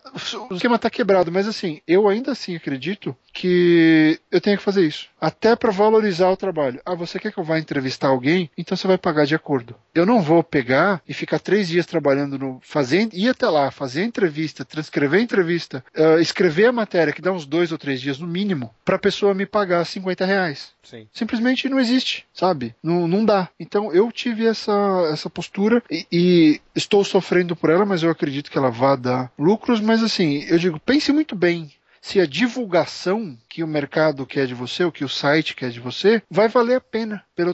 o 0.51 0.55
esquema 0.55 0.79
tá 0.79 0.91
quebrado, 0.91 1.31
mas 1.31 1.47
assim, 1.47 1.81
eu 1.87 2.09
ainda 2.09 2.33
assim 2.33 2.57
acredito 2.57 3.17
que 3.37 4.19
eu 4.31 4.41
tenho 4.41 4.57
que 4.57 4.63
fazer 4.63 4.87
isso. 4.87 5.09
Até 5.21 5.55
para 5.55 5.71
valorizar 5.71 6.31
o 6.31 6.37
trabalho. 6.37 6.81
Ah, 6.87 6.95
você 6.95 7.19
quer 7.19 7.31
que 7.31 7.39
eu 7.39 7.45
vá 7.45 7.59
entrevistar 7.59 8.09
alguém? 8.09 8.51
Então 8.57 8.77
você 8.77 8.87
vai 8.87 8.97
pagar 8.97 9.27
de 9.27 9.35
acordo. 9.35 9.75
Eu 9.95 10.07
não 10.07 10.23
vou 10.23 10.43
pegar 10.43 11.03
e 11.07 11.13
ficar 11.13 11.39
três 11.39 11.69
dias 11.69 11.85
trabalhando 11.85 12.39
no. 12.39 12.61
Fazer, 12.63 13.09
ir 13.13 13.29
até 13.29 13.47
lá, 13.49 13.71
fazer 13.71 14.05
entrevista, 14.05 14.65
transcrever 14.65 15.21
a 15.21 15.23
entrevista, 15.23 15.85
uh, 15.97 16.19
escrever 16.19 16.67
a 16.67 16.73
matéria, 16.73 17.13
que 17.13 17.21
dá 17.21 17.31
uns 17.31 17.45
dois 17.45 17.73
ou 17.73 17.79
três 17.79 18.01
dias 18.01 18.19
no 18.19 18.27
mínimo, 18.27 18.75
pra 18.85 18.99
pessoa 18.99 19.35
me 19.35 19.45
pagar 19.45 19.85
50 19.85 20.25
reais. 20.25 20.71
Sim. 20.83 21.09
Simplesmente 21.13 21.69
não 21.69 21.81
existe, 21.81 22.25
sabe? 22.33 22.46
Não, 22.83 23.07
não 23.07 23.25
dá. 23.25 23.49
Então 23.59 23.93
eu 23.93 24.11
tive 24.11 24.47
essa, 24.47 24.73
essa 25.13 25.31
postura 25.31 25.83
e, 25.91 26.07
e, 26.11 26.61
estou 26.75 27.05
sofrendo 27.05 27.57
por 27.57 27.71
ela, 27.71 27.85
mas 27.85 28.03
eu 28.03 28.11
acredito 28.11 28.51
que 28.51 28.59
ela 28.59 28.71
vá 28.71 28.97
dar 28.97 29.31
lucros. 29.39 29.81
Mas 29.81 30.03
assim, 30.03 30.45
eu 30.49 30.59
digo, 30.59 30.81
pense 30.81 31.13
muito 31.13 31.35
bem 31.35 31.71
se 32.07 32.21
a 32.21 32.27
divulgação 32.27 33.37
que 33.49 33.65
o 33.65 33.67
mercado 33.67 34.25
quer 34.25 34.47
de 34.47 34.55
você, 34.55 34.85
o 34.85 34.93
que 34.93 35.05
o 35.05 35.09
site 35.09 35.57
quer 35.57 35.71
de 35.71 35.81
você, 35.81 36.23
vai 36.31 36.49
valer 36.49 36.77
a 36.77 36.81
pena 36.81 37.25
pela 37.35 37.53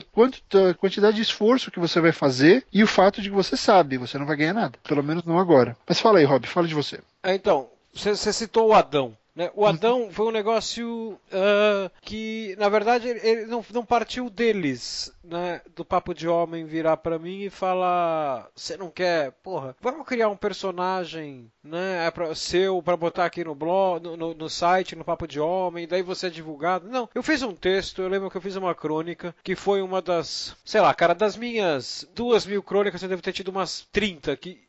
quantidade 0.77 1.15
de 1.15 1.23
esforço 1.23 1.71
que 1.71 1.79
você 1.79 1.99
vai 1.99 2.11
fazer 2.11 2.63
e 2.71 2.83
o 2.83 2.87
fato 2.87 3.19
de 3.19 3.29
que 3.29 3.35
você 3.35 3.57
sabe, 3.57 3.97
você 3.97 4.15
não 4.15 4.27
vai 4.27 4.37
ganhar 4.37 4.53
nada, 4.53 4.77
pelo 4.87 5.03
menos 5.03 5.23
não 5.23 5.39
agora. 5.39 5.75
Mas 5.87 5.99
fala 5.99 6.19
aí, 6.19 6.25
Rob, 6.25 6.45
fala 6.45 6.67
de 6.67 6.75
você. 6.75 6.99
É, 7.23 7.33
então, 7.33 7.67
você 7.91 8.31
citou 8.31 8.67
o 8.67 8.73
Adão. 8.73 9.17
Né? 9.35 9.49
O 9.55 9.65
Adão 9.65 10.09
foi 10.11 10.27
um 10.27 10.31
negócio 10.31 11.13
uh, 11.13 11.91
que, 12.01 12.55
na 12.59 12.69
verdade, 12.69 13.07
ele 13.07 13.47
não, 13.47 13.65
não 13.73 13.83
partiu 13.83 14.29
deles, 14.29 15.11
né? 15.23 15.61
Do 15.75 15.83
papo 15.83 16.13
de 16.13 16.27
homem 16.27 16.65
virar 16.65 16.97
para 16.97 17.17
mim 17.17 17.41
e 17.41 17.49
falar: 17.49 18.47
Você 18.55 18.77
não 18.77 18.91
quer, 18.91 19.31
porra, 19.43 19.75
vamos 19.81 20.05
criar 20.05 20.29
um 20.29 20.37
personagem, 20.37 21.51
né? 21.63 22.05
É 22.05 22.11
pra, 22.11 22.35
seu 22.35 22.81
para 22.83 22.95
botar 22.95 23.25
aqui 23.25 23.43
no 23.43 23.55
blog, 23.55 24.03
no, 24.03 24.15
no, 24.15 24.33
no, 24.35 24.49
site, 24.49 24.95
no 24.95 25.03
papo 25.03 25.27
de 25.27 25.39
homem, 25.39 25.87
daí 25.87 26.03
você 26.03 26.27
é 26.27 26.29
divulgado. 26.29 26.87
Não, 26.87 27.09
eu 27.15 27.23
fiz 27.23 27.41
um 27.41 27.55
texto, 27.55 28.03
eu 28.03 28.07
lembro 28.07 28.29
que 28.29 28.37
eu 28.37 28.41
fiz 28.41 28.55
uma 28.55 28.75
crônica 28.75 29.35
que 29.43 29.55
foi 29.55 29.81
uma 29.81 29.99
das, 29.99 30.55
sei 30.63 30.79
lá, 30.79 30.93
cara, 30.93 31.15
das 31.15 31.35
minhas 31.35 32.07
duas 32.13 32.45
mil 32.45 32.61
crônicas 32.61 33.01
eu 33.01 33.09
devo 33.09 33.21
ter 33.21 33.33
tido 33.33 33.47
umas 33.47 33.87
30 33.91 34.35
que 34.37 34.62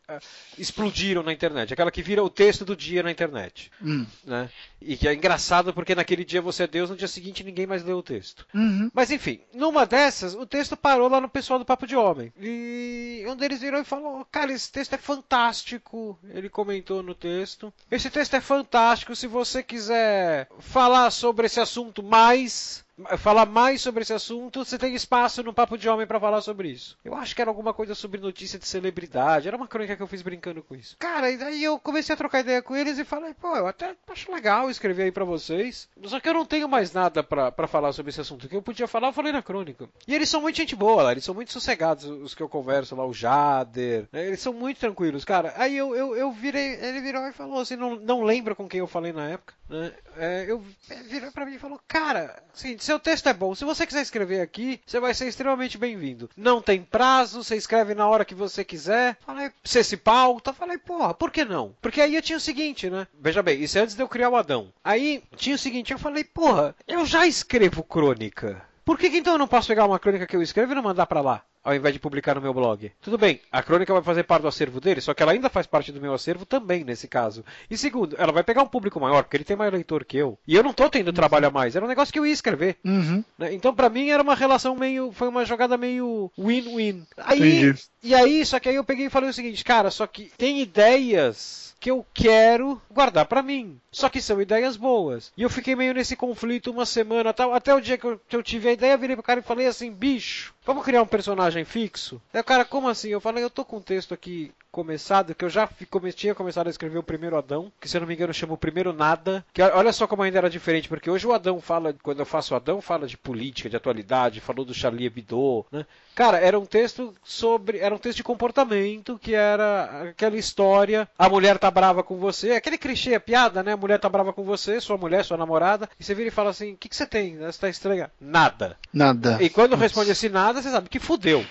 explodiram 0.58 1.22
na 1.22 1.32
internet. 1.32 1.72
Aquela 1.72 1.90
que 1.90 2.02
vira 2.02 2.22
o 2.22 2.30
texto 2.30 2.64
do 2.64 2.76
dia 2.76 3.02
na 3.02 3.10
internet. 3.10 3.70
Hum. 3.82 4.06
Né? 4.24 4.50
E 4.80 4.96
que 4.96 5.08
é 5.08 5.14
engraçado 5.14 5.72
porque 5.72 5.94
naquele 5.94 6.24
dia 6.24 6.42
você 6.42 6.64
é 6.64 6.66
Deus, 6.66 6.90
no 6.90 6.96
dia 6.96 7.08
seguinte 7.08 7.42
ninguém 7.42 7.66
mais 7.66 7.82
leu 7.82 7.98
o 7.98 8.02
texto. 8.02 8.46
Uhum. 8.54 8.90
Mas 8.92 9.10
enfim, 9.10 9.40
numa 9.54 9.86
dessas, 9.86 10.34
o 10.34 10.46
texto 10.46 10.76
parou 10.76 11.08
lá 11.08 11.20
no 11.20 11.28
pessoal 11.28 11.58
do 11.58 11.64
Papo 11.64 11.86
de 11.86 11.96
Homem. 11.96 12.32
E 12.38 13.24
um 13.26 13.36
deles 13.36 13.60
virou 13.60 13.80
e 13.80 13.84
falou: 13.84 14.26
Cara, 14.30 14.52
esse 14.52 14.70
texto 14.70 14.94
é 14.94 14.98
fantástico. 14.98 16.18
Ele 16.28 16.48
comentou 16.48 17.02
no 17.02 17.14
texto. 17.14 17.72
Esse 17.90 18.10
texto 18.10 18.34
é 18.34 18.40
fantástico. 18.40 19.16
Se 19.16 19.26
você 19.26 19.62
quiser 19.62 20.48
falar 20.58 21.10
sobre 21.10 21.46
esse 21.46 21.60
assunto 21.60 22.02
mais, 22.02 22.84
falar 23.18 23.46
mais 23.46 23.80
sobre 23.80 24.02
esse 24.02 24.12
assunto, 24.12 24.64
você 24.64 24.78
tem 24.78 24.94
espaço 24.94 25.42
no 25.42 25.52
Papo 25.52 25.76
de 25.76 25.88
Homem 25.88 26.06
para 26.06 26.20
falar 26.20 26.40
sobre 26.40 26.68
isso. 26.68 26.96
Eu 27.04 27.14
acho 27.14 27.34
que 27.34 27.42
era 27.42 27.50
alguma 27.50 27.74
coisa 27.74 27.94
sobre 27.94 28.20
notícia 28.20 28.58
de 28.58 28.66
celebridade, 28.66 29.48
era 29.48 29.56
uma 29.56 29.66
crônica 29.66 29.96
que 29.96 30.02
eu 30.02 30.06
fiz 30.06 30.22
brincando 30.22 30.62
com 30.62 30.74
isso. 30.74 30.96
Cara, 30.98 31.30
e 31.30 31.36
daí 31.36 31.62
eu 31.62 31.78
comecei 31.78 32.14
a 32.14 32.16
trocar 32.16 32.40
ideia 32.40 32.62
com 32.62 32.76
eles 32.76 32.98
e 32.98 33.04
falei, 33.04 33.34
pô, 33.34 33.56
eu 33.56 33.66
até 33.66 33.94
acho 34.08 34.32
legal 34.32 34.70
escrever 34.70 35.04
aí 35.04 35.12
para 35.12 35.24
vocês, 35.24 35.88
só 36.04 36.20
que 36.20 36.28
eu 36.28 36.34
não 36.34 36.46
tenho 36.46 36.68
mais 36.68 36.92
nada 36.92 37.22
para 37.22 37.66
falar 37.66 37.92
sobre 37.92 38.10
esse 38.10 38.20
assunto. 38.20 38.44
O 38.44 38.48
que 38.48 38.56
eu 38.56 38.62
podia 38.62 38.86
falar, 38.86 39.08
eu 39.08 39.12
falei 39.12 39.32
na 39.32 39.42
crônica. 39.42 39.88
E 40.06 40.14
eles 40.14 40.28
são 40.28 40.40
muito 40.40 40.56
gente 40.56 40.76
boa 40.76 41.02
lá, 41.02 41.12
eles 41.12 41.24
são 41.24 41.34
muito 41.34 41.52
sossegados, 41.52 42.04
os 42.04 42.34
que 42.34 42.42
eu 42.42 42.48
converso 42.48 42.94
lá, 42.94 43.04
o 43.04 43.12
Jader, 43.12 44.06
né? 44.12 44.26
eles 44.26 44.40
são 44.40 44.52
muito 44.52 44.78
tranquilos, 44.78 45.24
cara. 45.24 45.52
Aí 45.56 45.76
eu, 45.76 45.94
eu, 45.94 46.16
eu 46.16 46.32
virei, 46.32 46.74
ele 46.80 47.00
virou 47.00 47.26
e 47.26 47.32
falou 47.32 47.60
assim, 47.60 47.76
não, 47.76 47.96
não 47.96 48.22
lembra 48.22 48.54
com 48.54 48.68
quem 48.68 48.80
eu 48.80 48.86
falei 48.86 49.12
na 49.12 49.28
época, 49.28 49.54
né? 49.68 49.92
É, 50.16 50.44
eu 50.48 50.62
virou 51.06 51.32
pra 51.32 51.46
mim 51.46 51.54
e 51.54 51.58
falou, 51.58 51.80
cara, 51.88 52.42
assim, 52.52 52.76
seu 52.78 52.98
texto 52.98 53.28
é 53.28 53.32
bom. 53.32 53.54
Se 53.54 53.64
você 53.64 53.86
quiser 53.86 54.02
escrever 54.02 54.40
aqui, 54.40 54.80
você 54.86 55.00
vai 55.00 55.14
ser 55.14 55.26
extremamente 55.26 55.78
bem-vindo. 55.78 56.30
Não 56.36 56.60
tem 56.60 56.82
prazo, 56.82 57.42
você 57.42 57.56
escreve 57.56 57.94
na 57.94 58.06
hora 58.06 58.24
que 58.24 58.34
você 58.34 58.64
quiser. 58.64 59.16
Falei, 59.24 59.50
você 59.62 59.82
se 59.82 59.96
pauta. 59.96 60.52
Falei, 60.52 60.78
porra, 60.78 61.14
por 61.14 61.30
que 61.30 61.44
não? 61.44 61.74
Porque 61.80 62.00
aí 62.00 62.14
eu 62.14 62.22
tinha 62.22 62.38
o 62.38 62.40
seguinte, 62.40 62.88
né? 62.88 63.06
Veja 63.18 63.42
bem, 63.42 63.62
isso 63.62 63.78
é 63.78 63.82
antes 63.82 63.94
de 63.94 64.02
eu 64.02 64.08
criar 64.08 64.30
o 64.30 64.36
Adão. 64.36 64.72
Aí 64.82 65.22
tinha 65.36 65.56
o 65.56 65.58
seguinte, 65.58 65.92
eu 65.92 65.98
falei, 65.98 66.24
porra, 66.24 66.74
eu 66.86 67.04
já 67.06 67.26
escrevo 67.26 67.82
crônica. 67.82 68.62
Por 68.84 68.98
que, 68.98 69.08
que 69.08 69.18
então 69.18 69.34
eu 69.34 69.38
não 69.38 69.48
posso 69.48 69.68
pegar 69.68 69.86
uma 69.86 69.98
crônica 69.98 70.26
que 70.26 70.36
eu 70.36 70.42
escrevo 70.42 70.72
e 70.72 70.74
não 70.74 70.82
mandar 70.82 71.06
para 71.06 71.22
lá? 71.22 71.42
Ao 71.64 71.74
invés 71.74 71.94
de 71.94 71.98
publicar 71.98 72.34
no 72.34 72.42
meu 72.42 72.52
blog. 72.52 72.92
Tudo 73.00 73.16
bem, 73.16 73.40
a 73.50 73.62
crônica 73.62 73.92
vai 73.92 74.02
fazer 74.02 74.24
parte 74.24 74.42
do 74.42 74.48
acervo 74.48 74.80
dele, 74.80 75.00
só 75.00 75.14
que 75.14 75.22
ela 75.22 75.32
ainda 75.32 75.48
faz 75.48 75.66
parte 75.66 75.90
do 75.90 76.00
meu 76.00 76.12
acervo 76.12 76.44
também, 76.44 76.84
nesse 76.84 77.08
caso. 77.08 77.42
E 77.70 77.76
segundo, 77.78 78.14
ela 78.18 78.32
vai 78.32 78.44
pegar 78.44 78.62
um 78.62 78.68
público 78.68 79.00
maior, 79.00 79.22
porque 79.22 79.38
ele 79.38 79.44
tem 79.44 79.56
mais 79.56 79.72
leitor 79.72 80.04
que 80.04 80.18
eu. 80.18 80.38
E 80.46 80.54
eu 80.54 80.62
não 80.62 80.74
tô 80.74 80.90
tendo 80.90 81.08
uhum. 81.08 81.14
trabalho 81.14 81.48
a 81.48 81.50
mais, 81.50 81.74
era 81.74 81.84
um 81.84 81.88
negócio 81.88 82.12
que 82.12 82.18
eu 82.18 82.26
ia 82.26 82.32
escrever. 82.32 82.76
Uhum. 82.84 83.24
Né? 83.38 83.54
Então, 83.54 83.74
para 83.74 83.88
mim, 83.88 84.10
era 84.10 84.22
uma 84.22 84.34
relação 84.34 84.76
meio. 84.76 85.10
Foi 85.12 85.28
uma 85.28 85.44
jogada 85.44 85.78
meio 85.78 86.30
win-win. 86.38 87.06
Aí. 87.16 87.38
Entendi. 87.38 87.82
E 88.04 88.14
aí, 88.14 88.44
só 88.44 88.60
que 88.60 88.68
aí 88.68 88.74
eu 88.74 88.84
peguei 88.84 89.06
e 89.06 89.10
falei 89.10 89.30
o 89.30 89.32
seguinte, 89.32 89.64
cara, 89.64 89.90
só 89.90 90.06
que 90.06 90.30
tem 90.36 90.60
ideias 90.60 91.74
que 91.80 91.90
eu 91.90 92.04
quero 92.14 92.80
guardar 92.90 93.24
para 93.24 93.42
mim. 93.42 93.80
Só 93.90 94.08
que 94.08 94.20
são 94.20 94.40
ideias 94.42 94.76
boas. 94.76 95.32
E 95.36 95.42
eu 95.42 95.50
fiquei 95.50 95.74
meio 95.74 95.94
nesse 95.94 96.16
conflito 96.16 96.70
uma 96.70 96.84
semana, 96.84 97.32
tal, 97.32 97.54
até 97.54 97.74
o 97.74 97.80
dia 97.80 97.96
que 97.96 98.04
eu, 98.04 98.20
que 98.28 98.36
eu 98.36 98.42
tive 98.42 98.68
a 98.68 98.72
ideia, 98.72 98.96
virei 98.96 99.16
pro 99.16 99.22
cara 99.22 99.40
e 99.40 99.42
falei 99.42 99.66
assim, 99.66 99.90
bicho, 99.90 100.54
vamos 100.64 100.84
criar 100.84 101.02
um 101.02 101.06
personagem 101.06 101.64
fixo? 101.64 102.20
Aí 102.32 102.40
o 102.40 102.44
cara, 102.44 102.64
como 102.64 102.88
assim? 102.88 103.08
Eu 103.08 103.20
falei, 103.20 103.42
eu 103.42 103.50
tô 103.50 103.64
com 103.64 103.76
um 103.76 103.82
texto 103.82 104.12
aqui 104.12 104.50
começado, 104.74 105.36
que 105.36 105.44
eu 105.44 105.48
já 105.48 105.68
come, 105.88 106.12
tinha 106.12 106.34
começado 106.34 106.66
a 106.66 106.70
escrever 106.70 106.98
o 106.98 107.02
primeiro 107.02 107.36
Adão, 107.36 107.70
que 107.80 107.88
se 107.88 107.96
eu 107.96 108.00
não 108.00 108.08
me 108.08 108.14
engano 108.14 108.34
chama 108.34 108.54
o 108.54 108.58
primeiro 108.58 108.92
Nada, 108.92 109.46
que 109.52 109.62
olha 109.62 109.92
só 109.92 110.04
como 110.08 110.24
ainda 110.24 110.38
era 110.38 110.50
diferente, 110.50 110.88
porque 110.88 111.08
hoje 111.08 111.24
o 111.24 111.32
Adão 111.32 111.60
fala, 111.60 111.94
quando 112.02 112.18
eu 112.18 112.26
faço 112.26 112.54
o 112.54 112.56
Adão, 112.56 112.80
fala 112.80 113.06
de 113.06 113.16
política, 113.16 113.70
de 113.70 113.76
atualidade, 113.76 114.40
falou 114.40 114.64
do 114.64 114.74
Charlie 114.74 115.06
Hebdo, 115.06 115.64
né? 115.70 115.86
Cara, 116.12 116.38
era 116.38 116.58
um 116.58 116.66
texto 116.66 117.14
sobre, 117.22 117.78
era 117.78 117.93
um 117.94 117.98
texto 117.98 118.18
de 118.18 118.24
comportamento, 118.24 119.18
que 119.18 119.34
era 119.34 120.08
aquela 120.10 120.36
história, 120.36 121.08
a 121.18 121.28
mulher 121.28 121.58
tá 121.58 121.70
brava 121.70 122.02
com 122.02 122.16
você, 122.16 122.52
aquele 122.52 122.78
clichê, 122.78 123.14
a 123.14 123.20
piada, 123.20 123.62
né? 123.62 123.72
A 123.72 123.76
mulher 123.76 123.98
tá 123.98 124.08
brava 124.08 124.32
com 124.32 124.44
você, 124.44 124.80
sua 124.80 124.96
mulher, 124.96 125.24
sua 125.24 125.36
namorada, 125.36 125.88
e 125.98 126.04
você 126.04 126.14
vira 126.14 126.28
e 126.28 126.32
fala 126.32 126.50
assim, 126.50 126.72
o 126.72 126.76
que, 126.76 126.88
que 126.88 126.96
você 126.96 127.06
tem? 127.06 127.38
Você 127.38 127.60
tá 127.60 127.68
estranha? 127.68 128.10
Nada. 128.20 128.76
Nada. 128.92 129.38
E 129.40 129.48
quando 129.48 129.76
responde 129.76 130.10
assim 130.10 130.28
nada, 130.28 130.60
você 130.60 130.70
sabe 130.70 130.88
que 130.88 130.98
fudeu. 130.98 131.44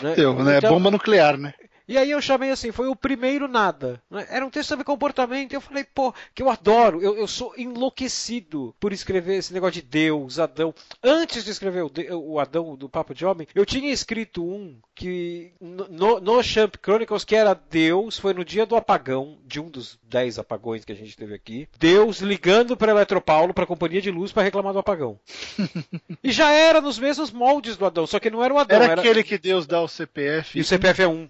Né? 0.00 0.10
Fudeu, 0.10 0.34
né? 0.42 0.58
Então, 0.58 0.70
Bomba 0.70 0.90
nuclear, 0.90 1.36
né? 1.36 1.54
E 1.88 1.96
aí 1.96 2.10
eu 2.10 2.20
chamei 2.20 2.50
assim, 2.50 2.70
foi 2.70 2.86
o 2.86 2.94
primeiro 2.94 3.48
nada. 3.48 4.00
Né? 4.10 4.26
Era 4.28 4.44
um 4.44 4.50
texto 4.50 4.68
sobre 4.68 4.84
comportamento. 4.84 5.52
E 5.52 5.56
eu 5.56 5.60
falei, 5.60 5.84
pô, 5.84 6.14
que 6.34 6.42
eu 6.42 6.50
adoro. 6.50 7.00
Eu, 7.00 7.16
eu 7.16 7.26
sou 7.26 7.54
enlouquecido 7.56 8.74
por 8.78 8.92
escrever 8.92 9.38
esse 9.38 9.54
negócio 9.54 9.80
de 9.80 9.82
Deus, 9.82 10.38
Adão. 10.38 10.74
Antes 11.02 11.44
de 11.44 11.50
escrever 11.50 11.82
o, 11.82 11.90
o 12.18 12.38
Adão 12.38 12.76
do 12.76 12.88
Papo 12.88 13.14
de 13.14 13.24
Homem, 13.24 13.48
eu 13.54 13.64
tinha 13.64 13.90
escrito 13.90 14.44
um 14.44 14.78
que 14.94 15.52
no, 15.60 16.20
no 16.20 16.42
Champ 16.42 16.74
Chronicles, 16.82 17.24
que 17.24 17.36
era 17.36 17.54
Deus, 17.54 18.18
foi 18.18 18.34
no 18.34 18.44
dia 18.44 18.66
do 18.66 18.74
apagão, 18.74 19.38
de 19.46 19.60
um 19.60 19.70
dos 19.70 19.98
dez 20.02 20.38
apagões 20.38 20.84
que 20.84 20.92
a 20.92 20.96
gente 20.96 21.16
teve 21.16 21.34
aqui. 21.34 21.68
Deus 21.78 22.18
ligando 22.18 22.76
para 22.76 22.90
Eletropaulo, 22.90 23.54
para 23.54 23.64
a 23.64 23.66
companhia 23.66 24.02
de 24.02 24.10
luz, 24.10 24.32
para 24.32 24.42
reclamar 24.42 24.72
do 24.72 24.80
apagão. 24.80 25.18
e 26.22 26.32
já 26.32 26.50
era 26.50 26.80
nos 26.80 26.98
mesmos 26.98 27.30
moldes 27.30 27.76
do 27.76 27.86
Adão, 27.86 28.06
só 28.06 28.18
que 28.18 28.28
não 28.28 28.42
era 28.42 28.52
o 28.52 28.58
Adão. 28.58 28.76
Era, 28.76 28.92
era... 28.92 29.00
aquele 29.00 29.22
que 29.22 29.38
Deus 29.38 29.66
dá 29.66 29.80
o 29.80 29.88
CPF. 29.88 30.58
E 30.58 30.60
o 30.60 30.64
CPF 30.64 31.02
é 31.02 31.08
um. 31.08 31.28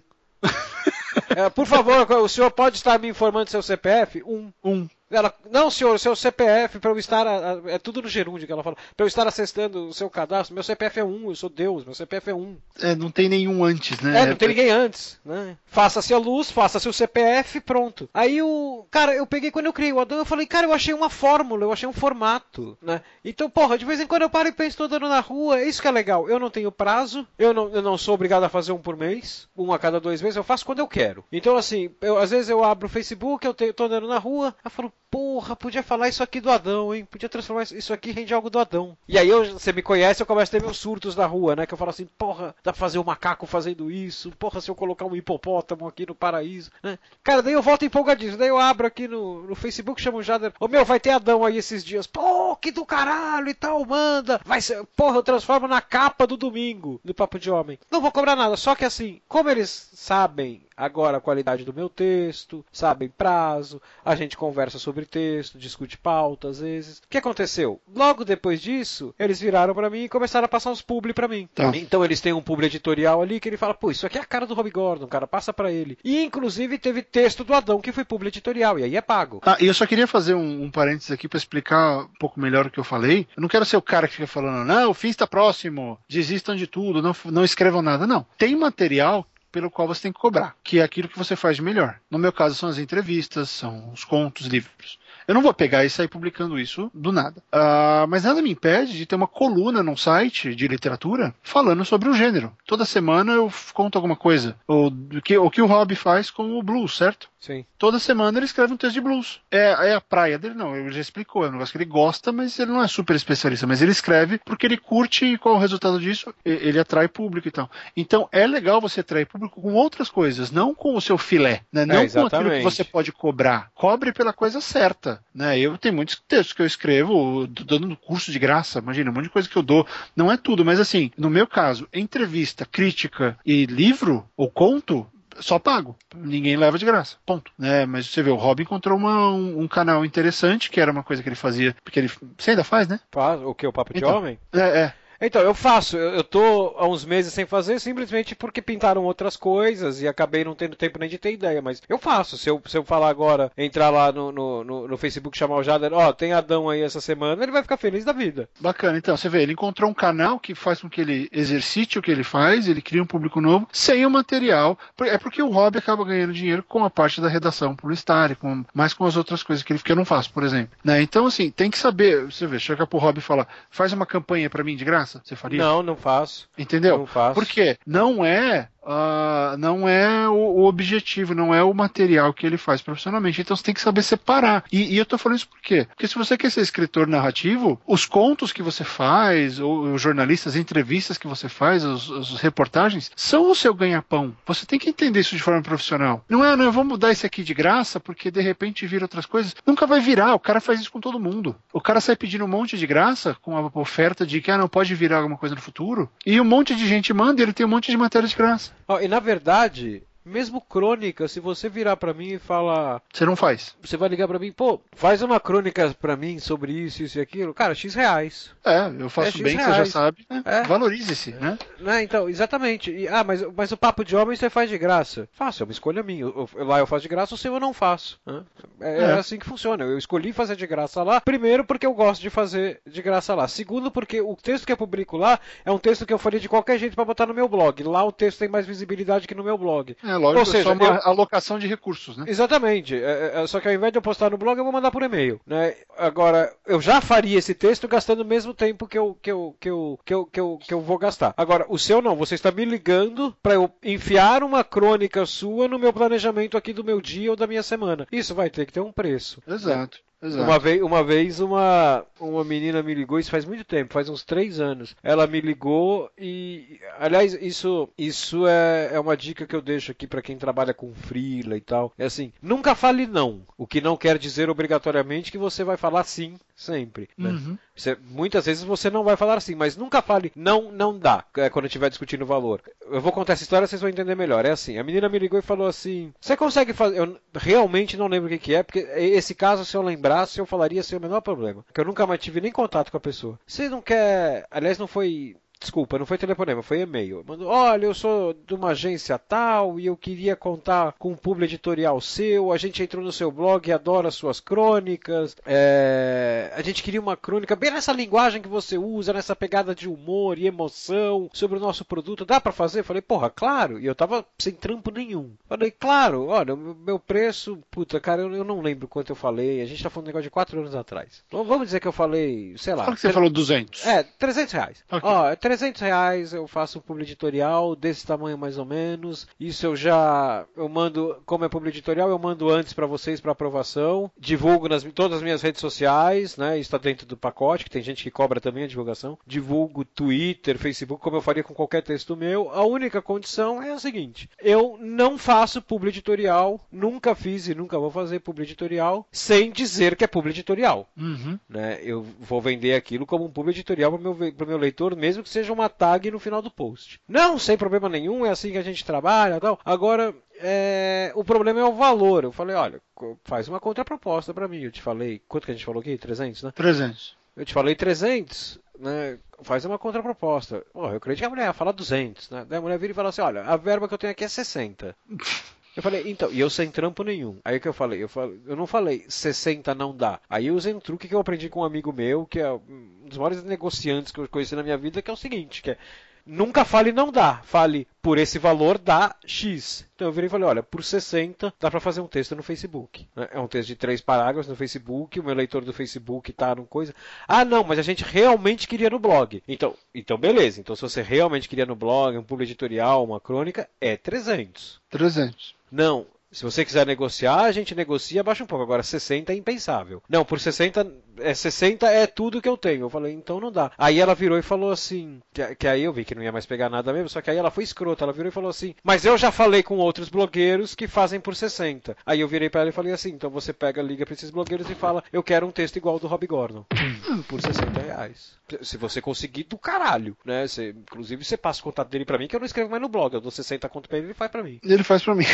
É, 1.35 1.49
por 1.49 1.65
favor, 1.65 2.09
o 2.11 2.27
senhor 2.27 2.51
pode 2.51 2.77
estar 2.77 2.99
me 2.99 3.07
informando 3.07 3.49
seu 3.49 3.61
CPF? 3.61 4.23
Um. 4.23 4.51
Um. 4.63 4.87
Ela, 5.11 5.33
não, 5.49 5.71
senhor, 5.71 5.97
seu 5.99 6.15
CPF, 6.15 6.79
para 6.79 6.91
eu 6.91 6.99
estar. 6.99 7.25
É 7.67 7.79
tudo 7.79 8.01
no 8.01 8.07
gerúndio 8.07 8.45
que 8.45 8.53
ela 8.53 8.63
fala. 8.63 8.75
Para 8.95 9.03
eu 9.03 9.07
estar 9.07 9.27
acessando 9.27 9.87
o 9.87 9.93
seu 9.93 10.09
cadastro, 10.09 10.53
meu 10.53 10.63
CPF 10.63 10.99
é 10.99 11.03
1, 11.03 11.29
eu 11.29 11.35
sou 11.35 11.49
Deus, 11.49 11.83
meu 11.83 11.95
CPF 11.95 12.29
é 12.29 12.33
1. 12.33 12.57
É, 12.81 12.95
não 12.95 13.09
tem 13.09 13.27
nenhum 13.27 13.63
antes, 13.63 13.99
né? 14.01 14.21
É, 14.21 14.25
não 14.27 14.35
tem 14.35 14.49
ninguém 14.49 14.69
antes, 14.69 15.19
né? 15.25 15.57
Faça-se 15.65 16.13
a 16.13 16.17
luz, 16.17 16.51
faça-se 16.51 16.87
o 16.87 16.93
CPF, 16.93 17.59
pronto. 17.61 18.07
Aí 18.13 18.41
o. 18.41 18.85
Cara, 18.91 19.15
eu 19.15 19.25
peguei 19.25 19.49
quando 19.49 19.65
eu 19.65 19.73
criei 19.73 19.91
o 19.91 19.99
Adão, 19.99 20.19
eu 20.19 20.25
falei, 20.25 20.45
cara, 20.45 20.67
eu 20.67 20.73
achei 20.73 20.93
uma 20.93 21.09
fórmula, 21.09 21.63
eu 21.63 21.71
achei 21.71 21.89
um 21.89 21.93
formato, 21.93 22.77
né? 22.81 23.01
Então, 23.25 23.49
porra, 23.49 23.77
de 23.77 23.85
vez 23.85 23.99
em 23.99 24.07
quando 24.07 24.23
eu 24.23 24.29
paro 24.29 24.49
e 24.49 24.51
penso, 24.51 24.77
tô 24.77 24.83
andando 24.83 25.09
na 25.09 25.19
rua, 25.19 25.63
isso 25.63 25.81
que 25.81 25.87
é 25.87 25.91
legal. 25.91 26.29
Eu 26.29 26.39
não 26.39 26.51
tenho 26.51 26.71
prazo, 26.71 27.27
eu 27.37 27.53
não, 27.53 27.69
eu 27.69 27.81
não 27.81 27.97
sou 27.97 28.13
obrigado 28.13 28.43
a 28.43 28.49
fazer 28.49 28.71
um 28.71 28.79
por 28.79 28.95
mês, 28.95 29.47
um 29.57 29.73
a 29.73 29.79
cada 29.79 29.99
dois 29.99 30.21
meses, 30.21 30.37
eu 30.37 30.43
faço 30.43 30.65
quando 30.65 30.79
eu 30.79 30.87
quero. 30.87 31.23
Então, 31.31 31.55
assim, 31.55 31.89
eu, 32.01 32.17
às 32.17 32.29
vezes 32.29 32.49
eu 32.49 32.63
abro 32.63 32.87
o 32.87 32.91
Facebook, 32.91 33.45
eu 33.45 33.53
te, 33.53 33.73
tô 33.73 33.85
andando 33.85 34.07
na 34.07 34.19
rua, 34.19 34.55
eu 34.63 34.69
falo, 34.69 34.93
porra, 35.09 35.55
podia 35.55 35.83
falar 35.83 36.07
isso 36.07 36.23
aqui 36.23 36.39
do 36.39 36.49
Adão, 36.49 36.93
hein? 36.93 37.05
Podia 37.05 37.29
transformar 37.29 37.63
isso 37.63 37.93
aqui 37.93 38.11
em 38.11 38.33
algo 38.33 38.49
do 38.49 38.59
Adão. 38.59 38.97
E 39.07 39.17
aí 39.17 39.27
eu, 39.27 39.53
você 39.53 39.73
me 39.73 39.81
conhece, 39.81 40.21
eu 40.21 40.27
começo 40.27 40.55
a 40.55 40.59
ter 40.59 40.63
meus 40.63 40.77
surtos 40.77 41.15
na 41.15 41.25
rua, 41.25 41.55
né? 41.55 41.65
Que 41.65 41.73
eu 41.73 41.77
falo 41.77 41.89
assim, 41.89 42.07
porra, 42.17 42.55
dá 42.63 42.71
pra 42.71 42.79
fazer 42.79 42.99
um 42.99 43.03
macaco 43.03 43.45
fazendo 43.45 43.91
isso, 43.91 44.31
porra, 44.37 44.61
se 44.61 44.69
eu 44.69 44.75
colocar 44.75 45.05
um 45.05 45.15
hipopótamo 45.15 45.87
aqui 45.87 46.05
no 46.05 46.15
paraíso, 46.15 46.71
né? 46.83 46.97
Cara, 47.23 47.41
daí 47.41 47.53
eu 47.53 47.61
volto 47.61 47.85
empolgadíssimo, 47.85 48.37
daí 48.37 48.49
eu 48.49 48.57
abro 48.57 48.87
aqui 48.87 49.07
no, 49.07 49.43
no 49.43 49.55
Facebook, 49.55 50.01
chamo 50.01 50.17
o 50.17 50.23
Jader, 50.23 50.53
ô 50.59 50.67
meu, 50.67 50.85
vai 50.85 50.99
ter 50.99 51.11
Adão 51.11 51.43
aí 51.43 51.57
esses 51.57 51.83
dias, 51.83 52.05
pô, 52.05 52.55
que 52.55 52.71
do 52.71 52.85
caralho 52.85 53.49
e 53.49 53.53
tal, 53.53 53.85
manda, 53.85 54.39
vai 54.45 54.61
ser, 54.61 54.83
porra, 54.95 55.17
eu 55.17 55.23
transformo 55.23 55.67
na 55.67 55.81
capa 55.81 56.27
do 56.27 56.37
domingo 56.37 56.99
do 57.03 57.13
Papo 57.13 57.39
de 57.39 57.49
Homem. 57.49 57.79
Não 57.89 58.01
vou 58.01 58.11
cobrar 58.11 58.35
nada, 58.35 58.55
só 58.55 58.75
que 58.75 58.85
assim, 58.85 59.21
como 59.27 59.49
eles 59.49 59.89
sabem 59.93 60.61
agora 60.79 61.17
a 61.17 61.21
qualidade 61.21 61.65
do 61.65 61.73
meu 61.73 61.89
texto, 61.89 62.65
sabem 62.71 63.09
prazo, 63.09 63.81
a 64.03 64.15
gente 64.15 64.37
conversa 64.37 64.79
sobre 64.79 65.05
texto, 65.05 65.59
discute 65.59 65.97
pauta 65.97 66.47
às 66.47 66.59
vezes. 66.59 66.99
O 66.99 67.01
que 67.09 67.17
aconteceu? 67.17 67.81
Logo 67.93 68.23
depois 68.23 68.61
disso, 68.61 69.13
eles 69.19 69.41
viraram 69.41 69.75
para 69.75 69.89
mim 69.89 70.03
e 70.03 70.09
começaram 70.09 70.45
a 70.45 70.49
passar 70.49 70.71
uns 70.71 70.81
publi 70.81 71.13
para 71.13 71.27
mim. 71.27 71.49
Tá. 71.53 71.71
Então 71.75 72.03
eles 72.03 72.21
têm 72.21 72.31
um 72.31 72.41
publi 72.41 72.67
editorial 72.67 73.21
ali 73.21 73.39
que 73.39 73.49
ele 73.49 73.57
fala, 73.57 73.73
pô, 73.73 73.91
isso 73.91 74.05
aqui 74.05 74.17
é 74.17 74.21
a 74.21 74.25
cara 74.25 74.47
do 74.47 74.53
Rob 74.53 74.69
Gordon, 74.71 75.07
cara, 75.07 75.27
passa 75.27 75.51
para 75.51 75.71
ele. 75.71 75.97
E 76.03 76.23
inclusive 76.23 76.77
teve 76.77 77.01
texto 77.01 77.43
do 77.43 77.53
Adão 77.53 77.81
que 77.81 77.91
foi 77.91 78.05
publi 78.05 78.29
editorial 78.29 78.79
e 78.79 78.83
aí 78.83 78.95
é 78.95 79.01
pago. 79.01 79.41
Ah, 79.45 79.57
e 79.59 79.67
eu 79.67 79.73
só 79.73 79.85
queria 79.85 80.07
fazer 80.07 80.33
um, 80.33 80.63
um 80.63 80.71
parênteses 80.71 81.11
aqui 81.11 81.27
para 81.27 81.37
explicar 81.37 82.03
um 82.03 82.19
pouco 82.19 82.39
melhor 82.39 82.67
o 82.67 82.71
que 82.71 82.79
eu 82.79 82.83
falei. 82.83 83.27
Eu 83.35 83.41
não 83.41 83.49
quero 83.49 83.65
ser 83.65 83.77
o 83.77 83.81
cara 83.81 84.07
que 84.07 84.15
fica 84.15 84.27
falando, 84.27 84.65
não, 84.65 84.91
o 84.91 84.93
fim 84.93 85.09
está 85.09 85.27
próximo, 85.27 85.99
desistam 86.07 86.55
de 86.55 86.67
tudo, 86.67 87.01
não, 87.01 87.15
não 87.25 87.43
escrevam 87.43 87.81
nada. 87.81 88.07
Não. 88.07 88.25
Tem 88.37 88.55
material 88.55 89.25
pelo 89.51 89.69
qual 89.69 89.87
você 89.87 90.03
tem 90.03 90.13
que 90.13 90.19
cobrar, 90.19 90.55
que 90.63 90.79
é 90.79 90.83
aquilo 90.83 91.07
que 91.07 91.17
você 91.17 91.35
faz 91.35 91.55
de 91.55 91.61
melhor. 91.61 91.99
No 92.09 92.19
meu 92.19 92.31
caso, 92.31 92.55
são 92.55 92.69
as 92.69 92.77
entrevistas, 92.77 93.49
são 93.49 93.91
os 93.91 94.03
contos, 94.03 94.47
livros. 94.47 94.99
Eu 95.27 95.35
não 95.35 95.43
vou 95.43 95.53
pegar 95.53 95.85
e 95.85 95.89
sair 95.89 96.07
publicando 96.07 96.59
isso 96.59 96.89
do 96.91 97.11
nada. 97.11 97.43
Uh, 97.53 98.07
mas 98.07 98.23
nada 98.23 98.41
me 98.41 98.51
impede 98.51 98.97
de 98.97 99.05
ter 99.05 99.15
uma 99.15 99.27
coluna 99.27 99.83
num 99.83 99.95
site 99.95 100.55
de 100.55 100.67
literatura 100.67 101.35
falando 101.43 101.85
sobre 101.85 102.09
o 102.09 102.13
gênero. 102.13 102.51
Toda 102.65 102.83
semana 102.83 103.33
eu 103.33 103.51
conto 103.73 103.95
alguma 103.95 104.15
coisa. 104.15 104.55
O 104.67 104.91
que 105.23 105.37
o, 105.37 105.51
que 105.51 105.61
o 105.61 105.67
Rob 105.67 105.93
faz 105.95 106.31
com 106.31 106.57
o 106.57 106.63
blues, 106.63 106.97
certo? 106.97 107.29
Sim. 107.39 107.65
Toda 107.77 107.99
semana 107.99 108.37
ele 108.37 108.45
escreve 108.45 108.73
um 108.73 108.77
texto 108.77 108.95
de 108.95 109.01
blues. 109.01 109.39
É, 109.49 109.89
é 109.89 109.95
a 109.95 110.01
praia 110.01 110.37
dele, 110.37 110.55
não. 110.55 110.75
Ele 110.75 110.91
já 110.91 110.99
explicou. 110.99 111.45
É 111.45 111.49
um 111.49 111.53
negócio 111.53 111.71
que 111.71 111.77
ele 111.77 111.89
gosta, 111.89 112.31
mas 112.31 112.59
ele 112.59 112.71
não 112.71 112.83
é 112.83 112.87
super 112.87 113.15
especialista. 113.15 113.65
Mas 113.65 113.81
ele 113.81 113.91
escreve 113.91 114.39
porque 114.39 114.65
ele 114.65 114.77
curte 114.77 115.25
e 115.25 115.37
qual 115.37 115.55
é 115.55 115.57
o 115.57 115.61
resultado 115.61 115.99
disso? 115.99 116.33
Ele 116.43 116.79
atrai 116.79 117.07
público 117.07 117.47
e 117.47 117.51
tal. 117.51 117.69
Então 117.95 118.27
é 118.31 118.45
legal 118.45 118.81
você 118.81 118.99
atrair 118.99 119.25
público 119.25 119.61
com 119.61 119.73
outras 119.73 120.09
coisas, 120.09 120.51
não 120.51 120.75
com 120.75 120.95
o 120.95 121.01
seu 121.01 121.17
filé. 121.17 121.61
Né? 121.71 121.85
Não 121.85 121.95
É, 121.95 122.09
com 122.09 122.25
aquilo 122.25 122.49
que 122.51 122.61
você 122.61 122.83
pode 122.83 123.11
cobrar. 123.11 123.71
Cobre 123.73 124.11
pela 124.11 124.33
coisa 124.33 124.59
certa. 124.59 125.23
Né? 125.33 125.57
Eu 125.57 125.77
tenho 125.77 125.95
muitos 125.95 126.21
textos 126.27 126.53
que 126.53 126.61
eu 126.61 126.65
escrevo 126.65 127.47
dando 127.47 127.95
curso 127.95 128.31
de 128.31 128.39
graça. 128.39 128.79
Imagina, 128.79 129.11
um 129.11 129.13
monte 129.13 129.23
de 129.23 129.29
coisa 129.29 129.47
que 129.47 129.55
eu 129.55 129.63
dou. 129.63 129.87
Não 130.15 130.29
é 130.31 130.35
tudo, 130.35 130.65
mas 130.65 130.79
assim, 130.79 131.09
no 131.17 131.29
meu 131.29 131.47
caso, 131.47 131.87
entrevista, 131.93 132.65
crítica 132.65 133.37
e 133.45 133.65
livro 133.65 134.27
ou 134.35 134.49
conto, 134.49 135.07
só 135.39 135.57
pago. 135.59 135.95
Ninguém 136.15 136.55
leva 136.57 136.77
de 136.77 136.85
graça. 136.85 137.17
Ponto. 137.25 137.51
Né? 137.57 137.85
Mas 137.85 138.07
você 138.07 138.21
vê, 138.23 138.29
o 138.29 138.35
Rob 138.35 138.61
encontrou 138.61 138.97
uma- 138.97 139.29
um, 139.31 139.61
um 139.61 139.67
canal 139.67 140.03
interessante, 140.05 140.69
que 140.69 140.79
era 140.81 140.91
uma 140.91 141.03
coisa 141.03 141.21
que 141.23 141.29
ele 141.29 141.35
fazia. 141.35 141.75
Porque 141.83 141.99
ele. 141.99 142.11
Você 142.37 142.51
ainda 142.51 142.63
faz, 142.63 142.87
né? 142.87 142.99
Faz- 143.11 143.41
O 143.41 143.53
que? 143.53 143.65
O 143.67 143.73
Papo 143.73 143.93
de 143.93 143.99
Então. 143.99 144.17
Homem? 144.17 144.39
É, 144.53 144.59
é. 144.59 144.93
Então, 145.21 145.41
eu 145.41 145.53
faço. 145.53 145.97
Eu, 145.97 146.15
eu 146.15 146.23
tô 146.23 146.75
há 146.77 146.87
uns 146.87 147.05
meses 147.05 147.33
sem 147.33 147.45
fazer 147.45 147.79
simplesmente 147.79 148.35
porque 148.35 148.61
pintaram 148.61 149.03
outras 149.03 149.35
coisas 149.35 150.01
e 150.01 150.07
acabei 150.07 150.43
não 150.43 150.55
tendo 150.55 150.75
tempo 150.75 150.99
nem 150.99 151.09
de 151.09 151.17
ter 151.17 151.33
ideia. 151.33 151.61
Mas 151.61 151.81
eu 151.87 151.97
faço. 151.97 152.37
Se 152.37 152.49
eu, 152.49 152.61
se 152.65 152.77
eu 152.77 152.83
falar 152.83 153.09
agora, 153.09 153.51
entrar 153.57 153.89
lá 153.89 154.11
no, 154.11 154.31
no, 154.31 154.63
no, 154.63 154.87
no 154.87 154.97
Facebook, 154.97 155.37
chamar 155.37 155.57
o 155.57 155.63
Jader, 155.63 155.93
ó, 155.93 156.13
tem 156.13 156.33
Adão 156.33 156.69
aí 156.69 156.81
essa 156.81 157.01
semana, 157.01 157.43
ele 157.43 157.51
vai 157.51 157.61
ficar 157.61 157.77
feliz 157.77 158.05
da 158.05 158.13
vida. 158.13 158.49
Bacana. 158.59 158.97
Então, 158.97 159.15
você 159.15 159.27
vê, 159.27 159.41
ele 159.41 159.53
encontrou 159.53 159.89
um 159.89 159.93
canal 159.93 160.39
que 160.39 160.55
faz 160.55 160.81
com 160.81 160.89
que 160.89 161.01
ele 161.01 161.29
exercite 161.31 161.99
o 161.99 162.01
que 162.01 162.11
ele 162.11 162.23
faz, 162.23 162.67
ele 162.67 162.81
cria 162.81 163.03
um 163.03 163.07
público 163.07 163.41
novo, 163.41 163.67
sem 163.71 164.05
o 164.05 164.09
material. 164.09 164.77
É 165.01 165.17
porque 165.17 165.41
o 165.41 165.49
Rob 165.49 165.77
acaba 165.77 166.05
ganhando 166.05 166.33
dinheiro 166.33 166.63
com 166.63 166.83
a 166.83 166.89
parte 166.89 167.19
da 167.19 167.27
redação 167.27 167.75
publicitária, 167.75 168.35
com, 168.35 168.63
mais 168.73 168.93
com 168.93 169.05
as 169.05 169.17
outras 169.17 169.43
coisas 169.43 169.63
que, 169.63 169.73
ele, 169.73 169.79
que 169.79 169.91
eu 169.91 169.95
não 169.95 170.05
faço, 170.05 170.31
por 170.31 170.43
exemplo. 170.43 170.71
Né? 170.83 171.01
Então, 171.01 171.25
assim, 171.25 171.51
tem 171.51 171.69
que 171.69 171.77
saber. 171.77 172.25
Você 172.25 172.47
vê, 172.47 172.59
chega 172.59 172.87
pro 172.87 172.99
Rob 172.99 173.17
e 173.17 173.21
fala, 173.21 173.47
faz 173.69 173.91
uma 173.93 174.05
campanha 174.05 174.49
pra 174.49 174.63
mim 174.63 174.75
de 174.75 174.85
graça? 174.85 175.08
Você 175.23 175.35
faria? 175.35 175.59
Não, 175.59 175.81
não 175.81 175.95
faço. 175.95 176.47
Entendeu? 176.57 176.99
Não 176.99 177.05
faço. 177.05 177.33
Por 177.33 177.45
quê? 177.45 177.77
Não 177.85 178.23
é. 178.23 178.69
ah, 178.85 179.55
não 179.57 179.87
é 179.87 180.27
o, 180.27 180.33
o 180.33 180.65
objetivo, 180.65 181.35
não 181.35 181.53
é 181.53 181.63
o 181.63 181.73
material 181.73 182.33
que 182.33 182.45
ele 182.45 182.57
faz 182.57 182.81
profissionalmente. 182.81 183.41
Então 183.41 183.55
você 183.55 183.63
tem 183.63 183.73
que 183.73 183.81
saber 183.81 184.01
separar. 184.01 184.63
E, 184.71 184.95
e 184.95 184.97
eu 184.97 185.05
tô 185.05 185.17
falando 185.17 185.37
isso 185.37 185.47
por 185.47 185.61
quê? 185.61 185.85
Porque 185.89 186.07
se 186.07 186.15
você 186.15 186.37
quer 186.37 186.49
ser 186.49 186.61
escritor 186.61 187.07
narrativo, 187.07 187.79
os 187.85 188.05
contos 188.05 188.51
que 188.51 188.63
você 188.63 188.83
faz, 188.83 189.59
ou 189.59 189.93
os 189.93 190.01
jornalistas, 190.01 190.53
as 190.53 190.59
entrevistas 190.59 191.17
que 191.17 191.27
você 191.27 191.47
faz, 191.47 191.83
os, 191.83 192.11
as 192.11 192.41
reportagens, 192.41 193.11
são 193.15 193.49
o 193.51 193.55
seu 193.55 193.73
ganha-pão. 193.73 194.35
Você 194.45 194.65
tem 194.65 194.79
que 194.79 194.89
entender 194.89 195.19
isso 195.19 195.35
de 195.35 195.41
forma 195.43 195.61
profissional. 195.61 196.23
Não 196.27 196.43
é, 196.43 196.55
não, 196.55 196.71
vamos 196.71 196.97
dar 196.97 197.11
esse 197.11 197.25
aqui 197.25 197.43
de 197.43 197.53
graça, 197.53 197.99
porque 197.99 198.31
de 198.31 198.41
repente 198.41 198.87
vira 198.87 199.05
outras 199.05 199.25
coisas. 199.25 199.55
Nunca 199.65 199.85
vai 199.85 199.99
virar. 199.99 200.33
O 200.33 200.39
cara 200.39 200.59
faz 200.59 200.79
isso 200.79 200.91
com 200.91 200.99
todo 200.99 201.19
mundo. 201.19 201.55
O 201.71 201.81
cara 201.81 202.01
sai 202.01 202.15
pedindo 202.15 202.43
um 202.45 202.47
monte 202.47 202.77
de 202.77 202.87
graça, 202.87 203.35
com 203.41 203.55
a 203.55 203.71
oferta 203.79 204.25
de 204.25 204.41
que 204.41 204.51
ah, 204.51 204.57
não 204.57 204.67
pode 204.67 204.95
virar 204.99 205.17
alguma 205.17 205.37
coisa 205.37 205.55
no 205.55 205.61
futuro. 205.61 206.09
E 206.25 206.39
um 206.39 206.45
monte 206.45 206.75
de 206.75 206.87
gente 206.87 207.13
manda 207.13 207.41
e 207.41 207.43
ele 207.45 207.53
tem 207.53 207.65
um 207.65 207.69
monte 207.69 207.89
de 207.89 207.97
matéria 207.97 208.27
de 208.27 208.35
graça. 208.35 208.71
Ó, 208.87 208.99
e 208.99 209.07
na 209.07 209.19
verdade, 209.19 210.03
mesmo 210.25 210.61
crônica, 210.61 211.27
se 211.27 211.39
você 211.39 211.67
virar 211.69 211.95
pra 211.97 212.13
mim 212.13 212.33
e 212.33 212.39
falar, 212.39 213.01
Você 213.13 213.25
não 213.25 213.35
faz. 213.35 213.75
você 213.81 213.97
vai 213.97 214.09
ligar 214.09 214.27
pra 214.27 214.39
mim, 214.39 214.51
pô, 214.51 214.79
faz 214.93 215.21
uma 215.21 215.39
crônica 215.39 215.95
pra 215.99 216.15
mim 216.15 216.39
sobre 216.39 216.71
isso, 216.73 217.03
isso 217.03 217.17
e 217.17 217.21
aquilo, 217.21 217.53
cara, 217.53 217.73
X 217.73 217.93
reais. 217.95 218.51
É, 218.63 218.91
eu 218.99 219.09
faço 219.09 219.39
É 219.39 219.41
bem, 219.43 219.57
você 219.57 219.63
já 219.63 219.73
reais. 219.73 219.89
sabe. 219.89 220.25
né? 220.29 220.41
É. 220.45 220.63
Valorize-se, 220.63 221.31
né? 221.31 221.57
Né, 221.79 222.03
então, 222.03 222.29
exatamente. 222.29 222.91
E, 222.91 223.07
ah, 223.07 223.23
mas, 223.23 223.41
mas 223.55 223.71
o 223.71 223.77
papo 223.77 224.03
de 224.03 224.15
homem 224.15 224.35
você 224.35 224.49
faz 224.49 224.69
de 224.69 224.77
graça. 224.77 225.27
Faço, 225.33 225.63
é 225.63 225.65
uma 225.65 225.71
escolha 225.71 226.03
minha. 226.03 226.21
Eu- 226.21 226.49
eu- 226.55 226.63
lá 226.65 226.79
eu 226.79 226.87
faço 226.87 227.03
de 227.03 227.07
graça, 227.09 227.33
o 227.35 227.37
seu 227.37 227.53
eu 227.53 227.59
não 227.59 227.73
faço. 227.73 228.19
né? 228.25 228.43
É, 228.81 228.97
é 228.99 229.01
É. 229.01 229.13
assim 229.13 229.37
que 229.39 229.45
funciona. 229.45 229.83
Eu 229.83 229.97
escolhi 229.97 230.31
fazer 230.33 230.55
de 230.55 230.67
graça 230.67 231.01
lá, 231.03 231.19
primeiro 231.21 231.63
porque 231.65 231.85
eu 231.85 231.93
gosto 231.93 232.21
de 232.21 232.29
fazer 232.29 232.81
de 232.85 233.01
graça 233.01 233.33
lá. 233.33 233.47
Segundo, 233.47 233.89
porque 233.91 234.21
o 234.21 234.35
texto 234.35 234.65
que 234.65 234.71
eu 234.71 234.77
publico 234.77 235.17
lá 235.17 235.39
é 235.65 235.71
um 235.71 235.79
texto 235.79 236.05
que 236.05 236.13
eu 236.13 236.17
faria 236.17 236.39
de 236.39 236.49
qualquer 236.49 236.77
jeito 236.77 236.95
pra 236.95 237.05
botar 237.05 237.25
no 237.25 237.33
meu 237.33 237.47
blog. 237.47 237.81
Lá 237.83 238.03
o 238.03 238.11
texto 238.11 238.39
tem 238.39 238.47
mais 238.49 238.65
visibilidade 238.65 239.27
que 239.27 239.35
no 239.35 239.43
meu 239.43 239.57
blog. 239.57 239.95
É 240.03 240.17
lógico, 240.19 240.39
Ou 240.39 240.45
seja, 240.45 240.59
é 240.59 240.63
só 240.63 240.73
uma 240.73 240.85
eu- 240.85 241.01
alocação 241.03 241.57
de 241.57 241.67
recursos, 241.67 242.17
né? 242.17 242.25
Exatamente. 242.27 242.95
É, 242.95 243.31
é, 243.41 243.47
só 243.47 243.59
que 243.59 243.67
ao 243.67 243.73
invés 243.73 243.91
de 243.91 243.97
eu 243.97 244.01
postar 244.01 244.29
no 244.29 244.37
blog, 244.37 244.57
eu 244.57 244.63
vou 244.63 244.73
mandar 244.73 244.91
por 244.91 245.01
e-mail. 245.01 245.39
Né? 245.45 245.75
Agora, 245.97 246.53
eu 246.67 246.79
já 246.81 247.01
faria 247.01 247.37
esse 247.37 247.53
texto 247.53 247.87
gastando 247.87 248.21
o 248.21 248.25
mesmo 248.25 248.53
tempo 248.53 248.87
que 248.87 248.97
eu, 248.97 249.17
que 249.21 249.31
eu, 249.31 249.55
que 249.59 249.69
eu, 249.69 249.99
que 250.05 250.13
eu, 250.13 250.25
que 250.25 250.39
eu, 250.39 250.59
que 250.61 250.73
eu 250.73 250.81
vou 250.81 250.97
gastar. 250.97 251.33
Agora, 251.35 251.65
o 251.69 251.77
seu 251.79 252.01
não. 252.01 252.15
Você 252.15 252.35
está 252.35 252.51
me 252.51 252.65
ligando 252.65 253.35
para 253.41 253.53
eu 253.55 253.71
enfiar 253.83 254.43
uma 254.43 254.63
crônica 254.63 255.25
sua 255.25 255.67
no 255.67 255.79
meu 255.79 255.93
planejamento 255.93 256.57
aqui 256.57 256.73
do 256.73 256.83
meu 256.83 257.01
dia 257.01 257.29
ou 257.31 257.35
da 257.35 257.47
minha 257.47 257.63
semana. 257.63 258.07
Isso 258.11 258.35
vai 258.35 258.49
ter 258.49 258.65
que 258.65 258.73
ter 258.73 258.79
um 258.81 258.91
preço. 258.91 259.41
Exato. 259.47 259.99
Exato. 260.21 260.43
Uma 260.43 260.59
vez, 260.59 260.81
uma 260.81 261.03
vez 261.03 261.39
uma, 261.39 262.05
uma 262.19 262.43
menina 262.43 262.83
me 262.83 262.93
ligou, 262.93 263.19
isso 263.19 263.31
faz 263.31 263.45
muito 263.45 263.63
tempo, 263.63 263.93
faz 263.93 264.09
uns 264.09 264.23
três 264.23 264.59
anos. 264.59 264.95
Ela 265.01 265.25
me 265.25 265.39
ligou 265.39 266.11
e, 266.17 266.79
aliás, 266.99 267.33
isso, 267.33 267.87
isso 267.97 268.45
é, 268.45 268.89
é 268.93 268.99
uma 268.99 269.15
dica 269.15 269.47
que 269.47 269.55
eu 269.55 269.61
deixo 269.61 269.91
aqui 269.91 270.05
para 270.05 270.21
quem 270.21 270.37
trabalha 270.37 270.73
com 270.73 270.93
freela 270.93 271.55
e 271.55 271.61
tal. 271.61 271.93
É 271.97 272.05
assim, 272.05 272.33
nunca 272.41 272.75
fale 272.75 273.07
não, 273.07 273.41
o 273.57 273.65
que 273.65 273.79
não 273.79 273.95
quer 273.95 274.17
dizer 274.17 274.49
obrigatoriamente 274.49 275.31
que 275.31 275.37
você 275.37 275.63
vai 275.63 275.77
falar 275.77 276.03
sim 276.03 276.37
sempre. 276.59 277.09
né? 277.17 277.29
Uhum. 277.29 277.57
Você- 277.75 277.97
muitas 278.09 278.45
vezes 278.45 278.63
você 278.63 278.89
não 278.89 279.03
vai 279.03 279.15
falar 279.15 279.37
assim, 279.37 279.55
mas 279.55 279.77
nunca 279.77 280.01
fale 280.01 280.31
não, 280.35 280.71
não 280.71 280.97
dá, 280.97 281.23
é, 281.37 281.49
quando 281.49 281.65
estiver 281.65 281.89
discutindo 281.89 282.23
o 282.23 282.25
valor. 282.27 282.61
Eu 282.81 282.99
vou 282.99 283.11
contar 283.11 283.33
essa 283.33 283.43
história, 283.43 283.65
vocês 283.67 283.79
vão 283.81 283.89
entender 283.89 284.15
melhor. 284.15 284.45
É 284.45 284.51
assim, 284.51 284.77
a 284.77 284.83
menina 284.83 285.07
me 285.07 285.17
ligou 285.19 285.39
e 285.39 285.43
falou 285.43 285.67
assim: 285.67 286.13
Você 286.19 286.35
consegue 286.35 286.73
fazer. 286.73 286.97
Eu 286.99 287.17
realmente 287.33 287.95
não 287.97 288.07
lembro 288.07 288.27
o 288.27 288.29
que, 288.29 288.37
que 288.39 288.55
é, 288.55 288.63
porque 288.63 288.79
esse 288.79 289.33
caso, 289.33 289.63
se 289.63 289.75
eu 289.77 289.81
lembrasse, 289.81 290.39
eu 290.39 290.45
falaria 290.45 290.83
sem 290.83 290.97
o 290.97 291.01
menor 291.01 291.21
problema. 291.21 291.63
Porque 291.63 291.79
eu 291.79 291.85
nunca 291.85 292.05
mais 292.05 292.19
tive 292.19 292.41
nem 292.41 292.51
contato 292.51 292.91
com 292.91 292.97
a 292.97 293.01
pessoa. 293.01 293.39
Você 293.47 293.69
não 293.69 293.81
quer. 293.81 294.45
Aliás, 294.51 294.77
não 294.77 294.87
foi. 294.87 295.37
Desculpa, 295.59 295.99
não 295.99 296.05
foi 296.05 296.17
telefonema, 296.17 296.63
foi 296.63 296.79
e-mail. 296.79 297.21
Mandou, 297.27 297.47
olha, 297.49 297.85
eu 297.85 297.93
sou 297.93 298.33
de 298.33 298.53
uma 298.53 298.69
agência 298.69 299.19
tal 299.19 299.77
e 299.77 299.87
eu 299.87 299.97
queria 299.97 300.33
contar 300.35 300.93
com 300.97 301.11
um 301.11 301.15
publi 301.17 301.45
editorial 301.45 301.99
seu. 301.99 302.53
A 302.53 302.57
gente 302.57 302.81
entrou 302.81 303.03
no 303.03 303.11
seu 303.11 303.29
blog 303.29 303.67
e 303.67 303.73
adora 303.73 304.09
suas 304.09 304.39
crônicas. 304.39 305.35
É, 305.45 306.51
A 306.55 306.61
gente 306.61 306.81
queria 306.81 307.01
uma 307.01 307.17
crônica 307.17 307.57
bem 307.57 307.71
nessa 307.71 307.91
linguagem 307.91 308.41
que 308.41 308.47
você 308.47 308.77
usa, 308.77 309.11
nessa 309.11 309.35
pegada 309.35 309.75
de 309.75 309.89
humor 309.89 310.37
e 310.37 310.47
emoção 310.47 311.29
sobre 311.33 311.57
o 311.57 311.61
nosso 311.61 311.83
produto. 311.83 312.25
Dá 312.25 312.39
pra 312.39 312.53
fazer? 312.53 312.83
Falei, 312.83 313.01
porra, 313.01 313.29
claro. 313.29 313.79
E 313.79 313.85
eu 313.85 313.93
tava 313.93 314.25
sem 314.37 314.53
trampo 314.53 314.91
nenhum. 314.91 315.31
Falei, 315.47 315.71
claro, 315.71 316.27
olha, 316.27 316.55
meu 316.55 316.99
preço, 316.99 317.59
puta, 317.69 317.99
cara, 317.99 318.21
eu, 318.21 318.33
eu 318.33 318.43
não 318.45 318.61
lembro 318.61 318.87
quanto 318.87 319.09
eu 319.11 319.15
falei. 319.15 319.61
A 319.61 319.65
gente 319.65 319.83
tá 319.83 319.89
falando 319.89 320.05
um 320.05 320.09
negócio 320.09 320.23
de 320.23 320.29
4 320.29 320.57
anos 320.57 320.73
atrás. 320.73 321.21
Então, 321.27 321.43
vamos 321.43 321.67
dizer 321.67 321.81
que 321.81 321.87
eu 321.87 321.91
falei, 321.91 322.55
sei 322.57 322.73
lá. 322.75 322.85
Fala 322.85 322.95
que 322.95 323.01
você 323.01 323.11
falou 323.11 323.29
200. 323.29 323.85
É, 323.85 324.03
300 324.03 324.53
reais. 324.53 324.83
Ok. 324.89 325.01
Ó, 325.09 325.27
é 325.29 325.35
300 325.49 325.81
reais 325.81 326.31
eu 326.31 326.47
faço 326.47 326.77
um 326.77 326.81
publi 326.81 327.01
editorial 327.01 327.75
desse 327.75 328.05
tamanho 328.05 328.37
mais 328.37 328.59
ou 328.59 328.65
menos. 328.65 329.27
Isso 329.39 329.65
eu 329.65 329.75
já, 329.75 330.45
eu 330.55 330.69
mando, 330.69 331.19
como 331.25 331.43
é 331.43 331.49
publi 331.49 331.69
editorial, 331.69 332.07
eu 332.07 332.19
mando 332.19 332.47
antes 332.51 332.71
pra 332.71 332.85
vocês 332.85 333.19
pra 333.19 333.31
aprovação. 333.31 334.11
Divulgo 334.15 334.69
nas 334.69 334.83
todas 334.93 335.17
as 335.17 335.23
minhas 335.23 335.41
redes 335.41 335.59
sociais, 335.59 336.37
né? 336.37 336.59
Isso 336.59 336.67
está 336.67 336.77
dentro 336.77 337.07
do 337.07 337.17
pacote, 337.17 337.63
que 337.63 337.69
tem 337.71 337.81
gente 337.81 338.03
que 338.03 338.11
cobra 338.11 338.39
também 338.39 338.63
a 338.63 338.67
divulgação. 338.67 339.17
Divulgo 339.25 339.83
Twitter, 339.83 340.59
Facebook, 340.59 341.01
como 341.01 341.17
eu 341.17 341.21
faria 341.21 341.43
com 341.43 341.55
qualquer 341.55 341.81
texto 341.81 342.15
meu. 342.15 342.51
A 342.51 342.63
única 342.63 343.01
condição 343.01 343.59
é 343.59 343.71
a 343.71 343.79
seguinte: 343.79 344.29
eu 344.39 344.77
não 344.79 345.17
faço 345.17 345.63
publi 345.63 345.89
editorial, 345.89 346.61
nunca 346.71 347.15
fiz 347.15 347.47
e 347.47 347.55
nunca 347.55 347.79
vou 347.79 347.89
fazer 347.89 348.19
publi 348.19 348.43
editorial 348.43 349.07
sem 349.11 349.51
dizer 349.51 349.95
que 349.95 350.03
é 350.03 350.07
publi 350.07 350.29
editorial 350.29 350.87
Uhum. 350.95 351.39
né? 351.49 351.79
Eu 351.81 352.05
vou 352.19 352.39
vender 352.39 352.75
aquilo 352.75 353.07
como 353.07 353.25
um 353.25 353.31
pub 353.31 353.49
editorial 353.49 353.91
para 353.91 354.11
o 354.11 354.15
meu, 354.15 354.33
pro 354.33 354.47
meu 354.47 354.57
leitor, 354.57 354.95
mesmo 354.95 355.23
que 355.23 355.29
seja 355.29 355.38
uma 355.47 355.69
tag 355.69 356.11
no 356.11 356.19
final 356.19 356.41
do 356.41 356.51
post. 356.51 356.99
Não, 357.07 357.39
sem 357.39 357.57
problema 357.57 357.87
nenhum, 357.87 358.25
é 358.25 358.29
assim 358.29 358.51
que 358.51 358.57
a 358.57 358.63
gente 358.63 358.83
trabalha 358.83 359.39
tal. 359.39 359.59
Agora, 359.63 360.13
é, 360.41 361.11
o 361.15 361.23
problema 361.23 361.59
é 361.59 361.63
o 361.63 361.73
valor. 361.73 362.23
Eu 362.23 362.31
falei, 362.31 362.55
olha, 362.55 362.81
faz 363.23 363.47
uma 363.47 363.59
contraproposta 363.59 364.33
para 364.33 364.47
mim. 364.47 364.63
Eu 364.63 364.71
te 364.71 364.81
falei, 364.81 365.21
quanto 365.27 365.45
que 365.45 365.51
a 365.51 365.53
gente 365.53 365.65
falou 365.65 365.81
aqui? 365.81 365.97
300, 365.97 366.43
né? 366.43 366.51
300. 366.51 367.17
Eu 367.37 367.45
te 367.45 367.53
falei 367.53 367.75
300, 367.75 368.59
né? 368.79 369.17
Faz 369.43 369.63
uma 369.63 369.77
contraproposta. 369.77 370.65
Pô, 370.73 370.87
eu 370.89 370.97
acredito 370.97 371.19
que 371.19 371.25
a 371.25 371.29
mulher 371.29 371.45
ia 371.45 371.53
falar 371.53 371.71
200, 371.71 372.29
né? 372.29 372.45
Daí 372.47 372.57
a 372.57 372.61
mulher 372.61 372.77
vira 372.77 372.91
e 372.91 372.95
fala 372.95 373.09
assim, 373.09 373.21
olha, 373.21 373.43
a 373.43 373.55
verba 373.55 373.87
que 373.87 373.93
eu 373.93 373.97
tenho 373.97 374.11
aqui 374.11 374.23
é 374.23 374.27
60. 374.27 374.95
Eu 375.79 375.83
falei, 375.83 376.03
então, 376.11 376.29
e 376.29 376.41
eu 376.41 376.49
sem 376.49 376.69
trampo 376.69 377.03
nenhum. 377.03 377.37
Aí 377.43 377.57
que 377.57 377.67
eu 377.67 377.73
falei, 377.73 378.03
eu, 378.03 378.09
falei, 378.09 378.37
eu 378.45 378.53
não 378.53 378.67
falei 378.67 379.05
60 379.07 379.73
não 379.73 379.95
dá. 379.95 380.19
Aí 380.29 380.47
eu 380.47 380.55
usei 380.55 380.73
um 380.73 380.79
truque 380.79 381.07
que 381.07 381.15
eu 381.15 381.19
aprendi 381.21 381.47
com 381.47 381.61
um 381.61 381.63
amigo 381.63 381.93
meu, 381.93 382.25
que 382.25 382.37
é 382.37 382.51
um 382.51 383.05
dos 383.07 383.17
maiores 383.17 383.41
negociantes 383.45 384.11
que 384.11 384.19
eu 384.19 384.27
conheci 384.27 384.57
na 384.57 384.63
minha 384.63 384.77
vida, 384.77 385.01
que 385.01 385.09
é 385.09 385.13
o 385.13 385.17
seguinte, 385.17 385.61
que 385.61 385.71
é 385.71 385.77
nunca 386.25 386.65
fale 386.65 386.91
não 386.91 387.11
dá, 387.11 387.41
fale 387.43 387.87
por 388.01 388.17
esse 388.17 388.37
valor 388.37 388.77
dá 388.77 389.15
X. 389.25 389.87
Então 389.95 390.07
eu 390.07 390.11
virei 390.11 390.27
e 390.27 390.29
falei, 390.29 390.47
olha, 390.47 390.61
por 390.61 390.83
60 390.83 391.53
dá 391.59 391.71
pra 391.71 391.79
fazer 391.79 392.01
um 392.01 392.07
texto 392.07 392.35
no 392.35 392.43
Facebook. 392.43 393.07
né? 393.15 393.29
É 393.31 393.39
um 393.39 393.47
texto 393.47 393.67
de 393.67 393.75
três 393.75 394.01
parágrafos 394.01 394.47
no 394.47 394.55
Facebook, 394.55 395.19
o 395.19 395.23
meu 395.23 395.33
leitor 395.33 395.63
do 395.63 395.73
Facebook 395.73 396.31
tá 396.33 396.53
no 396.55 396.65
coisa. 396.65 396.93
Ah, 397.27 397.43
não, 397.43 397.63
mas 397.63 397.79
a 397.79 397.83
gente 397.83 398.03
realmente 398.03 398.67
queria 398.67 398.89
no 398.89 398.99
blog. 398.99 399.41
Então, 399.47 399.73
então 399.93 400.17
beleza. 400.17 400.59
Então 400.59 400.75
se 400.75 400.81
você 400.81 401.01
realmente 401.01 401.49
queria 401.49 401.65
no 401.65 401.75
blog, 401.75 402.17
um 402.17 402.23
publi 402.23 402.43
editorial, 402.43 403.03
uma 403.03 403.19
crônica, 403.19 403.67
é 403.81 403.97
300. 403.97 404.81
300. 404.89 405.58
Não, 405.71 406.05
Se 406.31 406.43
você 406.43 406.63
quiser 406.63 406.85
negociar, 406.85 407.41
a 407.41 407.51
gente 407.51 407.73
negocia, 407.73 408.23
baixa 408.23 408.43
um 408.43 408.47
pouco. 408.47 408.63
Agora 408.63 408.83
60 408.83 409.33
é 409.33 409.35
impensável. 409.35 410.01
Não, 410.07 410.23
por 410.23 410.39
60 410.39 410.87
é 411.17 411.33
60 411.33 411.87
é 411.87 412.05
tudo 412.05 412.41
que 412.41 412.47
eu 412.47 412.57
tenho. 412.57 412.85
Eu 412.85 412.89
falei, 412.89 413.13
então 413.13 413.39
não 413.39 413.51
dá. 413.51 413.71
Aí 413.77 413.99
ela 413.99 414.13
virou 414.15 414.37
e 414.37 414.43
falou 414.43 414.71
assim, 414.71 415.19
que, 415.33 415.55
que, 415.55 415.67
aí 415.67 415.83
eu 415.83 415.93
vi 415.93 416.05
que 416.05 416.15
não 416.15 416.23
ia 416.23 416.31
mais 416.31 416.45
pegar 416.45 416.69
nada 416.69 416.93
mesmo, 416.93 417.09
só 417.09 417.21
que 417.21 417.29
aí 417.29 417.37
ela 417.37 417.51
foi 417.51 417.63
escrota. 417.63 418.03
Ela 418.03 418.13
virou 418.13 418.29
e 418.29 418.33
falou 418.33 418.49
assim: 418.49 418.75
"Mas 418.83 419.05
eu 419.05 419.17
já 419.17 419.31
falei 419.31 419.63
com 419.63 419.77
outros 419.77 420.09
blogueiros 420.09 420.75
que 420.75 420.87
fazem 420.87 421.19
por 421.19 421.35
60". 421.35 421.97
Aí 422.05 422.19
eu 422.19 422.27
virei 422.27 422.49
para 422.49 422.61
ela 422.61 422.69
e 422.69 422.73
falei 422.73 422.93
assim: 422.93 423.09
"Então 423.09 423.29
você 423.29 423.51
pega, 423.51 423.81
liga 423.81 424.05
para 424.05 424.13
esses 424.13 424.29
blogueiros 424.29 424.69
e 424.69 424.75
fala: 424.75 425.03
"Eu 425.11 425.23
quero 425.23 425.47
um 425.47 425.51
texto 425.51 425.77
igual 425.77 425.95
ao 425.95 425.99
do 425.99 426.07
Rob 426.07 426.25
Gordon 426.27 426.65
por 427.27 427.41
60 427.41 427.79
reais". 427.81 428.37
Se 428.61 428.77
você 428.77 429.01
conseguir 429.01 429.43
do 429.43 429.57
caralho, 429.57 430.17
né? 430.25 430.47
Você, 430.47 430.69
inclusive 430.69 431.23
você 431.23 431.37
passa 431.37 431.59
o 431.59 431.63
contato 431.63 431.89
dele 431.89 432.05
para 432.05 432.17
mim 432.17 432.27
que 432.27 432.35
eu 432.35 432.39
não 432.39 432.45
escrevo 432.45 432.69
mais 432.69 432.81
no 432.81 432.89
blog, 432.89 433.13
eu 433.13 433.21
dou 433.21 433.31
60 433.31 433.67
conto 433.69 433.87
para 433.87 433.97
ele, 433.97 434.07
ele 434.07 434.13
faz 434.13 434.31
para 434.31 434.43
mim. 434.43 434.59
Ele 434.63 434.83
faz 434.83 435.03
para 435.03 435.15
mim. 435.15 435.25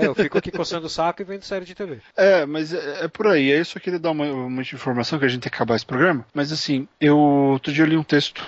É, 0.00 0.06
eu 0.06 0.14
fico 0.14 0.35
aqui 0.38 0.50
coçando 0.50 0.86
o 0.86 0.90
saco 0.90 1.22
e 1.22 1.24
vendo 1.24 1.42
série 1.42 1.64
de 1.64 1.74
TV. 1.74 2.00
É, 2.16 2.46
mas 2.46 2.72
é, 2.72 3.04
é 3.04 3.08
por 3.08 3.26
aí. 3.26 3.52
Aí 3.52 3.58
eu 3.58 3.64
só 3.64 3.78
queria 3.78 3.98
dar 3.98 4.10
uma, 4.10 4.24
uma 4.24 4.62
informação 4.62 5.18
que 5.18 5.24
a 5.24 5.28
gente 5.28 5.42
tem 5.42 5.50
que 5.50 5.56
acabar 5.56 5.76
esse 5.76 5.86
programa. 5.86 6.26
Mas 6.34 6.52
assim, 6.52 6.86
eu 7.00 7.18
outro 7.18 7.72
dia 7.72 7.84
eu 7.84 7.88
li 7.88 7.96
um 7.96 8.02
texto 8.02 8.44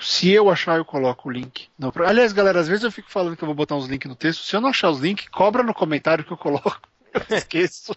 se 0.00 0.30
eu 0.30 0.50
achar, 0.50 0.76
eu 0.76 0.84
coloco 0.84 1.28
o 1.28 1.32
link. 1.32 1.68
Aliás, 2.04 2.32
galera, 2.32 2.60
às 2.60 2.68
vezes 2.68 2.84
eu 2.84 2.92
fico 2.92 3.10
falando 3.10 3.36
que 3.36 3.42
eu 3.42 3.46
vou 3.46 3.54
botar 3.54 3.76
uns 3.76 3.86
links 3.86 4.08
no 4.08 4.16
texto. 4.16 4.44
Se 4.44 4.56
eu 4.56 4.60
não 4.60 4.70
achar 4.70 4.90
os 4.90 5.00
links, 5.00 5.28
cobra 5.28 5.62
no 5.62 5.74
comentário 5.74 6.24
que 6.24 6.32
eu 6.32 6.36
coloco. 6.36 6.80
Eu 7.30 7.36
esqueço. 7.38 7.92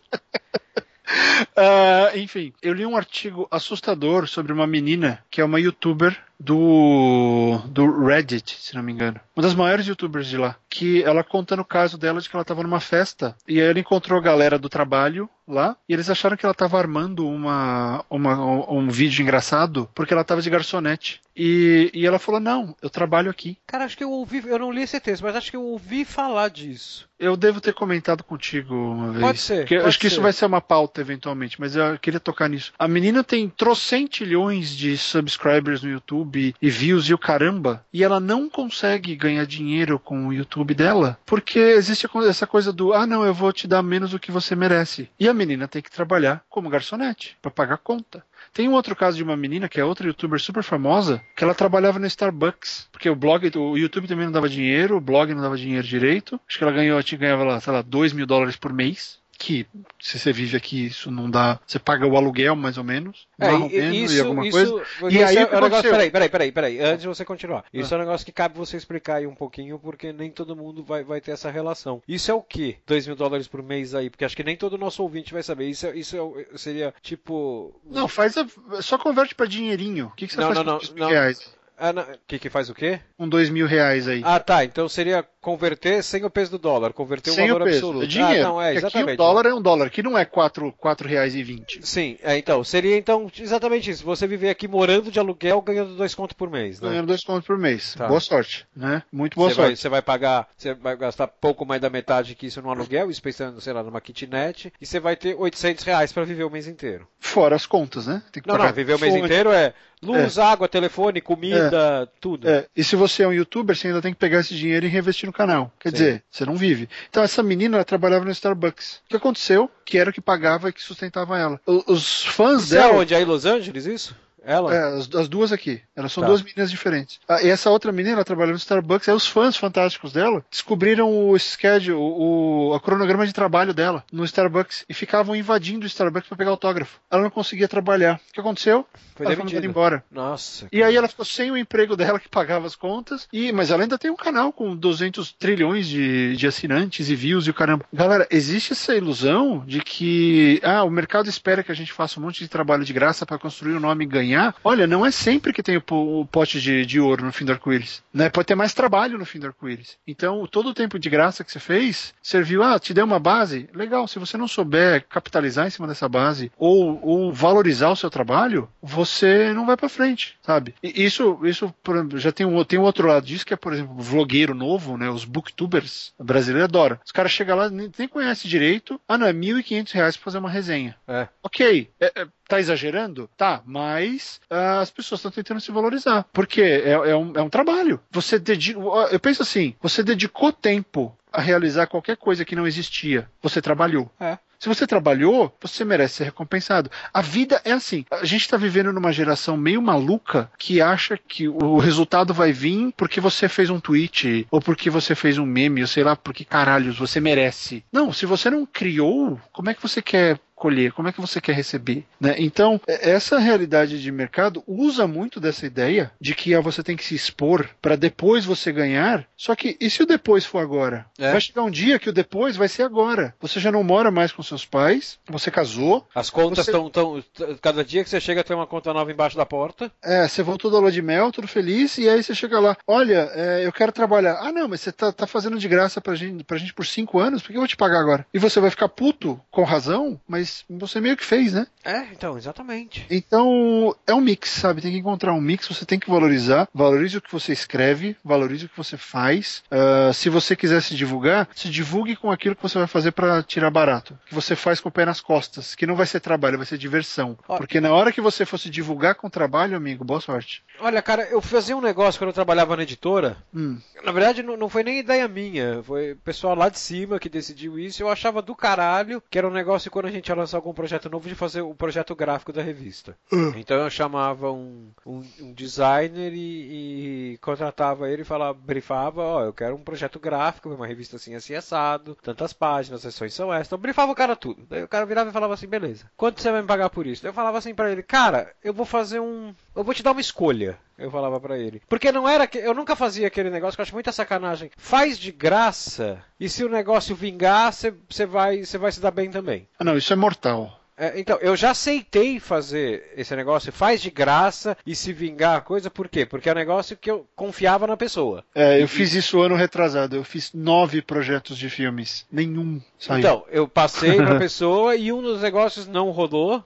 uh, 1.58 2.16
enfim, 2.18 2.54
eu 2.62 2.74
li 2.74 2.86
um 2.86 2.96
artigo 2.96 3.46
assustador 3.52 4.26
sobre 4.26 4.54
uma 4.54 4.66
menina 4.66 5.22
que 5.30 5.42
é 5.42 5.46
uma 5.46 5.60
youtuber 5.60 6.18
do, 6.42 7.60
do 7.68 8.06
Reddit, 8.06 8.58
se 8.60 8.76
não 8.76 8.82
me 8.82 8.92
engano. 8.92 9.20
Uma 9.36 9.44
das 9.44 9.54
maiores 9.54 9.86
youtubers 9.86 10.28
de 10.28 10.38
lá. 10.38 10.56
Que 10.70 11.04
ela 11.04 11.24
conta 11.24 11.56
no 11.56 11.64
caso 11.64 11.98
dela 11.98 12.20
de 12.20 12.30
que 12.30 12.36
ela 12.36 12.42
estava 12.42 12.64
numa 12.64 12.80
festa 12.80 13.36
e 13.48 13.62
aí 13.62 13.70
ela 13.70 13.80
encontrou 13.80 14.18
a 14.18 14.24
galera 14.24 14.58
do 14.58 14.70
trabalho 14.70 15.30
lá 15.48 15.76
e 15.88 15.94
eles 15.94 16.10
acharam 16.10 16.38
que 16.38 16.46
ela 16.46 16.54
estava 16.54 16.78
armando 16.78 17.28
uma, 17.28 18.04
uma, 18.10 18.72
um 18.72 18.90
vídeo 18.90 19.22
engraçado 19.22 19.90
porque 19.94 20.14
ela 20.14 20.22
estava 20.22 20.42
de 20.42 20.50
garçonete. 20.50 21.22
E, 21.36 21.90
e 21.94 22.06
ela 22.06 22.20
falou: 22.20 22.42
Não, 22.42 22.76
eu 22.82 22.90
trabalho 22.90 23.32
aqui. 23.32 23.58
Cara, 23.66 23.86
acho 23.86 23.98
que 23.98 24.04
eu 24.04 24.12
ouvi, 24.12 24.44
eu 24.46 24.60
não 24.60 24.72
li 24.72 24.82
esse 24.82 25.00
texto, 25.00 25.24
mas 25.24 25.36
acho 25.36 25.50
que 25.50 25.56
eu 25.56 25.64
ouvi 25.64 26.04
falar 26.04 26.50
disso. 26.50 27.10
Eu 27.18 27.38
devo 27.38 27.62
ter 27.62 27.74
comentado 27.74 28.24
contigo 28.24 28.74
uma 28.76 29.12
vez. 29.12 29.24
Pode 29.24 29.40
ser. 29.40 29.68
Pode 29.68 29.76
acho 29.78 29.92
ser. 29.92 30.00
que 30.00 30.08
isso 30.08 30.22
vai 30.22 30.34
ser 30.34 30.46
uma 30.46 30.60
pauta 30.60 31.00
eventualmente, 31.00 31.60
mas 31.60 31.76
eu 31.76 31.98
queria 32.00 32.20
tocar 32.20 32.50
nisso. 32.50 32.74
A 32.78 32.88
menina 32.88 33.24
tem 33.24 33.48
trocentilhões 33.48 34.76
de 34.76 34.98
subscribers 34.98 35.82
no 35.84 35.90
YouTube 35.90 36.31
e 36.40 36.70
views 36.70 37.10
e 37.10 37.14
o 37.14 37.18
caramba, 37.18 37.86
e 37.94 38.04
ela 38.04 38.20
não 38.20 38.50
consegue 38.50 39.16
ganhar 39.16 39.46
dinheiro 39.46 40.00
com 40.00 40.28
o 40.28 40.34
YouTube 40.34 40.74
dela, 40.74 41.18
porque 41.26 41.60
existe 41.60 42.08
essa 42.28 42.48
coisa 42.48 42.72
do 42.72 42.94
ah, 42.94 43.08
não, 43.08 43.26
eu 43.26 43.34
vou 43.34 43.52
te 43.52 43.68
dar 43.68 43.82
menos 43.82 44.12
do 44.12 44.20
que 44.20 44.32
você 44.32 44.56
merece. 44.56 45.10
E 45.20 45.28
a 45.28 45.34
menina 45.34 45.68
tem 45.68 45.82
que 45.82 45.92
trabalhar 45.92 46.44
como 46.50 46.70
garçonete 46.70 47.38
para 47.42 47.52
pagar 47.52 47.78
conta. 47.78 48.24
Tem 48.54 48.68
um 48.68 48.74
outro 48.74 48.96
caso 48.96 49.16
de 49.16 49.24
uma 49.24 49.38
menina 49.38 49.70
que 49.70 49.80
é 49.80 49.86
outra 49.86 50.08
youtuber 50.08 50.40
super 50.40 50.64
famosa, 50.64 51.22
que 51.36 51.44
ela 51.44 51.56
trabalhava 51.56 52.00
no 52.00 52.06
Starbucks, 52.06 52.88
porque 52.92 53.10
o 53.10 53.16
blog, 53.16 53.50
o 53.56 53.78
YouTube 53.78 54.08
também 54.08 54.26
não 54.26 54.32
dava 54.32 54.50
dinheiro, 54.50 54.98
o 54.98 55.02
blog 55.02 55.34
não 55.34 55.42
dava 55.42 55.58
dinheiro 55.58 55.88
direito. 55.88 56.40
Acho 56.48 56.58
que 56.58 56.64
ela 56.64 56.74
ganhou, 56.74 57.00
ganhava 57.18 57.60
sei 57.62 57.74
lá, 57.74 57.82
2 57.82 58.14
mil 58.14 58.26
dólares 58.26 58.56
por 58.56 58.74
mês 58.74 59.21
que 59.42 59.68
se 60.00 60.20
você 60.20 60.32
vive 60.32 60.56
aqui, 60.56 60.86
isso 60.86 61.10
não 61.10 61.30
dá. 61.30 61.60
Você 61.66 61.80
paga 61.80 62.06
o 62.06 62.16
aluguel 62.16 62.56
mais 62.56 62.78
ou 62.78 62.84
menos. 62.84 63.28
É, 63.40 63.52
menos 63.52 63.72
isso, 63.74 64.16
e 64.16 64.20
alguma 64.20 64.48
isso, 64.48 64.72
coisa. 65.00 65.16
E 65.16 65.24
aí, 65.24 65.38
é 65.38 65.58
um 65.58 65.62
negócio, 65.62 65.90
peraí, 65.90 66.12
peraí, 66.12 66.30
peraí, 66.30 66.52
peraí, 66.52 66.80
antes 66.80 67.02
de 67.02 67.08
você 67.08 67.26
continuar. 67.26 67.66
Isso 67.74 67.94
ah. 67.94 67.98
é 67.98 68.02
um 68.02 68.06
negócio 68.06 68.26
que 68.26 68.32
cabe 68.32 68.58
você 68.58 68.78
explicar 68.78 69.16
aí 69.16 69.28
um 69.28 69.36
pouquinho, 69.36 69.80
porque 69.80 70.14
nem 70.14 70.30
todo 70.30 70.56
mundo 70.56 70.84
vai, 70.84 71.04
vai 71.04 71.20
ter 71.20 71.32
essa 71.32 71.50
relação. 71.50 72.02
Isso 72.08 72.30
é 72.30 72.34
o 72.34 72.42
que? 72.42 72.78
2 72.86 73.08
mil 73.08 73.16
dólares 73.16 73.48
por 73.48 73.64
mês 73.64 73.96
aí? 73.96 74.10
Porque 74.10 74.26
acho 74.26 74.36
que 74.36 74.44
nem 74.44 74.56
todo 74.56 74.78
nosso 74.78 75.02
ouvinte 75.02 75.34
vai 75.34 75.44
saber. 75.44 75.68
Isso, 75.68 75.88
é, 75.88 75.96
isso 75.96 76.16
é, 76.16 76.58
seria 76.58 76.94
tipo. 77.02 77.74
Não, 77.86 78.08
faz 78.08 78.38
a, 78.38 78.46
só 78.82 78.98
converte 78.98 79.34
para 79.34 79.46
dinheirinho. 79.46 80.08
O 80.08 80.12
que, 80.12 80.28
que 80.28 80.34
você 80.34 80.40
não, 80.40 80.54
faz 80.54 80.66
não, 80.66 80.80
com 80.80 81.00
não, 81.00 81.10
reais? 81.10 81.62
Ah, 81.84 81.94
que, 82.28 82.38
que 82.38 82.50
faz 82.50 82.70
o 82.70 82.76
quê? 82.76 83.00
Um 83.18 83.28
dois 83.28 83.50
mil 83.50 83.66
reais 83.66 84.08
aí. 84.08 84.22
Ah, 84.24 84.40
tá. 84.40 84.64
Então 84.64 84.88
seria 84.88 85.26
converter 85.42 86.04
sem 86.04 86.24
o 86.24 86.30
peso 86.30 86.52
do 86.52 86.60
dólar, 86.60 86.94
converter 86.94 87.32
sem 87.32 87.46
o 87.46 87.54
valor 87.54 87.62
o 87.62 87.66
peso. 87.66 87.78
absoluto. 87.78 88.04
É 88.06 88.08
dinheiro. 88.08 88.46
Ah, 88.46 88.50
não, 88.50 88.62
é, 88.62 88.76
exatamente. 88.76 89.10
Aqui 89.10 89.14
o 89.14 89.18
dólar 89.18 89.46
é 89.48 89.54
um 89.54 89.62
dólar, 89.62 89.90
que 89.90 90.04
não 90.04 90.18
é 90.18 90.24
quatro, 90.24 90.72
quatro 90.78 91.08
reais 91.08 91.36
e 91.36 91.44
vinte. 91.44 91.80
Sim, 91.82 92.18
é, 92.22 92.38
então, 92.38 92.64
seria 92.64 92.96
então 92.96 93.30
exatamente 93.38 93.90
isso. 93.90 94.06
Você 94.06 94.28
viver 94.28 94.50
aqui 94.50 94.68
morando 94.68 95.12
de 95.12 95.20
aluguel 95.20 95.62
ganhando 95.62 95.96
dois 95.96 96.14
contos 96.14 96.34
por 96.34 96.50
mês, 96.50 96.80
né? 96.80 96.90
Ganhando 96.90 97.08
dois 97.08 97.24
contos 97.24 97.46
por 97.46 97.58
mês. 97.58 97.96
Tá. 97.96 98.08
Boa 98.08 98.20
sorte, 98.20 98.68
né? 98.76 99.02
Muito 99.12 99.36
boa 99.36 99.50
você 99.50 99.56
sorte. 99.56 99.68
Vai, 99.70 99.76
você 99.76 99.90
vai 99.90 100.02
pagar, 100.02 100.48
você 100.56 100.74
vai 100.76 100.96
gastar 100.96 101.28
pouco 101.28 101.66
mais 101.66 101.82
da 101.82 101.90
metade 101.90 102.36
que 102.36 102.46
isso 102.46 102.62
no 102.62 102.70
aluguel, 102.70 103.10
isso 103.10 103.22
pensando, 103.22 103.60
sei 103.60 103.74
lá, 103.74 103.82
numa 103.82 104.00
kitnet, 104.00 104.72
e 104.80 104.86
você 104.86 105.00
vai 105.00 105.16
ter 105.16 105.36
800 105.36 105.84
reais 105.84 106.14
para 106.14 106.24
viver 106.24 106.44
o 106.44 106.52
mês 106.52 106.68
inteiro. 106.68 107.08
Fora 107.20 107.56
as 107.56 107.66
contas, 107.66 108.06
né? 108.06 108.22
não, 108.46 108.58
não, 108.58 108.74
viver 108.74 108.96
o 108.96 109.00
mês 109.00 109.16
inteiro 109.16 109.52
é 109.52 109.74
luz, 110.02 110.38
é. 110.38 110.42
água, 110.42 110.68
telefone, 110.68 111.22
comida, 111.22 112.04
é. 112.04 112.18
tudo. 112.20 112.50
É. 112.50 112.66
E 112.76 112.84
se 112.84 112.96
você 112.96 113.24
é 113.24 113.28
um 113.28 113.34
youtuber, 113.34 113.76
você 113.76 113.88
ainda 113.88 114.02
tem 114.02 114.14
que 114.14 114.20
pegar 114.20 114.40
esse 114.40 114.56
dinheiro 114.56 114.86
e 114.86 114.90
reinvestir 114.90 115.30
no 115.32 115.34
canal. 115.34 115.74
Quer 115.80 115.90
Sim. 115.90 115.94
dizer, 115.94 116.24
você 116.30 116.46
não 116.46 116.56
vive. 116.56 116.90
Então 117.10 117.24
essa 117.24 117.42
menina 117.42 117.78
ela 117.78 117.86
trabalhava 117.86 118.26
no 118.26 118.32
Starbucks. 118.32 119.02
O 119.06 119.10
que 119.10 119.16
aconteceu? 119.16 119.72
Que 119.86 119.98
era 119.98 120.10
o 120.10 120.14
que 120.14 120.22
pagava 120.22 120.70
e 120.70 120.74
que 120.74 120.82
sustentava 120.82 121.40
ela. 121.40 121.60
Os 121.66 122.26
fãs 122.26 122.64
isso 122.64 122.74
dela. 122.74 122.94
É 122.94 122.98
onde? 122.98 123.16
É 123.16 123.22
em 123.22 123.26
Los 123.26 123.46
Angeles 123.46 123.86
isso? 123.86 124.16
Ela? 124.44 124.74
É, 124.76 124.98
as, 124.98 125.14
as, 125.14 125.28
duas 125.28 125.52
aqui. 125.52 125.82
Elas 125.96 126.12
são 126.12 126.22
tá. 126.22 126.28
duas 126.28 126.42
meninas 126.42 126.72
diferentes. 126.72 127.20
Ah, 127.28 127.42
e 127.42 127.50
essa 127.50 127.70
outra 127.70 127.92
menina, 127.92 128.16
ela 128.16 128.26
trabalhava 128.26 128.54
no 128.54 128.58
Starbucks, 128.58 129.08
aí 129.08 129.16
os 129.16 129.28
fãs 129.28 129.56
fantásticos 129.56 130.12
dela 130.12 130.44
descobriram 130.50 131.30
o 131.30 131.38
schedule, 131.38 131.94
o, 131.94 132.74
o 132.74 132.80
cronograma 132.80 133.26
de 133.26 133.34
trabalho 133.34 133.74
dela 133.74 134.04
no 134.12 134.26
Starbucks 134.26 134.86
e 134.90 134.94
ficavam 134.94 135.36
invadindo 135.36 135.84
o 135.84 135.88
Starbucks 135.88 136.28
para 136.28 136.38
pegar 136.38 136.52
autógrafo. 136.52 137.00
Ela 137.10 137.22
não 137.22 137.30
conseguia 137.30 137.68
trabalhar. 137.68 138.20
O 138.30 138.34
que 138.34 138.40
aconteceu? 138.40 138.86
Foi 139.16 139.26
ela 139.26 139.36
foi 139.36 139.66
embora. 139.66 140.04
Nossa. 140.12 140.68
E 140.72 140.82
aí 140.82 140.96
ela 140.96 141.08
ficou 141.08 141.26
sem 141.26 141.52
o 141.52 141.58
emprego 141.58 141.96
dela 141.96 142.20
que 142.20 142.28
pagava 142.28 142.66
as 142.66 142.76
contas, 142.76 143.28
e 143.32 143.52
mas 143.52 143.70
ela 143.70 143.84
ainda 143.84 143.98
tem 143.98 144.10
um 144.10 144.16
canal 144.16 144.52
com 144.52 144.76
200 144.76 145.34
trilhões 145.34 145.88
de, 145.88 146.36
de 146.36 146.48
assinantes 146.48 147.10
e 147.10 147.16
views 147.16 147.46
e 147.46 147.52
o 147.52 147.54
caramba. 147.54 147.86
Galera, 147.94 148.28
existe 148.32 148.74
essa 148.74 148.96
ilusão 148.96 149.64
de 149.66 149.82
que 149.82 150.60
ah, 150.64 150.84
o 150.84 150.90
mercado 150.90 151.30
espera 151.30 151.64
que 151.64 151.72
a 151.72 151.76
gente 151.76 151.94
faça 151.94 152.20
um 152.20 152.24
monte 152.24 152.40
de 152.40 152.48
trabalho 152.48 152.84
de 152.84 152.94
graça 152.94 153.26
para 153.26 153.38
construir 153.38 153.74
o 153.74 153.78
um 153.78 153.82
nome 153.82 154.06
e 154.06 154.08
ganhar 154.08 154.31
ganhar, 154.32 154.56
olha, 154.64 154.88
não 154.88 155.06
é 155.06 155.12
sempre 155.12 155.54
que 155.54 155.62
tem 155.62 155.78
o, 155.78 155.84
o 156.22 156.26
pote 156.26 156.60
de, 156.62 156.86
de, 156.86 157.00
ouro 157.00 157.26
no 157.26 157.32
fim 157.32 157.46
do 157.46 157.52
arco-íris. 157.52 158.04
Né? 158.14 158.30
Pode 158.30 158.48
ter 158.48 158.56
mais 158.56 158.74
trabalho 158.74 159.18
no 159.18 159.26
fim 159.26 159.40
do 159.40 159.48
arco-íris. 159.48 159.98
Então, 160.08 160.48
todo 160.48 160.70
o 160.70 160.74
tempo 160.74 160.98
de 160.98 161.10
graça 161.10 161.44
que 161.44 161.52
você 161.52 161.60
fez 161.60 162.14
serviu, 162.22 162.64
ah, 162.64 162.80
te 162.80 162.94
deu 162.94 163.06
uma 163.06 163.20
base, 163.20 163.70
legal. 163.74 164.08
Se 164.08 164.20
você 164.20 164.38
não 164.38 164.48
souber 164.48 165.06
capitalizar 165.10 165.68
em 165.68 165.70
cima 165.70 165.88
dessa 165.88 166.08
base 166.08 166.52
ou, 166.58 167.00
ou 167.04 167.34
valorizar 167.34 167.90
o 167.90 167.96
seu 167.96 168.10
trabalho, 168.10 168.70
você 168.82 169.54
não 169.54 169.66
vai 169.66 169.76
para 169.76 169.90
frente, 169.90 170.38
sabe? 170.42 170.74
E 170.82 171.04
isso, 171.04 171.40
isso 171.44 171.74
já 172.16 172.32
tem 172.32 172.46
um, 172.46 172.64
tem 172.64 172.80
um 172.80 172.84
outro 172.84 173.08
lado 173.08 173.26
disso, 173.26 173.46
que 173.46 173.54
é, 173.54 173.58
por 173.58 173.74
exemplo, 173.74 173.96
vlogueiro 173.96 174.56
novo, 174.56 174.98
né? 174.98 175.10
Os 175.10 175.26
booktubers 175.26 176.14
brasileiros 176.20 176.66
adoram. 176.66 177.00
Os 177.06 177.12
caras 177.12 177.32
chegam 177.32 177.58
lá, 177.58 177.70
nem, 177.70 177.92
nem 177.98 178.08
conhecem 178.08 178.50
direito. 178.50 179.00
Ah, 179.08 179.18
não, 179.18 179.28
é 179.28 179.32
R$ 179.32 179.38
1.500 179.38 179.92
pra 179.92 180.12
fazer 180.12 180.38
uma 180.38 180.50
resenha. 180.50 180.96
É. 181.08 181.28
Ok. 181.44 181.90
É, 182.00 182.22
é, 182.22 182.28
Tá 182.52 182.60
exagerando? 182.60 183.30
Tá, 183.38 183.62
mas 183.66 184.42
uh, 184.52 184.82
as 184.82 184.92
pessoas 184.92 185.20
estão 185.20 185.32
tentando 185.32 185.62
se 185.62 185.72
valorizar. 185.72 186.26
Porque 186.34 186.62
é, 186.62 186.90
é, 186.92 187.16
um, 187.16 187.32
é 187.34 187.42
um 187.42 187.50
trabalho. 187.50 187.98
Você 188.12 188.38
dedica. 188.38 188.78
Eu 189.10 189.22
penso 189.22 189.42
assim: 189.42 189.74
você 189.82 190.04
dedicou 190.04 190.52
tempo 190.52 191.16
a 191.32 191.40
realizar 191.40 191.88
qualquer 191.88 192.18
coisa 192.18 192.44
que 192.44 192.54
não 192.54 192.68
existia. 192.68 193.26
Você 193.42 193.62
trabalhou. 193.62 194.12
É. 194.20 194.38
Se 194.62 194.70
você 194.70 194.86
trabalhou, 194.86 195.52
você 195.60 195.84
merece 195.84 196.18
ser 196.18 196.26
recompensado. 196.26 196.92
A 197.12 197.20
vida 197.20 197.60
é 197.66 197.72
assim. 197.72 198.06
A 198.12 198.26
gente 198.26 198.42
está 198.42 198.58
vivendo 198.58 198.94
numa 198.94 199.12
geração 199.12 199.58
meio 199.58 199.82
maluca 199.82 200.52
que 200.56 200.80
acha 200.80 201.18
que 201.18 201.48
o 201.48 201.80
resultado 201.80 202.32
vai 202.32 202.52
vir 202.52 202.94
porque 202.96 203.20
você 203.20 203.50
fez 203.50 203.72
um 203.72 203.80
tweet 203.80 204.46
ou 204.52 204.62
porque 204.62 204.88
você 204.88 205.16
fez 205.16 205.40
um 205.40 205.48
meme, 205.48 205.82
ou 205.82 205.88
sei 205.88 206.04
lá, 206.04 206.16
porque 206.16 206.46
caralhos 206.46 207.00
você 207.00 207.20
merece. 207.20 207.84
Não, 207.92 208.14
se 208.14 208.28
você 208.28 208.52
não 208.52 208.64
criou, 208.64 209.40
como 209.52 209.72
é 209.72 209.74
que 209.74 209.82
você 209.82 210.00
quer 210.00 210.38
colher, 210.62 210.92
como 210.92 211.08
é 211.08 211.12
que 211.12 211.20
você 211.20 211.42
quer 211.42 211.56
receber. 211.56 212.06
Né? 212.20 212.36
Então, 212.38 212.80
essa 212.86 213.40
realidade 213.40 214.00
de 214.00 214.12
mercado 214.12 214.64
usa 214.68 215.08
muito 215.08 215.40
dessa 215.40 215.66
ideia 215.66 216.12
de 216.22 216.36
que 216.36 216.54
ah, 216.54 216.62
você 216.62 216.84
tem 216.84 216.96
que 216.96 217.04
se 217.04 217.16
expor 217.16 217.68
para 217.82 217.96
depois 217.96 218.46
você 218.46 218.72
ganhar. 218.72 219.26
Só 219.36 219.56
que 219.56 219.76
e 219.82 219.90
se 219.90 220.04
o 220.04 220.06
depois 220.06 220.46
for 220.46 220.60
agora? 220.60 221.08
É. 221.18 221.32
Vai 221.32 221.42
chegar 221.42 221.64
um 221.64 221.72
dia 221.72 221.98
que 221.98 222.10
o 222.10 222.14
depois 222.14 222.56
vai 222.56 222.68
ser 222.68 222.84
agora. 222.84 223.34
Você 223.42 223.60
já 223.60 223.72
não 223.72 223.84
mora 223.84 224.12
mais 224.12 224.32
com 224.32 224.44
seus 224.44 224.64
pais, 224.64 225.18
você 225.28 225.50
casou. 225.50 226.08
As 226.14 226.30
contas 226.30 226.68
estão. 226.68 226.92
Você... 226.92 227.58
Cada 227.60 227.84
dia 227.84 228.04
que 228.04 228.10
você 228.12 228.22
chega 228.22 228.44
tem 228.44 228.56
uma 228.56 228.68
conta 228.68 228.94
nova 228.94 229.12
embaixo 229.12 229.36
da 229.36 229.48
porta. 229.48 229.92
É, 230.04 230.28
você 230.28 230.44
voltou 230.44 230.70
da 230.70 230.78
lua 230.78 230.92
de 230.92 231.02
mel, 231.02 231.32
tudo 231.32 231.48
feliz, 231.48 231.98
e 231.98 232.08
aí 232.08 232.22
você 232.22 232.36
chega 232.36 232.60
lá, 232.60 232.78
olha, 232.86 233.32
é, 233.34 233.66
eu 233.66 233.74
quero 233.74 233.92
trabalhar. 233.92 234.38
Ah, 234.42 234.52
não, 234.52 234.68
mas 234.68 234.82
você 234.82 234.92
tá, 234.92 235.12
tá 235.12 235.26
fazendo 235.26 235.58
de 235.58 235.68
graça 235.68 236.00
pra 236.00 236.14
gente, 236.14 236.44
pra 236.44 236.58
gente 236.58 236.74
por 236.74 236.86
cinco 236.86 237.18
anos, 237.18 237.42
por 237.42 237.48
que 237.48 237.56
eu 237.56 237.62
vou 237.62 237.68
te 237.68 237.76
pagar 237.78 238.00
agora? 238.00 238.28
E 238.32 238.38
você 238.38 238.60
vai 238.60 238.70
ficar 238.70 238.90
puto, 238.90 239.42
com 239.50 239.64
razão, 239.64 240.20
mas 240.28 240.51
fez. 240.52 240.66
Você 240.70 241.00
meio 241.00 241.16
que 241.16 241.26
fez, 241.26 241.54
né? 241.54 241.66
É, 241.84 242.00
então, 242.12 242.38
exatamente. 242.38 243.06
Então, 243.10 243.96
é 244.06 244.14
um 244.14 244.22
mix, 244.22 244.50
sabe? 244.50 244.82
Tem 244.82 244.92
que 244.92 244.98
encontrar 244.98 245.34
um 245.34 245.42
mix, 245.42 245.68
você 245.68 245.86
tem 245.86 246.00
que 246.00 246.10
valorizar. 246.10 246.68
Valorize 246.74 247.18
o 247.18 247.22
que 247.22 247.32
você 247.32 247.54
escreve, 247.54 248.16
valorize 248.24 248.66
o 248.66 248.70
que 248.70 248.78
você 248.78 248.98
faz. 248.98 249.64
Uh, 249.72 250.14
se 250.14 250.30
você 250.30 250.56
quiser 250.56 250.82
se 250.82 250.96
divulgar, 250.96 251.48
se 251.56 251.70
divulgue 251.70 252.16
com 252.16 252.32
aquilo 252.32 252.56
que 252.56 252.64
você 252.64 252.78
vai 252.78 252.88
fazer 252.88 253.12
para 253.12 253.42
tirar 253.44 253.72
barato. 253.72 254.18
Que 254.28 254.36
você 254.36 254.56
faz 254.56 254.80
com 254.80 254.90
o 254.90 254.92
pé 254.92 255.06
nas 255.06 255.22
costas. 255.22 255.76
Que 255.76 255.88
não 255.88 255.96
vai 255.96 256.06
ser 256.06 256.20
trabalho, 256.20 256.58
vai 256.58 256.68
ser 256.68 256.78
diversão. 256.78 257.38
Porque 257.46 257.80
na 257.80 257.92
hora 257.92 258.12
que 258.12 258.22
você 258.22 258.46
fosse 258.46 258.70
divulgar 258.70 259.16
com 259.16 259.30
trabalho, 259.30 259.78
amigo, 259.78 260.04
boa 260.04 260.22
sorte. 260.22 260.64
Olha, 260.80 261.02
cara, 261.02 261.24
eu 261.24 261.42
fazia 261.42 261.78
um 261.78 261.82
negócio 261.82 262.20
quando 262.20 262.30
eu 262.30 262.34
trabalhava 262.34 262.76
na 262.76 262.84
editora. 262.84 263.38
Hum. 263.54 263.80
Na 264.04 264.12
verdade, 264.12 264.44
não, 264.44 264.58
não 264.58 264.70
foi 264.70 264.84
nem 264.84 265.00
ideia 265.00 265.28
minha. 265.28 265.82
Foi 265.84 266.14
o 266.14 266.18
pessoal 266.18 266.56
lá 266.56 266.70
de 266.70 266.80
cima 266.80 267.20
que 267.20 267.30
decidiu 267.30 267.78
isso. 267.78 268.02
Eu 268.02 268.10
achava 268.10 268.42
do 268.42 268.56
caralho 268.56 269.22
que 269.30 269.38
era 269.38 269.48
um 269.48 269.52
negócio 269.52 269.92
quando 269.92 270.08
a 270.08 270.12
gente 270.12 270.28
ia 270.28 270.36
lançar 270.42 270.58
algum 270.58 270.74
projeto 270.74 271.10
novo 271.10 271.28
de 271.28 271.36
fazer 271.36 271.62
o 271.62 271.74
projeto 271.74 272.16
gráfico 272.16 272.52
da 272.54 272.62
revista. 272.62 273.18
Uh. 273.32 273.54
Então 273.56 273.78
eu 273.78 273.90
chamava 273.90 274.52
um, 274.52 274.92
um, 275.06 275.24
um 275.40 275.54
designer 275.54 276.34
e, 276.34 277.34
e, 277.34 277.38
contratava 277.38 278.10
ele 278.10 278.24
e 278.24 278.26
falava, 278.26 278.54
brifava, 278.54 279.22
ó, 279.22 279.40
oh, 279.40 279.46
eu 279.46 279.54
quero 279.54 279.76
um 279.76 279.84
projeto 279.84 280.20
gráfico, 280.20 280.70
uma 280.70 280.88
revista 280.88 281.16
assim, 281.16 281.36
assim, 281.36 281.56
assado, 281.56 282.18
tantas 282.22 282.54
páginas, 282.54 283.06
as 283.06 283.14
sessões 283.14 283.34
são 283.34 283.54
essas. 283.54 283.68
Então 283.68 283.80
brifava 283.80 284.12
o 284.12 284.16
cara 284.16 284.36
tudo. 284.36 284.66
Daí 284.70 284.84
o 284.84 284.88
cara 284.88 285.06
virava 285.06 285.30
e 285.30 285.34
falava 285.34 285.54
assim, 285.54 285.68
beleza, 285.68 286.10
quanto 286.18 286.42
você 286.42 286.52
vai 286.52 286.62
me 286.62 286.68
pagar 286.68 286.90
por 286.90 287.06
isso? 287.06 287.26
Eu 287.26 287.34
falava 287.34 287.58
assim 287.58 287.74
para 287.74 287.92
ele, 287.92 288.04
cara, 288.04 288.52
eu 288.64 288.74
vou 288.74 288.86
fazer 288.86 289.20
um. 289.20 289.54
Eu 289.76 289.84
vou 289.84 289.94
te 289.94 290.04
dar 290.04 290.12
uma 290.12 290.22
escolha. 290.22 290.78
Eu 290.98 291.10
falava 291.10 291.40
para 291.40 291.58
ele. 291.58 291.82
Porque 291.88 292.12
não 292.12 292.28
era 292.28 292.46
que. 292.46 292.58
Eu 292.58 292.74
nunca 292.74 292.96
fazia 292.96 293.28
aquele 293.28 293.50
negócio 293.50 293.76
que 293.76 293.82
eu 293.82 293.84
acho 293.84 293.94
muita 293.94 294.12
sacanagem. 294.12 294.70
Faz 294.78 295.18
de 295.18 295.32
graça 295.32 296.24
e 296.40 296.50
se 296.50 296.64
o 296.64 296.70
negócio 296.70 297.16
vingar, 297.16 297.74
você 297.74 298.26
vai, 298.26 298.64
vai 298.64 298.92
se 298.92 299.00
dar 299.00 299.12
bem 299.12 299.32
também. 299.32 299.68
Ah, 299.80 299.84
não, 299.84 299.98
isso 299.98 300.12
é 300.12 300.16
mortal. 300.16 300.81
É, 301.02 301.20
então, 301.20 301.40
eu 301.42 301.56
já 301.56 301.72
aceitei 301.72 302.40
fazer 302.40 303.12
esse 303.18 303.36
negócio, 303.36 303.72
faz 303.72 304.00
de 304.00 304.12
graça 304.12 304.78
e 304.86 304.96
se 304.96 305.12
vingar 305.12 305.58
a 305.58 305.62
coisa, 305.62 305.90
por 305.90 306.08
quê? 306.08 306.28
Porque 306.28 306.48
é 306.48 306.52
um 306.52 306.56
negócio 306.56 306.96
que 306.96 307.10
eu 307.10 307.26
confiava 307.36 307.88
na 307.88 307.98
pessoa. 307.98 308.44
É, 308.54 308.80
eu 308.80 308.88
fiz 308.88 309.16
isso 309.16 309.42
ano 309.42 309.56
retrasado, 309.56 310.16
eu 310.16 310.24
fiz 310.24 310.54
nove 310.54 311.02
projetos 311.02 311.58
de 311.58 311.72
filmes, 311.72 312.28
nenhum 312.32 312.80
saiu. 313.00 313.18
Então, 313.18 313.46
eu 313.50 313.68
passei 313.68 314.18
pra 314.18 314.38
pessoa 314.38 314.96
e 314.96 315.12
um 315.12 315.24
dos 315.24 315.42
negócios 315.42 315.88
não 315.88 316.12
rodou, 316.12 316.64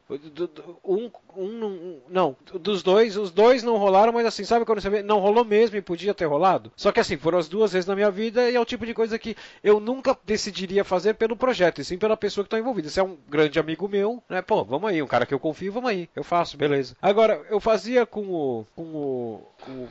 um, 0.83 1.09
um, 1.37 1.99
não, 2.09 2.35
dos 2.59 2.83
dois, 2.83 3.15
os 3.15 3.31
dois 3.31 3.63
não 3.63 3.77
rolaram, 3.77 4.11
mas 4.11 4.25
assim, 4.25 4.43
sabe 4.43 4.65
quando 4.65 4.81
você 4.81 4.89
vê, 4.89 5.01
não 5.01 5.19
rolou 5.19 5.45
mesmo 5.45 5.77
e 5.77 5.81
podia 5.81 6.13
ter 6.13 6.25
rolado? 6.25 6.73
Só 6.75 6.91
que 6.91 6.99
assim, 6.99 7.15
foram 7.15 7.37
as 7.37 7.47
duas 7.47 7.71
vezes 7.71 7.87
na 7.87 7.95
minha 7.95 8.11
vida 8.11 8.49
e 8.49 8.55
é 8.55 8.59
o 8.59 8.65
tipo 8.65 8.85
de 8.85 8.93
coisa 8.93 9.17
que 9.17 9.35
eu 9.63 9.79
nunca 9.79 10.17
decidiria 10.25 10.83
fazer 10.83 11.13
pelo 11.13 11.37
projeto, 11.37 11.79
e 11.79 11.85
sim 11.85 11.97
pela 11.97 12.17
pessoa 12.17 12.43
que 12.43 12.47
está 12.47 12.59
envolvida. 12.59 12.89
Se 12.89 12.99
é 12.99 13.03
um 13.03 13.17
grande 13.29 13.59
amigo 13.59 13.87
meu, 13.87 14.21
né, 14.29 14.41
pô, 14.41 14.63
vamos 14.63 14.89
aí, 14.89 15.01
um 15.01 15.07
cara 15.07 15.25
que 15.25 15.33
eu 15.33 15.39
confio, 15.39 15.71
vamos 15.71 15.89
aí, 15.89 16.09
eu 16.15 16.23
faço, 16.23 16.57
beleza. 16.57 16.95
Agora, 17.01 17.41
eu 17.49 17.59
fazia 17.59 18.05
com 18.05 18.21
o, 18.21 18.67
com 18.75 18.83
o, 18.83 19.47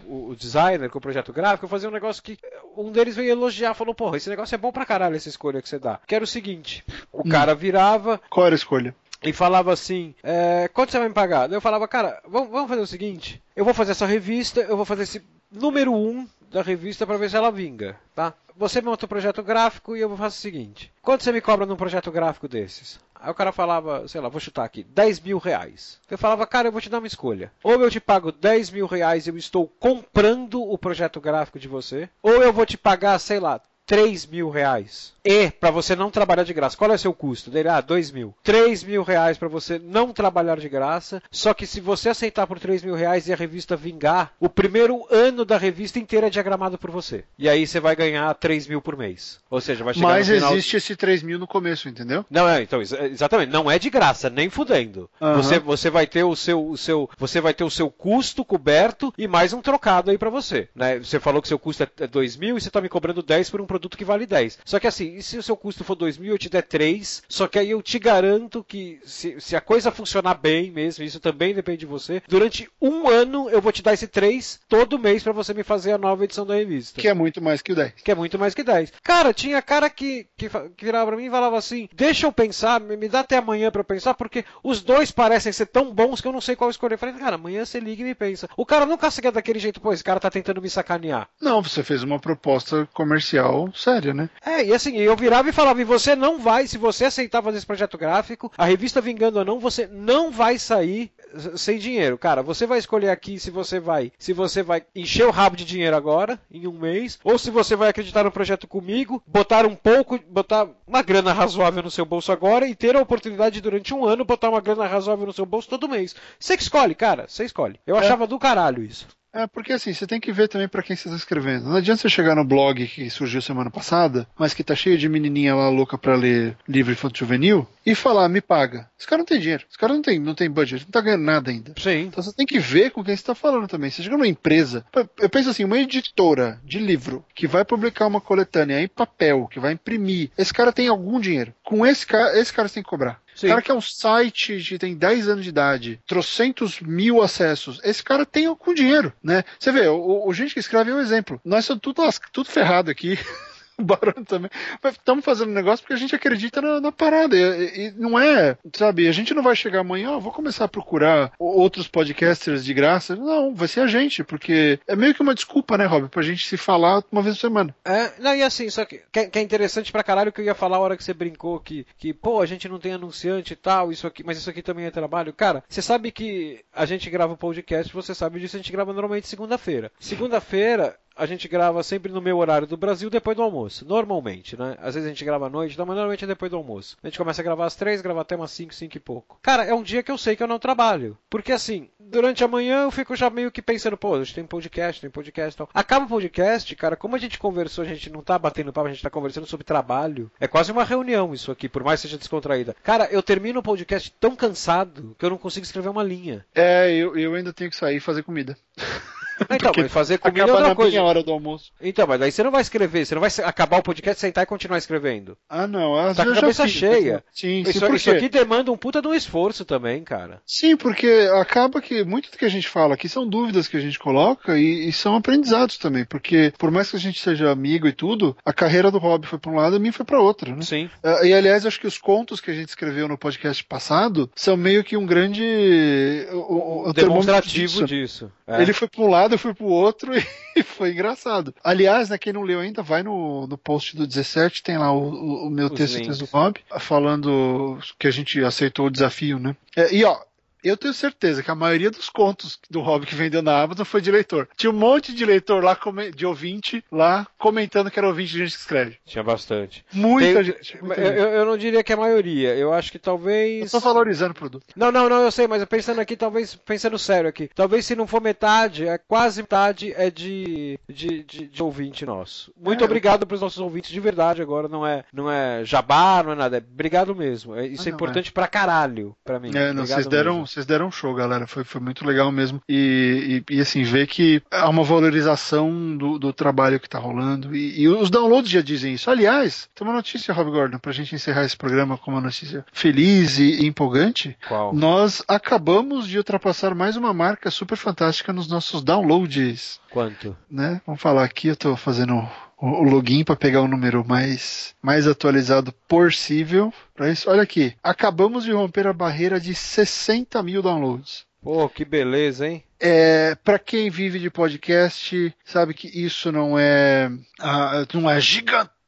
o, 0.06 0.28
o 0.30 0.36
designer, 0.36 0.90
com 0.90 0.98
o 0.98 1.02
projeto 1.02 1.32
gráfico, 1.32 1.64
eu 1.64 1.68
fazia 1.70 1.88
um 1.88 1.92
negócio 1.92 2.22
que 2.22 2.38
um 2.76 2.90
deles 2.90 3.16
veio 3.16 3.30
elogiar, 3.30 3.74
falou, 3.74 3.94
porra, 3.94 4.16
esse 4.16 4.28
negócio 4.28 4.54
é 4.54 4.58
bom 4.58 4.72
pra 4.72 4.86
caralho, 4.86 5.16
essa 5.16 5.28
escolha 5.28 5.62
que 5.62 5.68
você 5.68 5.78
dá. 5.78 6.00
Que 6.06 6.14
era 6.14 6.24
o 6.24 6.28
seguinte, 6.28 6.84
o 7.12 7.20
hum. 7.20 7.28
cara 7.30 7.54
virava... 7.54 8.20
Qual 8.28 8.46
era 8.46 8.54
a 8.54 8.56
escolha? 8.56 8.94
E 9.24 9.32
falava 9.32 9.72
assim: 9.72 10.14
é, 10.22 10.68
quanto 10.68 10.92
você 10.92 10.98
vai 10.98 11.08
me 11.08 11.14
pagar? 11.14 11.50
eu 11.50 11.60
falava, 11.60 11.88
cara, 11.88 12.20
vamos, 12.28 12.50
vamos, 12.50 12.68
fazer 12.68 12.82
o 12.82 12.86
seguinte: 12.86 13.42
eu 13.56 13.64
vou 13.64 13.74
fazer 13.74 13.92
essa 13.92 14.06
revista, 14.06 14.60
eu 14.60 14.76
vou 14.76 14.84
fazer 14.84 15.04
esse 15.04 15.22
número 15.50 15.92
1 15.92 15.96
um 15.96 16.28
da 16.50 16.62
revista 16.62 17.06
para 17.06 17.16
ver 17.16 17.30
se 17.30 17.36
ela 17.36 17.50
vinga, 17.50 17.96
tá? 18.14 18.34
Você 18.56 18.80
monta 18.80 19.06
um 19.06 19.08
projeto 19.08 19.42
gráfico 19.42 19.96
e 19.96 20.00
eu 20.00 20.16
faço 20.16 20.38
o 20.38 20.40
seguinte: 20.40 20.92
quanto 21.02 21.24
você 21.24 21.32
me 21.32 21.40
cobra 21.40 21.66
num 21.66 21.76
projeto 21.76 22.12
gráfico 22.12 22.46
desses? 22.46 23.00
Aí 23.24 23.30
o 23.30 23.34
cara 23.34 23.52
falava, 23.52 24.06
sei 24.06 24.20
lá, 24.20 24.28
vou 24.28 24.38
chutar 24.38 24.64
aqui, 24.64 24.84
10 24.84 25.20
mil 25.20 25.38
reais. 25.38 25.98
Eu 26.10 26.18
falava, 26.18 26.46
cara, 26.46 26.68
eu 26.68 26.72
vou 26.72 26.80
te 26.80 26.90
dar 26.90 26.98
uma 26.98 27.06
escolha. 27.06 27.50
Ou 27.62 27.80
eu 27.80 27.90
te 27.90 27.98
pago 27.98 28.30
10 28.30 28.70
mil 28.70 28.86
reais 28.86 29.26
e 29.26 29.30
eu 29.30 29.38
estou 29.38 29.66
comprando 29.80 30.62
o 30.62 30.76
projeto 30.76 31.22
gráfico 31.22 31.58
de 31.58 31.66
você, 31.66 32.08
ou 32.22 32.42
eu 32.42 32.52
vou 32.52 32.66
te 32.66 32.76
pagar, 32.76 33.18
sei 33.18 33.40
lá, 33.40 33.62
3 33.86 34.26
mil 34.26 34.50
reais. 34.50 35.14
E 35.24 35.50
para 35.50 35.70
você 35.70 35.96
não 35.96 36.10
trabalhar 36.10 36.44
de 36.44 36.52
graça, 36.52 36.76
qual 36.76 36.90
é 36.90 36.94
o 36.94 36.98
seu 36.98 37.14
custo? 37.14 37.50
Dele, 37.50 37.70
ah, 37.70 37.80
2 37.80 38.10
mil. 38.10 38.34
3 38.42 38.84
mil 38.84 39.02
reais 39.02 39.38
para 39.38 39.48
você 39.48 39.78
não 39.78 40.12
trabalhar 40.12 40.58
de 40.58 40.68
graça. 40.68 41.22
Só 41.30 41.54
que 41.54 41.66
se 41.66 41.80
você 41.80 42.10
aceitar 42.10 42.46
por 42.46 42.58
3 42.58 42.82
mil 42.82 42.94
reais 42.94 43.26
e 43.26 43.32
a 43.32 43.36
revista 43.36 43.74
vingar, 43.74 44.32
o 44.38 44.50
primeiro 44.50 45.06
ano 45.10 45.44
da 45.44 45.56
revista 45.56 45.98
inteira 45.98 46.26
é 46.26 46.30
diagramado 46.30 46.76
por 46.76 46.90
você. 46.90 47.24
E 47.38 47.48
aí 47.48 47.66
você 47.66 47.80
vai 47.80 47.96
ganhar 47.96 48.34
3 48.34 48.66
mil 48.66 48.82
por 48.82 48.98
mês. 48.98 49.40
Ou 49.48 49.62
seja, 49.62 49.82
vai 49.82 49.94
chegar 49.94 50.08
Mas 50.08 50.28
no 50.28 50.34
final... 50.34 50.52
existe 50.52 50.76
esse 50.76 50.94
3 50.94 51.22
mil 51.22 51.38
no 51.38 51.46
começo, 51.46 51.88
entendeu? 51.88 52.26
Não, 52.30 52.46
é, 52.46 52.62
então, 52.62 52.82
exatamente. 52.82 53.50
Não 53.50 53.70
é 53.70 53.78
de 53.78 53.88
graça, 53.88 54.28
nem 54.28 54.50
fudendo. 54.50 55.08
Uhum. 55.18 55.36
Você, 55.36 55.58
você 55.58 55.88
vai 55.88 56.06
ter 56.06 56.24
o 56.24 56.36
seu, 56.36 56.68
o 56.68 56.76
seu, 56.76 57.08
você 57.16 57.40
vai 57.40 57.54
ter 57.54 57.64
o 57.64 57.70
seu 57.70 57.90
custo 57.90 58.44
coberto 58.44 59.12
e 59.16 59.26
mais 59.26 59.54
um 59.54 59.62
trocado 59.62 60.10
aí 60.10 60.18
para 60.18 60.28
você. 60.28 60.68
Né? 60.74 60.98
Você 60.98 61.18
falou 61.18 61.40
que 61.40 61.48
seu 61.48 61.58
custo 61.58 61.82
é 61.82 62.06
2 62.06 62.36
mil 62.36 62.58
e 62.58 62.60
você 62.60 62.70
tá 62.70 62.80
me 62.82 62.90
cobrando 62.90 63.22
10 63.22 63.48
por 63.48 63.62
um 63.62 63.66
produto 63.74 63.98
que 63.98 64.04
vale 64.04 64.26
10. 64.26 64.60
Só 64.64 64.78
que 64.78 64.86
assim, 64.86 65.16
e 65.16 65.22
se 65.22 65.36
o 65.36 65.42
seu 65.42 65.56
custo 65.56 65.82
for 65.82 65.94
2 65.94 66.18
mil, 66.18 66.32
eu 66.32 66.38
te 66.38 66.48
der 66.48 66.62
3, 66.62 67.24
só 67.28 67.48
que 67.48 67.58
aí 67.58 67.70
eu 67.70 67.82
te 67.82 67.98
garanto 67.98 68.62
que 68.62 69.00
se, 69.04 69.40
se, 69.40 69.56
a 69.56 69.60
coisa 69.60 69.90
funcionar 69.90 70.34
bem 70.34 70.70
mesmo, 70.70 71.04
isso 71.04 71.20
também 71.20 71.54
depende 71.54 71.78
de 71.78 71.86
você, 71.86 72.22
durante 72.28 72.68
um 72.80 73.08
ano 73.08 73.50
eu 73.50 73.60
vou 73.60 73.72
te 73.72 73.82
dar 73.82 73.92
esse 73.92 74.06
3 74.06 74.60
todo 74.68 74.98
mês 74.98 75.22
para 75.22 75.32
você 75.32 75.52
me 75.52 75.62
fazer 75.62 75.92
a 75.92 75.98
nova 75.98 76.24
edição 76.24 76.46
da 76.46 76.54
revista. 76.54 77.00
Que 77.00 77.08
é 77.08 77.14
muito 77.14 77.42
mais 77.42 77.60
que 77.60 77.72
o 77.72 77.74
10. 77.74 77.92
Que 78.02 78.12
é 78.12 78.14
muito 78.14 78.38
mais 78.38 78.54
que 78.54 78.62
10. 78.62 78.92
Cara, 79.02 79.34
tinha 79.34 79.60
cara 79.60 79.90
que, 79.90 80.26
que, 80.36 80.48
que 80.48 80.84
virava 80.84 81.08
pra 81.08 81.16
mim 81.16 81.26
e 81.26 81.30
falava 81.30 81.58
assim, 81.58 81.88
deixa 81.92 82.26
eu 82.26 82.32
pensar, 82.32 82.80
me, 82.80 82.96
me 82.96 83.08
dá 83.08 83.20
até 83.20 83.36
amanhã 83.36 83.70
para 83.70 83.80
eu 83.80 83.84
pensar, 83.84 84.14
porque 84.14 84.44
os 84.62 84.82
dois 84.82 85.10
parecem 85.10 85.52
ser 85.52 85.66
tão 85.66 85.92
bons 85.92 86.20
que 86.20 86.28
eu 86.28 86.32
não 86.32 86.40
sei 86.40 86.54
qual 86.54 86.70
escolher. 86.70 86.94
Eu 86.94 86.98
falei, 86.98 87.14
cara, 87.16 87.36
amanhã 87.36 87.64
você 87.64 87.80
liga 87.80 88.02
e 88.02 88.04
me 88.04 88.14
pensa. 88.14 88.48
O 88.56 88.64
cara 88.64 88.86
nunca 88.86 89.10
se 89.10 89.20
daquele 89.30 89.58
jeito, 89.58 89.80
pô, 89.80 89.92
esse 89.92 90.04
cara 90.04 90.20
tá 90.20 90.30
tentando 90.30 90.60
me 90.60 90.68
sacanear. 90.68 91.28
Não, 91.40 91.62
você 91.62 91.82
fez 91.82 92.02
uma 92.02 92.18
proposta 92.18 92.88
comercial 92.92 93.63
séria 93.72 94.14
né? 94.14 94.28
É, 94.44 94.64
e 94.64 94.72
assim, 94.72 94.96
eu 94.96 95.16
virava 95.16 95.48
e 95.48 95.52
falava, 95.52 95.80
e 95.80 95.84
você 95.84 96.14
não 96.14 96.38
vai, 96.38 96.66
se 96.66 96.76
você 96.76 97.06
aceitar 97.06 97.42
fazer 97.42 97.58
esse 97.58 97.66
projeto 97.66 97.98
gráfico, 97.98 98.50
a 98.56 98.64
revista 98.64 99.00
Vingando 99.00 99.38
ou 99.38 99.44
não, 99.44 99.58
você 99.58 99.86
não 99.86 100.30
vai 100.30 100.58
sair 100.58 101.12
sem 101.56 101.78
dinheiro. 101.78 102.16
Cara, 102.18 102.42
você 102.42 102.66
vai 102.66 102.78
escolher 102.78 103.10
aqui 103.10 103.38
se 103.38 103.50
você 103.50 103.80
vai, 103.80 104.12
se 104.18 104.32
você 104.32 104.62
vai 104.62 104.82
encher 104.94 105.26
o 105.26 105.30
rabo 105.30 105.56
de 105.56 105.64
dinheiro 105.64 105.96
agora, 105.96 106.40
em 106.50 106.66
um 106.66 106.72
mês, 106.72 107.18
ou 107.24 107.38
se 107.38 107.50
você 107.50 107.76
vai 107.76 107.88
acreditar 107.88 108.24
no 108.24 108.30
projeto 108.30 108.66
comigo, 108.66 109.22
botar 109.26 109.66
um 109.66 109.74
pouco, 109.74 110.18
botar 110.28 110.68
uma 110.86 111.02
grana 111.02 111.32
razoável 111.32 111.82
no 111.82 111.90
seu 111.90 112.04
bolso 112.04 112.32
agora 112.32 112.66
e 112.66 112.74
ter 112.74 112.96
a 112.96 113.00
oportunidade 113.00 113.54
de, 113.54 113.60
durante 113.60 113.94
um 113.94 114.04
ano 114.04 114.24
botar 114.24 114.50
uma 114.50 114.60
grana 114.60 114.86
razoável 114.86 115.26
no 115.26 115.32
seu 115.32 115.46
bolso 115.46 115.68
todo 115.68 115.88
mês. 115.88 116.14
Você 116.38 116.56
que 116.56 116.62
escolhe, 116.62 116.94
cara, 116.94 117.26
você 117.28 117.44
escolhe. 117.44 117.78
Eu 117.86 117.96
é. 117.96 118.00
achava 118.00 118.26
do 118.26 118.38
caralho 118.38 118.82
isso. 118.82 119.06
É, 119.34 119.48
porque 119.48 119.72
assim, 119.72 119.92
você 119.92 120.06
tem 120.06 120.20
que 120.20 120.32
ver 120.32 120.46
também 120.46 120.68
para 120.68 120.82
quem 120.82 120.94
você 120.94 121.08
está 121.08 121.16
escrevendo. 121.16 121.68
Não 121.68 121.76
adianta 121.76 122.00
você 122.00 122.08
chegar 122.08 122.36
no 122.36 122.44
blog 122.44 122.86
que 122.86 123.10
surgiu 123.10 123.42
semana 123.42 123.68
passada, 123.68 124.28
mas 124.38 124.54
que 124.54 124.62
tá 124.62 124.76
cheio 124.76 124.96
de 124.96 125.08
menininha 125.08 125.56
lá 125.56 125.68
louca 125.68 125.98
para 125.98 126.14
ler 126.14 126.56
livro 126.68 126.92
infantil 126.92 127.24
juvenil, 127.26 127.66
e 127.86 127.94
falar, 127.94 128.28
me 128.28 128.40
paga. 128.40 128.88
Esse 128.98 129.06
cara 129.06 129.18
não 129.18 129.26
tem 129.26 129.40
dinheiro, 129.40 129.64
esse 129.68 129.78
cara 129.78 129.92
não 129.92 130.02
tem, 130.02 130.18
não 130.18 130.34
tem 130.34 130.50
budget, 130.50 130.84
não 130.84 130.90
tá 130.90 131.00
ganhando 131.00 131.24
nada 131.24 131.50
ainda. 131.50 131.74
Sim. 131.78 132.02
Então 132.02 132.22
você 132.22 132.32
tem 132.32 132.46
que 132.46 132.58
ver 132.58 132.90
com 132.90 133.02
quem 133.02 133.16
você 133.16 133.24
tá 133.24 133.34
falando 133.34 133.68
também. 133.68 133.90
Você 133.90 134.02
chega 134.02 134.16
numa 134.16 134.28
empresa, 134.28 134.84
eu 135.18 135.28
penso 135.28 135.50
assim, 135.50 135.64
uma 135.64 135.78
editora 135.78 136.60
de 136.64 136.78
livro 136.78 137.24
que 137.34 137.46
vai 137.46 137.64
publicar 137.64 138.06
uma 138.06 138.20
coletânea 138.20 138.80
em 138.80 138.88
papel, 138.88 139.48
que 139.48 139.60
vai 139.60 139.72
imprimir, 139.72 140.30
esse 140.38 140.54
cara 140.54 140.72
tem 140.72 140.88
algum 140.88 141.20
dinheiro. 141.20 141.52
Com 141.62 141.84
esse 141.84 142.06
cara, 142.06 142.38
esse 142.38 142.52
cara 142.52 142.68
você 142.68 142.74
tem 142.74 142.82
que 142.82 142.88
cobrar. 142.88 143.20
Sim. 143.34 143.46
O 143.46 143.50
cara 143.50 143.62
que 143.62 143.70
é 143.70 143.74
um 143.74 143.80
site 143.80 144.58
que 144.58 144.78
tem 144.78 144.94
10 144.94 145.28
anos 145.28 145.44
de 145.44 145.50
idade, 145.50 146.00
trocentos 146.06 146.80
mil 146.80 147.22
acessos, 147.22 147.80
esse 147.82 148.02
cara 148.02 148.24
tem 148.24 148.46
algum 148.46 148.72
dinheiro, 148.72 149.12
né? 149.22 149.44
Você 149.58 149.72
vê, 149.72 149.86
o, 149.88 150.26
o 150.26 150.32
gente 150.32 150.54
que 150.54 150.60
escreve 150.60 150.90
é 150.90 150.94
um 150.94 151.00
exemplo. 151.00 151.40
Nós 151.44 151.64
somos 151.64 151.82
tudo, 151.82 152.02
tudo 152.32 152.48
ferrado 152.48 152.90
aqui. 152.90 153.18
o 154.18 154.24
também. 154.24 154.50
Mas 154.82 154.94
estamos 154.94 155.24
fazendo 155.24 155.50
negócio 155.50 155.82
porque 155.82 155.94
a 155.94 155.98
gente 155.98 156.14
acredita 156.14 156.60
na, 156.60 156.80
na 156.80 156.92
parada. 156.92 157.36
E, 157.36 157.86
e, 157.86 157.90
não 157.92 158.18
é, 158.18 158.56
sabe, 158.74 159.08
a 159.08 159.12
gente 159.12 159.34
não 159.34 159.42
vai 159.42 159.56
chegar 159.56 159.80
amanhã, 159.80 160.12
ó, 160.12 160.18
vou 160.18 160.32
começar 160.32 160.64
a 160.64 160.68
procurar 160.68 161.32
outros 161.38 161.88
podcasters 161.88 162.64
de 162.64 162.74
graça. 162.74 163.16
Não, 163.16 163.54
vai 163.54 163.68
ser 163.68 163.80
a 163.80 163.86
gente, 163.86 164.22
porque 164.22 164.78
é 164.86 164.96
meio 164.96 165.14
que 165.14 165.22
uma 165.22 165.34
desculpa, 165.34 165.76
né, 165.76 165.86
Rob, 165.86 166.08
pra 166.08 166.22
gente 166.22 166.46
se 166.46 166.56
falar 166.56 167.02
uma 167.10 167.22
vez 167.22 167.36
por 167.36 167.40
semana. 167.40 167.74
É, 167.84 168.12
não, 168.18 168.34
e 168.34 168.42
assim, 168.42 168.68
só 168.70 168.84
que, 168.84 169.02
que 169.10 169.38
é 169.38 169.42
interessante 169.42 169.92
pra 169.92 170.04
caralho 170.04 170.32
que 170.32 170.40
eu 170.40 170.44
ia 170.44 170.54
falar 170.54 170.76
a 170.76 170.80
hora 170.80 170.96
que 170.96 171.04
você 171.04 171.14
brincou 171.14 171.60
que, 171.60 171.86
que, 171.98 172.12
pô, 172.12 172.40
a 172.40 172.46
gente 172.46 172.68
não 172.68 172.78
tem 172.78 172.92
anunciante 172.92 173.52
e 173.52 173.56
tal, 173.56 173.90
isso 173.90 174.06
aqui, 174.06 174.22
mas 174.24 174.38
isso 174.38 174.50
aqui 174.50 174.62
também 174.62 174.86
é 174.86 174.90
trabalho. 174.90 175.32
Cara, 175.32 175.64
você 175.68 175.82
sabe 175.82 176.10
que 176.10 176.64
a 176.72 176.84
gente 176.84 177.08
grava 177.10 177.32
o 177.32 177.36
podcast, 177.36 177.92
você 177.92 178.14
sabe 178.14 178.40
disso, 178.40 178.56
a 178.56 178.58
gente 178.58 178.72
grava 178.72 178.92
normalmente 178.92 179.26
segunda-feira. 179.26 179.90
Segunda-feira, 179.98 180.96
a 181.16 181.26
gente 181.26 181.48
grava 181.48 181.82
sempre 181.82 182.12
no 182.12 182.20
meu 182.20 182.38
horário 182.38 182.66
do 182.66 182.76
Brasil 182.76 183.08
depois 183.08 183.36
do 183.36 183.42
almoço. 183.42 183.86
Normalmente, 183.86 184.56
né? 184.56 184.76
Às 184.80 184.94
vezes 184.94 185.06
a 185.06 185.10
gente 185.10 185.24
grava 185.24 185.46
à 185.46 185.50
noite, 185.50 185.76
mas 185.78 185.86
normalmente 185.86 186.24
é 186.24 186.26
depois 186.26 186.50
do 186.50 186.56
almoço. 186.56 186.96
A 187.02 187.06
gente 187.06 187.18
começa 187.18 187.40
a 187.40 187.44
gravar 187.44 187.66
às 187.66 187.76
três, 187.76 188.00
grava 188.00 188.20
até 188.20 188.36
umas 188.36 188.50
cinco, 188.50 188.74
cinco 188.74 188.96
e 188.96 189.00
pouco. 189.00 189.38
Cara, 189.42 189.64
é 189.64 189.74
um 189.74 189.82
dia 189.82 190.02
que 190.02 190.10
eu 190.10 190.18
sei 190.18 190.36
que 190.36 190.42
eu 190.42 190.48
não 190.48 190.58
trabalho. 190.58 191.16
Porque 191.30 191.52
assim, 191.52 191.88
durante 191.98 192.42
a 192.42 192.48
manhã 192.48 192.82
eu 192.82 192.90
fico 192.90 193.14
já 193.14 193.30
meio 193.30 193.50
que 193.50 193.62
pensando, 193.62 193.96
pô, 193.96 194.16
gente 194.18 194.34
tem 194.34 194.44
podcast, 194.44 195.00
tem 195.00 195.10
podcast 195.10 195.54
e 195.54 195.58
tal. 195.58 195.68
Acaba 195.72 196.04
o 196.04 196.08
podcast, 196.08 196.74
cara, 196.76 196.96
como 196.96 197.16
a 197.16 197.18
gente 197.18 197.38
conversou, 197.38 197.84
a 197.84 197.86
gente 197.86 198.10
não 198.10 198.22
tá 198.22 198.38
batendo 198.38 198.72
papo, 198.72 198.88
a 198.88 198.92
gente 198.92 199.02
tá 199.02 199.10
conversando 199.10 199.46
sobre 199.46 199.64
trabalho. 199.64 200.30
É 200.40 200.48
quase 200.48 200.72
uma 200.72 200.84
reunião 200.84 201.32
isso 201.34 201.52
aqui, 201.52 201.68
por 201.68 201.84
mais 201.84 202.00
que 202.00 202.08
seja 202.08 202.18
descontraída. 202.18 202.74
Cara, 202.82 203.08
eu 203.10 203.22
termino 203.22 203.60
o 203.60 203.62
podcast 203.62 204.12
tão 204.18 204.34
cansado 204.34 205.14
que 205.18 205.24
eu 205.24 205.30
não 205.30 205.38
consigo 205.38 205.64
escrever 205.64 205.88
uma 205.88 206.02
linha. 206.02 206.44
É, 206.54 206.92
eu, 206.92 207.16
eu 207.16 207.34
ainda 207.34 207.52
tenho 207.52 207.70
que 207.70 207.76
sair 207.76 207.96
e 207.96 208.00
fazer 208.00 208.22
comida. 208.22 208.56
Então, 209.50 209.72
mas 209.76 209.92
fazer 209.92 210.18
comida 210.18 210.42
é 210.48 210.52
outra 210.52 210.68
na 210.68 210.74
coisa. 210.74 211.02
hora 211.02 211.22
do 211.22 211.32
almoço. 211.32 211.70
Então, 211.80 212.06
mas 212.06 212.20
daí 212.20 212.30
você 212.32 212.42
não 212.42 212.50
vai 212.50 212.62
escrever, 212.62 213.04
você 213.06 213.14
não 213.14 213.20
vai 213.20 213.30
acabar 213.44 213.78
o 213.78 213.82
podcast, 213.82 214.20
sentar 214.20 214.44
e 214.44 214.46
continuar 214.46 214.78
escrevendo. 214.78 215.36
Ah, 215.48 215.66
não. 215.66 215.96
Às 215.98 216.16
Tá 216.16 216.24
com 216.24 216.32
a 216.32 216.34
cabeça 216.36 216.62
fiz, 216.64 216.72
cheia. 216.72 217.24
Sim, 217.32 217.60
Isso, 217.62 217.78
sim, 217.80 217.94
isso 217.94 218.10
aqui 218.10 218.28
demanda 218.28 218.70
um 218.70 218.76
puta 218.76 219.00
de 219.02 219.08
um 219.08 219.14
esforço 219.14 219.64
também, 219.64 220.02
cara. 220.04 220.40
Sim, 220.46 220.76
porque 220.76 221.28
acaba 221.40 221.80
que 221.80 222.04
muito 222.04 222.30
do 222.30 222.36
que 222.38 222.44
a 222.44 222.48
gente 222.50 222.68
fala 222.68 222.94
aqui 222.94 223.08
são 223.08 223.26
dúvidas 223.26 223.66
que 223.68 223.76
a 223.76 223.80
gente 223.80 223.98
coloca 223.98 224.58
e, 224.58 224.88
e 224.88 224.92
são 224.92 225.16
aprendizados 225.16 225.78
também, 225.78 226.04
porque 226.04 226.52
por 226.58 226.70
mais 226.70 226.90
que 226.90 226.96
a 226.96 227.00
gente 227.00 227.20
seja 227.20 227.50
amigo 227.50 227.86
e 227.88 227.92
tudo, 227.92 228.36
a 228.44 228.52
carreira 228.52 228.90
do 228.90 228.98
Rob 228.98 229.26
foi 229.26 229.38
para 229.38 229.50
um 229.50 229.56
lado 229.56 229.74
e 229.74 229.76
a 229.76 229.80
minha 229.80 229.92
foi 229.92 230.04
para 230.04 230.20
outra, 230.20 230.54
né? 230.54 230.62
Sim. 230.62 230.88
Ah, 231.02 231.24
E 231.26 231.32
aliás, 231.32 231.64
acho 231.66 231.80
que 231.80 231.86
os 231.86 231.98
contos 231.98 232.40
que 232.40 232.50
a 232.50 232.54
gente 232.54 232.68
escreveu 232.68 233.08
no 233.08 233.18
podcast 233.18 233.62
passado 233.64 234.30
são 234.34 234.56
meio 234.56 234.84
que 234.84 234.96
um 234.96 235.06
grande 235.06 236.26
o, 236.32 236.36
o- 236.36 236.88
o 236.88 236.92
Demonstrativo 236.92 237.66
disso. 237.66 237.86
disso. 237.86 238.32
É. 238.46 238.60
Ele 238.62 238.72
foi 238.72 238.88
para 238.88 239.02
um 239.02 239.08
lado, 239.08 239.23
eu 239.32 239.38
fui 239.38 239.54
para 239.54 239.64
o 239.64 239.70
outro 239.70 240.12
e 240.54 240.62
foi 240.62 240.90
engraçado. 240.92 241.54
Aliás, 241.64 242.08
né, 242.10 242.18
quem 242.18 242.32
não 242.32 242.42
leu 242.42 242.60
ainda, 242.60 242.82
vai 242.82 243.02
no, 243.02 243.46
no 243.46 243.56
post 243.56 243.96
do 243.96 244.06
17, 244.06 244.62
tem 244.62 244.76
lá 244.76 244.92
o, 244.92 244.98
o- 245.10 245.46
o 245.46 245.50
meu 245.50 245.66
Os 245.66 245.72
texto, 245.72 245.96
links. 245.98 246.18
do 246.18 246.26
Rob, 246.26 246.60
falando 246.78 247.78
que 247.98 248.06
a 248.06 248.10
gente 248.10 248.42
aceitou 248.44 248.86
o 248.86 248.90
desafio, 248.90 249.38
né? 249.38 249.56
É, 249.76 249.92
e 249.94 250.04
ó, 250.04 250.16
eu 250.64 250.76
tenho 250.76 250.94
certeza 250.94 251.42
que 251.42 251.50
a 251.50 251.54
maioria 251.54 251.90
dos 251.90 252.08
contos 252.08 252.58
do 252.70 252.80
Rob 252.80 253.06
que 253.06 253.14
vendeu 253.14 253.42
na 253.42 253.60
Amazon 253.62 253.84
foi 253.84 254.00
de 254.00 254.10
leitor. 254.10 254.48
Tinha 254.56 254.70
um 254.70 254.74
monte 254.76 255.14
de 255.14 255.24
leitor 255.24 255.62
lá, 255.62 255.76
de 256.14 256.24
ouvinte 256.26 256.84
lá, 256.90 257.26
comentando 257.38 257.90
que 257.90 257.98
era 257.98 258.08
ouvinte 258.08 258.32
de 258.32 258.38
gente 258.38 258.52
que 258.52 258.58
escreve. 258.60 258.96
Tinha 259.04 259.22
bastante. 259.22 259.84
Muita 259.92 260.34
Tem- 260.34 260.44
gente. 260.44 260.82
muita 260.82 261.00
Eu, 261.00 261.06
gente. 261.06 261.18
eu- 261.18 261.28
eu 261.30 261.46
não 261.46 261.56
diria 261.56 261.82
que 261.82 261.92
é 261.92 261.94
a 261.94 261.98
maioria. 261.98 262.54
Eu 262.54 262.72
acho 262.72 262.90
que 262.90 262.96
Eu 262.96 263.02
talvez. 263.02 263.70
tô 263.70 263.80
valorizando 263.80 264.32
o 264.32 264.34
produto. 264.34 264.64
Não, 264.76 264.90
não, 264.90 265.08
não, 265.08 265.22
eu 265.22 265.30
sei, 265.30 265.46
mas 265.46 265.64
pensando 265.64 266.00
aqui, 266.00 266.16
talvez, 266.16 266.54
pensando 266.54 266.98
sério 266.98 267.28
aqui, 267.28 267.48
talvez 267.54 267.84
se 267.86 267.94
não 267.96 268.06
for 268.06 268.20
metade, 268.20 268.86
é 268.86 268.98
quase 268.98 269.42
metade 269.42 269.92
é 269.96 270.10
de, 270.10 270.78
de, 270.88 271.22
de, 271.24 271.46
de 271.48 271.62
ouvinte 271.62 272.04
nosso. 272.06 272.52
Muito 272.56 272.82
É. 272.82 272.84
obrigado 272.84 273.26
pros 273.26 273.40
nossos 273.40 273.58
ouvintes 273.58 273.90
de 273.90 274.00
verdade 274.00 274.40
agora, 274.42 274.68
não 274.68 274.86
é, 274.86 275.04
não 275.12 275.30
é 275.30 275.64
jabá, 275.64 276.22
não 276.22 276.32
é 276.32 276.34
nada, 276.34 276.56
é 276.56 276.60
obrigado 276.60 277.14
mesmo. 277.14 277.54
É- 277.54 277.66
Isso 277.66 277.82
Ah, 277.84 277.88
é 277.88 277.90
não, 277.90 277.96
importante 277.96 278.32
pra 278.32 278.46
caralho 278.48 279.14
pra 279.24 279.38
mim. 279.40 279.48
É, 279.50 279.72
não, 279.72 279.82
Obrigado 279.82 279.86
vocês 279.88 280.06
deram, 280.06 280.32
mesmo. 280.34 280.46
Vocês 280.54 280.66
deram 280.66 280.86
um 280.86 280.90
show, 280.90 281.12
galera. 281.14 281.46
Foi, 281.46 281.64
foi 281.64 281.80
muito 281.80 282.06
legal 282.06 282.30
mesmo. 282.30 282.62
E, 282.68 283.42
e, 283.48 283.56
e, 283.56 283.60
assim, 283.60 283.82
ver 283.82 284.06
que 284.06 284.40
há 284.50 284.68
uma 284.68 284.84
valorização 284.84 285.96
do, 285.96 286.18
do 286.18 286.32
trabalho 286.32 286.78
que 286.78 286.88
tá 286.88 286.98
rolando. 286.98 287.54
E, 287.54 287.82
e 287.82 287.88
os 287.88 288.08
downloads 288.08 288.50
já 288.50 288.60
dizem 288.60 288.94
isso. 288.94 289.10
Aliás, 289.10 289.68
tem 289.74 289.86
uma 289.86 289.94
notícia, 289.94 290.32
Rob 290.32 290.50
Gordon, 290.50 290.78
pra 290.78 290.92
gente 290.92 291.14
encerrar 291.14 291.44
esse 291.44 291.56
programa 291.56 291.98
com 291.98 292.12
uma 292.12 292.20
notícia 292.20 292.64
feliz 292.72 293.38
e, 293.38 293.66
empolgante. 293.66 294.36
Qual? 294.46 294.72
Nós 294.72 295.22
acabamos 295.26 296.06
de 296.06 296.18
ultrapassar 296.18 296.74
mais 296.74 296.96
uma 296.96 297.12
marca 297.12 297.50
super 297.50 297.76
fantástica 297.76 298.32
nos 298.32 298.48
nossos 298.48 298.82
downloads. 298.82 299.80
Quanto? 299.90 300.36
Né? 300.50 300.80
Vamos 300.86 301.00
falar 301.00 301.24
aqui, 301.24 301.48
eu 301.48 301.56
tô 301.56 301.76
fazendo 301.76 302.28
o, 302.58 302.82
login 302.82 303.24
para 303.24 303.36
pegar 303.36 303.62
o 303.62 303.68
número 303.68 304.04
mais, 304.06 304.74
mais 304.82 305.06
atualizado 305.06 305.72
possível. 305.88 306.72
Para 306.94 307.10
isso, 307.10 307.30
olha 307.30 307.42
aqui, 307.42 307.74
acabamos 307.82 308.44
de 308.44 308.52
romper 308.52 308.86
a 308.86 308.92
barreira 308.92 309.40
de 309.40 309.54
60 309.54 310.42
mil 310.42 310.62
downloads. 310.62 311.26
Pô, 311.42 311.68
que 311.68 311.84
beleza, 311.84 312.48
hein? 312.48 312.64
É, 312.80 313.34
para 313.34 313.58
quem 313.58 313.90
vive 313.90 314.18
de 314.18 314.30
podcast, 314.30 315.34
sabe 315.44 315.74
que 315.74 315.88
isso 315.88 316.32
não 316.32 316.58
é, 316.58 317.10
ah, 317.38 317.86
não 317.92 318.10
é 318.10 318.18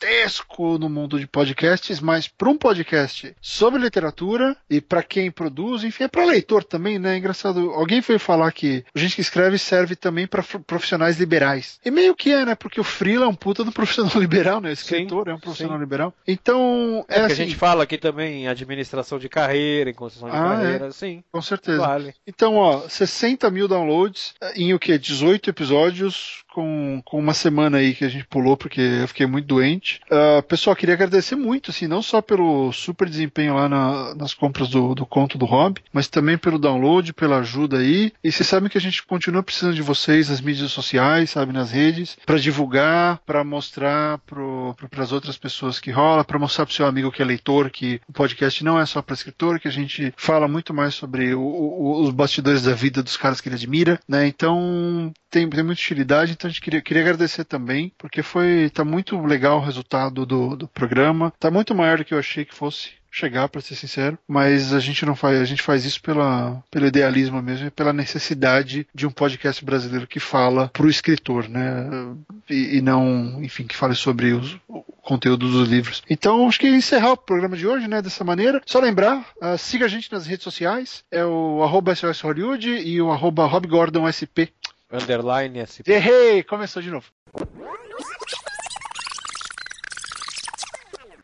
gigantesco 0.00 0.78
no 0.78 0.88
mundo 0.88 1.18
de 1.18 1.26
podcasts, 1.26 2.00
mas 2.00 2.28
para 2.28 2.48
um 2.48 2.56
podcast 2.56 3.34
sobre 3.40 3.80
literatura 3.80 4.56
e 4.68 4.80
para 4.80 5.02
quem 5.02 5.30
produz, 5.30 5.84
enfim, 5.84 6.04
é 6.04 6.08
para 6.08 6.24
leitor 6.24 6.62
também, 6.62 6.98
né? 6.98 7.14
É 7.14 7.18
engraçado. 7.18 7.70
Alguém 7.70 8.02
foi 8.02 8.18
falar 8.18 8.52
que 8.52 8.84
a 8.94 8.98
gente 8.98 9.14
que 9.16 9.20
escreve 9.20 9.58
serve 9.58 9.96
também 9.96 10.26
para 10.26 10.42
profissionais 10.42 11.18
liberais. 11.18 11.80
E 11.84 11.90
meio 11.90 12.14
que 12.14 12.30
é, 12.32 12.44
né? 12.44 12.54
Porque 12.54 12.80
o 12.80 12.84
freela 12.84 13.24
é 13.24 13.28
um 13.28 13.34
puta 13.34 13.64
do 13.64 13.72
profissional 13.72 14.12
liberal, 14.20 14.60
né? 14.60 14.70
O 14.70 14.72
escritor 14.72 15.28
é 15.28 15.34
um 15.34 15.40
profissional 15.40 15.76
sim. 15.76 15.82
liberal. 15.82 16.14
Então, 16.26 17.04
É, 17.08 17.20
é, 17.20 17.24
assim, 17.24 17.32
a 17.32 17.46
gente 17.46 17.56
fala 17.56 17.84
aqui 17.84 17.96
também 17.96 18.44
em 18.44 18.48
administração 18.48 19.18
de 19.18 19.28
carreira, 19.28 19.90
em 19.90 19.94
construção 19.94 20.28
de 20.28 20.36
Ah, 20.36 20.38
é? 20.38 20.56
carreira, 20.56 20.92
sim. 20.92 21.24
com 21.32 21.40
certeza. 21.40 21.78
Vale. 21.78 22.14
Então, 22.26 22.56
ó, 22.56 22.88
60 22.88 23.50
mil 23.50 23.66
downloads 23.68 24.34
em 24.54 24.74
o 24.74 24.78
que? 24.78 24.96
18 24.98 25.50
episódios, 25.50 26.44
com, 26.56 27.02
com 27.04 27.18
uma 27.18 27.34
semana 27.34 27.76
aí 27.76 27.94
que 27.94 28.02
a 28.04 28.08
gente 28.08 28.24
pulou, 28.24 28.56
porque 28.56 28.80
eu 28.80 29.06
fiquei 29.08 29.26
muito 29.26 29.46
doente. 29.46 30.00
Ah, 30.10 30.42
pessoal, 30.42 30.74
queria 30.74 30.94
agradecer 30.94 31.36
muito, 31.36 31.70
assim, 31.70 31.86
não 31.86 32.00
só 32.00 32.22
pelo 32.22 32.72
super 32.72 33.06
desempenho 33.08 33.54
lá 33.54 33.68
na- 33.68 34.14
nas 34.14 34.32
compras 34.32 34.70
do, 34.70 34.94
do 34.94 35.04
conto 35.04 35.36
do 35.36 35.44
Rob, 35.44 35.78
mas 35.92 36.08
também 36.08 36.38
pelo 36.38 36.58
download, 36.58 37.12
pela 37.12 37.38
ajuda 37.40 37.76
aí. 37.78 38.10
E 38.24 38.32
vocês 38.32 38.48
sabem 38.48 38.70
que 38.70 38.78
a 38.78 38.80
gente 38.80 39.02
continua 39.04 39.42
precisando 39.42 39.74
de 39.74 39.82
vocês 39.82 40.30
nas 40.30 40.40
mídias 40.40 40.70
sociais, 40.72 41.28
sabe, 41.30 41.52
nas 41.52 41.70
redes, 41.70 42.16
para 42.24 42.38
divulgar, 42.38 43.18
para 43.26 43.44
mostrar 43.44 44.18
para 44.26 45.02
as 45.02 45.12
outras 45.12 45.36
pessoas 45.36 45.78
que 45.78 45.90
rola, 45.90 46.24
para 46.24 46.38
mostrar 46.38 46.64
pro 46.64 46.74
seu 46.74 46.86
amigo 46.86 47.12
que 47.12 47.20
é 47.20 47.24
leitor 47.24 47.68
que 47.70 48.00
o 48.08 48.12
podcast 48.14 48.64
não 48.64 48.80
é 48.80 48.86
só 48.86 49.02
para 49.02 49.14
escritor, 49.14 49.60
que 49.60 49.68
a 49.68 49.72
gente 49.72 50.14
fala 50.16 50.48
muito 50.48 50.72
mais 50.72 50.94
sobre 50.94 51.34
o- 51.34 51.40
o- 51.42 52.02
os 52.02 52.10
bastidores 52.10 52.62
da 52.62 52.72
vida 52.72 53.02
dos 53.02 53.16
caras 53.18 53.40
que 53.42 53.48
ele 53.48 53.56
admira, 53.56 54.00
né? 54.08 54.26
Então 54.26 55.12
tem, 55.30 55.48
tem 55.50 55.62
muita 55.62 55.80
utilidade, 55.82 56.32
então 56.32 56.45
a 56.46 56.48
gente 56.48 56.60
queria, 56.60 56.80
queria 56.80 57.02
agradecer 57.02 57.44
também, 57.44 57.92
porque 57.98 58.22
foi 58.22 58.70
tá 58.70 58.84
muito 58.84 59.20
legal 59.24 59.58
o 59.58 59.64
resultado 59.64 60.24
do, 60.24 60.56
do 60.56 60.68
programa, 60.68 61.32
tá 61.38 61.50
muito 61.50 61.74
maior 61.74 61.98
do 61.98 62.04
que 62.04 62.14
eu 62.14 62.18
achei 62.18 62.44
que 62.44 62.54
fosse 62.54 62.90
chegar, 63.16 63.48
para 63.48 63.62
ser 63.62 63.74
sincero, 63.74 64.18
mas 64.28 64.74
a 64.74 64.78
gente 64.78 65.06
não 65.06 65.16
faz, 65.16 65.40
a 65.40 65.44
gente 65.44 65.62
faz 65.62 65.86
isso 65.86 66.02
pela, 66.02 66.62
pelo 66.70 66.86
idealismo 66.86 67.40
mesmo 67.40 67.68
e 67.68 67.70
pela 67.70 67.92
necessidade 67.92 68.86
de 68.94 69.06
um 69.06 69.10
podcast 69.10 69.64
brasileiro 69.64 70.06
que 70.06 70.20
fala 70.20 70.68
pro 70.68 70.90
escritor, 70.90 71.48
né? 71.48 71.88
E, 72.50 72.76
e 72.76 72.80
não, 72.82 73.42
enfim, 73.42 73.66
que 73.66 73.74
fale 73.74 73.94
sobre 73.94 74.34
os, 74.34 74.58
o 74.68 74.82
conteúdo 75.00 75.48
dos 75.50 75.66
livros. 75.66 76.02
Então, 76.10 76.46
acho 76.46 76.60
que 76.60 76.68
encerrar 76.68 77.12
o 77.12 77.16
programa 77.16 77.56
de 77.56 77.66
hoje, 77.66 77.88
né, 77.88 78.02
dessa 78.02 78.22
maneira. 78.22 78.60
Só 78.66 78.80
lembrar, 78.80 79.24
ah, 79.40 79.56
siga 79.56 79.86
a 79.86 79.88
gente 79.88 80.12
nas 80.12 80.26
redes 80.26 80.44
sociais, 80.44 81.02
é 81.10 81.24
o 81.24 81.62
arroba 81.62 81.94
SOS 81.94 82.20
Hollywood 82.20 82.68
e 82.68 83.00
o 83.00 83.10
arroba 83.10 83.46
Rob 83.46 83.66
Gordon 83.66 84.10
SP. 84.12 84.52
Underline 84.90 85.66
SP. 85.66 85.88
Errei! 85.88 86.42
Começou 86.42 86.80
de 86.82 86.90
novo. 86.90 87.06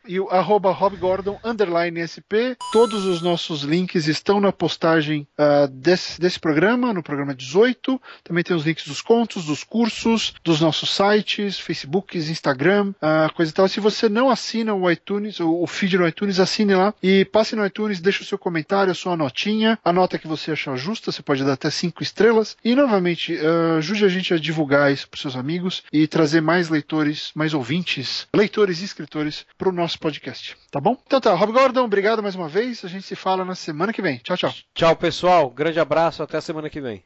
E 0.07 0.19
o 0.19 0.29
arroba 0.31 0.73
Rob 0.73 0.97
Gordon, 0.97 1.39
underline 1.45 2.01
SP. 2.03 2.59
Todos 2.73 3.05
os 3.05 3.23
nossos 3.23 3.63
links 3.63 4.09
estão 4.09 4.41
na 4.41 4.51
postagem 4.51 5.27
ah, 5.39 5.69
desse, 5.71 6.21
desse 6.21 6.41
programa, 6.41 6.93
no 6.93 7.03
programa 7.03 7.35
18. 7.35 8.01
Também 8.25 8.43
tem 8.43 8.57
os 8.57 8.65
links 8.65 8.87
dos 8.87 9.01
contos, 9.01 9.45
dos 9.45 9.63
cursos, 9.63 10.35
dos 10.43 10.61
nossos 10.61 10.95
sites, 10.95 11.59
Facebooks, 11.59 12.29
Instagram, 12.29 12.93
ah, 13.01 13.31
coisa 13.35 13.51
e 13.51 13.55
tal. 13.55 13.69
Se 13.69 13.79
você 13.81 14.09
não 14.09 14.29
assina 14.29 14.75
o 14.75 14.91
iTunes, 14.91 15.39
o, 15.39 15.63
o 15.63 15.67
feed 15.67 15.97
no 15.97 16.09
iTunes, 16.09 16.41
assine 16.41 16.75
lá 16.75 16.93
e 17.03 17.25
passe 17.25 17.55
no 17.55 17.65
iTunes, 17.65 18.01
deixe 18.01 18.23
o 18.23 18.27
seu 18.27 18.39
comentário, 18.39 18.91
a 18.91 18.95
sua 18.95 19.17
notinha, 19.17 19.79
a 19.85 19.93
nota 19.93 20.19
que 20.19 20.27
você 20.27 20.51
achar 20.53 20.77
justa, 20.77 21.13
você 21.13 21.23
pode 21.23 21.45
dar 21.45 21.53
até 21.53 21.71
cinco 21.71 22.03
estrelas. 22.03 22.57
E 22.65 22.75
novamente, 22.75 23.39
ah, 23.39 23.77
ajude 23.79 24.05
a 24.05 24.09
gente 24.09 24.35
a 24.35 24.39
divulgar 24.39 24.93
isso 24.93 25.09
para 25.09 25.21
seus 25.21 25.37
amigos 25.37 25.85
e 25.93 26.09
trazer 26.09 26.41
mais 26.41 26.69
leitores, 26.69 27.31
mais 27.35 27.55
ouvintes, 27.55 28.27
leitores 28.35 28.81
e 28.81 28.85
escritores 28.85 29.47
para 29.57 29.69
o 29.69 29.73
nosso 29.73 29.92
podcast. 29.99 30.57
Tá 30.71 30.81
bom? 30.81 30.97
Então 31.07 31.21
tá, 31.21 31.35
Rob 31.35 31.53
Gordon, 31.53 31.85
obrigado 31.85 32.23
mais 32.23 32.35
uma 32.35 32.49
vez. 32.49 32.85
A 32.85 32.89
gente 32.89 33.07
se 33.07 33.15
fala 33.15 33.45
na 33.45 33.55
semana 33.55 33.93
que 33.93 34.03
vem. 34.03 34.19
Tchau, 34.19 34.37
tchau. 34.37 34.55
Tchau, 34.75 34.97
pessoal. 34.97 35.51
Grande 35.51 35.81
abraço. 35.81 36.23
Até 36.23 36.39
a 36.39 36.41
semana 36.41 36.71
que 36.71 36.81
vem. 36.81 37.05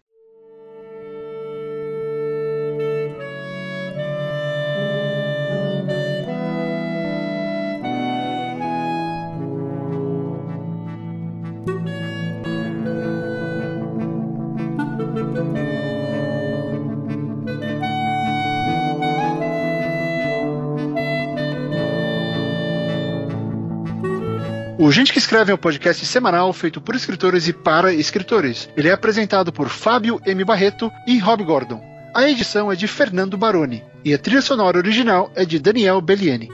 Escreve 25.36 25.52
é 25.52 25.54
um 25.54 25.58
podcast 25.58 26.06
semanal 26.06 26.50
feito 26.54 26.80
por 26.80 26.94
escritores 26.94 27.46
e 27.46 27.52
para 27.52 27.92
escritores. 27.92 28.70
Ele 28.74 28.88
é 28.88 28.92
apresentado 28.92 29.52
por 29.52 29.68
Fábio 29.68 30.18
M. 30.24 30.42
Barreto 30.46 30.90
e 31.06 31.18
Rob 31.18 31.44
Gordon. 31.44 31.84
A 32.14 32.26
edição 32.26 32.72
é 32.72 32.74
de 32.74 32.88
Fernando 32.88 33.36
Baroni 33.36 33.84
e 34.02 34.14
a 34.14 34.18
trilha 34.18 34.40
sonora 34.40 34.78
original 34.78 35.30
é 35.34 35.44
de 35.44 35.58
Daniel 35.58 36.00
Belliani. 36.00 36.48